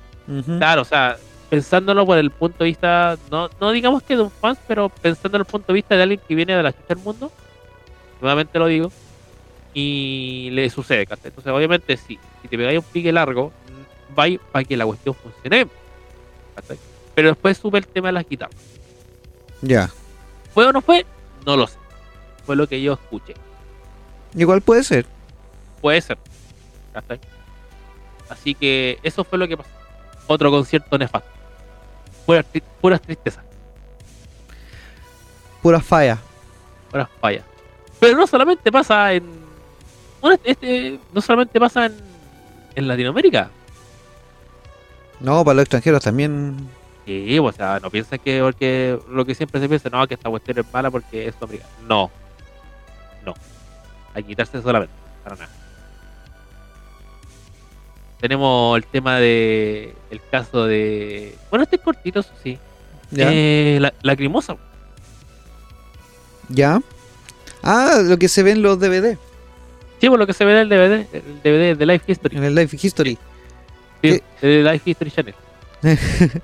Claro, 0.57 0.81
o 0.81 0.87
sea, 0.87 1.19
pensándolo 1.51 2.07
por 2.07 2.17
el 2.17 2.31
punto 2.31 2.65
de 2.65 2.71
vista, 2.71 3.19
no, 3.31 3.51
no 3.61 3.71
digamos 3.73 4.03
que 4.03 4.17
de 4.17 4.23
un 4.23 4.31
fan, 4.31 4.57
pero 4.67 4.89
pensando 4.89 5.37
en 5.37 5.43
el 5.43 5.47
punto 5.47 5.67
de 5.67 5.75
vista 5.75 5.95
de 5.95 6.05
alguien 6.05 6.23
que 6.27 6.35
viene 6.35 6.57
de 6.57 6.63
la 6.63 6.73
chucha 6.73 6.95
del 6.95 7.05
mundo, 7.05 7.31
nuevamente 8.23 8.59
lo 8.59 8.67
digo, 8.67 8.91
y 9.75 10.51
le 10.53 10.71
sucede, 10.71 11.05
¿cachai? 11.07 11.29
Entonces, 11.31 11.53
obviamente, 11.53 11.97
si, 11.97 12.19
si 12.41 12.49
te 12.49 12.57
pegáis 12.57 12.79
un 12.79 12.85
pique 12.85 13.13
largo, 13.13 13.49
mm, 13.51 14.19
va 14.19 14.27
para 14.53 14.65
que 14.65 14.77
la 14.77 14.87
cuestión 14.87 15.15
funcione 15.15 15.67
¿cachai? 16.55 16.79
Pero 17.15 17.29
después 17.29 17.59
sube 17.59 17.79
el 17.79 17.87
tema 17.87 18.09
de 18.09 18.13
las 18.13 18.29
guitarras. 18.29 18.57
Ya. 19.63 19.91
¿Fue 20.53 20.65
o 20.67 20.73
no 20.73 20.81
fue? 20.81 21.05
No 21.45 21.57
lo 21.57 21.67
sé. 21.67 21.77
Fue 22.47 22.55
lo 22.57 22.69
que 22.69 22.81
yo 22.81 22.93
escuché. 22.95 23.35
Igual 24.37 24.63
puede 24.63 24.85
ser. 24.85 25.07
Puede 25.81 26.01
ser. 26.01 26.19
¿cachai? 26.93 27.19
Así 28.29 28.55
que 28.55 28.99
eso 29.03 29.25
fue 29.25 29.39
lo 29.39 29.47
que 29.49 29.57
pasó. 29.57 29.69
Otro 30.27 30.51
concierto 30.51 30.97
nefasto. 30.97 31.29
Puras, 32.27 32.47
tri- 32.53 32.63
puras 32.81 33.01
tristezas. 33.03 33.45
Pura 35.63 35.81
falla. 35.81 36.19
puras 36.91 37.09
fallas. 37.21 37.45
Pero 38.01 38.17
no 38.17 38.27
solamente 38.27 38.71
pasa 38.71 39.13
en. 39.15 39.44
Bueno, 40.25 40.41
este, 40.43 40.99
no 41.13 41.21
solamente 41.21 41.61
pasa 41.61 41.85
en, 41.85 41.97
en 42.77 42.89
Latinoamérica. 42.89 43.51
No, 45.21 45.45
para 45.45 45.57
los 45.57 45.63
extranjeros 45.65 46.03
también. 46.03 46.57
Sí, 47.05 47.39
o 47.39 47.53
sea, 47.53 47.79
no 47.79 47.91
piensan 47.91 48.19
que 48.21 48.41
porque 48.41 48.99
lo 49.11 49.27
que 49.27 49.35
siempre 49.35 49.61
se 49.61 49.69
piensa, 49.69 49.91
no, 49.91 50.07
que 50.07 50.15
esta 50.15 50.31
cuestión 50.31 50.59
es 50.59 50.65
mala 50.73 50.91
porque 50.91 51.29
es 51.29 51.35
americana. 51.43 51.71
No. 51.87 52.11
No. 53.23 53.35
Hay 54.15 54.23
que 54.23 54.31
quitarse 54.31 54.63
solamente. 54.63 54.95
Para 55.23 55.37
nada. 55.37 55.51
Tenemos 58.19 58.79
el 58.79 58.87
tema 58.87 59.19
de. 59.19 59.95
El 60.11 60.23
caso 60.31 60.65
de. 60.65 61.37
Bueno, 61.51 61.65
este 61.65 61.77
es 61.77 61.83
cortito, 61.83 62.21
eso 62.21 62.33
sí. 62.43 62.59
Ya. 63.11 63.31
Eh, 63.31 63.77
la, 63.79 63.93
lacrimosa. 64.01 64.57
Ya. 66.49 66.81
Ah, 67.63 67.99
lo 68.03 68.17
que 68.17 68.29
se 68.29 68.43
ve 68.43 68.53
en 68.53 68.63
los 68.63 68.81
DVD, 68.81 69.19
Sí, 70.01 70.09
por 70.09 70.19
lo 70.19 70.27
que 70.27 70.33
se 70.35 70.45
ve 70.45 70.53
en 70.53 70.59
el 70.59 70.69
DVD, 70.69 71.07
el 71.13 71.23
DVD 71.43 71.77
de 71.79 71.87
Life 71.87 72.05
History. 72.11 72.37
en 72.37 72.45
el 72.45 72.55
Life 72.55 72.77
History. 72.81 73.19
Sí, 74.03 74.21
de 74.43 74.63
Life 74.63 74.91
History 74.91 75.11
Channel. 75.11 75.35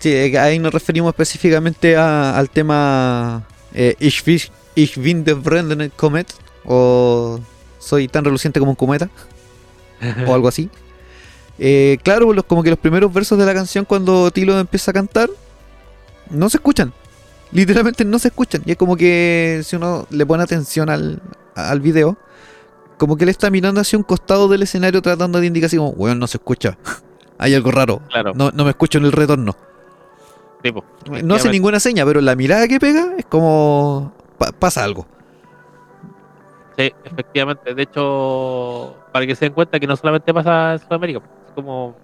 Sí, 0.00 0.12
eh, 0.12 0.38
ahí 0.38 0.60
nos 0.60 0.72
referimos 0.72 1.10
específicamente 1.10 1.96
a- 1.96 2.38
al 2.38 2.48
tema 2.50 3.42
eh, 3.74 3.96
Ich, 3.98 4.22
wish- 4.24 4.52
ich 4.76 4.96
bin 4.96 5.24
der 5.24 5.34
brennende 5.34 5.90
Comet 5.90 6.32
o 6.64 7.40
Soy 7.80 8.06
tan 8.06 8.24
reluciente 8.24 8.60
como 8.60 8.72
un 8.72 8.76
cometa 8.76 9.08
o 10.24 10.34
algo 10.34 10.46
así. 10.46 10.70
Eh, 11.58 11.98
claro, 12.04 12.32
los, 12.32 12.44
como 12.44 12.62
que 12.62 12.70
los 12.70 12.78
primeros 12.78 13.12
versos 13.12 13.36
de 13.38 13.44
la 13.46 13.54
canción 13.54 13.84
cuando 13.84 14.30
Tilo 14.30 14.56
empieza 14.60 14.92
a 14.92 14.94
cantar 14.94 15.28
no 16.30 16.48
se 16.48 16.58
escuchan. 16.58 16.92
Literalmente 17.50 18.04
no 18.04 18.20
se 18.20 18.28
escuchan. 18.28 18.62
Y 18.66 18.70
es 18.72 18.76
como 18.76 18.96
que 18.96 19.62
si 19.64 19.74
uno 19.74 20.06
le 20.10 20.24
pone 20.26 20.44
atención 20.44 20.90
al, 20.90 21.20
al 21.56 21.80
video, 21.80 22.16
como 22.98 23.16
que 23.16 23.24
él 23.24 23.30
está 23.30 23.48
mirando 23.50 23.80
hacia 23.80 23.96
un 23.98 24.02
costado 24.04 24.48
del 24.48 24.62
escenario 24.62 25.00
tratando 25.00 25.40
de 25.40 25.46
indicar 25.46 25.66
así 25.68 25.76
como, 25.76 25.90
weón, 25.90 26.18
no 26.18 26.26
se 26.26 26.36
escucha. 26.38 26.76
Hay 27.38 27.54
algo 27.54 27.70
raro. 27.70 28.02
Claro. 28.10 28.32
No, 28.34 28.50
no 28.50 28.64
me 28.64 28.70
escucho 28.70 28.98
en 28.98 29.04
el 29.06 29.12
retorno. 29.12 29.54
No 31.22 31.34
hace 31.36 31.50
ninguna 31.52 31.78
seña, 31.80 32.04
pero 32.04 32.20
la 32.20 32.34
mirada 32.34 32.66
que 32.66 32.80
pega 32.80 33.12
es 33.16 33.24
como 33.26 34.12
pa- 34.36 34.50
pasa 34.58 34.82
algo. 34.82 35.06
Sí, 36.76 36.92
efectivamente. 37.04 37.74
De 37.74 37.82
hecho, 37.82 38.96
para 39.12 39.26
que 39.26 39.34
se 39.34 39.44
den 39.46 39.52
cuenta 39.54 39.78
que 39.80 39.86
no 39.86 39.96
solamente 39.96 40.32
pasa 40.34 40.72
en 40.74 40.78
Sudamérica, 40.80 41.20
es 41.46 41.52
como. 41.54 41.96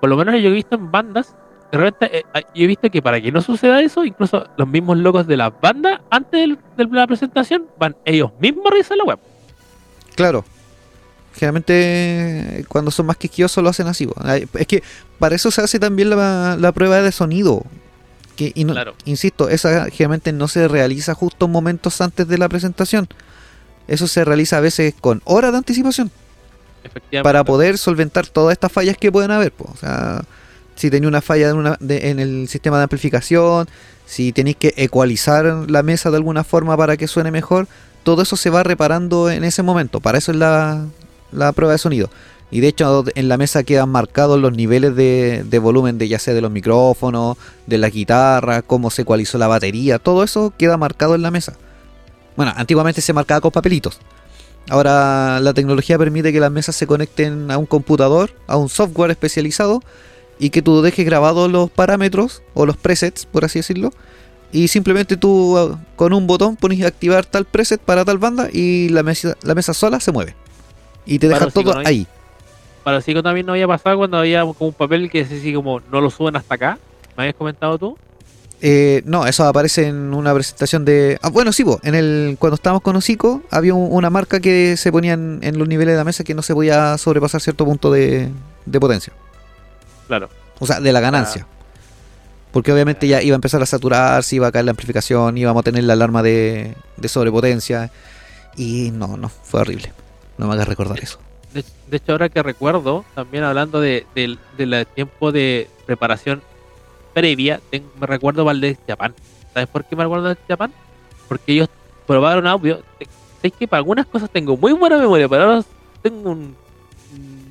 Por 0.00 0.10
lo 0.10 0.16
menos 0.16 0.34
yo 0.40 0.48
he 0.48 0.52
visto 0.52 0.74
en 0.74 0.90
bandas. 0.90 1.34
De 1.70 1.78
repente, 1.78 2.18
eh, 2.18 2.24
yo 2.54 2.64
he 2.64 2.66
visto 2.66 2.90
que 2.90 3.00
para 3.00 3.20
que 3.20 3.32
no 3.32 3.40
suceda 3.40 3.80
eso, 3.80 4.04
incluso 4.04 4.44
los 4.56 4.68
mismos 4.68 4.98
locos 4.98 5.26
de 5.26 5.36
las 5.36 5.52
bandas, 5.60 6.00
antes 6.10 6.40
del- 6.40 6.58
de 6.76 6.84
la 6.96 7.06
presentación, 7.06 7.66
van 7.78 7.96
ellos 8.04 8.30
mismos 8.40 8.66
a 8.66 8.70
revisar 8.70 8.96
la 8.98 9.04
web. 9.04 9.18
Claro. 10.14 10.44
Generalmente 11.34 12.64
cuando 12.68 12.90
son 12.90 13.06
más 13.06 13.16
quisquillosos 13.16 13.62
lo 13.62 13.70
hacen 13.70 13.86
así. 13.86 14.08
Es 14.54 14.66
que 14.66 14.82
para 15.18 15.34
eso 15.34 15.50
se 15.50 15.60
hace 15.62 15.78
también 15.78 16.10
la, 16.10 16.56
la 16.58 16.72
prueba 16.72 17.00
de 17.00 17.12
sonido. 17.12 17.64
Que, 18.36 18.52
y 18.54 18.64
no- 18.64 18.72
Claro. 18.72 18.94
Insisto, 19.04 19.48
esa 19.48 19.86
generalmente 19.90 20.32
no 20.32 20.48
se 20.48 20.68
realiza 20.68 21.14
justo 21.14 21.48
momentos 21.48 22.00
antes 22.00 22.26
de 22.28 22.38
la 22.38 22.48
presentación. 22.48 23.08
eso 23.88 24.06
se 24.06 24.24
realiza 24.24 24.58
a 24.58 24.60
veces 24.60 24.94
con 25.00 25.20
horas 25.24 25.52
de 25.52 25.58
anticipación 25.58 26.10
para 27.22 27.44
poder 27.44 27.78
solventar 27.78 28.26
todas 28.26 28.52
estas 28.52 28.72
fallas 28.72 28.96
que 28.96 29.10
pueden 29.12 29.30
haber. 29.30 29.52
po. 29.52 29.70
O 29.72 29.76
sea, 29.76 30.22
si 30.76 30.90
tenía 30.90 31.08
una 31.08 31.20
falla 31.20 31.50
en, 31.50 31.56
una- 31.56 31.76
de- 31.80 32.10
en 32.10 32.18
el 32.20 32.48
sistema 32.48 32.78
de 32.78 32.84
amplificación, 32.84 33.68
si 34.06 34.32
tenéis 34.32 34.56
que 34.56 34.72
ecualizar 34.76 35.44
la 35.68 35.82
mesa 35.82 36.10
de 36.10 36.16
alguna 36.16 36.44
forma 36.44 36.76
para 36.76 36.96
que 36.96 37.06
suene 37.08 37.30
mejor, 37.30 37.68
todo 38.02 38.22
eso 38.22 38.36
se 38.36 38.50
va 38.50 38.62
reparando 38.62 39.30
en 39.30 39.44
ese 39.44 39.62
momento. 39.62 40.00
Para 40.00 40.18
eso 40.18 40.32
es 40.32 40.38
la, 40.38 40.86
la 41.30 41.52
prueba 41.52 41.72
de 41.72 41.78
sonido. 41.78 42.10
Y 42.50 42.60
de 42.60 42.68
hecho 42.68 43.04
en 43.14 43.28
la 43.28 43.38
mesa 43.38 43.62
quedan 43.62 43.88
marcados 43.88 44.38
los 44.38 44.52
niveles 44.52 44.94
de, 44.94 45.42
de 45.42 45.58
volumen 45.58 45.96
de 45.96 46.08
ya 46.08 46.18
sea 46.18 46.34
de 46.34 46.42
los 46.42 46.50
micrófonos, 46.50 47.38
de 47.66 47.78
la 47.78 47.88
guitarra, 47.88 48.60
cómo 48.60 48.90
se 48.90 49.02
ecualizó 49.02 49.38
la 49.38 49.48
batería, 49.48 49.98
todo 49.98 50.22
eso 50.22 50.52
queda 50.58 50.76
marcado 50.76 51.14
en 51.14 51.22
la 51.22 51.30
mesa. 51.30 51.54
Bueno, 52.36 52.52
antiguamente 52.54 53.00
se 53.00 53.14
marcaba 53.14 53.40
con 53.40 53.52
papelitos. 53.52 54.00
Ahora 54.68 55.40
la 55.40 55.54
tecnología 55.54 55.98
permite 55.98 56.32
que 56.32 56.40
las 56.40 56.50
mesas 56.50 56.76
se 56.76 56.86
conecten 56.86 57.50
a 57.50 57.58
un 57.58 57.66
computador, 57.66 58.32
a 58.46 58.56
un 58.56 58.68
software 58.68 59.10
especializado 59.10 59.82
y 60.38 60.50
que 60.50 60.62
tú 60.62 60.82
dejes 60.82 61.06
grabados 61.06 61.50
los 61.50 61.70
parámetros 61.70 62.42
o 62.54 62.66
los 62.66 62.76
presets, 62.76 63.26
por 63.26 63.44
así 63.44 63.60
decirlo. 63.60 63.92
Y 64.52 64.68
simplemente 64.68 65.16
tú 65.16 65.58
uh, 65.58 65.78
con 65.96 66.12
un 66.12 66.26
botón 66.26 66.56
pones 66.56 66.82
activar 66.84 67.24
tal 67.24 67.46
preset 67.46 67.80
para 67.80 68.04
tal 68.04 68.18
banda 68.18 68.48
y 68.52 68.90
la 68.90 69.02
mesa, 69.02 69.34
la 69.42 69.54
mesa 69.54 69.72
sola 69.72 69.98
se 69.98 70.12
mueve. 70.12 70.34
Y 71.06 71.18
te 71.18 71.26
deja 71.28 71.46
todo 71.48 71.78
ahí. 71.84 72.06
Para 72.84 73.00
sí 73.00 73.14
que 73.14 73.22
también 73.22 73.46
no 73.46 73.52
había 73.52 73.66
pasado 73.66 73.96
cuando 73.96 74.18
había 74.18 74.42
como 74.42 74.54
un 74.58 74.72
papel 74.74 75.10
que 75.10 75.18
decía 75.24 75.38
así 75.38 75.54
como 75.54 75.80
no 75.90 76.00
lo 76.00 76.10
suben 76.10 76.36
hasta 76.36 76.54
acá. 76.54 76.78
¿Me 77.16 77.24
habías 77.24 77.36
comentado 77.36 77.78
tú? 77.78 77.96
Eh, 78.60 79.02
no, 79.06 79.26
eso 79.26 79.44
aparece 79.44 79.88
en 79.88 80.14
una 80.14 80.32
presentación 80.34 80.84
de. 80.84 81.18
Ah, 81.22 81.30
bueno, 81.30 81.52
sí, 81.52 81.64
po, 81.64 81.80
en 81.82 81.94
el, 81.96 82.36
cuando 82.38 82.54
estábamos 82.54 82.82
con 82.82 82.94
Hocico, 82.94 83.42
había 83.50 83.74
un- 83.74 83.88
una 83.90 84.08
marca 84.10 84.38
que 84.38 84.76
se 84.76 84.92
ponía 84.92 85.14
en, 85.14 85.40
en 85.42 85.58
los 85.58 85.66
niveles 85.66 85.94
de 85.94 85.98
la 85.98 86.04
mesa 86.04 86.22
que 86.22 86.34
no 86.34 86.42
se 86.42 86.54
podía 86.54 86.96
sobrepasar 86.98 87.40
cierto 87.40 87.64
punto 87.64 87.90
de, 87.90 88.28
de 88.66 88.80
potencia. 88.80 89.12
Claro. 90.06 90.28
O 90.60 90.66
sea, 90.66 90.78
de 90.78 90.92
la 90.92 91.00
ganancia. 91.00 91.46
Porque 92.52 92.72
obviamente 92.72 93.08
ya 93.08 93.22
iba 93.22 93.34
a 93.34 93.36
empezar 93.36 93.62
a 93.62 93.66
saturarse, 93.66 94.36
iba 94.36 94.46
a 94.46 94.52
caer 94.52 94.66
la 94.66 94.72
amplificación, 94.72 95.38
íbamos 95.38 95.60
a 95.60 95.64
tener 95.64 95.84
la 95.84 95.94
alarma 95.94 96.22
de, 96.22 96.74
de 96.96 97.08
sobrepotencia. 97.08 97.90
Y 98.56 98.90
no, 98.92 99.16
no, 99.16 99.28
fue 99.28 99.62
horrible. 99.62 99.92
No 100.36 100.46
me 100.46 100.54
hagas 100.54 100.68
recordar 100.68 101.00
eso. 101.00 101.18
De, 101.54 101.64
de 101.88 101.96
hecho, 101.96 102.12
ahora 102.12 102.28
que 102.28 102.42
recuerdo, 102.42 103.04
también 103.14 103.44
hablando 103.44 103.80
de, 103.80 104.06
del 104.14 104.38
tiempo 104.94 105.32
de 105.32 105.68
preparación 105.86 106.42
previa, 107.14 107.60
me 107.98 108.06
recuerdo 108.06 108.44
Valdez 108.44 108.78
Japan. 108.86 109.14
¿Sabes 109.52 109.68
por 109.68 109.84
qué 109.84 109.96
me 109.96 110.02
recuerdo 110.02 110.28
de 110.28 110.36
Japan? 110.48 110.72
Porque 111.28 111.52
ellos 111.52 111.68
probaron 112.06 112.46
audio. 112.46 112.82
Sé 113.40 113.50
que 113.50 113.66
para 113.66 113.78
algunas 113.78 114.06
cosas 114.06 114.30
tengo 114.30 114.56
muy 114.56 114.72
buena 114.72 114.98
memoria, 114.98 115.28
pero 115.28 115.42
ahora 115.42 115.64
tengo 116.02 116.30
un 116.30 116.56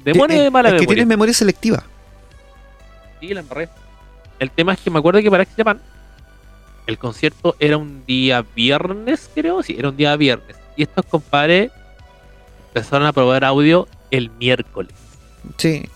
demonio 0.03 0.41
de 0.41 0.49
mala 0.49 0.69
es 0.69 0.81
que 0.81 0.87
tienes 0.87 1.07
memoria 1.07 1.33
selectiva. 1.33 1.83
Sí, 3.19 3.27
la 3.29 3.41
embarré. 3.41 3.69
El 4.41 4.49
tema 4.49 4.73
es 4.73 4.79
que 4.79 4.89
me 4.89 4.97
acuerdo 4.97 5.21
que 5.21 5.29
para 5.29 5.43
X 5.43 5.53
Japan 5.55 5.79
el 6.87 6.97
concierto 6.97 7.55
era 7.59 7.77
un 7.77 8.03
día 8.07 8.43
viernes, 8.55 9.29
creo. 9.35 9.61
Sí, 9.61 9.75
era 9.77 9.89
un 9.89 9.95
día 9.95 10.15
viernes. 10.15 10.55
Y 10.75 10.81
estos 10.81 11.05
compadres 11.05 11.71
empezaron 12.69 13.05
a 13.05 13.13
probar 13.13 13.45
audio 13.45 13.87
el 14.09 14.31
miércoles. 14.31 14.95
Sí. 15.57 15.87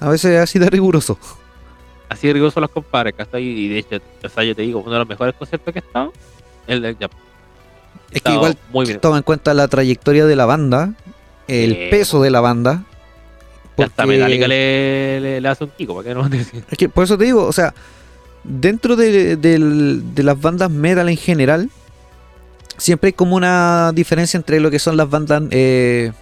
A 0.00 0.08
veces 0.08 0.40
así 0.40 0.58
de 0.58 0.70
riguroso. 0.70 1.18
Así 2.08 2.28
de 2.28 2.32
rigurosos 2.32 2.62
los 2.62 2.70
compadres, 2.70 3.14
¿cachai? 3.14 3.44
Y 3.44 3.68
de 3.68 3.80
hecho, 3.80 4.00
o 4.24 4.28
sea, 4.30 4.42
yo 4.42 4.56
te 4.56 4.62
digo, 4.62 4.80
uno 4.80 4.92
de 4.92 4.98
los 5.00 5.08
mejores 5.08 5.34
conciertos 5.34 5.70
que 5.74 5.80
he 5.80 5.82
estado, 5.82 6.14
el 6.66 6.80
de 6.80 6.94
Japan. 6.94 7.18
Es 8.10 8.22
que 8.22 8.32
igual 8.32 8.56
muy 8.72 8.86
bien. 8.86 9.00
toma 9.00 9.18
en 9.18 9.22
cuenta 9.22 9.52
la 9.52 9.68
trayectoria 9.68 10.24
de 10.24 10.34
la 10.34 10.46
banda, 10.46 10.94
el 11.46 11.90
peso 11.90 12.22
de 12.22 12.30
la 12.30 12.40
banda. 12.40 12.84
Hasta 13.78 14.02
porque- 14.04 14.16
Metallica 14.18 14.48
le, 14.48 15.20
le, 15.20 15.40
le 15.40 15.48
hace 15.48 15.64
un 15.64 15.70
kiko, 15.70 15.94
¿para 15.94 16.08
qué 16.08 16.14
no 16.14 16.28
decir? 16.28 16.64
Es 16.70 16.78
que 16.78 16.88
por 16.88 17.04
eso 17.04 17.16
te 17.18 17.24
digo, 17.24 17.44
o 17.46 17.52
sea, 17.52 17.74
dentro 18.44 18.96
de 18.96 20.12
las 20.16 20.40
bandas 20.40 20.70
metal 20.70 21.08
en 21.08 21.16
general, 21.16 21.70
siempre 22.76 23.08
hay 23.08 23.12
como 23.12 23.36
una 23.36 23.92
diferencia 23.94 24.36
entre 24.36 24.60
lo 24.60 24.70
que 24.70 24.78
son 24.78 24.96
las 24.96 25.08
bandas 25.08 25.42
eh, 25.50 26.12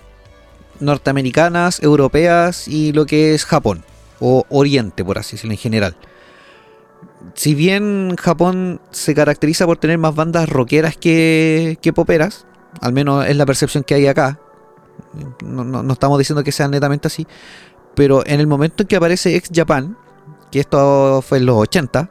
norteamericanas, 0.80 1.82
europeas 1.82 2.68
y 2.68 2.92
lo 2.92 3.07
que 3.07 3.34
es 3.34 3.44
Japón, 3.44 3.82
o 4.20 4.44
Oriente, 4.48 5.05
por 5.05 5.18
así 5.18 5.36
decirlo, 5.36 5.53
en 5.53 5.59
general. 5.59 5.96
Si 7.34 7.55
bien 7.55 8.16
Japón 8.18 8.80
se 8.90 9.14
caracteriza 9.14 9.66
por 9.66 9.76
tener 9.76 9.98
más 9.98 10.14
bandas 10.14 10.48
rockeras 10.48 10.96
que, 10.96 11.78
que 11.82 11.92
poperas, 11.92 12.46
al 12.80 12.92
menos 12.92 13.26
es 13.26 13.36
la 13.36 13.46
percepción 13.46 13.84
que 13.84 13.94
hay 13.94 14.07
acá, 14.07 14.38
no, 15.44 15.64
no- 15.64 15.82
no 15.82 15.92
estamos 15.92 16.18
diciendo 16.18 16.42
que 16.44 16.53
sea 16.53 16.68
netamente 16.68 17.09
así, 17.09 17.26
pero 17.94 18.24
en 18.26 18.40
el 18.40 18.46
momento 18.46 18.82
en 18.82 18.86
que 18.88 18.96
aparece 18.96 19.36
Ex 19.36 19.51
Japan, 19.53 19.96
que 20.51 20.61
esto 20.61 21.22
fue 21.26 21.38
en 21.38 21.46
los 21.46 21.57
80, 21.57 22.11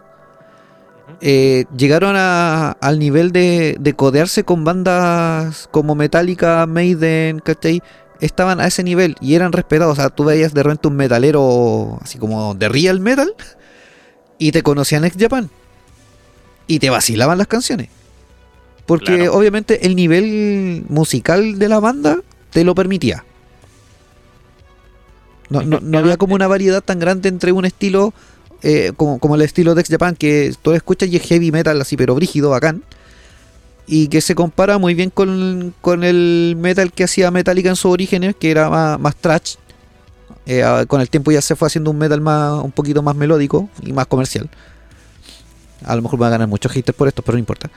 eh, 1.21 1.65
llegaron 1.75 2.15
a- 2.15 2.71
al 2.79 2.99
nivel 2.99 3.31
de, 3.31 3.75
de 3.79 3.93
codearse 3.93 4.43
con 4.43 4.63
bandas 4.63 5.67
como 5.71 5.95
Metallica, 5.95 6.65
Maiden, 6.65 7.39
¿cachai? 7.39 7.81
Estaban 8.21 8.59
a 8.59 8.67
ese 8.67 8.83
nivel 8.83 9.15
y 9.21 9.35
eran 9.35 9.51
respetados. 9.51 9.93
O 9.97 10.01
sea, 10.01 10.09
tú 10.09 10.25
veías 10.25 10.53
de 10.53 10.63
repente 10.63 10.87
un 10.87 10.95
metalero 10.95 11.97
así 12.01 12.17
como 12.17 12.53
de 12.53 12.69
real 12.69 12.99
metal 12.99 13.33
y 14.37 14.51
te 14.51 14.61
conocían 14.63 15.05
Ex 15.05 15.15
Japan 15.17 15.49
y 16.67 16.79
te 16.79 16.89
vacilaban 16.89 17.37
las 17.37 17.47
canciones. 17.47 17.89
Porque 18.85 19.15
Claro. 19.17 19.33
obviamente 19.35 19.85
el 19.85 19.95
nivel 19.95 20.83
musical 20.89 21.59
de 21.59 21.69
la 21.69 21.79
banda 21.79 22.17
te 22.51 22.63
lo 22.63 22.75
permitía. 22.75 23.23
No, 25.49 25.63
no, 25.63 25.79
no 25.79 25.97
había 25.97 26.17
como 26.17 26.35
una 26.35 26.47
variedad 26.47 26.81
tan 26.81 26.99
grande 26.99 27.27
entre 27.29 27.51
un 27.51 27.65
estilo 27.65 28.13
eh, 28.61 28.91
como, 28.97 29.19
como 29.19 29.35
el 29.35 29.41
estilo 29.41 29.73
de 29.73 29.81
Ex 29.81 29.89
Japan, 29.89 30.15
que 30.15 30.53
tú 30.61 30.71
lo 30.71 30.75
escuchas 30.75 31.09
y 31.09 31.15
es 31.15 31.23
heavy 31.23 31.51
metal 31.51 31.79
así, 31.79 31.95
pero 31.95 32.15
brígido, 32.15 32.49
bacán. 32.49 32.83
Y 33.87 34.07
que 34.07 34.21
se 34.21 34.35
compara 34.35 34.77
muy 34.77 34.93
bien 34.93 35.09
con, 35.09 35.73
con 35.81 36.03
el 36.03 36.55
metal 36.59 36.91
que 36.91 37.05
hacía 37.05 37.31
Metallica 37.31 37.69
en 37.69 37.75
sus 37.75 37.91
orígenes, 37.91 38.35
que 38.35 38.51
era 38.51 38.69
más, 38.69 38.99
más 38.99 39.15
trash. 39.15 39.55
Eh, 40.45 40.63
con 40.87 41.01
el 41.01 41.09
tiempo 41.09 41.31
ya 41.31 41.41
se 41.41 41.55
fue 41.55 41.67
haciendo 41.67 41.91
un 41.91 41.97
metal 41.97 42.21
más, 42.21 42.63
un 42.63 42.71
poquito 42.71 43.01
más 43.01 43.15
melódico 43.15 43.69
y 43.81 43.93
más 43.93 44.07
comercial. 44.07 44.49
A 45.85 45.95
lo 45.95 46.01
mejor 46.01 46.19
van 46.19 46.27
a 46.27 46.31
ganar 46.31 46.47
muchos 46.47 46.71
haters 46.71 46.95
por 46.95 47.07
esto, 47.07 47.21
pero 47.21 47.35
no 47.35 47.39
importa. 47.39 47.69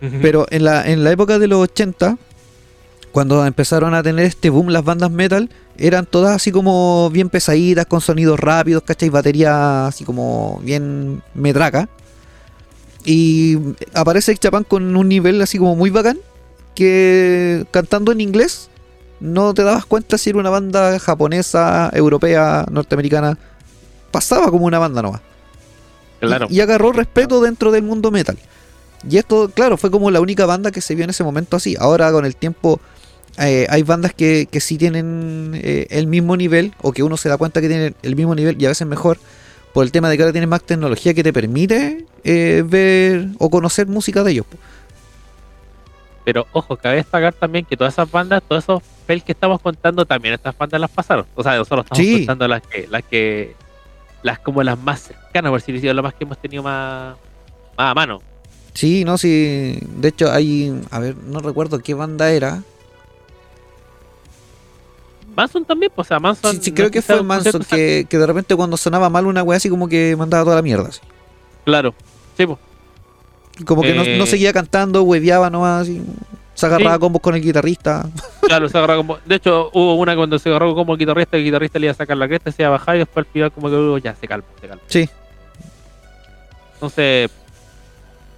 Pero 0.00 0.46
en 0.50 0.62
la, 0.62 0.88
en 0.88 1.02
la 1.02 1.10
época 1.10 1.40
de 1.40 1.48
los 1.48 1.58
80, 1.58 2.18
cuando 3.12 3.44
empezaron 3.46 3.94
a 3.94 4.02
tener 4.02 4.24
este 4.24 4.50
boom 4.50 4.68
las 4.68 4.84
bandas 4.84 5.10
metal, 5.10 5.50
eran 5.76 6.06
todas 6.06 6.36
así 6.36 6.52
como 6.52 7.10
bien 7.10 7.30
pesaditas, 7.30 7.86
con 7.86 8.00
sonidos 8.00 8.38
rápidos, 8.38 8.82
¿cachai? 8.82 9.08
Batería 9.08 9.86
así 9.86 10.04
como 10.04 10.60
bien 10.62 11.22
metraca. 11.34 11.88
Y 13.04 13.58
aparece 13.94 14.36
Japan 14.40 14.64
con 14.64 14.96
un 14.96 15.08
nivel 15.08 15.40
así 15.40 15.58
como 15.58 15.76
muy 15.76 15.90
bacán, 15.90 16.18
que 16.74 17.66
cantando 17.70 18.12
en 18.12 18.20
inglés 18.20 18.68
no 19.20 19.54
te 19.54 19.64
dabas 19.64 19.84
cuenta 19.84 20.18
si 20.18 20.30
era 20.30 20.38
una 20.38 20.50
banda 20.50 20.98
japonesa, 20.98 21.90
europea, 21.92 22.66
norteamericana. 22.70 23.38
Pasaba 24.10 24.50
como 24.50 24.66
una 24.66 24.78
banda 24.78 25.02
nomás. 25.02 25.20
Claro. 26.20 26.46
Y, 26.50 26.56
y 26.56 26.60
agarró 26.60 26.92
respeto 26.92 27.40
dentro 27.40 27.70
del 27.70 27.82
mundo 27.82 28.10
metal. 28.10 28.38
Y 29.08 29.16
esto, 29.18 29.50
claro, 29.54 29.76
fue 29.76 29.90
como 29.90 30.10
la 30.10 30.20
única 30.20 30.46
banda 30.46 30.70
que 30.70 30.80
se 30.80 30.94
vio 30.94 31.04
en 31.04 31.10
ese 31.10 31.24
momento 31.24 31.56
así. 31.56 31.76
Ahora 31.78 32.10
con 32.10 32.24
el 32.24 32.36
tiempo 32.36 32.80
eh, 33.38 33.66
hay 33.68 33.82
bandas 33.82 34.12
que, 34.14 34.48
que 34.50 34.60
sí 34.60 34.78
tienen 34.78 35.52
eh, 35.54 35.86
el 35.90 36.06
mismo 36.06 36.36
nivel, 36.36 36.72
o 36.82 36.92
que 36.92 37.02
uno 37.02 37.16
se 37.16 37.28
da 37.28 37.36
cuenta 37.36 37.60
que 37.60 37.68
tienen 37.68 37.94
el 38.02 38.16
mismo 38.16 38.34
nivel 38.34 38.60
y 38.60 38.66
a 38.66 38.68
veces 38.70 38.86
mejor, 38.86 39.18
por 39.74 39.84
el 39.84 39.92
tema 39.92 40.08
de 40.08 40.16
que 40.16 40.22
ahora 40.22 40.32
tienes 40.32 40.48
más 40.48 40.62
tecnología 40.62 41.14
que 41.14 41.22
te 41.22 41.32
permite 41.32 42.04
eh, 42.24 42.64
ver 42.66 43.28
o 43.38 43.50
conocer 43.50 43.86
música 43.86 44.22
de 44.24 44.32
ellos. 44.32 44.46
Pero 46.24 46.46
ojo, 46.52 46.76
cabe 46.76 46.96
destacar 46.96 47.32
también 47.32 47.64
que 47.64 47.76
todas 47.76 47.94
esas 47.94 48.10
bandas, 48.10 48.42
todos 48.46 48.64
esos 48.64 48.82
fails 49.06 49.24
que 49.24 49.32
estamos 49.32 49.60
contando, 49.60 50.04
también 50.04 50.34
estas 50.34 50.56
bandas 50.56 50.80
las 50.80 50.90
pasaron. 50.90 51.24
O 51.34 51.42
sea, 51.42 51.56
nosotros 51.56 51.84
estamos 51.86 52.04
Sí. 52.04 52.16
contando 52.18 52.48
las 52.48 52.62
que, 52.62 52.86
las 52.88 53.02
que, 53.04 53.54
las 54.22 54.38
como 54.40 54.62
las 54.62 54.78
más 54.78 55.00
cercanas, 55.00 55.50
por 55.50 55.60
decirlo 55.60 55.78
así, 55.78 55.86
las 55.94 56.02
más 56.02 56.14
que 56.14 56.24
hemos 56.24 56.38
tenido 56.38 56.62
más, 56.62 57.16
más 57.76 57.90
a 57.90 57.94
mano. 57.94 58.20
Sí, 58.74 59.04
no, 59.04 59.16
sí. 59.16 59.78
De 59.96 60.08
hecho, 60.08 60.30
hay. 60.30 60.82
A 60.90 60.98
ver, 60.98 61.16
no 61.16 61.40
recuerdo 61.40 61.78
qué 61.78 61.94
banda 61.94 62.30
era. 62.30 62.62
Manson 65.38 65.64
también, 65.64 65.92
pues, 65.94 66.06
o 66.06 66.08
sea, 66.08 66.18
Manson. 66.18 66.52
Sí, 66.56 66.60
sí, 66.64 66.72
creo 66.72 66.90
que 66.90 67.00
fue 67.00 67.22
Manson 67.22 67.62
que, 67.62 68.06
que 68.10 68.18
de 68.18 68.26
repente 68.26 68.56
cuando 68.56 68.76
sonaba 68.76 69.08
mal 69.08 69.24
una 69.24 69.42
wea 69.44 69.56
así 69.56 69.70
como 69.70 69.88
que 69.88 70.16
mandaba 70.16 70.42
toda 70.42 70.56
la 70.56 70.62
mierda. 70.62 70.88
Así. 70.88 71.00
Claro, 71.64 71.94
sí, 72.36 72.44
pues. 72.44 72.58
Como 73.64 73.82
que 73.82 73.94
no, 73.94 74.02
Eh. 74.02 74.18
no 74.18 74.26
seguía 74.26 74.52
cantando, 74.52 75.02
hueveaba 75.04 75.48
nomás, 75.48 75.82
así, 75.82 76.02
se 76.54 76.66
agarraba 76.66 76.94
Sí. 76.96 77.00
combos 77.00 77.22
con 77.22 77.36
el 77.36 77.40
guitarrista. 77.42 78.08
Claro, 78.42 78.68
se 78.68 78.76
agarró 78.78 78.96
como. 78.96 79.18
De 79.26 79.36
hecho, 79.36 79.70
hubo 79.74 79.94
una 79.94 80.16
cuando 80.16 80.38
se 80.40 80.48
agarró 80.48 80.74
como 80.74 80.94
el 80.94 80.98
guitarrista, 80.98 81.36
el 81.36 81.44
guitarrista 81.44 81.78
le 81.78 81.86
iba 81.86 81.92
a 81.92 81.96
sacar 81.96 82.16
la 82.16 82.26
cresta, 82.26 82.50
se 82.50 82.62
iba 82.62 82.68
a 82.68 82.72
bajar 82.72 82.96
y 82.96 82.98
después 83.00 83.24
al 83.26 83.32
final, 83.32 83.52
como 83.52 83.68
que 83.68 83.74
luego 83.76 83.98
ya 83.98 84.16
se 84.16 84.26
calma, 84.26 84.46
se 84.60 84.66
calma. 84.68 84.82
Sí. 84.88 85.08
Entonces, 86.74 87.30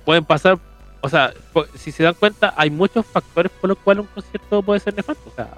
pueden 0.04 0.24
pasar 0.24 0.58
o 1.02 1.08
sea, 1.08 1.32
si 1.76 1.92
se 1.92 2.02
dan 2.02 2.12
cuenta, 2.12 2.52
hay 2.58 2.68
muchos 2.68 3.06
factores 3.06 3.50
por 3.58 3.68
los 3.70 3.78
cuales 3.78 4.02
un 4.04 4.08
concierto 4.14 4.62
puede 4.62 4.80
ser 4.80 4.94
nefasto. 4.94 5.30
O 5.30 5.34
sea, 5.34 5.48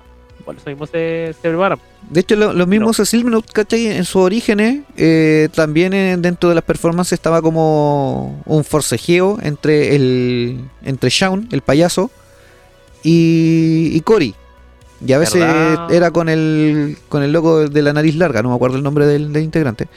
por 0.43 0.57
eso 0.57 0.69
mismo 0.69 0.87
se, 0.87 1.35
se 1.41 1.49
preparan. 1.49 1.79
De 2.11 2.21
hecho, 2.21 2.37
lo- 2.37 2.53
los 2.53 2.67
mismos 2.69 2.97
Slipknot, 2.99 3.51
¿cachai? 3.53 3.87
En 3.87 4.05
sus 4.05 4.17
orígenes, 4.23 4.81
eh, 4.97 5.49
también 5.55 5.93
en- 5.95 6.21
dentro 6.23 6.49
de 6.49 6.55
las 6.55 6.65
performances 6.65 7.13
estaba 7.15 7.41
como 7.41 8.43
un 8.45 8.65
forcejeo 8.65 9.39
entre 9.43 9.95
el 9.97 10.61
entre 10.85 11.11
Shaun, 11.11 11.49
el 11.53 11.63
payaso, 11.63 12.11
y, 13.03 13.91
y 13.93 14.01
Cory. 14.01 14.35
Y 15.05 15.13
a 15.13 15.19
veces 15.19 15.41
¿Verdad? 15.41 15.93
era 15.93 16.11
con 16.13 16.29
el 16.29 16.97
con 17.09 17.23
el 17.23 17.33
loco 17.33 17.69
de 17.69 17.83
la 17.83 17.93
nariz 17.93 18.15
larga, 18.15 18.43
no 18.43 18.51
me 18.51 18.55
acuerdo 18.55 18.77
el 18.77 18.83
nombre 18.83 19.07
del, 19.07 19.33
del 19.33 19.43
integrante. 19.43 19.89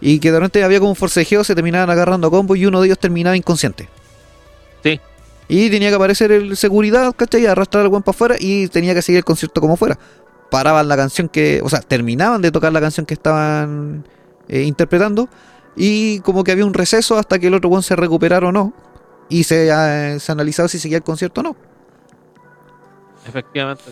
Y 0.00 0.18
que 0.18 0.32
de 0.32 0.38
repente 0.38 0.64
había 0.64 0.78
como 0.78 0.90
un 0.90 0.96
forcejeo, 0.96 1.44
se 1.44 1.54
terminaban 1.54 1.90
agarrando 1.90 2.26
a 2.28 2.30
combo 2.30 2.56
y 2.56 2.64
uno 2.66 2.80
de 2.80 2.86
ellos 2.88 2.98
terminaba 2.98 3.36
inconsciente. 3.36 3.88
Y 5.52 5.68
tenía 5.68 5.88
que 5.88 5.96
aparecer 5.96 6.30
el 6.30 6.56
seguridad, 6.56 7.12
¿cachai? 7.16 7.44
Arrastrar 7.44 7.82
al 7.82 7.88
buen 7.88 8.04
para 8.04 8.14
afuera 8.14 8.36
y 8.38 8.68
tenía 8.68 8.94
que 8.94 9.02
seguir 9.02 9.18
el 9.18 9.24
concierto 9.24 9.60
como 9.60 9.76
fuera. 9.76 9.98
Paraban 10.48 10.86
la 10.86 10.96
canción 10.96 11.28
que, 11.28 11.60
o 11.64 11.68
sea, 11.68 11.80
terminaban 11.80 12.40
de 12.40 12.52
tocar 12.52 12.72
la 12.72 12.80
canción 12.80 13.04
que 13.04 13.14
estaban 13.14 14.04
eh, 14.48 14.62
interpretando 14.62 15.28
y 15.74 16.20
como 16.20 16.44
que 16.44 16.52
había 16.52 16.64
un 16.64 16.72
receso 16.72 17.18
hasta 17.18 17.40
que 17.40 17.48
el 17.48 17.54
otro 17.54 17.68
buen 17.68 17.82
se 17.82 17.96
recuperara 17.96 18.46
o 18.46 18.52
no. 18.52 18.72
Y 19.28 19.42
se, 19.42 19.70
eh, 19.72 20.20
se 20.20 20.30
analizaba 20.30 20.68
si 20.68 20.78
seguía 20.78 20.98
el 20.98 21.02
concierto 21.02 21.40
o 21.40 21.44
no. 21.44 21.56
Efectivamente. 23.26 23.90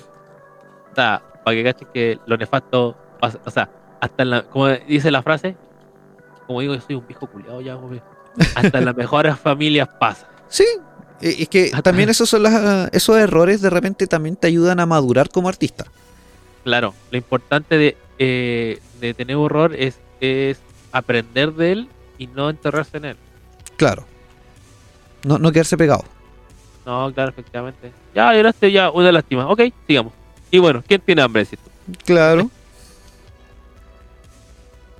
O 0.93 0.95
sea, 0.95 1.21
para 1.45 1.57
que 1.57 1.65
cachen 1.65 1.89
que 1.93 2.21
lo 2.27 2.37
nefasto 2.37 2.97
o 3.21 3.51
sea, 3.51 3.69
hasta 4.01 4.23
en 4.23 4.31
la, 4.31 4.43
como 4.45 4.69
dice 4.69 5.11
la 5.11 5.23
frase, 5.23 5.57
como 6.47 6.61
digo, 6.61 6.75
yo 6.75 6.81
soy 6.81 6.95
un 6.95 7.07
viejo 7.07 7.27
culiado 7.27 7.61
ya, 7.61 7.77
hombre. 7.77 8.01
Hasta 8.55 8.79
en 8.79 8.85
las 8.85 8.97
mejores 8.97 9.37
familias 9.39 9.89
pasa. 9.99 10.29
Sí, 10.49 10.65
es 11.21 11.49
que 11.49 11.71
Ah, 11.73 11.83
también 11.83 12.09
esos, 12.09 12.29
son 12.29 12.43
las, 12.43 12.89
esos 12.93 13.17
errores 13.17 13.61
de 13.61 13.71
repente 13.71 14.07
también 14.07 14.37
te 14.37 14.47
ayudan 14.47 14.81
a 14.81 14.87
madurar 14.87 15.29
como 15.29 15.49
artista. 15.49 15.87
Claro, 16.65 16.95
lo 17.11 17.19
importante 17.19 17.79
de, 17.79 17.97
eh, 18.19 18.79
de 19.01 19.15
tener 19.15 19.37
un 19.37 19.47
error 19.47 19.75
es, 19.75 19.99
es 20.21 20.59
aprender 20.93 21.53
de 21.55 21.73
él 21.73 21.89
y 22.19 22.27
no 22.27 22.51
enterrarse 22.51 22.97
en 22.99 23.05
él. 23.07 23.17
Claro. 23.77 24.05
No, 25.25 25.39
no 25.39 25.51
quedarse 25.53 25.77
pegado. 25.77 26.05
No, 26.85 27.13
claro, 27.13 27.31
efectivamente. 27.31 27.93
Ya, 28.15 28.33
lloraste 28.35 28.73
ya 28.73 28.91
una 28.91 29.13
lástima. 29.13 29.49
Ok, 29.49 29.63
sigamos. 29.87 30.13
Y 30.51 30.59
bueno, 30.59 30.83
¿quién 30.87 31.01
tiene 31.01 31.23
hambre? 31.23 31.45
Tú? 31.45 31.57
Claro. 32.05 32.51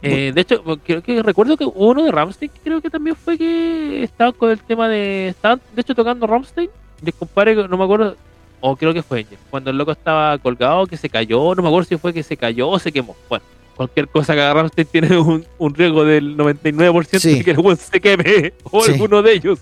Eh, 0.03 0.33
de 0.35 0.41
hecho, 0.41 0.63
creo 0.85 1.03
que 1.03 1.23
recuerdo 1.23 1.57
que 1.57 1.65
uno 1.65 2.05
de 2.05 2.13
Ramstein, 2.13 2.51
creo 2.63 2.81
que 2.81 2.89
también 2.91 3.17
fue 3.17 3.37
que 3.37 4.03
estaban 4.05 4.33
con 4.35 4.51
el 4.51 4.61
tema 4.61 4.89
de. 4.89 5.29
Estaban, 5.29 5.61
de 5.75 5.81
hecho, 5.81 5.95
tocando 5.95 6.27
Ramstein. 6.27 6.71
El 7.05 7.13
compadre, 7.15 7.55
no 7.69 7.77
me 7.77 7.85
acuerdo, 7.85 8.17
o 8.61 8.75
creo 8.77 8.93
que 8.95 9.03
fue 9.03 9.25
cuando 9.51 9.71
el 9.71 9.79
loco 9.79 9.93
estaba 9.93 10.37
colgado, 10.39 10.87
que 10.87 10.97
se 10.97 11.09
cayó, 11.09 11.55
no 11.55 11.63
me 11.63 11.69
acuerdo 11.69 11.89
si 11.89 11.97
fue 11.97 12.13
que 12.13 12.23
se 12.23 12.37
cayó 12.37 12.69
o 12.69 12.79
se 12.79 12.91
quemó. 12.93 13.17
Bueno, 13.29 13.45
cualquier 13.77 14.09
cosa 14.09 14.35
que 14.35 14.41
haga 14.41 14.55
Ramstein 14.55 14.89
tiene 14.91 15.17
un, 15.19 15.45
un 15.59 15.75
riesgo 15.75 16.05
del 16.05 16.37
99% 16.37 17.19
Sí. 17.21 17.35
de 17.39 17.45
que 17.45 17.51
el 17.53 17.59
weón 17.61 17.77
se 17.77 18.01
queme, 18.01 18.53
o 18.65 18.83
Sí. 18.83 18.93
alguno 18.93 19.23
de 19.23 19.33
ellos. 19.33 19.59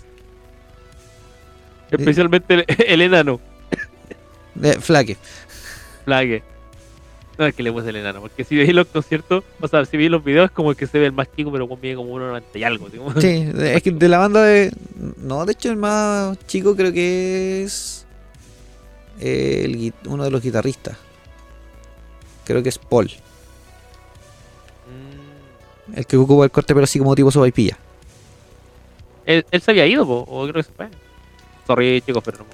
Especialmente 1.91 2.53
el, 2.53 2.65
el 2.87 3.01
enano, 3.01 3.39
Eh, 4.61 4.77
flaque. 4.79 5.17
Plague. 6.05 6.41
No 7.37 7.45
es 7.45 7.53
que 7.53 7.61
le 7.61 7.71
puse 7.71 7.89
el 7.89 7.97
enano, 7.97 8.19
porque 8.21 8.43
si 8.43 8.55
veis 8.55 8.73
los 8.73 8.87
conciertos, 8.87 9.43
o 9.61 9.67
sea, 9.67 9.85
si 9.85 9.95
veis 9.95 10.09
los 10.09 10.23
videos, 10.23 10.45
es 10.45 10.51
como 10.51 10.73
que 10.73 10.87
se 10.87 10.97
ve 10.97 11.05
el 11.05 11.11
más 11.11 11.27
chico, 11.35 11.51
pero 11.51 11.67
con 11.69 11.79
mide 11.79 11.95
como 11.95 12.11
1,90 12.17 12.41
y 12.55 12.63
algo. 12.63 12.87
Sí, 13.21 13.43
de- 13.45 13.75
es 13.75 13.83
que 13.83 13.91
de 13.91 14.09
la 14.09 14.17
banda 14.17 14.43
de. 14.43 14.71
No, 15.17 15.45
de 15.45 15.51
hecho, 15.51 15.69
el 15.69 15.77
más 15.77 16.37
chico 16.47 16.75
creo 16.75 16.91
que 16.91 17.63
es. 17.63 18.05
eh, 19.19 19.61
el 19.65 19.93
uno 20.09 20.23
de 20.23 20.31
los 20.31 20.41
guitarristas. 20.41 20.97
Creo 22.43 22.63
que 22.63 22.69
es 22.69 22.77
Paul. 22.79 23.11
Mm. 24.87 25.97
El 25.97 26.05
que 26.05 26.17
ocupa 26.17 26.43
el 26.45 26.51
corte, 26.51 26.73
pero 26.73 26.83
así 26.85 26.99
como 26.99 27.15
tipo 27.15 27.31
sopaipilla. 27.31 27.77
Él, 29.25 29.45
él 29.51 29.61
se 29.61 29.71
había 29.71 29.85
ido, 29.85 30.05
po, 30.05 30.25
o 30.27 30.43
creo 30.43 30.55
que 30.55 30.63
se 30.63 30.71
fue. 30.71 30.87
Sorry, 31.65 32.01
chicos, 32.01 32.23
pero 32.23 32.39
no. 32.39 32.45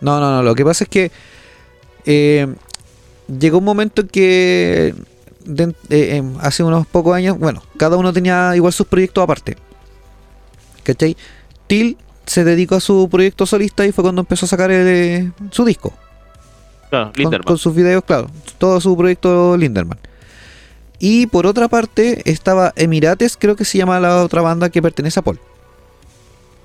No, 0.00 0.20
no, 0.20 0.36
no. 0.36 0.42
Lo 0.42 0.54
que 0.54 0.64
pasa 0.64 0.84
es 0.84 0.90
que. 0.90 1.10
eh, 2.06 2.46
llegó 3.38 3.58
un 3.58 3.64
momento 3.64 4.02
en 4.02 4.08
que. 4.08 4.94
de- 5.44 5.74
eh, 5.88 6.16
em, 6.16 6.34
hace 6.40 6.62
unos 6.62 6.86
pocos 6.86 7.14
años. 7.14 7.38
Bueno, 7.38 7.62
cada 7.76 7.96
uno 7.96 8.12
tenía 8.12 8.54
igual 8.56 8.72
sus 8.72 8.86
proyectos 8.86 9.22
aparte. 9.24 9.56
¿Cachai? 10.82 11.16
Till 11.66 11.96
se 12.26 12.44
dedicó 12.44 12.76
a 12.76 12.80
su 12.80 13.08
proyecto 13.10 13.46
solista 13.46 13.86
y 13.86 13.92
fue 13.92 14.02
cuando 14.02 14.20
empezó 14.20 14.46
a 14.46 14.48
sacar 14.48 14.70
el- 14.70 15.32
su 15.50 15.64
disco. 15.64 15.92
Claro, 16.90 17.06
con, 17.12 17.20
Linderman. 17.22 17.46
con 17.46 17.58
sus 17.58 17.74
videos, 17.74 18.04
claro, 18.04 18.28
todo 18.58 18.80
su 18.80 18.96
proyecto 18.96 19.56
Linderman. 19.56 19.98
Y 20.98 21.26
por 21.26 21.46
otra 21.46 21.68
parte 21.68 22.22
estaba 22.30 22.72
Emirates, 22.76 23.36
creo 23.38 23.56
que 23.56 23.64
se 23.64 23.78
llama 23.78 23.98
la 24.00 24.22
otra 24.22 24.42
banda 24.42 24.68
que 24.70 24.82
pertenece 24.82 25.20
a 25.20 25.22
Paul. 25.22 25.38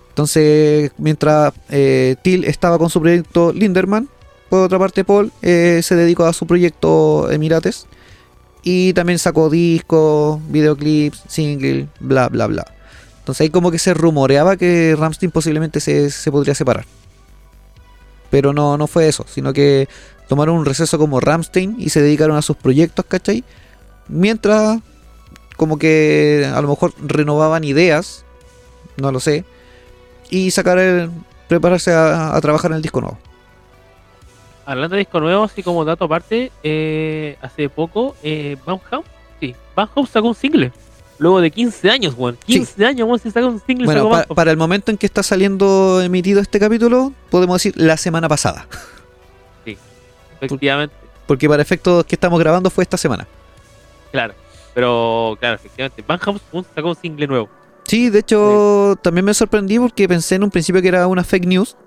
Entonces, 0.10 0.92
mientras 0.98 1.54
eh, 1.70 2.16
Till 2.22 2.44
estaba 2.46 2.78
con 2.78 2.90
su 2.90 3.02
proyecto 3.02 3.52
Linderman, 3.54 4.08
por 4.56 4.66
otra 4.66 4.80
parte 4.80 5.04
Paul 5.04 5.32
eh, 5.42 5.82
se 5.84 5.96
dedicó 5.96 6.26
a 6.26 6.34
su 6.34 6.48
proyecto 6.48 7.30
Emirates 7.30 7.88
y 8.64 8.94
también 8.94 9.20
sacó 9.20 9.50
discos, 9.50 10.40
videoclips, 10.50 11.24
single, 11.28 11.88
bla, 12.00 12.30
bla, 12.30 12.48
bla. 12.48 12.66
Entonces 13.20 13.42
ahí 13.42 13.50
como 13.50 13.70
que 13.70 13.80
se 13.80 13.94
rumoreaba 13.94 14.56
que 14.56 14.96
Ramstein 14.98 15.32
posiblemente 15.32 15.80
se, 15.82 16.32
podría 16.32 16.56
separar. 16.56 16.86
Pero 18.32 18.54
no, 18.54 18.78
no 18.78 18.88
fue 18.88 19.08
eso, 19.08 19.26
sino 19.28 19.52
que 19.52 19.90
tomaron 20.30 20.56
un 20.56 20.66
receso 20.66 20.98
como 20.98 21.20
Ramstein 21.20 21.76
y 21.78 21.90
se 21.90 22.02
dedicaron 22.02 22.38
a 22.38 22.42
sus 22.42 22.56
proyectos, 22.56 23.06
¿cachai? 23.08 23.44
Mientras 24.08 24.80
como 25.58 25.78
que 25.78 26.50
a 26.54 26.62
lo 26.62 26.70
mejor 26.70 26.94
renovaban 27.04 27.66
ideas, 27.66 28.24
no 28.98 29.12
lo 29.12 29.20
sé, 29.20 29.44
y 30.30 30.52
sacar 30.52 30.80
el, 30.80 31.12
prepararse 31.50 31.92
a 31.94 32.40
trabajar 32.42 32.72
en 32.72 32.78
el 32.78 32.82
disco 32.82 33.02
nuevo. 33.02 33.20
Hablando 34.66 34.96
de 34.96 35.00
discos 35.00 35.22
nuevos, 35.22 35.52
y 35.58 35.64
como 35.64 35.86
dato 35.86 36.06
aparte, 36.06 36.52
eh, 36.64 37.38
hace 37.42 37.70
poco, 37.70 38.16
eh, 38.24 38.58
sí, 39.40 39.56
Bauhaus 39.76 40.10
sacó 40.10 40.30
un 40.30 40.36
single. 40.36 40.72
Luego 41.18 41.40
de 41.40 41.50
15 41.52 41.90
años, 41.92 42.14
weón. 42.18 42.38
15 42.46 42.86
años, 42.86 43.08
weón, 43.08 43.20
se 43.20 43.32
sacó 43.32 43.48
un 43.48 43.62
single. 43.66 43.86
Bueno, 43.86 44.10
para 44.36 44.52
el 44.52 44.58
momento 44.58 44.92
en 44.92 44.98
que 44.98 45.06
está 45.06 45.24
saliendo 45.24 46.02
emitido 46.02 46.42
este 46.42 46.60
capítulo, 46.60 47.14
podemos 47.30 47.56
decir 47.62 47.74
la 47.78 47.96
semana 47.98 48.28
pasada, 48.28 48.68
Efectivamente, 50.42 50.94
porque 51.26 51.48
para 51.48 51.62
efectos 51.62 52.04
que 52.06 52.16
estamos 52.16 52.40
grabando 52.40 52.70
fue 52.70 52.84
esta 52.84 52.98
semana. 52.98 53.28
claro. 54.12 54.34
Pero, 54.74 55.38
claro, 55.40 55.56
efectivamente, 55.56 56.04
Bauhaus 56.06 56.42
un- 56.52 56.66
sacó 56.76 56.90
un 56.90 56.96
single 56.98 57.28
nuevo. 57.28 57.50
Sí, 57.86 58.10
de 58.10 58.20
hecho, 58.20 58.98
también 59.02 59.24
me 59.24 59.34
sorprendí 59.34 59.80
porque 59.80 60.06
pensé 60.06 60.36
en 60.36 60.44
un 60.44 60.52
principio 60.52 60.82
que 60.82 60.90
era 60.90 61.08
una 61.08 61.24
fake 61.24 61.46
news. 61.46 61.78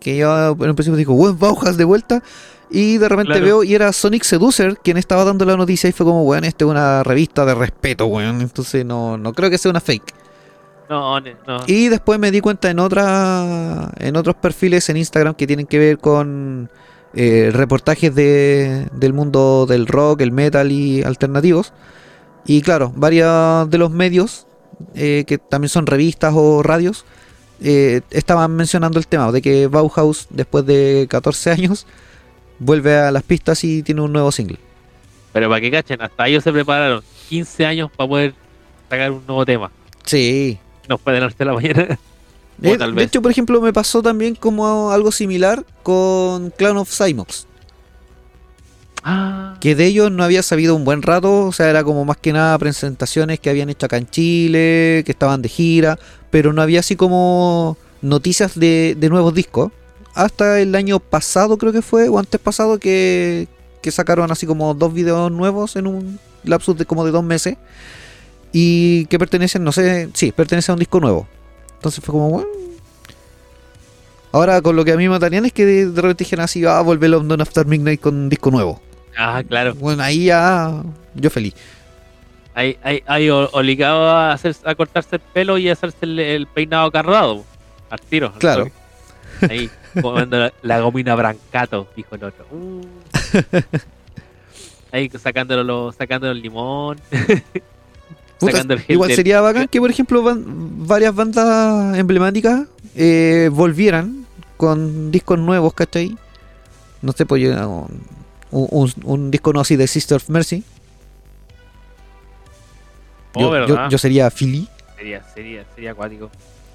Que 0.00 0.16
yo 0.16 0.52
en 0.52 0.68
un 0.70 0.74
principio 0.74 0.96
digo, 0.96 1.14
bueno, 1.14 1.36
Bauhaus 1.38 1.76
de 1.76 1.84
vuelta. 1.84 2.22
Y 2.72 2.98
de 2.98 3.08
repente 3.08 3.32
Claro. 3.32 3.44
veo 3.44 3.64
y 3.64 3.74
era 3.74 3.92
Sonic 3.92 4.22
Seducer 4.22 4.78
quien 4.78 4.96
estaba 4.96 5.24
dando 5.24 5.44
la 5.44 5.56
noticia 5.56 5.88
y 5.88 5.92
fue 5.92 6.06
como, 6.06 6.24
bueno, 6.24 6.46
esta 6.46 6.64
es 6.64 6.70
una 6.70 7.02
revista 7.02 7.44
de 7.44 7.54
respeto, 7.54 8.06
weón. 8.06 8.40
Entonces 8.40 8.84
no, 8.84 9.16
no 9.18 9.32
creo 9.32 9.50
que 9.50 9.58
sea 9.58 9.70
una 9.70 9.80
fake. 9.80 10.14
No, 10.88 11.20
no. 11.20 11.30
Y 11.66 11.88
después 11.88 12.18
me 12.18 12.30
di 12.30 12.40
cuenta 12.40 12.68
en 12.70 12.78
otra, 12.80 13.90
en 13.98 14.16
otros 14.16 14.34
perfiles 14.36 14.88
en 14.88 14.96
Instagram 14.96 15.34
que 15.34 15.46
tienen 15.46 15.66
que 15.66 15.78
ver 15.78 15.98
con 15.98 16.68
eh, 17.14 17.50
reportajes 17.52 18.12
de, 18.14 18.88
del 18.92 19.12
mundo 19.12 19.66
del 19.68 19.86
rock, 19.86 20.20
el 20.20 20.32
metal 20.32 20.70
y 20.72 21.02
alternativos. 21.02 21.72
Y 22.44 22.62
claro, 22.62 22.92
varios 22.96 23.68
de 23.70 23.78
los 23.78 23.90
medios, 23.90 24.46
eh, 24.94 25.24
que 25.26 25.38
también 25.38 25.68
son 25.68 25.86
revistas 25.86 26.32
o 26.36 26.62
radios, 26.62 27.04
eh, 27.62 28.00
estaban 28.10 28.54
mencionando 28.54 28.98
el 28.98 29.06
tema 29.06 29.30
de 29.32 29.42
que 29.42 29.66
Bauhaus, 29.66 30.26
después 30.30 30.64
de 30.66 31.06
14 31.08 31.50
años, 31.50 31.86
vuelve 32.58 32.96
a 32.96 33.10
las 33.10 33.22
pistas 33.22 33.62
y 33.64 33.82
tiene 33.82 34.00
un 34.00 34.12
nuevo 34.12 34.32
single. 34.32 34.58
Pero 35.32 35.48
para 35.48 35.60
que 35.60 35.70
cachen, 35.70 36.00
hasta 36.02 36.26
ellos 36.28 36.42
se 36.42 36.52
prepararon 36.52 37.02
15 37.28 37.66
años 37.66 37.90
para 37.96 38.08
poder 38.08 38.34
sacar 38.88 39.10
un 39.12 39.22
nuevo 39.26 39.44
tema. 39.44 39.70
Sí. 40.04 40.58
No 40.88 40.98
fue 40.98 41.12
de 41.12 41.20
la 41.20 41.26
noche 41.26 41.36
a 41.40 41.44
la 41.44 41.54
mañana. 41.54 41.98
Eh, 42.62 42.76
de 42.76 42.92
vez. 42.92 43.06
hecho, 43.06 43.22
por 43.22 43.30
ejemplo, 43.30 43.60
me 43.60 43.72
pasó 43.72 44.02
también 44.02 44.34
como 44.34 44.90
algo 44.90 45.12
similar 45.12 45.64
con 45.82 46.50
Clown 46.50 46.76
of 46.76 46.90
Cymox. 46.94 47.46
Ah, 49.02 49.56
que 49.60 49.74
de 49.74 49.86
ellos 49.86 50.12
no 50.12 50.24
había 50.24 50.42
sabido 50.42 50.74
un 50.76 50.84
buen 50.84 51.02
rato, 51.02 51.46
o 51.46 51.52
sea, 51.52 51.70
era 51.70 51.84
como 51.84 52.04
más 52.04 52.18
que 52.18 52.32
nada 52.32 52.58
presentaciones 52.58 53.40
que 53.40 53.50
habían 53.50 53.70
hecho 53.70 53.86
acá 53.86 53.96
en 53.96 54.08
Chile, 54.08 55.02
que 55.06 55.12
estaban 55.12 55.42
de 55.42 55.48
gira, 55.48 55.98
pero 56.30 56.52
no 56.52 56.60
había 56.62 56.80
así 56.80 56.96
como 56.96 57.76
noticias 58.02 58.58
de, 58.58 58.96
de 58.98 59.08
nuevos 59.08 59.34
discos. 59.34 59.72
Hasta 60.14 60.60
el 60.60 60.74
año 60.74 61.00
pasado 61.00 61.56
creo 61.56 61.72
que 61.72 61.82
fue, 61.82 62.08
o 62.08 62.18
antes 62.18 62.40
pasado, 62.40 62.78
que, 62.78 63.48
que 63.82 63.90
sacaron 63.90 64.30
así 64.30 64.46
como 64.46 64.74
dos 64.74 64.92
videos 64.92 65.30
nuevos 65.30 65.76
en 65.76 65.86
un 65.86 66.18
lapsus 66.44 66.76
de 66.76 66.84
como 66.84 67.04
de 67.04 67.12
dos 67.12 67.24
meses. 67.24 67.56
Y 68.52 69.06
que 69.06 69.18
pertenecen, 69.18 69.62
no 69.62 69.72
sé, 69.72 70.10
sí, 70.14 70.32
pertenece 70.32 70.72
a 70.72 70.74
un 70.74 70.80
disco 70.80 70.98
nuevo. 71.00 71.28
Entonces 71.76 72.04
fue 72.04 72.12
como, 72.12 72.30
bueno, 72.30 72.48
Ahora, 74.32 74.62
con 74.62 74.76
lo 74.76 74.84
que 74.84 74.92
a 74.92 74.96
mí 74.96 75.04
me 75.04 75.10
matarían 75.10 75.44
es 75.44 75.52
que 75.52 75.66
de, 75.66 75.86
repente 75.86 76.24
dijeran 76.24 76.44
así, 76.44 76.64
ah, 76.64 76.80
vuelve 76.82 77.08
London 77.08 77.40
After 77.40 77.66
Midnight 77.66 78.00
con 78.00 78.28
disco 78.28 78.50
nuevo. 78.50 78.80
Ah, 79.22 79.42
claro. 79.46 79.74
Bueno, 79.74 80.02
ahí 80.02 80.24
ya. 80.24 80.82
Yo 81.14 81.28
feliz. 81.28 81.54
Hay, 82.54 82.78
hay 83.06 83.28
o- 83.30 83.48
obligado 83.52 84.08
a, 84.10 84.32
hacer, 84.32 84.56
a 84.64 84.74
cortarse 84.74 85.16
el 85.16 85.20
pelo 85.20 85.58
y 85.58 85.68
hacerse 85.68 85.98
el, 86.02 86.18
el 86.18 86.46
peinado 86.46 86.90
cargado. 86.90 87.44
Al 87.90 88.00
tiro. 88.00 88.32
Claro. 88.38 88.68
Ahí, 89.48 89.68
comiendo 90.00 90.38
la, 90.38 90.52
la 90.62 90.80
gomina 90.80 91.14
brancato, 91.14 91.88
dijo 91.96 92.14
el 92.14 92.24
otro. 92.24 92.46
Uh. 92.50 92.80
Ahí 94.92 95.08
sacándolo, 95.10 95.62
lo- 95.64 95.92
sacándolo 95.92 96.32
el 96.32 96.40
limón. 96.42 96.98
Sacando 98.40 98.72
el 98.72 98.82
igual 98.88 99.12
sería 99.12 99.42
bacán 99.42 99.68
que, 99.68 99.78
por 99.80 99.90
ejemplo, 99.90 100.22
van- 100.22 100.86
varias 100.86 101.14
bandas 101.14 101.96
emblemáticas 101.98 102.62
eh, 102.94 103.50
volvieran 103.52 104.24
con 104.56 105.10
discos 105.10 105.38
nuevos, 105.38 105.74
¿cachai? 105.74 106.16
No 107.02 107.12
sé, 107.12 107.26
pues 107.26 107.42
yo, 107.42 107.86
un, 108.50 108.68
un- 108.70 108.92
un 109.04 109.30
disco 109.30 109.52
no 109.52 109.60
así 109.60 109.76
de 109.76 109.86
Sister 109.86 110.16
of 110.16 110.28
Mercy. 110.28 110.62
Oh, 113.34 113.40
Yo, 113.66 113.88
yo- 113.88 113.98
sería 113.98 114.30
Philly, 114.30 114.68
Sería, 114.96 115.22
sería, 115.34 115.64
sería 115.74 115.92
acuático. 115.92 116.30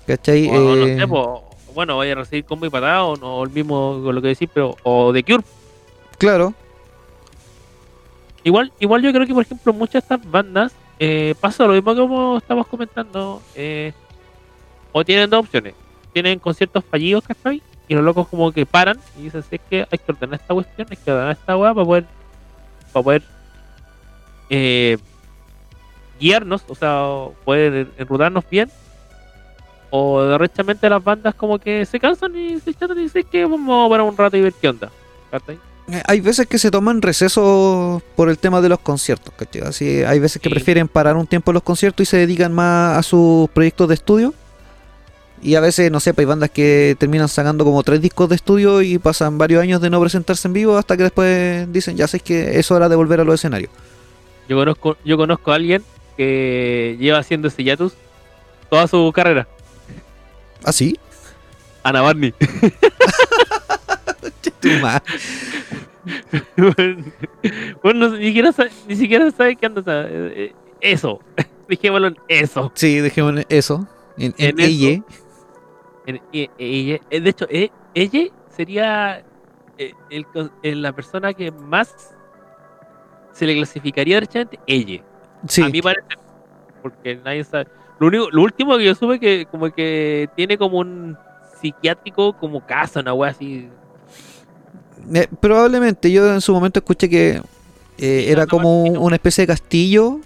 ¿cachai? 0.07 0.47
O, 0.49 0.53
no 0.75 0.85
Eh, 0.87 0.97
sé, 0.97 1.05
bueno, 1.73 1.97
vaya 1.97 2.13
a 2.13 2.15
recibir 2.15 2.45
combo 2.45 2.65
y 2.65 2.69
patada 2.69 3.03
o 3.03 3.15
no, 3.17 3.43
el 3.43 3.49
mismo 3.49 4.01
con 4.03 4.15
lo 4.15 4.21
que 4.21 4.29
decís, 4.29 4.49
pero 4.53 4.75
o 4.83 5.11
de 5.11 5.23
Cure. 5.23 5.43
claro, 6.17 6.53
Igual, 8.43 8.71
igual 8.79 9.01
yo 9.01 9.11
creo 9.11 9.25
que 9.25 9.33
por 9.33 9.41
ejemplo 9.43 9.73
muchas 9.73 9.93
de 9.93 9.99
estas 10.15 10.31
bandas 10.31 10.71
eh, 10.99 11.33
pasa 11.41 11.65
lo 11.65 11.73
mismo 11.73 11.93
que 11.95 11.99
como 12.01 12.37
estamos 12.37 12.67
comentando. 12.67 13.41
eh, 13.55 13.91
o 14.91 15.03
tienen 15.03 15.29
dos 15.29 15.41
opciones. 15.41 15.73
Tienen 16.13 16.39
conciertos 16.39 16.83
fallidos, 16.89 17.23
¿cachai? 17.27 17.61
Y 17.87 17.93
los 17.93 18.03
locos 18.03 18.27
como 18.27 18.51
que 18.51 18.65
paran 18.65 18.97
y 19.17 19.23
dicen, 19.23 19.43
"Sí, 19.43 19.55
es 19.55 19.61
que 19.69 19.87
hay 19.91 19.97
que 19.97 20.11
ordenar 20.11 20.39
esta 20.39 20.53
cuestión, 20.53 20.87
hay 20.89 20.97
que 20.97 21.11
ordenar 21.11 21.31
esta 21.33 21.55
weá 21.57 21.73
para 21.73 21.85
poder, 21.85 22.05
para 22.91 23.03
poder 23.03 23.23
eh, 24.49 24.97
guiarnos, 26.19 26.63
o 26.67 26.75
sea, 26.75 27.05
poder 27.43 27.87
enrutarnos 27.97 28.43
bien. 28.49 28.69
O 29.91 30.23
derechamente 30.23 30.89
las 30.89 31.03
bandas 31.03 31.35
como 31.35 31.57
que 31.59 31.85
se 31.85 31.99
cansan 31.99 32.35
y 32.35 32.59
se 32.59 32.71
echan 32.71 32.91
y 32.97 33.01
dicen 33.03 33.23
que 33.31 33.45
vamos 33.45 33.85
a 33.85 33.89
parar 33.89 34.05
un 34.05 34.17
rato 34.17 34.35
y 34.35 34.41
ver 34.41 34.53
qué 34.53 34.69
onda. 34.69 34.89
¿cachai? 35.31 35.57
Eh, 35.87 36.01
Hay 36.07 36.19
veces 36.21 36.47
que 36.47 36.57
se 36.57 36.71
toman 36.71 37.01
recesos 37.01 38.01
por 38.15 38.29
el 38.29 38.37
tema 38.37 38.59
de 38.61 38.69
los 38.69 38.79
conciertos, 38.79 39.33
¿cachai? 39.35 39.61
Así, 39.61 40.03
hay 40.03 40.19
veces 40.19 40.41
que 40.41 40.49
Sí. 40.49 40.55
prefieren 40.55 40.87
parar 40.87 41.15
un 41.15 41.27
tiempo 41.27 41.53
los 41.53 41.63
conciertos 41.63 42.01
y 42.01 42.05
se 42.09 42.17
dedican 42.17 42.51
más 42.53 42.97
a 42.97 43.03
sus 43.03 43.49
proyectos 43.51 43.87
de 43.87 43.93
estudio. 43.93 44.33
Y 45.41 45.55
a 45.55 45.59
veces, 45.59 45.91
no 45.91 45.99
sé, 45.99 46.13
pues 46.13 46.25
hay 46.25 46.29
bandas 46.29 46.49
que 46.49 46.95
terminan 46.97 47.27
sacando 47.27 47.63
como 47.65 47.83
tres 47.83 48.01
discos 48.01 48.29
de 48.29 48.35
estudio 48.35 48.81
y 48.81 48.97
pasan 48.97 49.37
varios 49.37 49.61
años 49.61 49.81
de 49.81 49.89
no 49.89 49.99
presentarse 50.01 50.47
en 50.47 50.53
vivo 50.53 50.77
hasta 50.77 50.97
que 50.97 51.03
después 51.03 51.71
dicen, 51.71 51.97
ya 51.97 52.07
sé 52.07 52.19
que 52.19 52.57
es 52.57 52.71
hora 52.71 52.89
de 52.89 52.95
volver 52.95 53.19
a 53.19 53.23
los 53.23 53.35
escenarios. 53.35 53.69
Yo 54.49 54.57
conozco, 54.57 54.97
yo 55.05 55.17
conozco 55.17 55.51
a 55.51 55.55
alguien 55.55 55.83
que 56.17 56.97
lleva 56.99 57.19
haciendo 57.19 57.47
ese 57.49 57.63
hiatus 57.63 57.93
toda 58.69 58.87
su 58.87 59.11
carrera. 59.13 59.47
¿Así? 60.63 60.97
Ana 61.83 62.01
Barney. 62.01 62.33
bueno, 67.83 68.09
ni 68.17 68.25
siquiera 68.27 68.51
sabe, 68.51 68.71
ni 68.87 68.95
siquiera 68.95 69.29
sabe 69.31 69.55
qué 69.55 69.65
anda. 69.65 69.81
eh, 69.87 70.33
eh, 70.35 70.53
Eso. 70.81 71.19
Dijémoslo 71.69 72.07
en 72.07 72.17
eso. 72.27 72.71
sí, 72.75 72.99
dejemos 72.99 73.43
eso. 73.49 73.87
En, 74.17 74.33
en 74.37 74.49
En 74.49 74.59
eso. 74.59 74.67
ella. 74.67 74.67
En- 74.67 74.67
e- 74.67 74.67
ella- 74.67 74.89
eh, 74.91 75.03
de 76.05 77.29
hecho, 77.29 77.47
eh, 77.49 77.69
ella 77.93 78.27
sería 78.55 79.23
eh, 79.77 79.93
el 80.09 80.25
eh, 80.63 80.75
la 80.75 80.93
persona 80.93 81.33
que 81.33 81.51
más 81.51 82.13
se 83.33 83.45
le 83.45 83.55
clasificaría 83.55 84.15
derechamente. 84.15 84.59
Ella. 84.65 85.01
Sí, 85.47 85.61
A 85.61 85.69
mi 85.69 85.81
parecer. 85.81 86.17
Porque 86.81 87.15
nadie 87.23 87.43
sabe. 87.43 87.67
Lo, 87.99 88.07
único, 88.07 88.29
lo 88.31 88.41
último 88.43 88.77
que 88.77 88.85
yo 88.85 88.95
supe 88.95 89.19
que 89.19 89.45
como 89.45 89.71
que 89.71 90.29
tiene 90.35 90.57
como 90.57 90.79
un 90.79 91.17
psiquiátrico 91.59 92.33
como 92.33 92.65
casa, 92.65 92.99
una 93.01 93.13
wea 93.13 93.31
así. 93.31 93.69
Eh, 95.13 95.27
probablemente 95.39 96.11
yo 96.11 96.33
en 96.33 96.41
su 96.41 96.53
momento 96.53 96.79
escuché 96.79 97.09
que 97.09 97.41
eh, 97.97 98.25
era 98.27 98.47
como 98.47 98.83
una 98.83 99.15
especie 99.15 99.43
de 99.43 99.47
castillo 99.47 100.19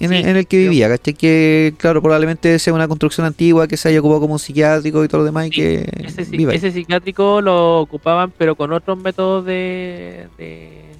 en, 0.00 0.10
Sí, 0.10 0.14
el, 0.14 0.26
en 0.26 0.36
el 0.36 0.46
que 0.46 0.58
vivía, 0.58 0.88
¿cachai? 0.88 1.14
Que 1.14 1.74
claro, 1.78 2.02
probablemente 2.02 2.58
sea 2.58 2.72
una 2.74 2.88
construcción 2.88 3.26
antigua 3.26 3.68
que 3.68 3.76
se 3.76 3.88
haya 3.88 4.00
ocupado 4.00 4.20
como 4.22 4.34
un 4.34 4.38
psiquiátrico 4.38 5.04
y 5.04 5.08
todo 5.08 5.20
lo 5.20 5.24
demás 5.24 5.46
y 5.46 5.50
que 5.52 5.88
Ese, 5.96 6.24
viva 6.24 6.52
psiquiátrico 6.54 7.40
lo 7.40 7.80
ocupaban, 7.80 8.32
pero 8.32 8.56
con 8.56 8.72
otros 8.72 8.98
métodos 8.98 9.44
de, 9.44 10.28
de, 10.36 10.98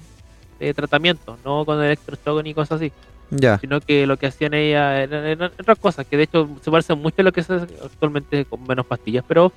de 0.59 0.73
tratamiento, 0.73 1.39
no 1.45 1.65
con 1.65 1.81
electroshock 1.83 2.43
ni 2.43 2.53
cosas 2.53 2.77
así, 2.81 2.93
Ya, 3.29 3.57
sino 3.59 3.81
que 3.81 4.05
lo 4.07 4.17
que 4.17 4.27
hacían 4.27 4.53
ella 4.53 5.01
eran, 5.03 5.25
eran 5.25 5.51
otras 5.59 5.79
cosas, 5.79 6.05
que 6.07 6.17
de 6.17 6.23
hecho 6.23 6.49
se 6.61 6.71
parecen 6.71 6.99
mucho 6.99 7.21
a 7.21 7.23
lo 7.23 7.31
que 7.33 7.43
se 7.43 7.53
hace 7.53 7.75
actualmente 7.83 8.45
con 8.45 8.65
menos 8.65 8.85
pastillas, 8.85 9.25
pero 9.27 9.53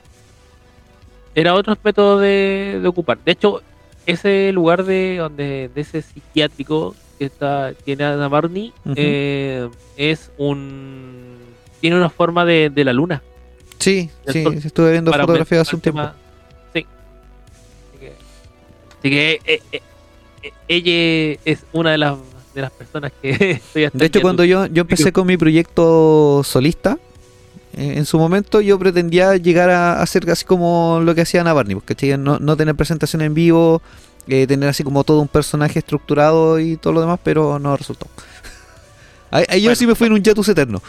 era 1.35 1.55
otros 1.55 1.79
métodos 1.85 2.21
de, 2.23 2.79
de 2.83 2.89
ocupar. 2.89 3.19
De 3.25 3.33
hecho, 3.33 3.63
ese 4.07 4.53
lugar 4.53 4.85
de 4.85 5.17
donde 5.19 5.71
de 5.75 5.81
ese 5.81 6.03
psiquiátrico 6.03 6.97
que 7.19 7.25
está 7.27 7.73
tiene 7.85 8.05
Ana 8.05 8.29
Barney 8.29 8.73
eh, 8.95 9.69
es 9.97 10.31
un 10.39 11.37
tiene 11.81 11.97
una 11.97 12.11
forma 12.11 12.45
de, 12.45 12.71
de 12.71 12.85
la 12.85 12.93
luna. 12.93 13.23
sí, 13.79 14.11
sí, 14.29 14.43
sol 14.43 14.55
estuve 14.55 14.93
viendo 14.93 15.13
fotografías 15.13 15.63
hace 15.69 15.77
un 15.77 15.83
tiempo. 15.83 16.01
tema- 16.01 16.15
Sí. 16.75 16.87
Así 17.91 17.99
que, 18.01 18.13
así 18.99 19.11
que, 19.11 19.33
eh, 19.45 19.63
eh, 19.73 19.83
eh, 20.43 20.53
ella 20.69 21.41
es 21.45 21.65
una 21.73 21.93
de 21.93 21.99
las, 21.99 22.17
de 22.55 22.63
las 22.63 22.71
personas 22.73 23.13
que 23.23 23.31
estoy 23.53 23.85
hasta 23.85 23.99
De 23.99 24.07
hecho, 24.07 24.21
cuando 24.21 24.45
yo, 24.45 24.67
yo 24.67 24.83
empecé 24.83 25.13
con 25.13 25.27
mi 25.27 25.37
proyecto 25.37 26.43
solista, 26.45 26.99
eh, 27.77 27.95
en 27.97 28.05
su 28.07 28.19
momento 28.19 28.61
yo 28.61 28.79
pretendía 28.79 29.37
llegar 29.37 29.71
a 29.71 30.01
hacer 30.03 30.29
así 30.31 30.45
como 30.45 31.01
lo 31.05 31.15
que 31.15 31.21
hacía 31.23 31.41
Ana 31.43 31.53
Barney, 31.53 31.75
no, 32.17 32.39
no 32.39 32.57
tener 32.57 32.75
presentación 32.75 33.23
en 33.23 33.35
vivo, 33.35 33.83
eh, 34.29 34.47
tener 34.47 34.69
así 34.69 34.85
como 34.85 35.05
todo 35.05 35.21
un 35.21 35.29
personaje 35.29 35.79
estructurado 35.79 36.59
y 36.61 36.77
todo 36.77 36.93
lo 36.93 37.01
demás, 37.01 37.19
pero 37.23 37.59
no 37.59 37.77
resultó. 37.77 38.07
Ahí, 39.31 39.45
yo 39.61 39.69
Bueno. 39.69 39.75
sí 39.77 39.87
me 39.87 39.95
fui 39.95 40.07
en 40.07 40.13
un 40.15 40.23
hiatus 40.23 40.49
eterno. 40.49 40.83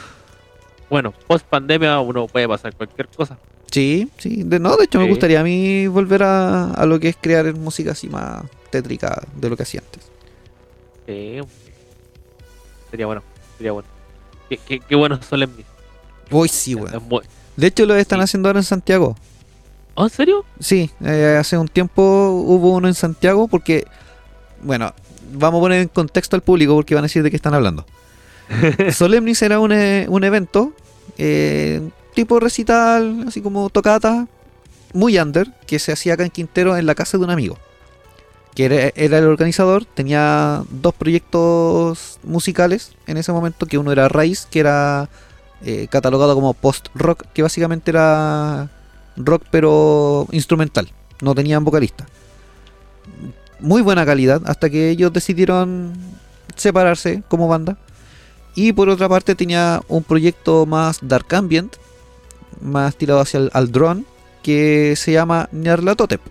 Bueno, 0.89 1.13
post 1.27 1.45
pandemia 1.45 1.99
uno 1.99 2.27
puede 2.27 2.47
pasar 2.47 2.73
cualquier 2.75 3.07
cosa. 3.09 3.37
Sí, 3.71 4.09
sí. 4.17 4.43
De, 4.43 4.59
no, 4.59 4.75
de 4.77 4.85
hecho 4.85 4.99
me 4.99 5.07
gustaría 5.07 5.41
a 5.41 5.43
mí 5.43 5.85
volver 5.87 6.23
a, 6.23 6.71
a 6.71 6.85
lo 6.85 6.99
que 6.99 7.09
es 7.09 7.17
crear 7.19 7.53
música 7.55 7.91
así 7.91 8.09
más 8.09 8.43
tétrica 8.71 9.21
de 9.35 9.49
lo 9.49 9.55
que 9.57 9.63
hacía 9.63 9.81
antes. 9.81 10.03
Sí. 11.05 11.39
Sería 12.89 13.05
bueno, 13.05 13.21
sería 13.57 13.71
bueno. 13.73 13.87
Qué, 14.49 14.57
qué, 14.57 14.79
qué 14.79 14.95
bueno 14.95 15.19
Solemnis. 15.21 15.65
Uy, 16.31 16.47
sí, 16.49 16.73
weón. 16.75 17.03
muy- 17.07 17.21
De 17.55 17.67
hecho 17.67 17.85
lo 17.85 17.95
están 17.95 18.19
Sí. 18.19 18.23
haciendo 18.23 18.49
ahora 18.49 18.59
en 18.59 18.63
Santiago. 18.65 19.15
¿Oh, 19.99 20.05
¿En 20.05 20.09
serio? 20.11 20.45
Sí, 20.61 20.89
eh, 21.03 21.35
hace 21.37 21.57
un 21.57 21.67
tiempo 21.67 22.01
hubo 22.01 22.71
uno 22.71 22.87
en 22.87 22.93
Santiago 22.93 23.49
porque, 23.49 23.85
bueno, 24.61 24.93
vamos 25.33 25.59
a 25.59 25.61
poner 25.61 25.81
en 25.81 25.87
contexto 25.89 26.37
al 26.37 26.41
público 26.41 26.73
porque 26.73 26.95
van 26.95 27.03
a 27.03 27.07
decir 27.07 27.21
de 27.21 27.29
qué 27.29 27.35
están 27.35 27.53
hablando. 27.53 27.85
Solemnis 28.93 29.41
era 29.41 29.59
un, 29.59 29.73
eh, 29.73 30.05
un 30.07 30.23
evento 30.23 30.71
eh, 31.17 31.81
tipo 32.13 32.39
recital, 32.39 33.25
así 33.27 33.41
como 33.41 33.69
tocata, 33.69 34.25
muy 34.93 35.19
under, 35.19 35.51
que 35.67 35.79
se 35.79 35.91
hacía 35.91 36.13
acá 36.13 36.23
en 36.23 36.29
Quintero 36.29 36.77
en 36.77 36.85
la 36.85 36.95
casa 36.95 37.17
de 37.17 37.25
un 37.25 37.31
amigo. 37.31 37.57
Que 38.55 38.65
era, 38.67 38.93
era 38.95 39.17
el 39.17 39.25
organizador, 39.25 39.83
tenía 39.83 40.63
dos 40.69 40.93
proyectos 40.93 42.19
musicales 42.23 42.93
en 43.05 43.17
ese 43.17 43.33
momento, 43.33 43.65
que 43.65 43.77
uno 43.77 43.91
era 43.91 44.07
Raíz, 44.07 44.47
que 44.49 44.61
era 44.61 45.09
eh, 45.61 45.87
catalogado 45.91 46.35
como 46.35 46.53
post-rock, 46.53 47.25
que 47.33 47.41
básicamente 47.41 47.91
era 47.91 48.69
rock 49.19 49.43
pero 49.51 50.27
instrumental, 50.31 50.89
no 51.21 51.35
tenían 51.35 51.63
vocalista. 51.63 52.07
Muy 53.59 53.81
buena 53.81 54.05
calidad, 54.05 54.41
hasta 54.45 54.69
que 54.69 54.89
ellos 54.89 55.11
decidieron 55.13 55.93
separarse 56.55 57.23
como 57.27 57.47
banda. 57.47 57.77
Y 58.55 58.73
por 58.73 58.89
otra 58.89 59.07
parte 59.07 59.35
tenía 59.35 59.81
un 59.87 60.03
proyecto 60.03 60.65
más 60.65 60.99
dark 61.01 61.33
ambient, 61.35 61.75
más 62.61 62.95
tirado 62.95 63.19
hacia 63.19 63.49
el 63.53 63.71
drone, 63.71 64.03
que 64.41 64.95
se 64.95 65.11
llama 65.11 65.49
Nyarlathotep. 65.51 66.21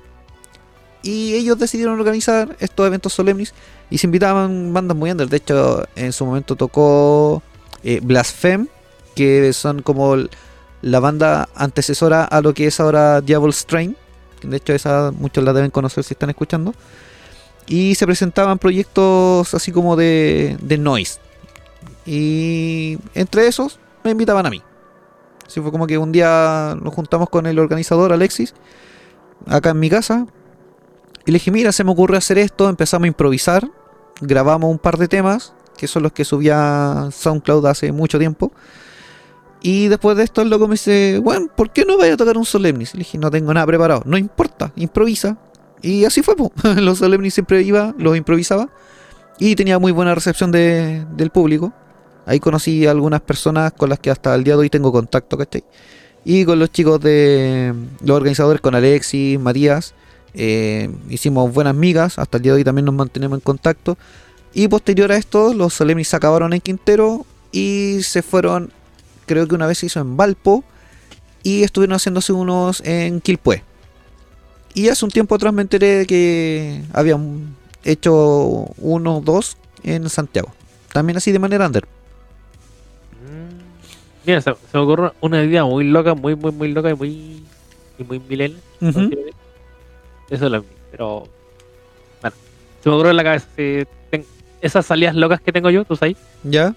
Y 1.02 1.34
ellos 1.34 1.58
decidieron 1.58 1.98
organizar 1.98 2.56
estos 2.60 2.86
eventos 2.86 3.12
solemnes 3.12 3.54
y 3.90 3.98
se 3.98 4.06
invitaban 4.06 4.72
bandas 4.72 4.96
muy 4.96 5.10
under. 5.10 5.28
De 5.28 5.36
hecho, 5.36 5.86
en 5.94 6.12
su 6.12 6.26
momento 6.26 6.56
tocó 6.56 7.42
eh, 7.84 8.00
que 9.14 9.52
son 9.52 9.82
como 9.82 10.16
la 10.82 11.00
banda 11.00 11.48
antecesora 11.54 12.24
a 12.24 12.40
lo 12.40 12.54
que 12.54 12.66
es 12.66 12.80
ahora 12.80 13.20
Devil's 13.20 13.66
Train. 13.66 13.96
De 14.42 14.56
hecho, 14.56 14.72
esa 14.72 15.12
muchos 15.12 15.42
la 15.42 15.52
deben 15.52 15.70
conocer 15.70 16.04
si 16.04 16.14
están 16.14 16.30
escuchando. 16.30 16.74
Y 17.66 17.94
se 17.96 18.06
presentaban 18.06 18.58
proyectos 18.58 19.52
así 19.54 19.72
como 19.72 19.96
de, 19.96 20.56
de 20.60 20.78
noise. 20.78 21.20
Y 22.06 22.98
entre 23.14 23.46
esos 23.46 23.78
me 24.04 24.12
invitaban 24.12 24.46
a 24.46 24.50
mí. 24.50 24.62
Así 25.46 25.60
fue 25.60 25.70
como 25.70 25.86
que 25.86 25.98
un 25.98 26.12
día 26.12 26.76
nos 26.80 26.94
juntamos 26.94 27.28
con 27.30 27.46
el 27.46 27.58
organizador 27.58 28.12
Alexis, 28.12 28.54
acá 29.46 29.70
en 29.70 29.80
mi 29.80 29.88
casa, 29.88 30.26
y 31.24 31.30
le 31.30 31.36
dije, 31.36 31.50
mira, 31.50 31.72
se 31.72 31.84
me 31.84 31.90
ocurrió 31.90 32.16
hacer 32.16 32.38
esto, 32.38 32.68
empezamos 32.68 33.04
a 33.04 33.08
improvisar, 33.08 33.68
grabamos 34.20 34.70
un 34.70 34.78
par 34.78 34.96
de 34.96 35.08
temas, 35.08 35.52
que 35.76 35.86
son 35.86 36.02
los 36.02 36.12
que 36.12 36.24
subía 36.24 37.08
SoundCloud 37.12 37.66
hace 37.66 37.92
mucho 37.92 38.18
tiempo. 38.18 38.52
Y 39.60 39.88
después 39.88 40.16
de 40.16 40.22
esto 40.24 40.42
el 40.42 40.50
loco 40.50 40.68
me 40.68 40.74
dice, 40.74 41.20
bueno, 41.22 41.48
¿por 41.54 41.70
qué 41.70 41.84
no 41.84 41.98
vaya 41.98 42.14
a 42.14 42.16
tocar 42.16 42.36
un 42.36 42.44
Solemnis? 42.44 42.94
Le 42.94 43.00
dije, 43.00 43.18
no 43.18 43.30
tengo 43.30 43.52
nada 43.52 43.66
preparado. 43.66 44.02
No 44.04 44.16
importa, 44.16 44.72
improvisa. 44.76 45.36
Y 45.82 46.04
así 46.04 46.22
fue, 46.22 46.34
los 46.76 46.98
Solemnis 46.98 47.34
siempre 47.34 47.62
iba, 47.62 47.94
los 47.98 48.16
improvisaba. 48.16 48.68
Y 49.38 49.54
tenía 49.56 49.78
muy 49.78 49.92
buena 49.92 50.14
recepción 50.14 50.50
de- 50.52 51.04
del 51.16 51.30
público. 51.30 51.72
Ahí 52.26 52.40
conocí 52.40 52.86
a 52.86 52.90
algunas 52.90 53.20
personas 53.20 53.72
con 53.72 53.88
las 53.88 53.98
que 53.98 54.10
hasta 54.10 54.34
el 54.34 54.44
día 54.44 54.54
de 54.54 54.60
hoy 54.60 54.70
tengo 54.70 54.92
contacto, 54.92 55.38
¿cachai? 55.38 55.64
Y 56.24 56.44
con 56.44 56.58
los 56.58 56.70
chicos 56.70 57.00
de 57.00 57.72
los 58.02 58.16
organizadores, 58.16 58.60
con 58.60 58.74
Alexis, 58.74 59.38
Matías, 59.40 59.94
eh, 60.34 60.90
hicimos 61.08 61.52
buenas 61.54 61.74
migas. 61.74 62.18
Hasta 62.18 62.36
el 62.36 62.42
día 62.42 62.52
de 62.52 62.58
hoy 62.58 62.64
también 62.64 62.84
nos 62.84 62.94
mantenemos 62.94 63.38
en 63.38 63.40
contacto. 63.40 63.96
Y 64.52 64.68
posterior 64.68 65.10
a 65.12 65.16
esto, 65.16 65.54
los 65.54 65.74
Solemnis 65.74 66.08
se 66.08 66.16
acabaron 66.16 66.52
en 66.52 66.60
Quintero 66.60 67.24
y 67.50 68.00
se 68.02 68.22
fueron, 68.22 68.72
creo 69.28 69.46
que 69.46 69.54
una 69.54 69.68
vez 69.68 69.78
se 69.78 69.86
hizo 69.86 70.00
en 70.00 70.16
Valpo 70.16 70.64
y 71.44 71.62
estuvieron 71.62 71.94
haciéndose 71.94 72.32
unos 72.32 72.80
en 72.84 73.20
Quilpué. 73.20 73.62
Y 74.74 74.88
hace 74.88 75.04
un 75.04 75.12
tiempo 75.12 75.36
atrás 75.36 75.52
me 75.52 75.62
enteré 75.62 75.98
de 75.98 76.06
que 76.06 76.82
habían 76.92 77.54
hecho 77.84 78.66
uno, 78.78 79.20
dos 79.24 79.56
en 79.84 80.08
Santiago. 80.08 80.52
También 80.92 81.16
así 81.16 81.30
de 81.32 81.38
manera 81.38 81.66
under. 81.66 81.84
Mm. 83.22 84.26
Mira, 84.26 84.40
se, 84.40 84.50
se 84.52 84.56
me 84.76 84.80
ocurre 84.80 85.12
una 85.20 85.42
idea 85.42 85.64
muy 85.64 85.84
loca, 85.84 86.14
muy, 86.14 86.34
muy, 86.34 86.52
muy 86.52 86.72
loca 86.72 86.90
y 86.90 86.94
muy, 86.94 87.42
y 87.98 88.04
muy 88.04 88.18
milenio. 88.20 88.58
Ujú. 88.80 89.10
Eso 90.30 90.46
es 90.46 90.52
lo 90.52 90.60
mismo. 90.60 90.76
Pero, 90.90 91.28
bueno, 92.20 92.36
se 92.82 92.88
me 92.88 92.94
ocurre 92.94 93.10
en 93.10 93.16
la 93.16 93.24
cabeza. 93.24 93.46
si 93.56 93.84
ten- 94.10 94.24
esas 94.60 94.86
salidas 94.86 95.14
locas 95.14 95.40
que 95.40 95.52
tengo 95.52 95.70
yo, 95.70 95.84
tú 95.84 95.96
sabes. 95.96 96.16
¿Ya? 96.42 96.74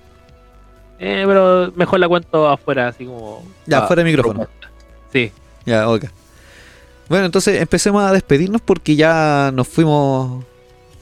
Eh, 1.03 1.23
pero 1.25 1.71
mejor 1.75 1.99
la 1.99 2.07
cuento 2.07 2.47
afuera, 2.47 2.89
así 2.89 3.05
como. 3.05 3.43
Ya, 3.65 3.79
ah, 3.79 3.87
fuera 3.87 4.03
de 4.03 4.09
micrófono. 4.11 4.41
propuesta. 4.41 4.69
Sí. 5.11 5.31
Ya, 5.65 5.89
ok. 5.89 6.05
Bueno, 7.09 7.25
entonces 7.25 7.59
empecemos 7.59 8.03
a 8.03 8.11
despedirnos 8.13 8.61
porque 8.61 8.95
ya 8.95 9.51
nos 9.53 9.67
fuimos... 9.67 10.45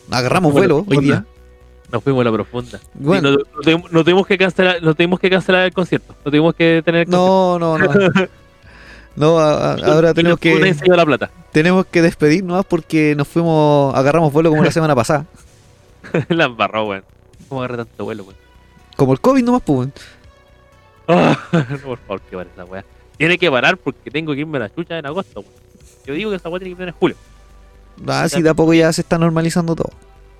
Agarramos 0.09 0.53
Nos 0.53 0.59
fuimos 0.61 0.85
vuelo 0.85 0.99
hoy 0.99 1.05
día. 1.05 1.25
Nos 1.91 2.01
fuimos 2.03 2.21
a 2.21 2.23
la 2.23 2.31
profunda. 2.31 2.79
Bueno. 2.93 3.29
Sí, 3.29 3.35
no, 3.37 3.43
no 3.55 3.61
tuvimos- 3.61 3.91
no 3.91 4.03
tuvimos 4.03 4.25
que 4.27 4.37
cancelar, 4.37 4.81
no 4.81 4.93
tuvimos 4.95 5.19
que 5.19 5.29
cancelar 5.29 5.65
el 5.65 5.73
concierto. 5.73 6.15
No 6.25 6.31
tuvimos 6.31 6.55
que 6.55 6.81
tener 6.83 7.01
el 7.01 7.09
No, 7.09 7.59
no, 7.59 7.77
no. 7.77 7.87
No, 9.15 9.37
a- 9.37 9.53
a- 9.53 9.67
concierto. 9.71 9.93
ahora 9.93 10.13
tenemos 10.13 10.39
que, 10.39 10.75
la 10.87 11.05
plata. 11.05 11.29
tenemos 11.51 11.85
que 11.87 12.01
despedirnos 12.01 12.65
porque 12.65 13.15
nos 13.17 13.27
fuimos, 13.27 13.93
agarramos 13.95 14.31
vuelo 14.31 14.49
como 14.49 14.63
la 14.63 14.71
semana 14.71 14.95
pasada. 14.95 15.25
la 16.29 16.45
embarró, 16.45 16.85
weón. 16.87 17.03
¿Cómo 17.49 17.61
agarré 17.61 17.77
tanto 17.83 18.05
vuelo, 18.05 18.23
weón? 18.23 18.48
Como 18.99 19.13
el 19.13 19.21
COVID 19.21 19.43
nomás, 19.45 19.61
pues. 19.65 19.87
no, 21.07 21.37
por 21.85 21.97
favor, 21.99 22.21
que 22.29 22.35
pare 22.35 22.49
esa 22.53 22.65
weá. 22.65 22.83
Tiene 23.17 23.37
que 23.37 23.49
parar 23.49 23.77
porque 23.77 24.11
tengo 24.11 24.33
que 24.33 24.41
irme 24.41 24.57
a 24.57 24.61
la 24.61 24.75
chucha 24.75 24.99
en 24.99 25.05
agosto, 25.05 25.39
weón. 25.39 25.53
Yo 26.05 26.13
digo 26.13 26.29
que 26.31 26.35
esa 26.35 26.49
weá 26.49 26.59
tiene 26.59 26.75
que 26.75 26.83
ir 26.83 26.89
en 26.89 26.93
julio. 26.95 27.15
Ah, 28.05 28.27
sí, 28.27 28.41
de 28.41 28.49
a 28.49 28.53
poco 28.53 28.73
ya 28.73 28.91
se 28.91 28.99
está 29.01 29.17
normalizando 29.17 29.73
todo. 29.73 29.91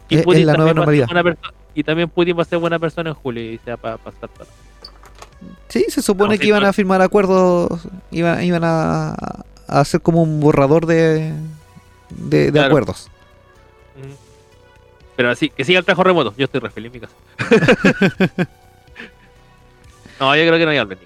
Y 0.09 0.17
Es- 0.17 0.25
la 0.45 0.55
nueva 0.55 0.73
normalidad. 0.73 1.07
Y 1.73 1.83
también 1.85 2.09
Putin 2.09 2.37
va 2.37 2.41
a 2.41 2.45
ser 2.45 2.59
buena 2.59 2.77
persona 2.79 3.11
en 3.11 3.15
julio 3.15 3.41
y 3.53 3.57
se 3.59 3.69
va 3.71 3.75
a 3.75 3.77
pa- 3.77 3.97
pasar 3.97 4.27
para. 4.29 4.49
Sí, 5.69 5.85
se 5.87 6.01
supone 6.01 6.35
No, 6.35 6.39
que 6.41 6.47
iban 6.47 6.65
a 6.65 6.73
firmar 6.73 7.01
acuerdos, 7.01 7.69
iban, 8.11 8.43
iban 8.43 8.63
a, 8.65 9.11
a 9.11 9.79
hacer 9.79 10.01
como 10.01 10.21
un 10.21 10.41
borrador 10.41 10.85
de, 10.85 11.31
de, 12.09 12.45
de 12.47 12.51
Claro. 12.51 12.67
acuerdos. 12.67 13.09
Pero 15.19 15.31
así, 15.31 15.49
que 15.49 15.65
siga 15.65 15.79
el 15.79 15.83
trabajo 15.85 16.05
remoto. 16.05 16.33
Yo 16.37 16.45
estoy 16.45 16.61
re 16.61 16.69
feliz 16.69 16.93
en 16.93 16.93
mi 16.93 16.99
casa. 17.01 17.13
no, 20.17 20.33
yo 20.33 20.43
creo 20.43 20.57
que 20.57 20.63
no 20.63 20.71
hay 20.71 20.77
Albert. 20.77 21.01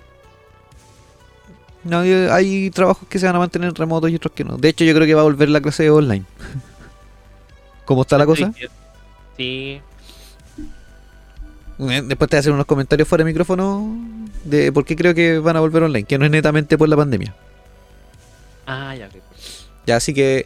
No, 1.84 2.02
hay- 2.02 2.70
trabajos 2.70 3.08
que 3.08 3.18
se 3.18 3.26
van 3.26 3.36
a 3.38 3.40
mantener 3.40 3.74
remotos 3.74 4.12
y 4.12 4.16
otros 4.16 4.32
que 4.36 4.44
no. 4.44 4.56
De 4.58 4.70
hecho, 4.70 4.84
yo 4.84 4.94
creo 4.94 5.08
que 5.08 5.16
va 5.16 5.22
a 5.22 5.24
volver 5.24 5.50
la 5.50 5.62
clase 5.62 5.90
online. 5.90 6.26
¿Cómo 7.86 8.04
está 8.04 8.20
la 8.20 8.28
cosa? 8.28 8.54
Sí. 9.36 9.82
Eh, 11.80 12.02
Después 12.06 12.30
te 12.30 12.36
voy 12.36 12.38
a 12.38 12.40
hacer 12.42 12.52
unos 12.52 12.68
comentarios 12.68 13.08
fuera 13.08 13.24
de 13.24 13.32
micrófono 13.32 13.98
de 14.44 14.72
por 14.72 14.86
qué 14.86 14.96
creo 14.96 15.16
que 15.16 15.40
van 15.40 15.58
a 15.58 15.60
volver 15.60 15.82
online, 15.82 16.04
que 16.04 16.20
no 16.20 16.26
es 16.26 16.30
netamente 16.30 16.78
por 16.78 16.88
la 16.88 16.98
pandemia. 16.98 17.34
Ah, 18.68 18.94
ya. 18.96 19.10
Ya, 19.88 19.96
así 19.96 20.14
que 20.14 20.46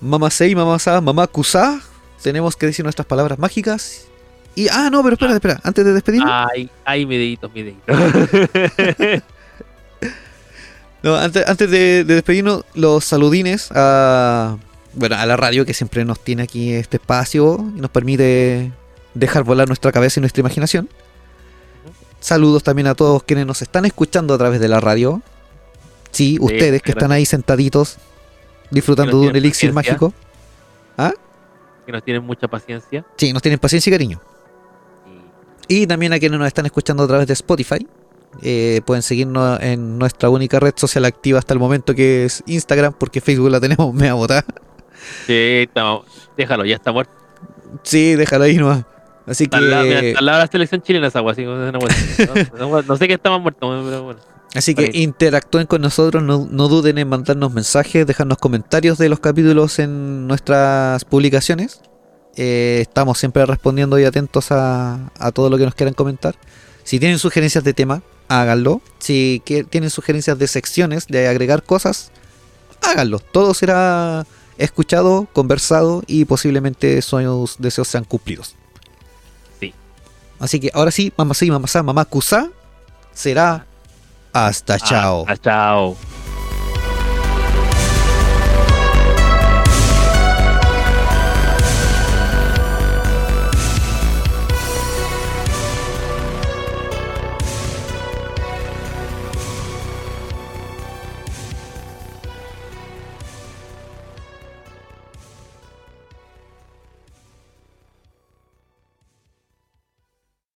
mamá 0.00 0.30
sei, 0.30 0.54
mamá 0.54 0.78
sa, 0.78 1.00
mamá 1.00 1.26
kusa, 1.26 1.80
tenemos 2.22 2.56
que 2.56 2.66
decir 2.66 2.84
nuestras 2.84 3.06
palabras 3.06 3.38
mágicas. 3.38 4.06
Y 4.54 4.68
ah, 4.68 4.88
no, 4.90 5.02
pero 5.02 5.14
espera, 5.14 5.34
espera, 5.34 5.60
antes 5.62 5.84
de 5.84 5.92
despedirnos, 5.92 6.30
Ay, 6.32 6.68
ay, 6.84 7.06
mi 7.06 7.16
dedito, 7.16 7.48
mi 7.50 7.62
dedito. 7.62 7.82
no, 11.02 11.16
antes, 11.16 11.46
antes 11.46 11.70
de, 11.70 12.04
de 12.04 12.14
despedirnos, 12.14 12.64
los 12.74 13.04
saludines 13.04 13.70
a 13.72 14.58
bueno, 14.92 15.16
a 15.16 15.26
la 15.26 15.36
radio 15.36 15.64
que 15.64 15.74
siempre 15.74 16.04
nos 16.04 16.20
tiene 16.20 16.42
aquí 16.42 16.72
este 16.72 16.96
espacio 16.96 17.64
y 17.76 17.80
nos 17.80 17.90
permite 17.90 18.72
dejar 19.14 19.44
volar 19.44 19.68
nuestra 19.68 19.92
cabeza 19.92 20.20
y 20.20 20.22
nuestra 20.22 20.40
imaginación. 20.40 20.88
Saludos 22.20 22.62
también 22.62 22.86
a 22.86 22.94
todos 22.94 23.22
quienes 23.22 23.46
nos 23.46 23.62
están 23.62 23.84
escuchando 23.86 24.34
a 24.34 24.38
través 24.38 24.60
de 24.60 24.68
la 24.68 24.80
radio. 24.80 25.22
Sí, 26.10 26.38
ustedes 26.40 26.82
que 26.82 26.90
están 26.90 27.12
ahí 27.12 27.24
sentaditos 27.24 27.98
disfrutando 28.70 29.20
de 29.20 29.28
un 29.28 29.36
elixir 29.36 29.72
mágico. 29.72 30.12
Que 31.90 31.96
nos 31.96 32.04
tienen 32.04 32.24
mucha 32.24 32.48
paciencia. 32.48 33.04
Sí, 33.16 33.32
nos 33.32 33.42
tienen 33.42 33.58
paciencia 33.58 33.90
y 33.90 33.92
cariño. 33.92 34.20
Y 35.68 35.86
también 35.86 36.12
a 36.12 36.18
quienes 36.18 36.38
nos 36.38 36.46
están 36.48 36.66
escuchando 36.66 37.02
a 37.04 37.06
través 37.08 37.26
de 37.26 37.32
Spotify. 37.34 37.86
eh, 38.42 38.80
pueden 38.86 39.02
seguirnos 39.02 39.60
en 39.60 39.98
nuestra 39.98 40.30
única 40.30 40.60
red 40.60 40.72
social 40.76 41.04
activa 41.04 41.40
hasta 41.40 41.52
el 41.52 41.58
momento 41.60 41.94
que 41.96 42.24
es 42.24 42.42
Instagram, 42.46 42.92
porque 42.92 43.20
Facebook 43.20 43.50
la 43.50 43.60
tenemos 43.60 43.92
mea 43.94 44.14
botada. 44.14 44.44
Sí, 45.26 45.64
estamos- 45.66 46.04
déjalo, 46.36 46.64
ya 46.64 46.76
está 46.76 46.92
muerto. 46.92 47.12
Sí, 47.82 48.14
déjalo 48.14 48.44
ahí 48.44 48.56
nomás. 48.56 48.84
Así 49.26 49.44
Está 49.44 49.58
al 49.58 49.70
lado, 49.70 49.84
mira, 49.84 50.00
que, 50.00 50.14
al 50.16 50.24
lado 50.26 50.38
de 50.38 50.44
la 50.44 50.50
selección 50.50 50.82
chilena 50.82 51.06
esa 51.08 51.18
agua, 51.20 51.32
así 51.32 51.44
no, 51.44 51.56
no, 51.56 51.78
no- 52.58 52.82
no 52.82 52.96
sé 52.96 53.06
que 53.08 53.14
está 53.14 53.30
más 53.30 53.40
muerto, 53.40 53.60
pero 53.84 54.02
bueno. 54.04 54.20
Así 54.54 54.74
que 54.74 54.90
interactúen 54.94 55.66
con 55.66 55.80
nosotros, 55.82 56.22
no, 56.22 56.46
no 56.50 56.68
duden 56.68 56.98
en 56.98 57.08
mandarnos 57.08 57.52
mensajes, 57.52 58.06
dejarnos 58.06 58.38
comentarios 58.38 58.98
de 58.98 59.08
los 59.08 59.20
capítulos 59.20 59.78
en 59.78 60.26
nuestras 60.26 61.04
publicaciones. 61.04 61.80
Eh, 62.36 62.78
estamos 62.82 63.18
siempre 63.18 63.44
respondiendo 63.46 63.98
y 63.98 64.04
atentos 64.04 64.50
a, 64.52 65.10
a 65.18 65.32
todo 65.32 65.50
lo 65.50 65.58
que 65.58 65.64
nos 65.64 65.74
quieran 65.74 65.94
comentar. 65.94 66.36
Si 66.84 66.98
tienen 66.98 67.18
sugerencias 67.18 67.64
de 67.64 67.74
tema, 67.74 68.02
háganlo. 68.28 68.80
Si 68.98 69.42
que- 69.44 69.64
tienen 69.64 69.90
sugerencias 69.90 70.38
de 70.38 70.46
secciones, 70.46 71.06
de 71.06 71.28
agregar 71.28 71.62
cosas, 71.62 72.10
háganlo. 72.82 73.18
Todo 73.18 73.54
será 73.54 74.26
escuchado, 74.58 75.28
conversado 75.32 76.02
y 76.06 76.24
posiblemente 76.24 77.00
sus 77.02 77.56
deseos 77.58 77.88
sean 77.88 78.04
cumplidos. 78.04 78.54
Sí. 79.60 79.74
Así 80.38 80.60
que 80.60 80.70
ahora 80.74 80.90
sí, 80.90 81.12
mamá 81.16 81.34
sí, 81.34 81.50
mamá 81.50 81.66
mamá 81.82 82.04
kusa, 82.04 82.50
será 83.12 83.66
hasta 84.32 84.78
chao. 84.78 85.24
Ah, 85.26 85.36
chao. 85.36 86.09